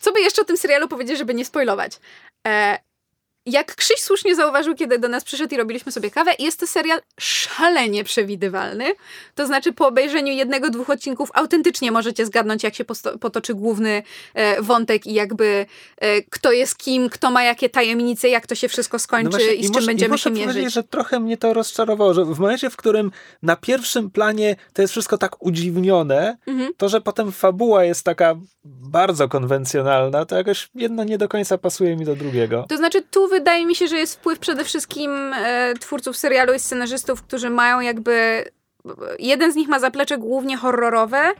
co 0.00 0.12
by 0.12 0.20
jeszcze 0.20 0.42
o 0.42 0.44
tym 0.44 0.56
serialu 0.56 0.88
powiedzieć, 0.88 1.18
żeby 1.18 1.34
nie 1.34 1.44
spoilować? 1.44 2.00
E, 2.46 2.78
jak 3.46 3.74
Krzyś 3.74 4.00
słusznie 4.00 4.34
zauważył, 4.34 4.74
kiedy 4.74 4.98
do 4.98 5.08
nas 5.08 5.24
przyszedł 5.24 5.54
i 5.54 5.58
robiliśmy 5.58 5.92
sobie 5.92 6.10
kawę, 6.10 6.30
jest 6.38 6.60
to 6.60 6.66
serial 6.66 7.00
szalenie 7.20 8.04
przewidywalny. 8.04 8.84
To 9.34 9.46
znaczy, 9.46 9.72
po 9.72 9.86
obejrzeniu 9.86 10.32
jednego, 10.32 10.70
dwóch 10.70 10.90
odcinków 10.90 11.30
autentycznie 11.34 11.92
możecie 11.92 12.26
zgadnąć, 12.26 12.62
jak 12.62 12.74
się 12.74 12.84
potoczy 13.20 13.54
główny 13.54 14.02
e, 14.34 14.62
wątek 14.62 15.06
i 15.06 15.14
jakby 15.14 15.66
e, 15.98 16.22
kto 16.22 16.52
jest 16.52 16.78
kim, 16.78 17.08
kto 17.08 17.30
ma 17.30 17.42
jakie 17.42 17.70
tajemnice, 17.70 18.28
jak 18.28 18.46
to 18.46 18.54
się 18.54 18.68
wszystko 18.68 18.98
skończy 18.98 19.24
no 19.24 19.30
właśnie, 19.30 19.54
i 19.54 19.62
z 19.62 19.66
czym 19.66 19.74
może, 19.74 19.86
będziemy 19.86 20.18
się 20.18 20.30
mierzyć. 20.30 20.72
że 20.72 20.82
trochę 20.82 21.20
mnie 21.20 21.36
to 21.36 21.54
rozczarowało, 21.54 22.14
że 22.14 22.24
w 22.24 22.38
momencie, 22.38 22.70
w 22.70 22.76
którym 22.76 23.10
na 23.42 23.56
pierwszym 23.56 24.10
planie 24.10 24.56
to 24.72 24.82
jest 24.82 24.92
wszystko 24.92 25.18
tak 25.18 25.44
udziwnione, 25.44 26.36
mhm. 26.46 26.72
to, 26.76 26.88
że 26.88 27.00
potem 27.00 27.32
fabuła 27.32 27.84
jest 27.84 28.04
taka 28.04 28.34
bardzo 28.64 29.28
konwencjonalna, 29.28 30.24
to 30.24 30.36
jakoś 30.36 30.70
jedno 30.74 31.04
nie 31.04 31.18
do 31.18 31.28
końca 31.28 31.58
pasuje 31.58 31.96
mi 31.96 32.04
do 32.04 32.16
drugiego. 32.16 32.64
To 32.68 32.76
znaczy, 32.76 33.02
tu 33.02 33.28
wydaje 33.34 33.66
mi 33.66 33.74
się, 33.74 33.88
że 33.88 33.96
jest 33.96 34.14
wpływ 34.14 34.38
przede 34.38 34.64
wszystkim 34.64 35.32
e, 35.32 35.74
twórców 35.74 36.16
serialu 36.16 36.54
i 36.54 36.60
scenarzystów, 36.60 37.22
którzy 37.22 37.50
mają 37.50 37.80
jakby. 37.80 38.44
Jeden 39.18 39.52
z 39.52 39.56
nich 39.56 39.68
ma 39.68 39.78
zaplecze 39.78 40.18
głównie 40.18 40.56
horrorowe, 40.56 41.32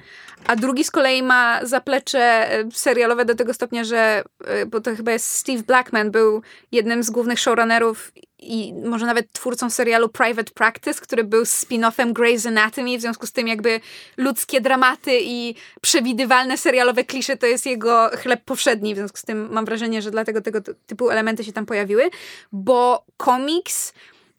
a 0.46 0.56
drugi 0.56 0.84
z 0.84 0.90
kolei 0.90 1.22
ma 1.22 1.60
zaplecze 1.62 2.52
e, 2.52 2.64
serialowe 2.72 3.24
do 3.24 3.34
tego 3.34 3.54
stopnia, 3.54 3.84
że, 3.84 4.24
e, 4.44 4.66
bo 4.66 4.80
to 4.80 4.96
chyba 4.96 5.12
jest 5.12 5.30
Steve 5.30 5.62
Blackman, 5.62 6.10
był 6.10 6.42
jednym 6.72 7.02
z 7.02 7.10
głównych 7.10 7.38
showrunnerów 7.38 8.12
i 8.38 8.74
może 8.84 9.06
nawet 9.06 9.32
twórcą 9.32 9.70
serialu 9.70 10.08
Private 10.08 10.52
Practice, 10.54 11.00
który 11.00 11.24
był 11.24 11.42
spin-offem 11.42 12.12
Grey's 12.12 12.48
Anatomy, 12.48 12.98
w 12.98 13.00
związku 13.00 13.26
z 13.26 13.32
tym 13.32 13.48
jakby 13.48 13.80
ludzkie 14.16 14.60
dramaty 14.60 15.18
i 15.22 15.54
przewidywalne 15.80 16.56
serialowe 16.58 17.04
klisze 17.04 17.36
to 17.36 17.46
jest 17.46 17.66
jego 17.66 18.10
chleb 18.22 18.44
powszedni, 18.44 18.94
w 18.94 18.98
związku 18.98 19.18
z 19.18 19.22
tym 19.22 19.48
mam 19.52 19.64
wrażenie, 19.64 20.02
że 20.02 20.10
dlatego 20.10 20.40
tego 20.40 20.60
typu 20.86 21.10
elementy 21.10 21.44
się 21.44 21.52
tam 21.52 21.66
pojawiły, 21.66 22.10
bo 22.52 23.04
komiks, 23.16 23.92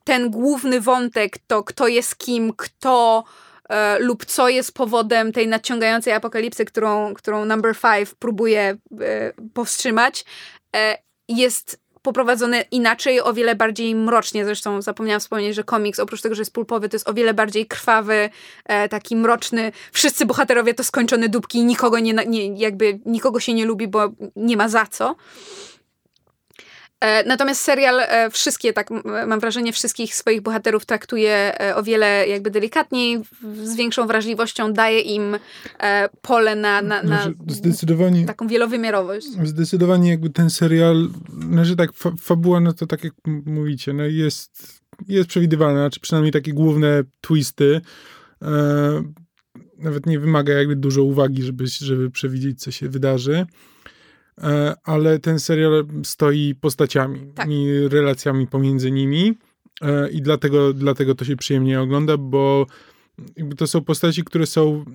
ten 0.06 0.30
główny 0.30 0.82
wątek, 0.82 1.38
to 1.48 1.64
kto 1.64 1.88
jest 1.88 2.18
kim, 2.18 2.54
kto 2.58 3.24
e, 3.70 4.00
lub 4.00 4.26
co 4.26 4.50
jest 4.50 4.74
powodem 4.74 5.32
tej 5.32 5.48
nadciągającej 5.48 6.14
apokalipsy, 6.14 6.66
którą, 6.66 7.14
którą 7.14 7.46
Number 7.46 7.76
Five 7.76 8.16
próbuje 8.16 8.78
e, 9.02 9.34
powstrzymać, 9.54 10.26
e, 10.76 10.98
jest 11.28 11.86
poprowadzony 12.06 12.62
inaczej, 12.72 13.22
o 13.22 13.34
wiele 13.34 13.56
bardziej 13.56 13.96
mrocznie. 13.96 14.46
Zresztą 14.46 14.82
zapomniałam 14.82 15.20
wspomnieć, 15.20 15.56
że 15.56 15.64
komiks, 15.64 16.00
oprócz 16.00 16.22
tego, 16.22 16.36
że 16.36 16.42
jest 16.42 16.54
pulpowy, 16.54 16.90
to 16.90 16.96
jest 16.96 17.10
o 17.10 17.14
wiele 17.14 17.34
bardziej 17.34 17.66
krwawy, 17.66 18.30
e, 18.66 18.90
taki 18.90 19.16
mroczny. 19.16 19.72
Wszyscy 19.92 20.26
bohaterowie 20.26 20.74
to 20.74 20.84
skończone 20.84 21.30
dupki 21.30 21.66
nikogo 21.66 22.00
nie, 22.00 22.14
nie, 22.14 22.56
jakby 22.56 23.00
nikogo 23.06 23.40
się 23.40 23.54
nie 23.54 23.66
lubi, 23.66 23.88
bo 23.88 24.12
nie 24.36 24.58
ma 24.58 24.70
za 24.70 24.86
co. 24.86 25.16
E, 27.02 27.24
natomiast 27.24 27.62
serial 27.62 28.00
e, 28.00 28.30
wszystkie, 28.30 28.74
tak 28.74 28.90
mam 29.28 29.40
wrażenie, 29.40 29.74
wszystkich 29.74 30.16
swoich 30.16 30.42
bohaterów 30.42 30.86
traktuje 30.86 31.62
e, 31.62 31.76
o 31.76 31.84
wiele 31.84 32.28
jakby 32.28 32.52
delikatniej, 32.52 33.22
z 33.64 33.76
większą 33.76 34.08
wrażliwością, 34.08 34.74
daje 34.74 35.00
im 35.00 35.38
pole 36.22 36.56
na, 36.56 36.82
na, 36.82 37.04
na 37.04 37.24
znaczy, 37.24 37.36
zdecydowanie, 37.48 38.26
taką 38.26 38.48
wielowymiarowość. 38.48 39.28
Zdecydowanie 39.44 40.10
jakby 40.10 40.30
ten 40.30 40.50
serial, 40.50 41.10
znaczy 41.52 41.76
tak, 41.76 41.94
fa 41.94 42.12
fabuła, 42.20 42.60
no 42.60 42.74
to 42.74 42.88
tak 42.88 43.04
jak 43.04 43.14
mówicie, 43.46 43.94
no 43.94 44.04
jest, 44.04 44.82
jest 45.08 45.30
przewidywalna, 45.30 45.80
znaczy 45.80 46.00
przynajmniej 46.00 46.32
takie 46.32 46.54
główne 46.54 47.04
twisty, 47.22 47.82
e, 48.42 49.04
nawet 49.78 50.06
nie 50.06 50.20
wymaga 50.20 50.54
jakby 50.54 50.76
dużo 50.76 51.04
uwagi, 51.04 51.44
żeby, 51.44 51.68
żeby 51.68 52.12
przewidzieć, 52.12 52.62
co 52.62 52.72
się 52.72 52.90
wydarzy. 52.90 53.46
E, 54.44 54.76
ale 54.84 55.20
ten 55.20 55.40
serial 55.40 55.86
stoi 56.04 56.56
postaciami 56.56 57.32
tak. 57.36 57.50
i 57.50 57.88
relacjami 57.90 58.48
pomiędzy 58.48 58.92
nimi 58.92 59.34
e, 59.82 60.10
i 60.10 60.22
dlatego, 60.22 60.74
dlatego 60.74 61.16
to 61.16 61.26
się 61.26 61.36
przyjemnie 61.36 61.82
ogląda, 61.82 62.18
bo 62.18 62.66
to 63.58 63.68
są 63.68 63.82
postaci, 63.82 64.24
które 64.24 64.46
są 64.46 64.86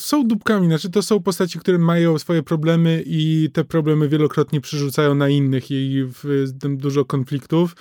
są 0.00 0.28
dupkami, 0.28 0.66
znaczy 0.66 0.90
to 0.90 1.02
są 1.02 1.22
postaci, 1.22 1.58
które 1.58 1.78
mają 1.78 2.18
swoje 2.18 2.42
problemy 2.42 3.02
i 3.06 3.50
te 3.52 3.64
problemy 3.64 4.08
wielokrotnie 4.08 4.60
przerzucają 4.60 5.14
na 5.14 5.28
innych 5.28 5.70
i 5.70 6.04
w 6.22 6.52
tym 6.60 6.76
dużo 6.76 7.04
konfliktów. 7.04 7.76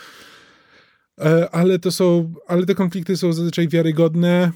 E, 1.19 1.49
ale 1.51 1.79
to 1.79 1.91
są, 1.91 2.33
ale 2.47 2.65
te 2.65 2.75
konflikty 2.75 3.17
są 3.17 3.33
zazwyczaj 3.33 3.67
wiarygodne 3.67 4.51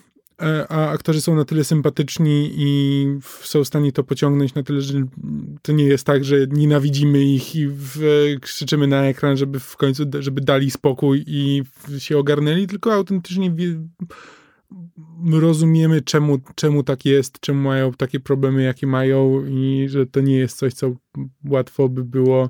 a 0.70 0.90
aktorzy 0.90 1.22
są 1.22 1.36
na 1.36 1.46
tyle 1.46 1.64
sympatyczni 1.64 2.52
i 2.58 3.06
są 3.42 3.64
w 3.64 3.68
stanie 3.68 3.92
to 3.92 4.04
pociągnąć 4.04 4.54
na 4.54 4.64
tyle, 4.64 4.82
że 4.82 5.04
to 5.62 5.72
nie 5.72 5.84
jest 5.84 6.06
tak, 6.06 6.24
że 6.26 6.36
nienawidzimy 6.48 7.24
ich 7.24 7.56
i 7.56 7.68
w, 7.68 8.00
krzyczymy 8.42 8.88
na 8.88 9.04
ekran, 9.04 9.38
żeby 9.38 9.60
w 9.60 9.78
końcu, 9.78 10.04
żeby 10.20 10.42
dali 10.42 10.72
spokój 10.72 11.24
i 11.28 11.64
się 11.98 12.18
ogarnęli, 12.18 12.68
tylko 12.68 12.94
autentycznie 12.94 13.56
rozumiemy, 15.32 16.02
czemu, 16.02 16.40
czemu 16.56 16.84
tak 16.84 17.06
jest, 17.06 17.40
czemu 17.40 17.62
mają 17.62 17.94
takie 17.94 18.20
problemy, 18.20 18.64
jakie 18.64 18.88
mają 18.88 19.46
i 19.46 19.86
że 19.90 20.06
to 20.06 20.22
nie 20.22 20.36
jest 20.36 20.58
coś, 20.58 20.74
co 20.74 20.96
łatwo 21.46 21.90
by 21.90 22.04
było 22.04 22.50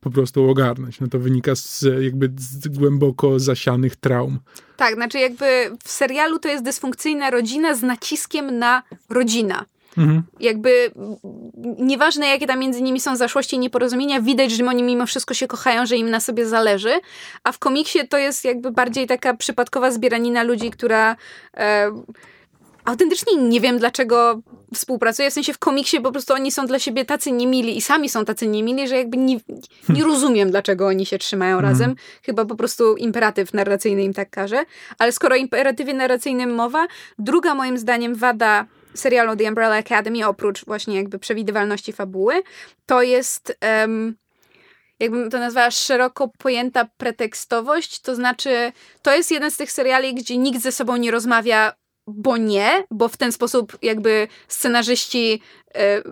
po 0.00 0.10
prostu 0.10 0.50
ogarnąć. 0.50 1.00
No 1.00 1.08
to 1.08 1.18
wynika 1.18 1.54
z 1.54 1.84
jakby 2.00 2.30
z 2.38 2.68
głęboko 2.68 3.38
zasianych 3.38 3.96
traum. 3.96 4.38
Tak, 4.76 4.94
znaczy 4.94 5.18
jakby 5.18 5.70
w 5.84 5.90
serialu 5.90 6.38
to 6.38 6.48
jest 6.48 6.64
dysfunkcyjna 6.64 7.30
rodzina 7.30 7.74
z 7.74 7.82
naciskiem 7.82 8.58
na 8.58 8.82
rodzina. 9.08 9.64
Mhm. 9.98 10.22
Jakby 10.40 10.90
nieważne, 11.78 12.26
jakie 12.26 12.46
tam 12.46 12.58
między 12.58 12.82
nimi 12.82 13.00
są 13.00 13.16
zaszłości 13.16 13.56
i 13.56 13.58
nieporozumienia, 13.58 14.20
widać, 14.20 14.52
że 14.52 14.64
oni 14.66 14.82
mimo 14.82 15.06
wszystko 15.06 15.34
się 15.34 15.46
kochają, 15.46 15.86
że 15.86 15.96
im 15.96 16.10
na 16.10 16.20
sobie 16.20 16.46
zależy. 16.46 17.00
A 17.44 17.52
w 17.52 17.58
komiksie 17.58 17.98
to 18.08 18.18
jest 18.18 18.44
jakby 18.44 18.72
bardziej 18.72 19.06
taka 19.06 19.34
przypadkowa 19.34 19.90
zbieranina 19.90 20.42
ludzi, 20.42 20.70
która 20.70 21.16
e, 21.56 21.90
autentycznie 22.90 23.36
nie 23.36 23.60
wiem, 23.60 23.78
dlaczego 23.78 24.40
współpracuje. 24.74 25.30
W 25.30 25.34
sensie 25.34 25.52
w 25.52 25.58
komiksie 25.58 26.00
po 26.00 26.12
prostu 26.12 26.34
oni 26.34 26.52
są 26.52 26.66
dla 26.66 26.78
siebie 26.78 27.04
tacy 27.04 27.32
niemili 27.32 27.76
i 27.76 27.80
sami 27.80 28.08
są 28.08 28.24
tacy 28.24 28.46
niemili, 28.46 28.88
że 28.88 28.96
jakby 28.96 29.16
nie, 29.16 29.40
nie 29.88 30.04
rozumiem, 30.04 30.50
dlaczego 30.50 30.86
oni 30.86 31.06
się 31.06 31.18
trzymają 31.18 31.58
mm. 31.58 31.70
razem. 31.70 31.94
Chyba 32.22 32.44
po 32.44 32.56
prostu 32.56 32.96
imperatyw 32.96 33.54
narracyjny 33.54 34.02
im 34.02 34.14
tak 34.14 34.30
każe. 34.30 34.64
Ale 34.98 35.12
skoro 35.12 35.34
o 35.34 35.38
imperatywie 35.38 35.94
narracyjnym 35.94 36.54
mowa, 36.54 36.86
druga 37.18 37.54
moim 37.54 37.78
zdaniem 37.78 38.14
wada 38.14 38.66
serialu 38.94 39.36
The 39.36 39.48
Umbrella 39.48 39.76
Academy, 39.76 40.26
oprócz 40.26 40.64
właśnie 40.64 40.96
jakby 40.96 41.18
przewidywalności 41.18 41.92
fabuły, 41.92 42.42
to 42.86 43.02
jest... 43.02 43.58
Um, 43.80 44.16
jakbym 45.00 45.30
to 45.30 45.38
nazwała, 45.38 45.70
szeroko 45.70 46.28
pojęta 46.38 46.88
pretekstowość. 46.96 48.00
To 48.00 48.14
znaczy, 48.14 48.72
to 49.02 49.14
jest 49.14 49.30
jeden 49.30 49.50
z 49.50 49.56
tych 49.56 49.72
seriali, 49.72 50.14
gdzie 50.14 50.36
nikt 50.36 50.62
ze 50.62 50.72
sobą 50.72 50.96
nie 50.96 51.10
rozmawia 51.10 51.72
bo 52.10 52.36
nie, 52.36 52.84
bo 52.90 53.08
w 53.08 53.16
ten 53.16 53.32
sposób 53.32 53.78
jakby 53.82 54.28
scenarzyści 54.48 55.42
e, 55.74 56.02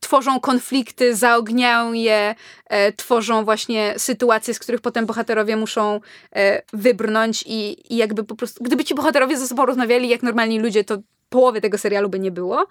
tworzą 0.00 0.40
konflikty, 0.40 1.16
zaogniają 1.16 1.92
je, 1.92 2.34
e, 2.66 2.92
tworzą 2.92 3.44
właśnie 3.44 3.94
sytuacje, 3.96 4.54
z 4.54 4.58
których 4.58 4.80
potem 4.80 5.06
bohaterowie 5.06 5.56
muszą 5.56 6.00
e, 6.36 6.62
wybrnąć 6.72 7.44
i, 7.46 7.92
i 7.94 7.96
jakby 7.96 8.24
po 8.24 8.34
prostu, 8.34 8.64
gdyby 8.64 8.84
ci 8.84 8.94
bohaterowie 8.94 9.38
ze 9.38 9.46
sobą 9.46 9.66
rozmawiali 9.66 10.08
jak 10.08 10.22
normalni 10.22 10.60
ludzie, 10.60 10.84
to 10.84 10.98
połowy 11.28 11.60
tego 11.60 11.78
serialu 11.78 12.08
by 12.08 12.18
nie 12.18 12.30
było. 12.30 12.66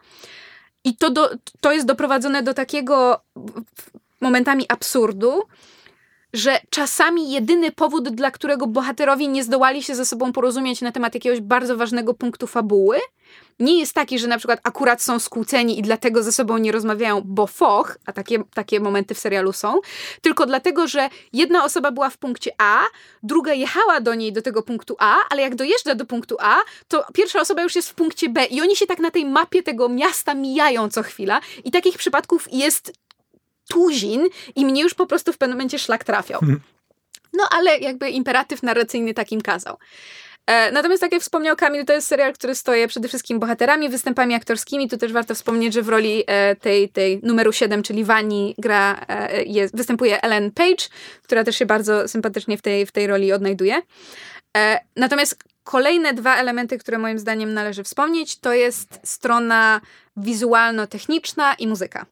I 0.83 0.97
to, 0.97 1.09
do, 1.09 1.29
to 1.61 1.73
jest 1.73 1.85
doprowadzone 1.85 2.43
do 2.43 2.53
takiego 2.53 3.21
momentami 4.21 4.65
absurdu, 4.69 5.43
że 6.33 6.59
czasami 6.69 7.31
jedyny 7.31 7.71
powód, 7.71 8.09
dla 8.09 8.31
którego 8.31 8.67
bohaterowie 8.67 9.27
nie 9.27 9.43
zdołali 9.43 9.83
się 9.83 9.95
ze 9.95 10.05
sobą 10.05 10.33
porozumieć 10.33 10.81
na 10.81 10.91
temat 10.91 11.13
jakiegoś 11.13 11.41
bardzo 11.41 11.77
ważnego 11.77 12.13
punktu 12.13 12.47
fabuły, 12.47 12.99
nie 13.59 13.79
jest 13.79 13.93
taki, 13.93 14.19
że 14.19 14.27
na 14.27 14.37
przykład 14.37 14.59
akurat 14.63 15.01
są 15.01 15.19
skłóceni 15.19 15.79
i 15.79 15.81
dlatego 15.81 16.23
ze 16.23 16.31
sobą 16.31 16.57
nie 16.57 16.71
rozmawiają, 16.71 17.21
bo 17.25 17.47
foch, 17.47 17.97
a 18.05 18.13
takie, 18.13 18.43
takie 18.53 18.79
momenty 18.79 19.15
w 19.15 19.19
serialu 19.19 19.53
są, 19.53 19.79
tylko 20.21 20.45
dlatego, 20.45 20.87
że 20.87 21.09
jedna 21.33 21.65
osoba 21.65 21.91
była 21.91 22.09
w 22.09 22.17
punkcie 22.17 22.51
A, 22.57 22.83
druga 23.23 23.53
jechała 23.53 24.01
do 24.01 24.15
niej 24.15 24.33
do 24.33 24.41
tego 24.41 24.63
punktu 24.63 24.95
A, 24.99 25.15
ale 25.29 25.41
jak 25.41 25.55
dojeżdża 25.55 25.95
do 25.95 26.05
punktu 26.05 26.35
A, 26.39 26.57
to 26.87 27.05
pierwsza 27.13 27.41
osoba 27.41 27.61
już 27.61 27.75
jest 27.75 27.89
w 27.89 27.93
punkcie 27.93 28.29
B 28.29 28.45
i 28.45 28.61
oni 28.61 28.75
się 28.75 28.87
tak 28.87 28.99
na 28.99 29.11
tej 29.11 29.25
mapie 29.25 29.63
tego 29.63 29.89
miasta 29.89 30.33
mijają 30.33 30.89
co 30.89 31.03
chwila 31.03 31.41
i 31.63 31.71
takich 31.71 31.97
przypadków 31.97 32.47
jest 32.51 32.93
tuzin 33.71 34.27
i 34.55 34.65
mnie 34.65 34.81
już 34.81 34.93
po 34.93 35.05
prostu 35.05 35.33
w 35.33 35.37
pewnym 35.37 35.57
momencie 35.57 35.79
szlak 35.79 36.03
trafiał. 36.03 36.39
Hmm. 36.39 36.59
No 37.33 37.43
ale 37.51 37.77
jakby 37.77 38.09
imperatyw 38.09 38.63
narracyjny 38.63 39.13
takim 39.13 39.41
kazał. 39.41 39.77
E, 40.47 40.71
natomiast 40.71 41.01
tak 41.01 41.11
jak 41.11 41.21
wspomniał 41.21 41.55
Kamil, 41.55 41.85
to 41.85 41.93
jest 41.93 42.07
serial, 42.07 42.33
który 42.33 42.55
stoi 42.55 42.87
przede 42.87 43.07
wszystkim 43.07 43.39
bohaterami, 43.39 43.89
występami 43.89 44.35
aktorskimi. 44.35 44.89
Tu 44.89 44.97
też 44.97 45.13
warto 45.13 45.35
wspomnieć, 45.35 45.73
że 45.73 45.81
w 45.81 45.89
roli 45.89 46.23
e, 46.27 46.55
tej, 46.55 46.89
tej 46.89 47.19
numeru 47.23 47.53
7, 47.53 47.83
czyli 47.83 48.03
Wani, 48.03 48.55
gra, 48.57 49.05
e, 49.07 49.43
jest, 49.43 49.77
występuje 49.77 50.21
Ellen 50.21 50.51
Page, 50.51 50.85
która 51.23 51.43
też 51.43 51.55
się 51.55 51.65
bardzo 51.65 52.07
sympatycznie 52.07 52.57
w 52.57 52.61
tej, 52.61 52.85
w 52.85 52.91
tej 52.91 53.07
roli 53.07 53.33
odnajduje. 53.33 53.81
Natomiast 54.95 55.37
kolejne 55.63 56.13
dwa 56.13 56.35
elementy, 56.35 56.77
które 56.77 56.97
moim 56.97 57.19
zdaniem 57.19 57.53
należy 57.53 57.83
wspomnieć, 57.83 58.39
to 58.39 58.53
jest 58.53 58.99
strona 59.03 59.81
wizualno-techniczna 60.17 61.53
i 61.53 61.67
muzyka 61.67 62.05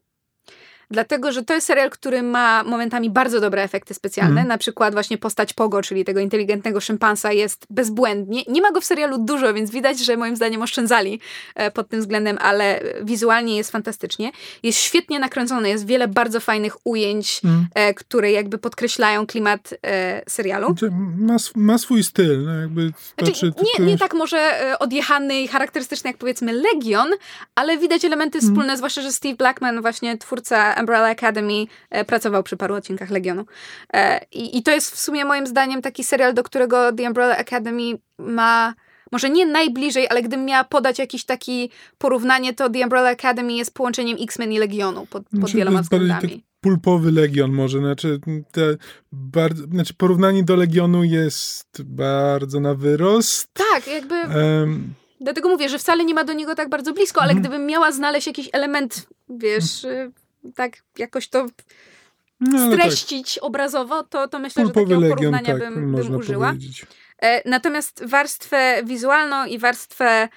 dlatego 0.91 1.32
że 1.32 1.44
to 1.44 1.53
jest 1.53 1.68
serial, 1.68 1.90
który 1.90 2.24
ma 2.24 2.64
momentami 2.64 3.10
bardzo 3.10 3.40
dobre 3.40 3.64
efekty 3.64 3.94
specjalne. 3.94 4.41
Mm. 4.41 4.48
Na 4.48 4.57
przykład 4.57 4.94
właśnie 4.94 5.18
postać 5.18 5.53
Pogo, 5.53 5.82
czyli 5.82 6.06
tego 6.06 6.20
inteligentnego 6.20 6.82
szympansa 6.82 7.32
jest 7.32 7.66
bezbłędnie. 7.70 8.44
Nie 8.48 8.61
ma 8.61 8.72
go 8.72 8.82
w 8.82 8.86
serialu 8.86 9.18
dużo, 9.18 9.53
więc 9.53 9.72
widać, 9.72 9.99
że 9.99 10.18
moim 10.18 10.36
zdaniem 10.36 10.61
oszczędzali 10.61 11.20
e, 11.56 11.72
pod 11.72 11.90
tym 11.90 11.99
względem, 11.99 12.38
ale 12.41 12.82
wizualnie 13.03 13.57
jest 13.57 13.72
fantastycznie. 13.72 14.32
Jest 14.64 14.80
świetnie 14.80 15.20
nakręcony, 15.20 15.70
jest 15.70 15.86
wiele 15.86 16.07
bardzo 16.07 16.40
fajnych 16.40 16.88
ujęć, 16.88 17.41
mm. 17.44 17.68
które 17.95 18.32
jakby 18.32 18.57
podkreślają 18.57 19.28
klimat 19.28 19.74
e, 19.86 20.22
serialu. 20.30 20.68
Znaczy, 20.68 20.91
ma, 21.18 21.36
ma 21.56 21.78
swój 21.78 22.03
styl. 22.03 22.45
No 22.45 22.56
jakby 22.56 22.91
znaczy, 23.20 23.53
nie, 23.80 23.86
nie 23.86 23.98
tak 23.98 24.14
może 24.14 24.60
odjechany 24.80 25.41
i 25.41 25.48
charakterystyczny 25.48 26.10
jak 26.10 26.18
powiedzmy 26.18 26.53
Legion, 26.53 27.10
ale 27.56 27.78
widać 27.78 28.06
elementy 28.06 28.40
mm. 28.40 28.49
wspólne, 28.49 28.78
zwłaszcza, 28.78 29.02
że 29.02 29.11
Steve 29.11 29.36
Blackman, 29.36 29.82
właśnie 29.82 30.18
twórca 30.18 30.78
Umbrella 30.80 31.07
Academy 31.07 31.65
e, 31.89 32.06
pracował 32.06 32.43
przy 32.43 32.57
paru 32.57 32.76
odcinkach 32.76 33.10
Legionu. 33.10 33.45
E, 33.93 34.26
I, 34.31 34.57
I 34.57 34.64
to 34.64 34.72
jest 34.72 34.91
w 34.91 34.99
sumie 34.99 35.26
moim 35.26 35.47
zdaniem 35.47 35.81
taki 35.81 36.03
serial, 36.03 36.34
do 36.34 36.43
którego 36.43 36.93
The 36.93 37.07
Umbrella 37.07 37.38
Academy 37.38 37.99
ma 38.18 38.73
może 39.11 39.30
nie 39.30 39.45
najbliżej, 39.45 40.07
ale 40.10 40.22
gdybym 40.22 40.45
miała 40.45 40.64
podać 40.64 40.99
jakieś 40.99 41.26
takie 41.26 41.68
porównanie, 41.97 42.53
to 42.53 42.69
The 42.69 42.80
Umbrella 42.80 43.10
Academy 43.10 43.53
jest 43.53 43.73
połączeniem 43.73 44.18
X-Men 44.22 44.51
i 44.51 44.60
Legionu 44.60 45.06
pod, 45.06 45.23
pod 45.23 45.39
znaczy, 45.39 45.57
wieloma 45.57 45.81
względami. 45.81 46.30
Tak 46.30 46.49
pulpowy 46.61 47.11
Legion 47.11 47.51
może, 47.51 47.80
znaczy, 47.80 48.19
te 48.51 48.61
bardzo, 49.11 49.64
znaczy 49.64 49.93
porównanie 49.93 50.43
do 50.43 50.56
Legionu 50.56 51.03
jest 51.03 51.84
bardzo 51.84 52.60
na 52.60 52.76
wyrost. 52.76 53.49
Tak, 53.53 53.88
jakby... 53.88 54.15
Um, 54.15 54.93
Dlatego 55.22 55.49
mówię, 55.49 55.69
że 55.69 55.80
wcale 55.80 56.06
nie 56.06 56.14
ma 56.14 56.23
do 56.23 56.34
niego 56.34 56.56
tak 56.56 56.69
bardzo 56.69 56.93
blisko, 56.93 57.22
ale 57.22 57.31
mm. 57.31 57.43
gdybym 57.43 57.65
miała 57.65 57.91
znaleźć 57.91 58.27
jakiś 58.27 58.49
element, 58.53 59.07
wiesz, 59.30 59.85
mm 59.85 60.11
tak 60.56 60.78
jakoś 60.98 61.28
to 61.28 61.45
no, 62.40 62.72
streścić 62.72 63.36
tak. 63.36 63.44
obrazowo, 63.44 64.03
to, 64.03 64.28
to 64.28 64.40
myślę, 64.40 64.64
Pulpowy 64.64 64.88
że 64.88 64.95
takiego 64.95 65.16
porównania 65.16 65.48
tak, 65.48 65.60
bym, 65.60 65.95
bym 65.95 66.16
użyła. 66.16 66.48
Powiedzieć. 66.48 66.86
E, 67.22 67.49
natomiast 67.49 68.06
warstwę 68.06 68.82
wizualną 68.86 69.45
i 69.45 69.57
warstwę 69.57 70.30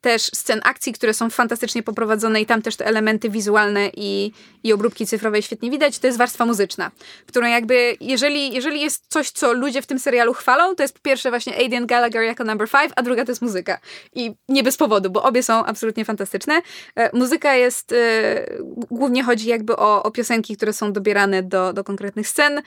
też 0.00 0.22
scen 0.22 0.60
akcji, 0.64 0.92
które 0.92 1.14
są 1.14 1.30
fantastycznie 1.30 1.82
poprowadzone 1.82 2.40
i 2.40 2.46
tam 2.46 2.62
też 2.62 2.76
te 2.76 2.86
elementy 2.86 3.30
wizualne 3.30 3.90
i, 3.96 4.32
i 4.64 4.72
obróbki 4.72 5.06
cyfrowej 5.06 5.42
świetnie 5.42 5.70
widać, 5.70 5.98
to 5.98 6.06
jest 6.06 6.18
warstwa 6.18 6.46
muzyczna, 6.46 6.90
którą 7.26 7.46
jakby, 7.46 7.96
jeżeli, 8.00 8.54
jeżeli 8.54 8.80
jest 8.80 9.04
coś, 9.08 9.30
co 9.30 9.52
ludzie 9.52 9.82
w 9.82 9.86
tym 9.86 9.98
serialu 9.98 10.34
chwalą, 10.34 10.74
to 10.74 10.82
jest 10.82 10.94
po 10.94 11.00
pierwsze 11.00 11.30
właśnie 11.30 11.56
Aidan 11.56 11.86
Gallagher 11.86 12.22
jako 12.22 12.44
number 12.44 12.68
five, 12.68 12.92
a 12.96 13.02
druga 13.02 13.24
to 13.24 13.30
jest 13.30 13.42
muzyka. 13.42 13.78
I 14.14 14.34
nie 14.48 14.62
bez 14.62 14.76
powodu, 14.76 15.10
bo 15.10 15.22
obie 15.22 15.42
są 15.42 15.64
absolutnie 15.64 16.04
fantastyczne. 16.04 16.62
E, 16.96 17.16
muzyka 17.16 17.54
jest, 17.54 17.92
e, 17.92 18.46
głównie 18.90 19.24
chodzi 19.24 19.48
jakby 19.48 19.76
o, 19.76 20.02
o 20.02 20.10
piosenki, 20.10 20.56
które 20.56 20.72
są 20.72 20.92
dobierane 20.92 21.42
do, 21.42 21.72
do 21.72 21.84
konkretnych 21.84 22.28
scen. 22.28 22.62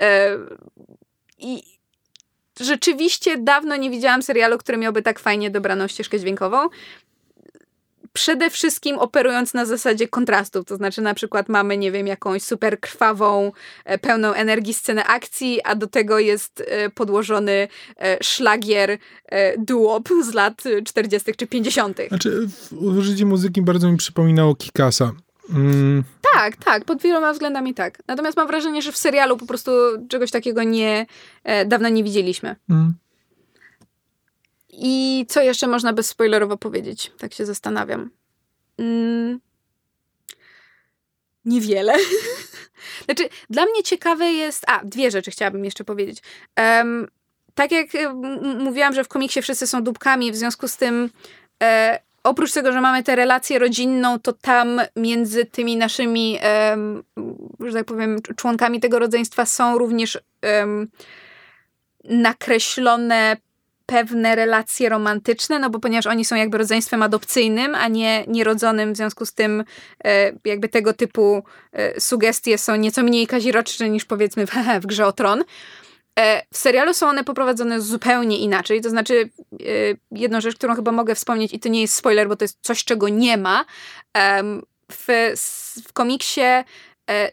E, 0.00 0.38
I 1.38 1.73
rzeczywiście 2.60 3.38
dawno 3.38 3.76
nie 3.76 3.90
widziałam 3.90 4.22
serialu, 4.22 4.58
który 4.58 4.78
miałby 4.78 5.02
tak 5.02 5.18
fajnie 5.18 5.50
dobraną 5.50 5.88
ścieżkę 5.88 6.20
dźwiękową. 6.20 6.68
Przede 8.12 8.50
wszystkim 8.50 8.98
operując 8.98 9.54
na 9.54 9.64
zasadzie 9.64 10.08
kontrastów, 10.08 10.66
to 10.66 10.76
znaczy 10.76 11.02
na 11.02 11.14
przykład 11.14 11.48
mamy, 11.48 11.76
nie 11.76 11.92
wiem, 11.92 12.06
jakąś 12.06 12.42
super 12.42 12.80
krwawą, 12.80 13.52
e, 13.84 13.98
pełną 13.98 14.32
energii 14.32 14.74
scenę 14.74 15.04
akcji, 15.04 15.62
a 15.62 15.74
do 15.74 15.86
tego 15.86 16.18
jest 16.18 16.62
e, 16.66 16.90
podłożony 16.90 17.68
e, 17.96 18.18
szlagier 18.22 18.98
duop 19.58 20.08
z 20.22 20.34
lat 20.34 20.62
40. 20.84 21.34
czy 21.36 21.46
50. 21.46 21.98
Znaczy, 22.08 22.48
użycie 22.80 23.26
muzyki 23.26 23.62
bardzo 23.62 23.90
mi 23.90 23.96
przypominało 23.96 24.54
Kikasa. 24.54 25.12
Mm, 25.50 26.04
Tak, 26.44 26.56
tak, 26.56 26.84
pod 26.84 27.02
wieloma 27.02 27.32
względami 27.32 27.74
tak. 27.74 27.98
Natomiast 28.06 28.36
mam 28.36 28.46
wrażenie, 28.46 28.82
że 28.82 28.92
w 28.92 28.96
serialu 28.96 29.36
po 29.36 29.46
prostu 29.46 29.70
czegoś 30.08 30.30
takiego 30.30 30.62
nie, 30.62 31.06
e, 31.44 31.64
dawno 31.64 31.88
nie 31.88 32.04
widzieliśmy. 32.04 32.56
mm. 32.70 32.94
I 34.68 35.26
co 35.28 35.42
jeszcze 35.42 35.66
można 35.66 35.92
bezspoilerowo 35.92 36.56
powiedzieć? 36.56 37.12
Tak 37.18 37.34
się 37.34 37.46
zastanawiam. 37.46 38.10
Mm. 38.78 39.40
Niewiele. 41.44 41.94
znaczy, 43.04 43.28
dla 43.50 43.66
mnie 43.66 43.82
ciekawe 43.82 44.32
jest. 44.32 44.64
A, 44.66 44.84
dwie 44.84 45.10
rzeczy 45.10 45.30
chciałabym 45.30 45.64
jeszcze 45.64 45.84
powiedzieć. 45.84 46.22
Em, 46.56 47.08
tak 47.54 47.72
jak 47.72 47.86
mówiłam, 48.58 48.94
że 48.94 49.04
w 49.04 49.08
komiksie 49.08 49.42
wszyscy 49.42 49.66
są 49.66 49.82
dupkami, 49.82 50.32
w 50.32 50.36
związku 50.36 50.68
z 50.68 50.76
tym. 50.76 51.10
E, 51.62 51.98
oprócz 52.24 52.52
tego, 52.52 52.72
że 52.72 52.80
mamy 52.80 53.02
tę 53.02 53.16
relację 53.16 53.58
rodzinną, 53.58 54.18
to 54.18 54.32
tam 54.32 54.80
między 54.96 55.44
tymi 55.44 55.76
naszymi, 55.76 56.38
em, 56.40 57.02
że 57.60 57.72
tak 57.72 57.84
powiem, 57.84 58.18
członkami 58.36 58.80
tego 58.80 58.98
rodzeństwa 58.98 59.46
są 59.46 59.78
również 59.78 60.18
em, 60.42 60.88
nakreślone 62.04 63.36
pewne 63.86 64.34
relacje 64.34 64.88
romantyczne, 64.88 65.58
no 65.58 65.70
bo 65.70 65.78
ponieważ 65.80 66.06
oni 66.06 66.24
są 66.24 66.36
jakby 66.36 66.58
rodzeństwem 66.58 67.02
adopcyjnym, 67.02 67.74
a 67.74 67.88
nie 67.88 68.24
nierodzonym, 68.26 68.92
w 68.92 68.96
związku 68.96 69.26
z 69.26 69.32
tym 69.32 69.64
e, 70.04 70.32
jakby 70.44 70.68
tego 70.68 70.92
typu 70.92 71.42
e, 71.72 72.00
sugestie 72.00 72.58
są 72.58 72.76
nieco 72.76 73.02
mniej 73.02 73.26
kaziroczne 73.26 73.90
niż 73.90 74.04
powiedzmy 74.04 74.46
w, 74.46 74.50
w 74.82 74.86
Grze 74.86 75.06
o 75.06 75.12
Tron. 75.12 75.44
E, 76.18 76.42
W 76.52 76.56
serialu 76.56 76.94
są 76.94 77.08
one 77.08 77.24
poprowadzone 77.24 77.80
zupełnie 77.80 78.38
inaczej, 78.38 78.80
to 78.80 78.90
znaczy 78.90 79.30
e, 79.52 79.66
jedną 80.10 80.40
rzecz, 80.40 80.56
którą 80.56 80.74
chyba 80.74 80.92
mogę 80.92 81.14
wspomnieć 81.14 81.52
i 81.54 81.60
to 81.60 81.68
nie 81.68 81.80
jest 81.80 81.94
spoiler, 81.94 82.28
bo 82.28 82.36
to 82.36 82.44
jest 82.44 82.58
coś, 82.62 82.84
czego 82.84 83.08
nie 83.08 83.36
ma. 83.36 83.64
W, 84.92 85.32
w 85.88 85.92
komiksie 85.92 86.40
e, 86.40 86.64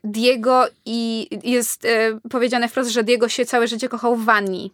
Diego 0.03 0.65
i 0.85 1.29
jest 1.43 1.87
powiedziane 2.29 2.69
wprost, 2.69 2.89
że 2.89 3.03
Diego 3.03 3.29
się 3.29 3.45
całe 3.45 3.67
życie 3.67 3.89
kochał 3.89 4.15
w 4.15 4.25
Wanni. 4.25 4.73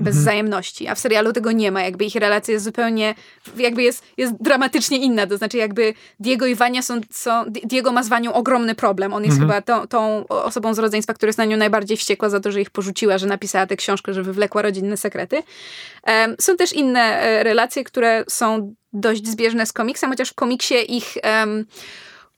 Bez 0.00 0.16
wzajemności, 0.16 0.88
a 0.88 0.94
w 0.94 0.98
serialu 0.98 1.32
tego 1.32 1.52
nie 1.52 1.72
ma. 1.72 1.82
Jakby 1.82 2.04
ich 2.04 2.14
relacja 2.14 2.52
jest 2.52 2.64
zupełnie, 2.64 3.14
jakby 3.56 3.82
jest, 3.82 4.04
jest 4.16 4.34
dramatycznie 4.40 4.98
inna. 4.98 5.26
To 5.26 5.36
znaczy, 5.36 5.56
jakby 5.56 5.94
Diego 6.20 6.46
i 6.46 6.54
Wania 6.54 6.82
są, 6.82 7.00
są. 7.10 7.44
Diego 7.48 7.92
ma 7.92 8.02
z 8.02 8.08
Wanią 8.08 8.32
ogromny 8.32 8.74
problem. 8.74 9.12
On 9.12 9.24
jest 9.24 9.38
chyba 9.38 9.62
tą, 9.62 9.86
tą 9.86 10.26
osobą 10.26 10.74
z 10.74 10.78
rodzeństwa, 10.78 11.14
która 11.14 11.28
jest 11.28 11.38
na 11.38 11.44
nią 11.44 11.56
najbardziej 11.56 11.96
wściekła 11.96 12.28
za 12.28 12.40
to, 12.40 12.52
że 12.52 12.60
ich 12.60 12.70
porzuciła, 12.70 13.18
że 13.18 13.26
napisała 13.26 13.66
tę 13.66 13.76
książkę, 13.76 14.14
że 14.14 14.22
wywlekła 14.22 14.62
rodzinne 14.62 14.96
sekrety. 14.96 15.42
Em, 16.02 16.36
są 16.40 16.56
też 16.56 16.72
inne 16.72 17.00
e, 17.00 17.42
relacje, 17.42 17.84
które 17.84 18.24
są 18.28 18.74
dość 18.92 19.26
zbieżne 19.26 19.66
z 19.66 19.72
komiksem, 19.72 20.10
chociaż 20.10 20.30
w 20.30 20.34
komiksie 20.34 20.96
ich 20.96 21.16
em, 21.22 21.64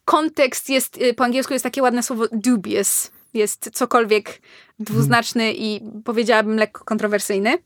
kontekst 0.05 0.71
jest, 0.71 1.03
y, 1.03 1.15
po 1.15 1.25
angielsku 1.25 1.53
jest 1.53 1.63
takie 1.63 1.83
ładne 1.83 2.03
słowo 2.03 2.25
dubious. 2.33 3.11
Jest 3.37 3.71
cokolwiek 3.73 4.41
dwuznaczny 4.79 5.55
i 5.55 5.81
powiedziałabym 6.05 6.57
lekko 6.57 6.85
kontrowersyjny. 6.85 7.59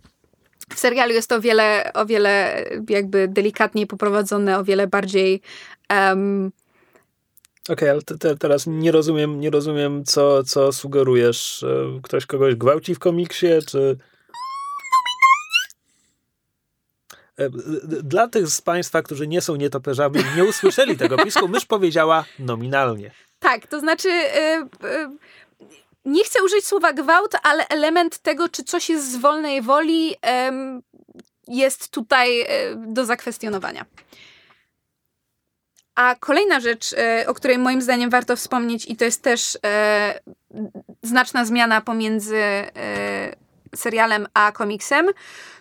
W 0.74 0.78
serialu 0.78 1.12
jest 1.12 1.28
to 1.28 1.36
o 1.36 1.40
wiele, 1.40 1.90
o 1.94 2.06
wiele 2.06 2.64
jakby 2.88 3.28
delikatniej 3.28 3.86
poprowadzone, 3.86 4.58
o 4.58 4.64
wiele 4.64 4.86
bardziej 4.86 5.40
em, 5.88 6.52
Okej, 7.68 7.88
ale 7.88 8.02
te, 8.02 8.18
te, 8.18 8.36
teraz 8.36 8.66
nie 8.66 8.92
rozumiem, 8.92 9.40
nie 9.40 9.50
rozumiem 9.50 10.04
co, 10.04 10.44
co 10.44 10.72
sugerujesz. 10.72 11.62
E, 11.62 12.00
Ktoś 12.02 12.26
kogoś 12.26 12.54
gwałci 12.54 12.94
w 12.94 12.98
komiksie, 12.98 13.46
czy... 13.66 13.96
E, 17.38 17.50
Dla 18.02 18.28
tych 18.28 18.48
z 18.48 18.62
Państwa, 18.62 19.02
którzy 19.02 19.26
nie 19.26 19.40
są 19.40 19.56
nietoperzami, 19.56 20.20
nie 20.36 20.44
usłyszeli 20.44 20.96
tego 20.96 21.16
pisku, 21.24 21.48
mysz 21.48 21.66
powiedziała 21.66 22.24
nominalnie. 22.38 23.10
Tak, 23.38 23.66
to 23.66 23.80
znaczy. 23.80 24.08
y, 24.08 24.86
y, 24.86 25.08
nie 26.04 26.24
chcę 26.24 26.44
użyć 26.44 26.66
słowa 26.66 26.92
gwałt, 26.92 27.34
ale 27.42 27.68
element 27.68 28.18
tego, 28.18 28.48
czy 28.48 28.64
coś 28.64 28.88
jest 28.88 29.12
z 29.12 29.16
wolnej 29.16 29.62
woli, 29.62 30.14
jest 31.48 31.90
tutaj 31.90 32.40
e, 32.40 32.46
do 32.76 33.04
zakwestionowania. 33.04 33.84
A 35.94 36.14
kolejna 36.20 36.60
rzecz, 36.60 36.92
e, 36.92 37.24
o 37.26 37.34
której 37.34 37.58
moim 37.58 37.82
zdaniem 37.82 38.10
warto 38.10 38.36
wspomnieć, 38.36 38.86
i 38.86 38.96
to 38.96 39.04
jest 39.04 39.22
też 39.22 39.58
e, 39.66 40.20
znaczna 41.02 41.44
zmiana 41.44 41.80
pomiędzy 41.80 42.36
e, 42.36 42.70
serialem 43.76 44.26
a 44.34 44.52
komiksem, 44.52 45.06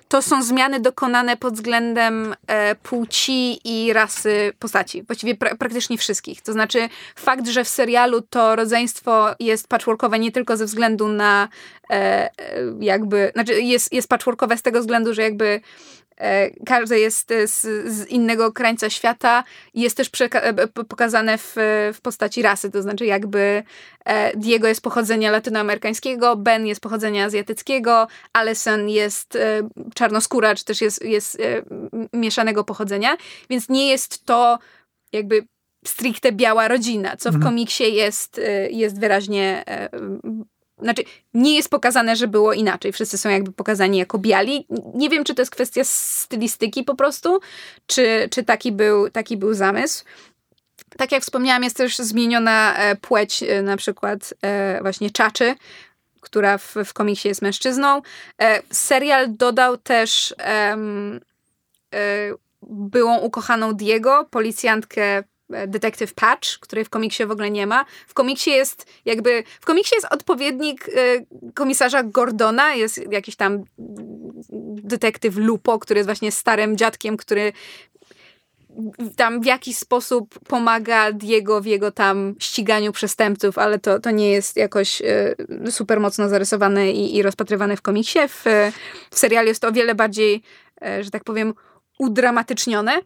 to 0.10 0.22
są 0.22 0.44
zmiany 0.44 0.80
dokonane 0.80 1.38
pod 1.38 1.54
względem 1.54 2.36
e, 2.48 2.76
płci 2.76 3.60
i 3.64 3.94
rasy 3.94 4.54
postaci. 4.60 5.04
Właściwie 5.04 5.36
pra- 5.36 5.58
praktycznie 5.58 5.98
wszystkich. 5.98 6.42
To 6.42 6.54
znaczy 6.54 6.90
fakt, 7.16 7.48
że 7.48 7.64
w 7.64 7.68
serialu 7.68 8.22
to 8.22 8.56
rodzeństwo 8.56 9.28
jest 9.40 9.68
patchworkowe 9.68 10.20
nie 10.20 10.32
tylko 10.32 10.58
ze 10.58 10.66
względu 10.66 11.08
na 11.08 11.50
e, 11.90 11.94
e, 11.94 12.30
jakby, 12.80 13.32
znaczy 13.34 13.62
jest, 13.62 13.94
jest 13.94 14.10
patchworkowe 14.10 14.58
z 14.58 14.62
tego 14.62 14.80
względu, 14.80 15.14
że 15.14 15.22
jakby 15.22 15.62
e, 16.20 16.50
każde 16.66 17.00
jest 17.00 17.32
e, 17.32 17.48
z, 17.48 17.62
z 17.88 18.08
innego 18.08 18.52
krańca 18.52 18.90
świata 18.90 19.44
i 19.74 19.82
jest 19.82 19.98
też 19.98 20.10
e, 20.22 20.68
pokazane 20.68 21.38
w, 21.38 21.56
w 21.94 22.02
postaci 22.02 22.42
rasy, 22.42 22.72
to 22.72 22.82
znaczy 22.82 23.06
jakby 23.06 23.64
Diego 24.36 24.68
jest 24.68 24.82
pochodzenia 24.82 25.32
latynoamerykańskiego, 25.32 26.36
Ben 26.36 26.68
jest 26.68 26.82
pochodzenia 26.82 27.26
azjatyckiego, 27.26 28.08
Alison 28.34 28.90
jest 28.90 29.38
czarnoskóra, 29.96 30.56
czy 30.56 30.66
też 30.66 30.82
jest, 30.82 31.06
jest 31.06 31.38
mieszanego 32.14 32.64
pochodzenia, 32.64 33.18
więc 33.50 33.70
nie 33.70 33.90
jest 33.90 34.26
to 34.26 34.60
jakby 35.14 35.46
stricte 35.86 36.32
biała 36.32 36.68
rodzina, 36.68 37.18
co 37.18 37.32
w 37.32 37.44
komiksie 37.44 37.96
jest, 37.96 38.42
jest 38.70 39.00
wyraźnie 39.00 39.64
znaczy, 40.82 41.04
nie 41.34 41.56
jest 41.56 41.70
pokazane, 41.70 42.16
że 42.16 42.28
było 42.28 42.54
inaczej. 42.54 42.92
Wszyscy 42.92 43.18
są 43.18 43.30
jakby 43.30 43.52
pokazani 43.52 43.98
jako 43.98 44.18
biali. 44.18 44.68
Nie 44.94 45.10
wiem, 45.10 45.24
czy 45.24 45.36
to 45.36 45.42
jest 45.42 45.52
kwestia 45.52 45.82
stylistyki 45.84 46.84
po 46.84 46.96
prostu, 46.96 47.40
czy, 47.88 48.28
czy 48.32 48.44
taki, 48.44 48.72
był, 48.72 49.10
taki 49.10 49.38
był 49.38 49.54
zamysł. 49.54 50.04
Tak 50.98 51.12
jak 51.12 51.24
wspomniałam, 51.24 51.64
jest 51.64 51.78
też 51.78 51.98
zmieniona 51.98 52.78
e, 52.78 52.96
płeć, 52.96 53.44
e, 53.44 53.62
na 53.62 53.78
przykład 53.78 54.34
e, 54.42 54.82
właśnie 54.82 55.10
Czaczy, 55.10 55.56
która 56.22 56.58
w, 56.58 56.76
w 56.86 56.94
komiksie 56.94 57.28
jest 57.28 57.42
mężczyzną. 57.42 58.02
Serial 58.72 59.36
dodał 59.36 59.78
też 59.78 60.36
e, 60.40 60.78
byłą 62.62 63.20
ukochaną 63.20 63.74
Diego, 63.74 64.28
policjantkę 64.32 65.24
e, 65.54 65.68
Detective 65.68 66.14
Patch, 66.14 66.60
której 66.60 66.86
w 66.86 66.90
komiksie 66.90 67.26
w 67.26 67.32
ogóle 67.32 67.52
nie 67.52 67.68
ma. 67.68 67.86
W 68.08 68.14
komiksie 68.14 68.50
jest 68.52 68.86
jakby, 69.06 69.44
w 69.62 69.66
komiksie 69.66 69.96
jest 69.96 70.08
odpowiednik 70.14 70.90
e, 70.90 70.92
komisarza 71.54 72.04
Gordona, 72.04 72.74
jest 72.74 73.12
jakiś 73.12 73.36
tam 73.36 73.64
detektyw 74.84 75.38
Lupo, 75.38 75.80
który 75.80 75.98
jest 75.98 76.08
właśnie 76.08 76.32
starym 76.32 76.78
dziadkiem, 76.78 77.18
który 77.18 77.54
tam 79.16 79.42
w 79.42 79.46
jakiś 79.46 79.78
sposób 79.78 80.40
pomaga 80.48 81.12
Diego 81.12 81.62
w 81.62 81.66
jego 81.66 81.92
tam 81.92 82.36
ściganiu 82.40 82.92
przestępców, 82.92 83.58
ale 83.58 83.80
to, 83.80 84.00
to 84.00 84.12
nie 84.12 84.32
jest 84.32 84.58
jakoś 84.58 85.02
e, 85.02 85.36
super 85.72 86.00
mocno 86.00 86.30
zarysowane 86.30 86.92
i, 86.92 87.16
i 87.16 87.22
rozpatrywane 87.22 87.78
w 87.78 87.82
komiksie. 87.82 88.20
W, 88.28 88.44
w 89.12 89.20
serialu 89.20 89.48
jest 89.48 89.62
to 89.62 89.68
o 89.68 89.72
wiele 89.72 89.96
bardziej, 89.96 90.42
że 91.02 91.12
tak 91.12 91.24
powiem, 91.24 91.54
udramatycznione. 92.00 93.02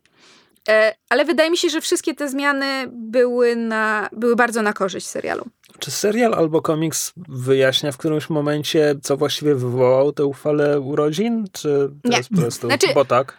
E, 0.69 0.95
ale 1.09 1.25
wydaje 1.25 1.49
mi 1.51 1.57
się, 1.57 1.69
że 1.69 1.81
wszystkie 1.81 2.15
te 2.15 2.29
zmiany 2.29 2.85
były, 2.91 3.55
na, 3.55 4.09
były 4.11 4.35
bardzo 4.35 4.61
na 4.61 4.73
korzyść 4.73 5.07
serialu. 5.07 5.45
Czy 5.79 5.91
serial 5.91 6.33
albo 6.33 6.61
komiks 6.61 7.13
wyjaśnia 7.27 7.91
w 7.91 7.97
którymś 7.97 8.29
momencie, 8.29 8.95
co 9.03 9.17
właściwie 9.17 9.55
wywołało 9.55 10.11
tę 10.11 10.31
falę 10.33 10.79
urodzin? 10.79 11.45
Czy 11.51 11.89
to 12.03 12.09
Nie. 12.09 12.17
jest 12.17 12.29
po 12.29 12.41
prostu, 12.41 12.67
Znaczy- 12.67 12.93
bo 12.93 13.05
tak? 13.05 13.37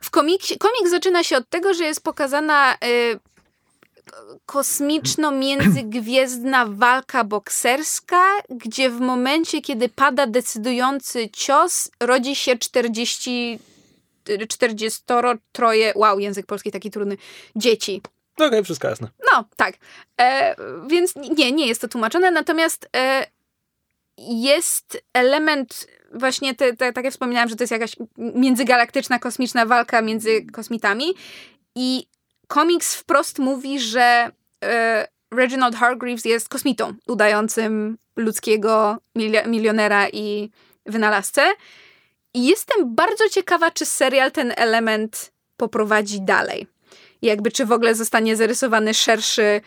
W 0.00 0.10
komiksie, 0.10 0.58
komiks 0.58 0.90
zaczyna 0.90 1.24
się 1.24 1.36
od 1.36 1.48
tego, 1.48 1.74
że 1.74 1.84
jest 1.84 2.04
pokazana 2.04 2.74
y, 2.74 2.76
kosmiczno-międzygwiezdna 4.46 6.66
walka 6.82 7.24
bokserska, 7.24 8.22
gdzie 8.50 8.90
w 8.90 9.00
momencie, 9.00 9.62
kiedy 9.62 9.88
pada 9.88 10.26
decydujący 10.26 11.28
cios, 11.28 11.90
rodzi 12.00 12.36
się 12.36 12.58
40 12.58 13.58
43, 14.48 15.66
wow, 15.94 16.18
język 16.18 16.46
polski 16.46 16.70
taki 16.70 16.90
trudny, 16.90 17.16
dzieci. 17.56 18.02
Okej, 18.34 18.48
okay, 18.48 18.64
wszystko 18.64 18.88
jasne. 18.88 19.08
No, 19.32 19.44
tak. 19.56 19.74
E, 20.20 20.56
więc 20.86 21.14
nie, 21.16 21.52
nie 21.52 21.66
jest 21.66 21.80
to 21.80 21.88
tłumaczone, 21.88 22.30
natomiast 22.30 22.88
e, 22.96 23.26
jest 24.18 25.02
element 25.12 25.86
właśnie, 26.14 26.54
te, 26.54 26.76
te, 26.76 26.92
tak 26.92 27.04
jak 27.04 27.12
wspominałam, 27.12 27.48
że 27.48 27.56
to 27.56 27.62
jest 27.62 27.72
jakaś 27.72 27.96
międzygalaktyczna, 28.16 29.18
kosmiczna 29.18 29.66
walka 29.66 30.02
między 30.02 30.46
kosmitami 30.52 31.04
i 31.74 32.06
komiks 32.46 32.94
wprost 32.94 33.38
mówi, 33.38 33.80
że 33.80 34.30
e, 34.64 35.08
Reginald 35.30 35.76
Hargreaves 35.76 36.24
jest 36.24 36.48
kosmitą 36.48 36.94
udającym 37.06 37.98
ludzkiego 38.16 38.96
milionera 39.46 40.08
i 40.08 40.50
wynalazcę. 40.86 41.42
I 42.34 42.46
jestem 42.46 42.94
bardzo 42.94 43.28
ciekawa, 43.28 43.70
czy 43.70 43.86
serial 43.86 44.32
ten 44.32 44.52
element 44.56 45.32
poprowadzi 45.56 46.20
dalej. 46.20 46.66
Jakby, 47.22 47.52
czy 47.52 47.66
w 47.66 47.72
ogóle 47.72 47.94
zostanie 47.94 48.36
zarysowany 48.36 48.94
szerszy, 48.94 49.60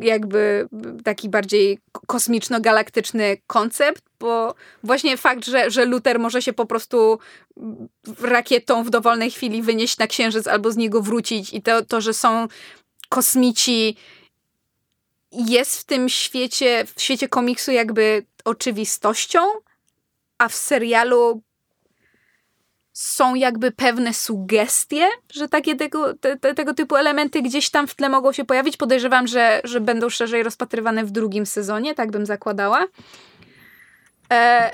jakby 0.00 0.68
taki 1.04 1.28
bardziej 1.28 1.78
kosmiczno-galaktyczny 2.06 3.36
koncept, 3.46 4.02
bo 4.20 4.54
właśnie 4.82 5.16
fakt, 5.16 5.44
że, 5.44 5.70
że 5.70 5.84
Luther 5.84 6.18
może 6.18 6.42
się 6.42 6.52
po 6.52 6.66
prostu 6.66 7.18
rakietą 8.20 8.84
w 8.84 8.90
dowolnej 8.90 9.30
chwili 9.30 9.62
wynieść 9.62 9.98
na 9.98 10.06
księżyc 10.06 10.46
albo 10.46 10.70
z 10.70 10.76
niego 10.76 11.02
wrócić 11.02 11.54
i 11.54 11.62
to, 11.62 11.84
to 11.84 12.00
że 12.00 12.14
są 12.14 12.48
kosmici 13.08 13.96
jest 15.32 15.80
w 15.80 15.84
tym 15.84 16.08
świecie, 16.08 16.84
w 16.96 17.02
świecie 17.02 17.28
komiksu 17.28 17.72
jakby 17.72 18.24
oczywistością, 18.44 19.40
a 20.38 20.48
w 20.48 20.54
serialu 20.54 21.42
są 23.00 23.34
jakby 23.34 23.70
pewne 23.72 24.14
sugestie, 24.14 25.08
że 25.32 25.48
takie 25.48 25.76
tego, 25.76 26.14
te, 26.14 26.36
te, 26.36 26.54
tego 26.54 26.74
typu 26.74 26.96
elementy 26.96 27.42
gdzieś 27.42 27.70
tam 27.70 27.86
w 27.86 27.94
tle 27.94 28.08
mogą 28.08 28.32
się 28.32 28.44
pojawić. 28.44 28.76
Podejrzewam, 28.76 29.26
że, 29.26 29.60
że 29.64 29.80
będą 29.80 30.10
szerzej 30.10 30.42
rozpatrywane 30.42 31.04
w 31.04 31.10
drugim 31.10 31.46
sezonie, 31.46 31.94
tak 31.94 32.10
bym 32.10 32.26
zakładała. 32.26 32.86
E, 34.32 34.70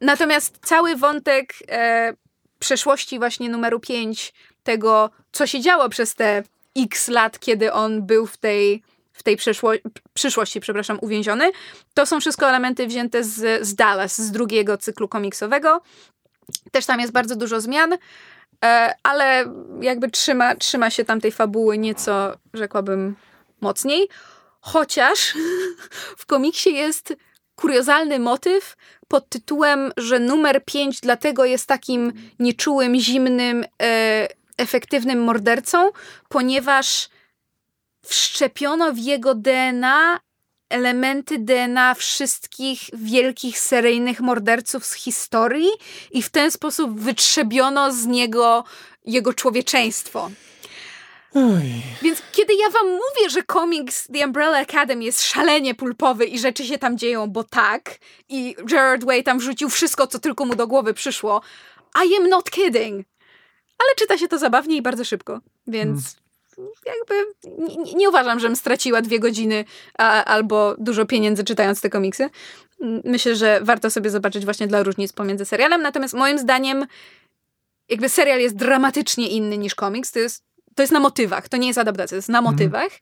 natomiast 0.00 0.58
cały 0.62 0.96
wątek 0.96 1.54
e, 1.68 2.14
przeszłości 2.58 3.18
właśnie 3.18 3.48
numeru 3.48 3.80
5, 3.80 4.34
tego 4.62 5.10
co 5.32 5.46
się 5.46 5.60
działo 5.60 5.88
przez 5.88 6.14
te 6.14 6.42
x 6.76 7.08
lat, 7.08 7.38
kiedy 7.38 7.72
on 7.72 8.06
był 8.06 8.26
w 8.26 8.36
tej 8.36 8.82
w 9.12 9.22
tej 9.22 9.36
przyszło- 9.36 9.78
przyszłości, 10.14 10.60
przepraszam, 10.60 10.98
uwięziony. 11.00 11.50
To 11.94 12.06
są 12.06 12.20
wszystko 12.20 12.48
elementy 12.48 12.86
wzięte 12.86 13.24
z, 13.24 13.66
z 13.66 13.74
Dallas, 13.74 14.20
z 14.20 14.30
drugiego 14.30 14.78
cyklu 14.78 15.08
komiksowego. 15.08 15.82
Też 16.70 16.86
tam 16.86 17.00
jest 17.00 17.12
bardzo 17.12 17.36
dużo 17.36 17.60
zmian, 17.60 17.92
e, 18.64 18.94
ale 19.02 19.44
jakby 19.80 20.10
trzyma, 20.10 20.54
trzyma 20.54 20.90
się 20.90 21.04
tamtej 21.04 21.32
fabuły 21.32 21.78
nieco, 21.78 22.36
rzekłabym, 22.54 23.16
mocniej. 23.60 24.08
Chociaż 24.60 25.34
w 26.18 26.26
komiksie 26.26 26.74
jest 26.74 27.14
kuriozalny 27.54 28.18
motyw 28.18 28.76
pod 29.08 29.28
tytułem, 29.28 29.92
że 29.96 30.18
numer 30.18 30.64
5 30.64 31.00
dlatego 31.00 31.44
jest 31.44 31.66
takim 31.66 32.12
nieczułym, 32.38 32.96
zimnym, 33.00 33.64
e, 33.82 34.28
efektywnym 34.58 35.24
mordercą, 35.24 35.90
ponieważ 36.28 37.08
wszczepiono 38.06 38.92
w 38.92 38.98
jego 38.98 39.34
DNA 39.34 40.20
elementy 40.68 41.38
DNA 41.38 41.94
wszystkich 41.94 42.80
wielkich 42.92 43.58
seryjnych 43.58 44.20
morderców 44.20 44.86
z 44.86 44.94
historii 44.94 45.68
i 46.10 46.22
w 46.22 46.30
ten 46.30 46.50
sposób 46.50 47.00
wytrzebiono 47.00 47.92
z 47.92 48.06
niego 48.06 48.64
jego 49.04 49.34
człowieczeństwo. 49.34 50.30
Oj. 51.34 51.82
Więc 52.02 52.22
kiedy 52.32 52.54
ja 52.54 52.70
wam 52.70 52.86
mówię, 52.86 53.30
że 53.30 53.42
komiks 53.42 54.06
The 54.06 54.26
Umbrella 54.26 54.58
Academy 54.58 55.04
jest 55.04 55.22
szalenie 55.22 55.74
pulpowy 55.74 56.24
i 56.24 56.38
rzeczy 56.38 56.64
się 56.64 56.78
tam 56.78 56.98
dzieją, 56.98 57.26
bo 57.26 57.44
tak, 57.44 57.98
i 58.28 58.56
Gerard 58.58 59.04
Way 59.04 59.22
tam 59.22 59.38
wrzucił 59.38 59.68
wszystko, 59.68 60.06
co 60.06 60.18
tylko 60.18 60.44
mu 60.44 60.54
do 60.54 60.66
głowy 60.66 60.94
przyszło, 60.94 61.42
I 62.06 62.16
am 62.16 62.28
not 62.28 62.50
kidding. 62.50 63.06
Ale 63.78 63.94
czyta 63.96 64.18
się 64.18 64.28
to 64.28 64.38
zabawnie 64.38 64.76
i 64.76 64.82
bardzo 64.82 65.04
szybko, 65.04 65.40
więc... 65.66 66.02
Hmm 66.04 66.25
jakby 66.86 67.14
nie, 67.68 67.94
nie, 67.94 68.08
uważam, 68.08 68.40
żebym 68.40 68.56
straciła 68.56 69.02
dwie 69.02 69.20
godziny 69.20 69.64
a, 69.98 70.24
albo 70.24 70.74
dużo 70.78 71.06
pieniędzy 71.06 71.44
czytając 71.44 71.80
te 71.80 71.90
komiksy. 71.90 72.30
Myślę, 73.04 73.36
że 73.36 73.60
warto 73.62 73.90
sobie 73.90 74.10
zobaczyć 74.10 74.44
właśnie 74.44 74.66
dla 74.66 74.82
różnic 74.82 75.12
pomiędzy 75.12 75.44
serialem, 75.44 75.82
natomiast 75.82 76.14
moim 76.14 76.38
zdaniem 76.38 76.86
jakby 77.88 78.08
serial 78.08 78.40
jest 78.40 78.56
dramatycznie 78.56 79.28
inny 79.28 79.58
niż 79.58 79.74
komiks. 79.74 80.12
To 80.12 80.18
jest, 80.18 80.44
to 80.74 80.82
jest 80.82 80.92
na 80.92 81.00
motywach, 81.00 81.48
to 81.48 81.56
nie 81.56 81.66
jest 81.66 81.78
adaptacja, 81.78 82.14
to 82.14 82.16
jest 82.16 82.28
na 82.28 82.38
mhm. 82.38 82.54
motywach. 82.54 82.92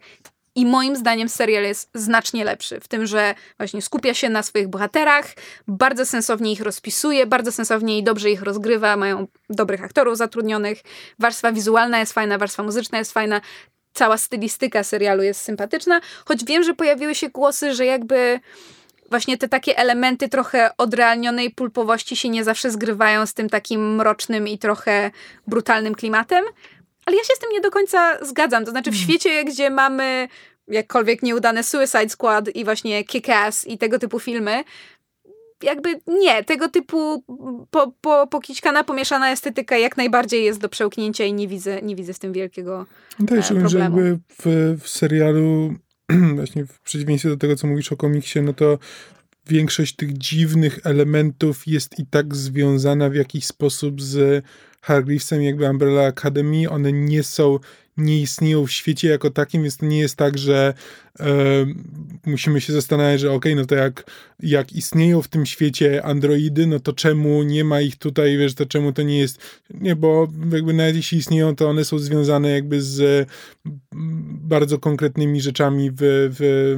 I 0.55 0.67
moim 0.67 0.97
zdaniem 0.97 1.29
serial 1.29 1.65
jest 1.65 1.91
znacznie 1.95 2.45
lepszy, 2.45 2.81
w 2.81 2.89
tym, 2.89 3.07
że 3.07 3.35
właśnie 3.59 3.83
skupia 3.83 4.15
się 4.15 4.29
na 4.29 4.43
swoich 4.43 4.69
bohaterach, 4.69 5.27
bardzo 5.69 6.07
sensownie 6.07 6.53
ich 6.53 6.61
rozpisuje, 6.61 7.27
bardzo 7.27 7.53
sensownie 7.53 7.99
i 7.99 8.03
dobrze 8.03 8.31
ich 8.31 8.43
rozgrywa, 8.43 8.97
mają 8.97 9.27
dobrych 9.51 9.85
aktorów 9.85 10.17
zatrudnionych, 10.17 10.83
warstwa 11.19 11.53
wizualna 11.53 11.99
jest 11.99 12.13
fajna, 12.13 12.39
warstwa 12.39 12.63
muzyczna 12.63 12.99
jest 12.99 13.13
fajna, 13.13 13.41
cała 13.93 14.19
stylistyka 14.19 14.85
serialu 14.85 15.23
jest 15.23 15.41
sympatyczna, 15.41 16.01
choć 16.25 16.45
wiem, 16.45 16.63
że 16.63 16.75
pojawiły 16.75 17.15
się 17.15 17.29
głosy, 17.29 17.75
że 17.75 17.87
jakby 17.87 18.41
właśnie 19.11 19.39
te 19.39 19.49
takie 19.49 19.79
elementy 19.79 20.29
trochę 20.29 20.71
odrealnionej 20.77 21.51
pulpowości 21.51 22.17
się 22.17 22.29
nie 22.29 22.45
zawsze 22.45 22.71
zgrywają 22.71 23.27
z 23.27 23.35
tym 23.35 23.49
takim 23.49 23.95
mrocznym 23.95 24.49
i 24.49 24.59
trochę 24.59 25.11
brutalnym 25.47 25.95
klimatem. 25.95 26.45
Ale 27.07 27.17
ja 27.17 27.25
się 27.25 27.35
z 27.35 27.39
tym 27.39 27.51
nie 27.53 27.61
do 27.61 27.71
końca 27.71 28.25
zgadzam. 28.25 28.65
To 28.65 28.71
znaczy, 28.71 28.91
w 28.91 28.95
hmm. 28.95 29.09
świecie, 29.09 29.45
gdzie 29.45 29.71
mamy 29.71 30.29
jakkolwiek 30.69 31.23
nieudane 31.23 31.63
Suicide 31.63 32.09
Squad 32.09 32.49
i 32.57 32.65
właśnie 32.65 33.05
Kick-Ass 33.05 33.69
i 33.69 33.79
tego 33.79 33.99
typu 33.99 34.19
filmy, 34.21 34.65
jakby 35.63 36.01
nie, 36.07 36.45
tego 36.45 36.69
typu 36.69 37.25
po, 37.71 37.93
po, 38.01 38.27
pokićkana, 38.27 38.85
pomieszana 38.85 39.31
estetyka 39.31 39.79
jak 39.79 39.97
najbardziej 39.97 40.45
jest 40.45 40.61
do 40.61 40.69
przełknięcia 40.69 41.25
i 41.25 41.33
nie 41.33 41.49
widzę, 41.49 41.83
nie 41.83 41.97
widzę 41.97 42.15
w 42.15 42.19
tym 42.19 42.33
wielkiego 42.33 42.87
Też, 43.27 43.51
e, 43.51 43.55
problemu. 43.55 43.69
że 43.69 43.79
jakby 43.79 44.19
w, 44.29 44.77
w 44.83 44.89
serialu 44.89 45.75
właśnie 46.37 46.67
w 46.67 46.81
przeciwieństwie 46.81 47.29
do 47.29 47.37
tego, 47.37 47.57
co 47.57 47.67
mówisz 47.67 47.93
o 47.93 47.97
komiksie, 47.97 48.43
no 48.43 48.53
to 48.53 48.79
większość 49.47 49.97
tych 49.97 50.19
dziwnych 50.19 50.79
elementów 50.85 51.67
jest 51.67 51.99
i 51.99 52.07
tak 52.07 52.35
związana 52.35 53.11
w 53.11 53.15
jakiś 53.15 53.47
sposób 53.47 54.03
z 54.03 54.45
Hargreavesem, 54.85 55.43
jakby 55.43 55.71
Umbrella 55.71 56.07
Academy. 56.07 56.71
One 56.71 56.93
nie 56.93 57.23
są, 57.23 57.59
nie 57.97 58.21
istnieją 58.21 58.67
w 58.67 58.71
świecie 58.71 59.09
jako 59.09 59.31
takim, 59.31 59.63
więc 59.63 59.77
to 59.77 59.87
nie 59.87 59.99
jest 59.99 60.17
tak, 60.17 60.39
że 60.39 60.75
e, 61.21 61.27
musimy 62.27 62.61
się 62.61 62.73
zastanawiać, 62.73 63.21
że 63.21 63.33
okej, 63.33 63.53
okay, 63.53 63.63
no 63.63 63.67
to 63.67 63.75
jak, 63.75 64.11
jak 64.41 64.73
istnieją 64.73 65.23
w 65.23 65.29
tym 65.29 65.47
świecie 65.47 66.05
androidy, 66.05 66.67
no 66.67 66.81
to 66.81 66.93
czemu 66.93 67.43
nie 67.43 67.65
ma 67.65 67.81
ich 67.81 67.97
tutaj, 67.97 68.39
wiesz, 68.39 68.55
to 68.55 68.67
czemu 68.67 68.93
to 68.93 69.03
nie 69.03 69.19
jest, 69.19 69.39
nie, 69.75 69.97
bo 69.97 70.29
jakby 70.53 70.73
nawet 70.73 70.97
jeśli 70.97 71.19
istnieją, 71.19 71.57
to 71.57 71.69
one 71.69 71.85
są 71.85 71.99
związane 71.99 72.51
jakby 72.51 72.83
z 72.83 73.29
bardzo 74.33 74.79
konkretnymi 74.79 75.41
rzeczami 75.41 75.91
w 75.91 75.97
w 76.01 76.77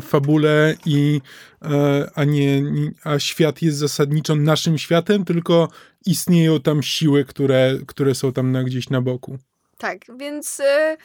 fabule 0.00 0.74
i 0.86 1.20
e, 1.62 2.10
a 2.14 2.24
nie, 2.24 2.62
a 3.04 3.18
świat 3.18 3.62
jest 3.62 3.78
zasadniczo 3.78 4.34
naszym 4.34 4.78
światem, 4.78 5.24
tylko 5.24 5.68
istnieją 6.06 6.60
tam 6.60 6.82
siły, 6.82 7.24
które, 7.24 7.78
które 7.86 8.14
są 8.14 8.32
tam 8.32 8.52
na, 8.52 8.64
gdzieś 8.64 8.90
na 8.90 9.00
boku. 9.00 9.38
Tak, 9.78 9.98
więc 10.18 10.60
y, 10.60 10.96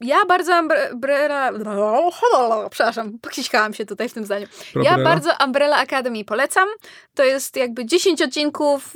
ja 0.00 0.24
bardzo 0.28 0.60
Umbrella... 0.92 1.52
Przepraszam, 2.70 3.18
pokiśkałam 3.18 3.74
się 3.74 3.86
tutaj 3.86 4.08
w 4.08 4.12
tym 4.12 4.24
zdaniu. 4.24 4.46
Ja 4.82 4.98
bardzo 4.98 5.30
Umbrella 5.44 5.76
Academy 5.76 6.24
polecam. 6.24 6.68
To 7.14 7.24
jest 7.24 7.56
jakby 7.56 7.86
10 7.86 8.22
odcinków 8.22 8.94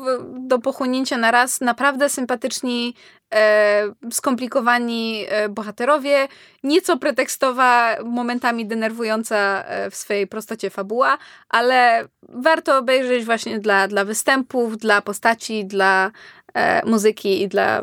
do 0.49 0.59
pochłonięcia 0.59 1.19
na 1.19 1.31
raz. 1.31 1.61
Naprawdę 1.61 2.09
sympatyczni, 2.09 2.95
e, 2.95 3.14
skomplikowani 4.11 5.25
e, 5.29 5.49
bohaterowie. 5.49 6.29
Nieco 6.63 6.99
pretekstowa, 6.99 7.97
momentami 8.05 8.67
denerwująca 8.67 9.65
e, 9.65 9.91
w 9.91 9.95
swojej 9.97 10.27
prostocie 10.27 10.71
fabuła, 10.71 11.19
ale 11.49 12.09
warto 12.29 12.79
obejrzeć 12.79 13.25
właśnie 13.25 13.61
dla, 13.61 13.89
dla 13.89 14.05
występów, 14.05 14.79
dla 14.79 15.03
postaci, 15.03 15.65
dla 15.65 16.11
e, 16.55 16.87
muzyki 16.87 17.43
i 17.43 17.49
dla 17.49 17.83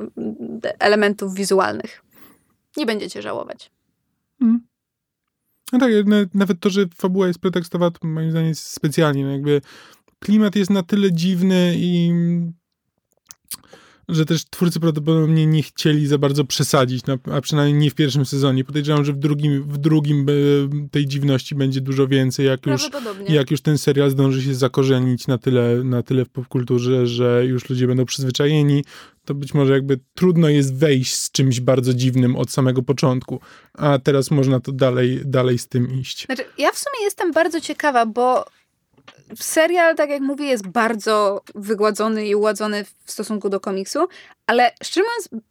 elementów 0.79 1.33
wizualnych 1.35 2.01
nie 2.77 2.85
będziecie 2.85 3.21
żałować. 3.21 3.71
Hmm. 4.39 4.61
No 5.73 5.79
tak, 5.79 5.91
nawet 6.33 6.59
to, 6.59 6.69
że 6.69 6.85
fabuła 6.95 7.27
jest 7.27 7.39
pretekstowa, 7.39 7.91
to 7.91 8.07
moim 8.07 8.31
zdaniem 8.31 8.49
jest 8.49 8.67
specjalnie. 8.67 9.25
No 9.25 9.31
jakby 9.31 9.61
klimat 10.19 10.55
jest 10.55 10.71
na 10.71 10.83
tyle 10.83 11.11
dziwny 11.11 11.73
i 11.75 12.11
że 14.11 14.25
też 14.25 14.45
twórcy 14.45 14.79
prawdopodobnie 14.79 15.45
nie 15.45 15.63
chcieli 15.63 16.07
za 16.07 16.17
bardzo 16.17 16.45
przesadzić, 16.45 17.05
no, 17.05 17.17
a 17.31 17.41
przynajmniej 17.41 17.83
nie 17.83 17.91
w 17.91 17.95
pierwszym 17.95 18.25
sezonie. 18.25 18.63
Podejrzewam, 18.63 19.05
że 19.05 19.13
w 19.13 19.17
drugim, 19.17 19.63
w 19.63 19.77
drugim 19.77 20.25
e, 20.29 20.33
tej 20.89 21.07
dziwności 21.07 21.55
będzie 21.55 21.81
dużo 21.81 22.07
więcej, 22.07 22.45
jak 22.45 22.65
już, 22.65 22.89
jak 23.29 23.51
już 23.51 23.61
ten 23.61 23.77
serial 23.77 24.09
zdąży 24.09 24.43
się 24.43 24.55
zakorzenić 24.55 25.27
na 25.27 25.37
tyle, 25.37 25.83
na 25.83 26.03
tyle 26.03 26.25
w 26.25 26.29
popkulturze, 26.29 27.07
że 27.07 27.45
już 27.45 27.69
ludzie 27.69 27.87
będą 27.87 28.05
przyzwyczajeni, 28.05 28.83
to 29.25 29.33
być 29.33 29.53
może 29.53 29.73
jakby 29.73 29.99
trudno 30.13 30.49
jest 30.49 30.75
wejść 30.75 31.15
z 31.15 31.31
czymś 31.31 31.59
bardzo 31.59 31.93
dziwnym 31.93 32.35
od 32.35 32.51
samego 32.51 32.83
początku, 32.83 33.39
a 33.73 33.99
teraz 33.99 34.31
można 34.31 34.59
to 34.59 34.71
dalej, 34.71 35.21
dalej 35.25 35.57
z 35.57 35.67
tym 35.67 35.99
iść. 35.99 36.25
Znaczy, 36.25 36.43
ja 36.57 36.71
w 36.71 36.77
sumie 36.77 37.03
jestem 37.03 37.31
bardzo 37.31 37.61
ciekawa, 37.61 38.05
bo 38.05 38.45
serial, 39.39 39.95
tak 39.95 40.09
jak 40.09 40.21
mówię, 40.21 40.45
jest 40.45 40.67
bardzo 40.67 41.41
wygładzony 41.55 42.27
i 42.27 42.35
uładzony 42.35 42.85
w 43.05 43.11
stosunku 43.11 43.49
do 43.49 43.59
komiksu, 43.59 44.07
ale 44.47 44.71
szczerze 44.83 45.05
mówiąc, 45.05 45.43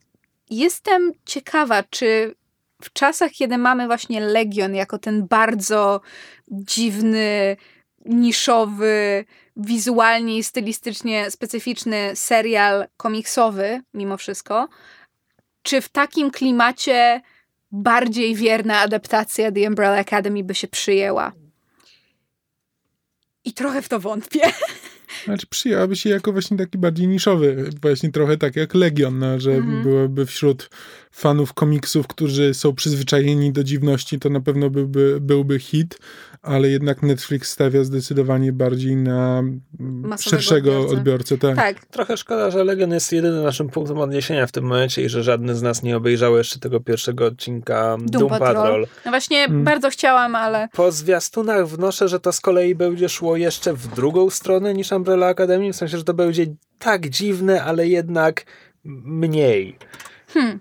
jestem 0.51 1.13
ciekawa, 1.25 1.83
czy 1.83 2.35
w 2.83 2.93
czasach, 2.93 3.31
kiedy 3.31 3.59
mamy 3.59 3.87
właśnie 3.87 4.21
Legion 4.21 4.75
jako 4.75 4.99
ten 4.99 5.27
bardzo 5.27 6.01
dziwny, 6.49 7.57
niszowy, 8.05 9.25
wizualnie 9.57 10.39
i 10.39 10.45
stylistycznie 10.45 11.31
specyficzny 11.31 12.11
serial 12.15 12.87
komiksowy, 12.97 13.83
mimo 13.95 14.17
wszystko, 14.17 14.69
czy 15.63 15.81
w 15.81 15.89
takim 15.89 16.31
klimacie 16.31 17.21
bardziej 17.73 18.35
wierna 18.35 18.79
adaptacja 18.79 19.53
The 19.53 19.69
Umbrella 19.69 19.97
Academy 19.97 20.45
by 20.45 20.55
się 20.55 20.69
przyjęła? 20.69 21.33
I 23.45 23.53
trochę 23.53 23.83
w 23.83 23.89
to 23.89 24.01
wątpię. 24.01 24.41
Znaczy 25.25 25.47
przyjęłaby 25.47 25.97
się 25.97 26.11
jako 26.11 26.33
właśnie 26.33 26.57
taki 26.57 26.79
bardziej 26.79 27.09
niszowy, 27.09 27.71
właśnie 27.83 28.13
trochę 28.13 28.37
tak 28.37 28.57
jak 28.57 28.75
Legion, 28.75 29.19
no, 29.19 29.41
że 29.41 29.53
Mhm. 29.53 29.83
byłoby 29.83 30.27
wśród 30.27 30.71
fanów 31.11 31.53
komiksów, 31.55 32.07
którzy 32.07 32.55
są 32.55 32.75
przyzwyczajeni 32.75 33.53
do 33.53 33.65
dziwności, 33.65 34.19
to 34.19 34.29
na 34.31 34.41
pewno 34.41 34.71
byłby, 34.71 35.19
byłby 35.21 35.59
hit, 35.59 35.99
ale 36.43 36.69
jednak 36.69 37.03
Netflix 37.03 37.51
stawia 37.51 37.85
zdecydowanie 37.85 38.53
bardziej 38.53 38.97
na 38.97 39.43
Masowego 39.79 40.19
szerszego 40.43 40.71
odbiorcę. 40.81 40.97
odbiorcę. 40.97 41.39
tak. 41.39 41.57
Tak, 41.57 41.85
Trochę 41.87 42.17
szkoda, 42.17 42.51
że 42.51 42.65
Legion 42.65 42.91
jest 42.93 43.13
jedynym 43.13 43.43
naszym 43.43 43.69
punktem 43.69 43.99
odniesienia 43.99 44.47
w 44.47 44.53
tym 44.53 44.65
momencie 44.65 45.03
i 45.03 45.09
że 45.09 45.23
żadny 45.23 45.55
z 45.55 45.63
nas 45.63 45.83
nie 45.83 45.97
obejrzał 45.97 46.37
jeszcze 46.37 46.59
tego 46.59 46.81
pierwszego 46.81 47.27
odcinka 47.27 47.97
Doom, 48.05 48.29
Patrol. 48.29 48.55
Patrol. 48.55 48.87
no 49.05 49.11
właśnie 49.11 49.45
Mm. 49.45 49.65
bardzo 49.65 49.91
chciałam, 49.91 50.35
ale 50.37 50.69
Po 50.73 50.93
zwiastunach 50.93 51.69
wnoszę, 51.69 52.09
że 52.09 52.21
to 52.21 52.33
z 52.33 52.41
kolei 52.41 52.75
będzie 52.75 53.09
szło 53.09 53.37
jeszcze 53.37 53.73
w 53.75 53.95
drugą 53.95 54.31
stronę 54.31 54.75
niż 54.75 54.93
Umbrella 54.93 55.27
Academy, 55.29 55.73
w 55.73 55.77
sensie, 55.77 55.99
że 55.99 56.05
to 56.05 56.15
będzie 56.15 56.47
tak 56.79 57.09
dziwne, 57.09 57.65
ale 57.65 57.89
jednak 57.89 58.45
mniej. 59.05 59.77
hmm, 60.29 60.61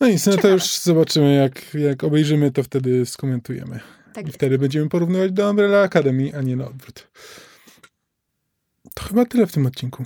No 0.00 0.08
nic, 0.08 0.26
no 0.26 0.36
to 0.36 0.48
już 0.48 0.78
zobaczymy, 0.78 1.34
jak, 1.34 1.74
jak 1.74 2.04
obejrzymy, 2.04 2.50
to 2.50 2.62
wtedy 2.62 3.06
skomentujemy. 3.06 3.80
tak 4.12 4.28
I 4.28 4.32
wtedy 4.32 4.58
będziemy 4.58 4.88
porównywać 4.88 5.32
do 5.32 5.50
Umbrella 5.50 5.82
Academy, 5.82 6.32
a 6.38 6.42
nie 6.42 6.56
na 6.56 6.66
odwrót. 6.66 7.08
To 8.94 9.04
chyba 9.04 9.24
tyle 9.24 9.46
w 9.46 9.52
tym 9.52 9.66
odcinku. 9.66 10.04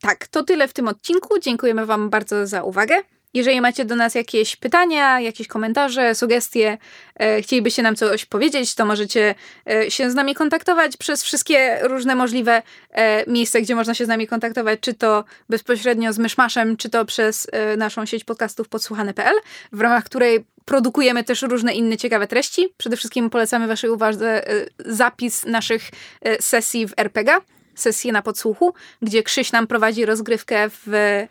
Tak, 0.00 0.28
to 0.28 0.42
tyle 0.42 0.68
w 0.68 0.72
tym 0.72 0.88
odcinku. 0.88 1.38
Dziękujemy 1.38 1.86
Wam 1.86 2.10
bardzo 2.10 2.46
za 2.46 2.62
uwagę. 2.62 2.94
Jeżeli 3.34 3.60
macie 3.60 3.84
do 3.84 3.96
nas 3.96 4.14
jakieś 4.14 4.56
pytania, 4.56 5.20
jakieś 5.20 5.48
komentarze, 5.48 6.14
sugestie, 6.14 6.78
e, 7.20 7.42
chcielibyście 7.42 7.82
nam 7.82 7.96
coś 7.96 8.24
powiedzieć, 8.24 8.74
to 8.74 8.86
możecie 8.86 9.34
e, 9.70 9.90
się 9.90 10.10
z 10.10 10.14
nami 10.14 10.34
kontaktować 10.34 10.96
przez 10.96 11.22
wszystkie 11.22 11.78
różne 11.82 12.14
możliwe 12.14 12.62
e, 12.90 13.30
miejsca, 13.30 13.60
gdzie 13.60 13.74
można 13.74 13.94
się 13.94 14.04
z 14.04 14.08
nami 14.08 14.26
kontaktować, 14.26 14.80
czy 14.80 14.94
to 14.94 15.24
bezpośrednio 15.48 16.12
z 16.12 16.18
Myszmaszem, 16.18 16.76
czy 16.76 16.90
to 16.90 17.04
przez 17.04 17.46
e, 17.52 17.76
naszą 17.76 18.06
sieć 18.06 18.24
podcastów 18.24 18.68
podsłuchane.pl, 18.68 19.34
w 19.72 19.80
ramach 19.80 20.04
której 20.04 20.44
produkujemy 20.66 21.24
też 21.24 21.42
różne 21.42 21.74
inne 21.74 21.96
ciekawe 21.96 22.26
treści. 22.26 22.68
Przede 22.76 22.96
wszystkim 22.96 23.30
polecamy 23.30 23.66
Waszej 23.66 23.90
uwadze 23.90 24.48
e, 24.48 24.66
zapis 24.78 25.44
naszych 25.44 25.82
e, 26.22 26.42
sesji 26.42 26.86
w 26.86 26.92
RPG 26.96 27.36
sesję 27.76 28.12
na 28.12 28.22
podsłuchu, 28.22 28.74
gdzie 29.02 29.22
Krzyś 29.22 29.52
nam 29.52 29.66
prowadzi 29.66 30.06
rozgrywkę 30.06 30.70
w 30.70 30.88
e, 30.94 31.28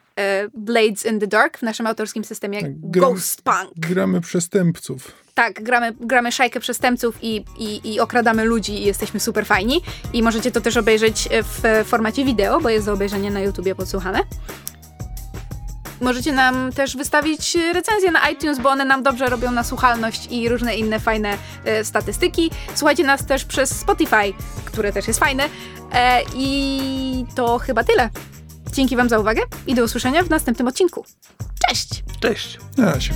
Blades 0.53 1.05
in 1.05 1.19
the 1.19 1.27
Dark 1.27 1.57
w 1.57 1.61
naszym 1.61 1.87
autorskim 1.87 2.23
systemie 2.23 2.61
Tak, 2.61 2.71
gram- 2.71 2.99
Ghost 3.13 3.41
Punk. 3.41 3.71
Gramy 3.77 4.21
przestępców. 4.21 5.11
Tak, 5.33 5.63
gramy, 5.63 5.93
gramy 5.99 6.31
szajkę 6.31 6.59
przestępców 6.59 7.15
i, 7.21 7.45
i, 7.57 7.93
i 7.93 7.99
okradamy 7.99 8.43
ludzi 8.45 8.73
i 8.73 8.85
jesteśmy 8.85 9.19
super 9.19 9.45
fajni. 9.45 9.81
I 10.13 10.23
możecie 10.23 10.51
to 10.51 10.61
też 10.61 10.77
obejrzeć 10.77 11.29
w 11.43 11.85
formacie 11.87 12.25
wideo, 12.25 12.61
bo 12.61 12.69
jest 12.69 12.85
do 12.85 12.93
obejrzenia 12.93 13.31
na 13.31 13.39
YouTubie 13.39 13.75
podsłuchane. 13.75 14.19
Możecie 16.01 16.31
nam 16.33 16.71
też 16.71 16.97
wystawić 16.97 17.57
recenzje 17.73 18.11
na 18.11 18.29
iTunes, 18.29 18.59
bo 18.59 18.69
one 18.69 18.85
nam 18.85 19.03
dobrze 19.03 19.29
robią 19.29 19.51
na 19.51 19.63
słuchalność 19.63 20.27
i 20.31 20.49
różne 20.49 20.75
inne 20.75 20.99
fajne 20.99 21.37
e, 21.65 21.83
statystyki. 21.83 22.51
Słuchajcie 22.75 23.03
nas 23.03 23.25
też 23.25 23.45
przez 23.45 23.79
Spotify, 23.79 24.33
które 24.65 24.93
też 24.93 25.07
jest 25.07 25.19
fajne. 25.19 25.43
E, 25.91 26.21
I 26.35 27.25
to 27.35 27.59
chyba 27.59 27.83
tyle. 27.83 28.09
Dzięki 28.71 28.95
Wam 28.95 29.09
za 29.09 29.19
uwagę 29.19 29.41
i 29.67 29.75
do 29.75 29.83
usłyszenia 29.83 30.23
w 30.23 30.29
następnym 30.29 30.67
odcinku. 30.67 31.05
Cześć! 31.69 32.03
Cześć! 32.21 32.57
Na 32.77 32.91
razie. 32.91 33.13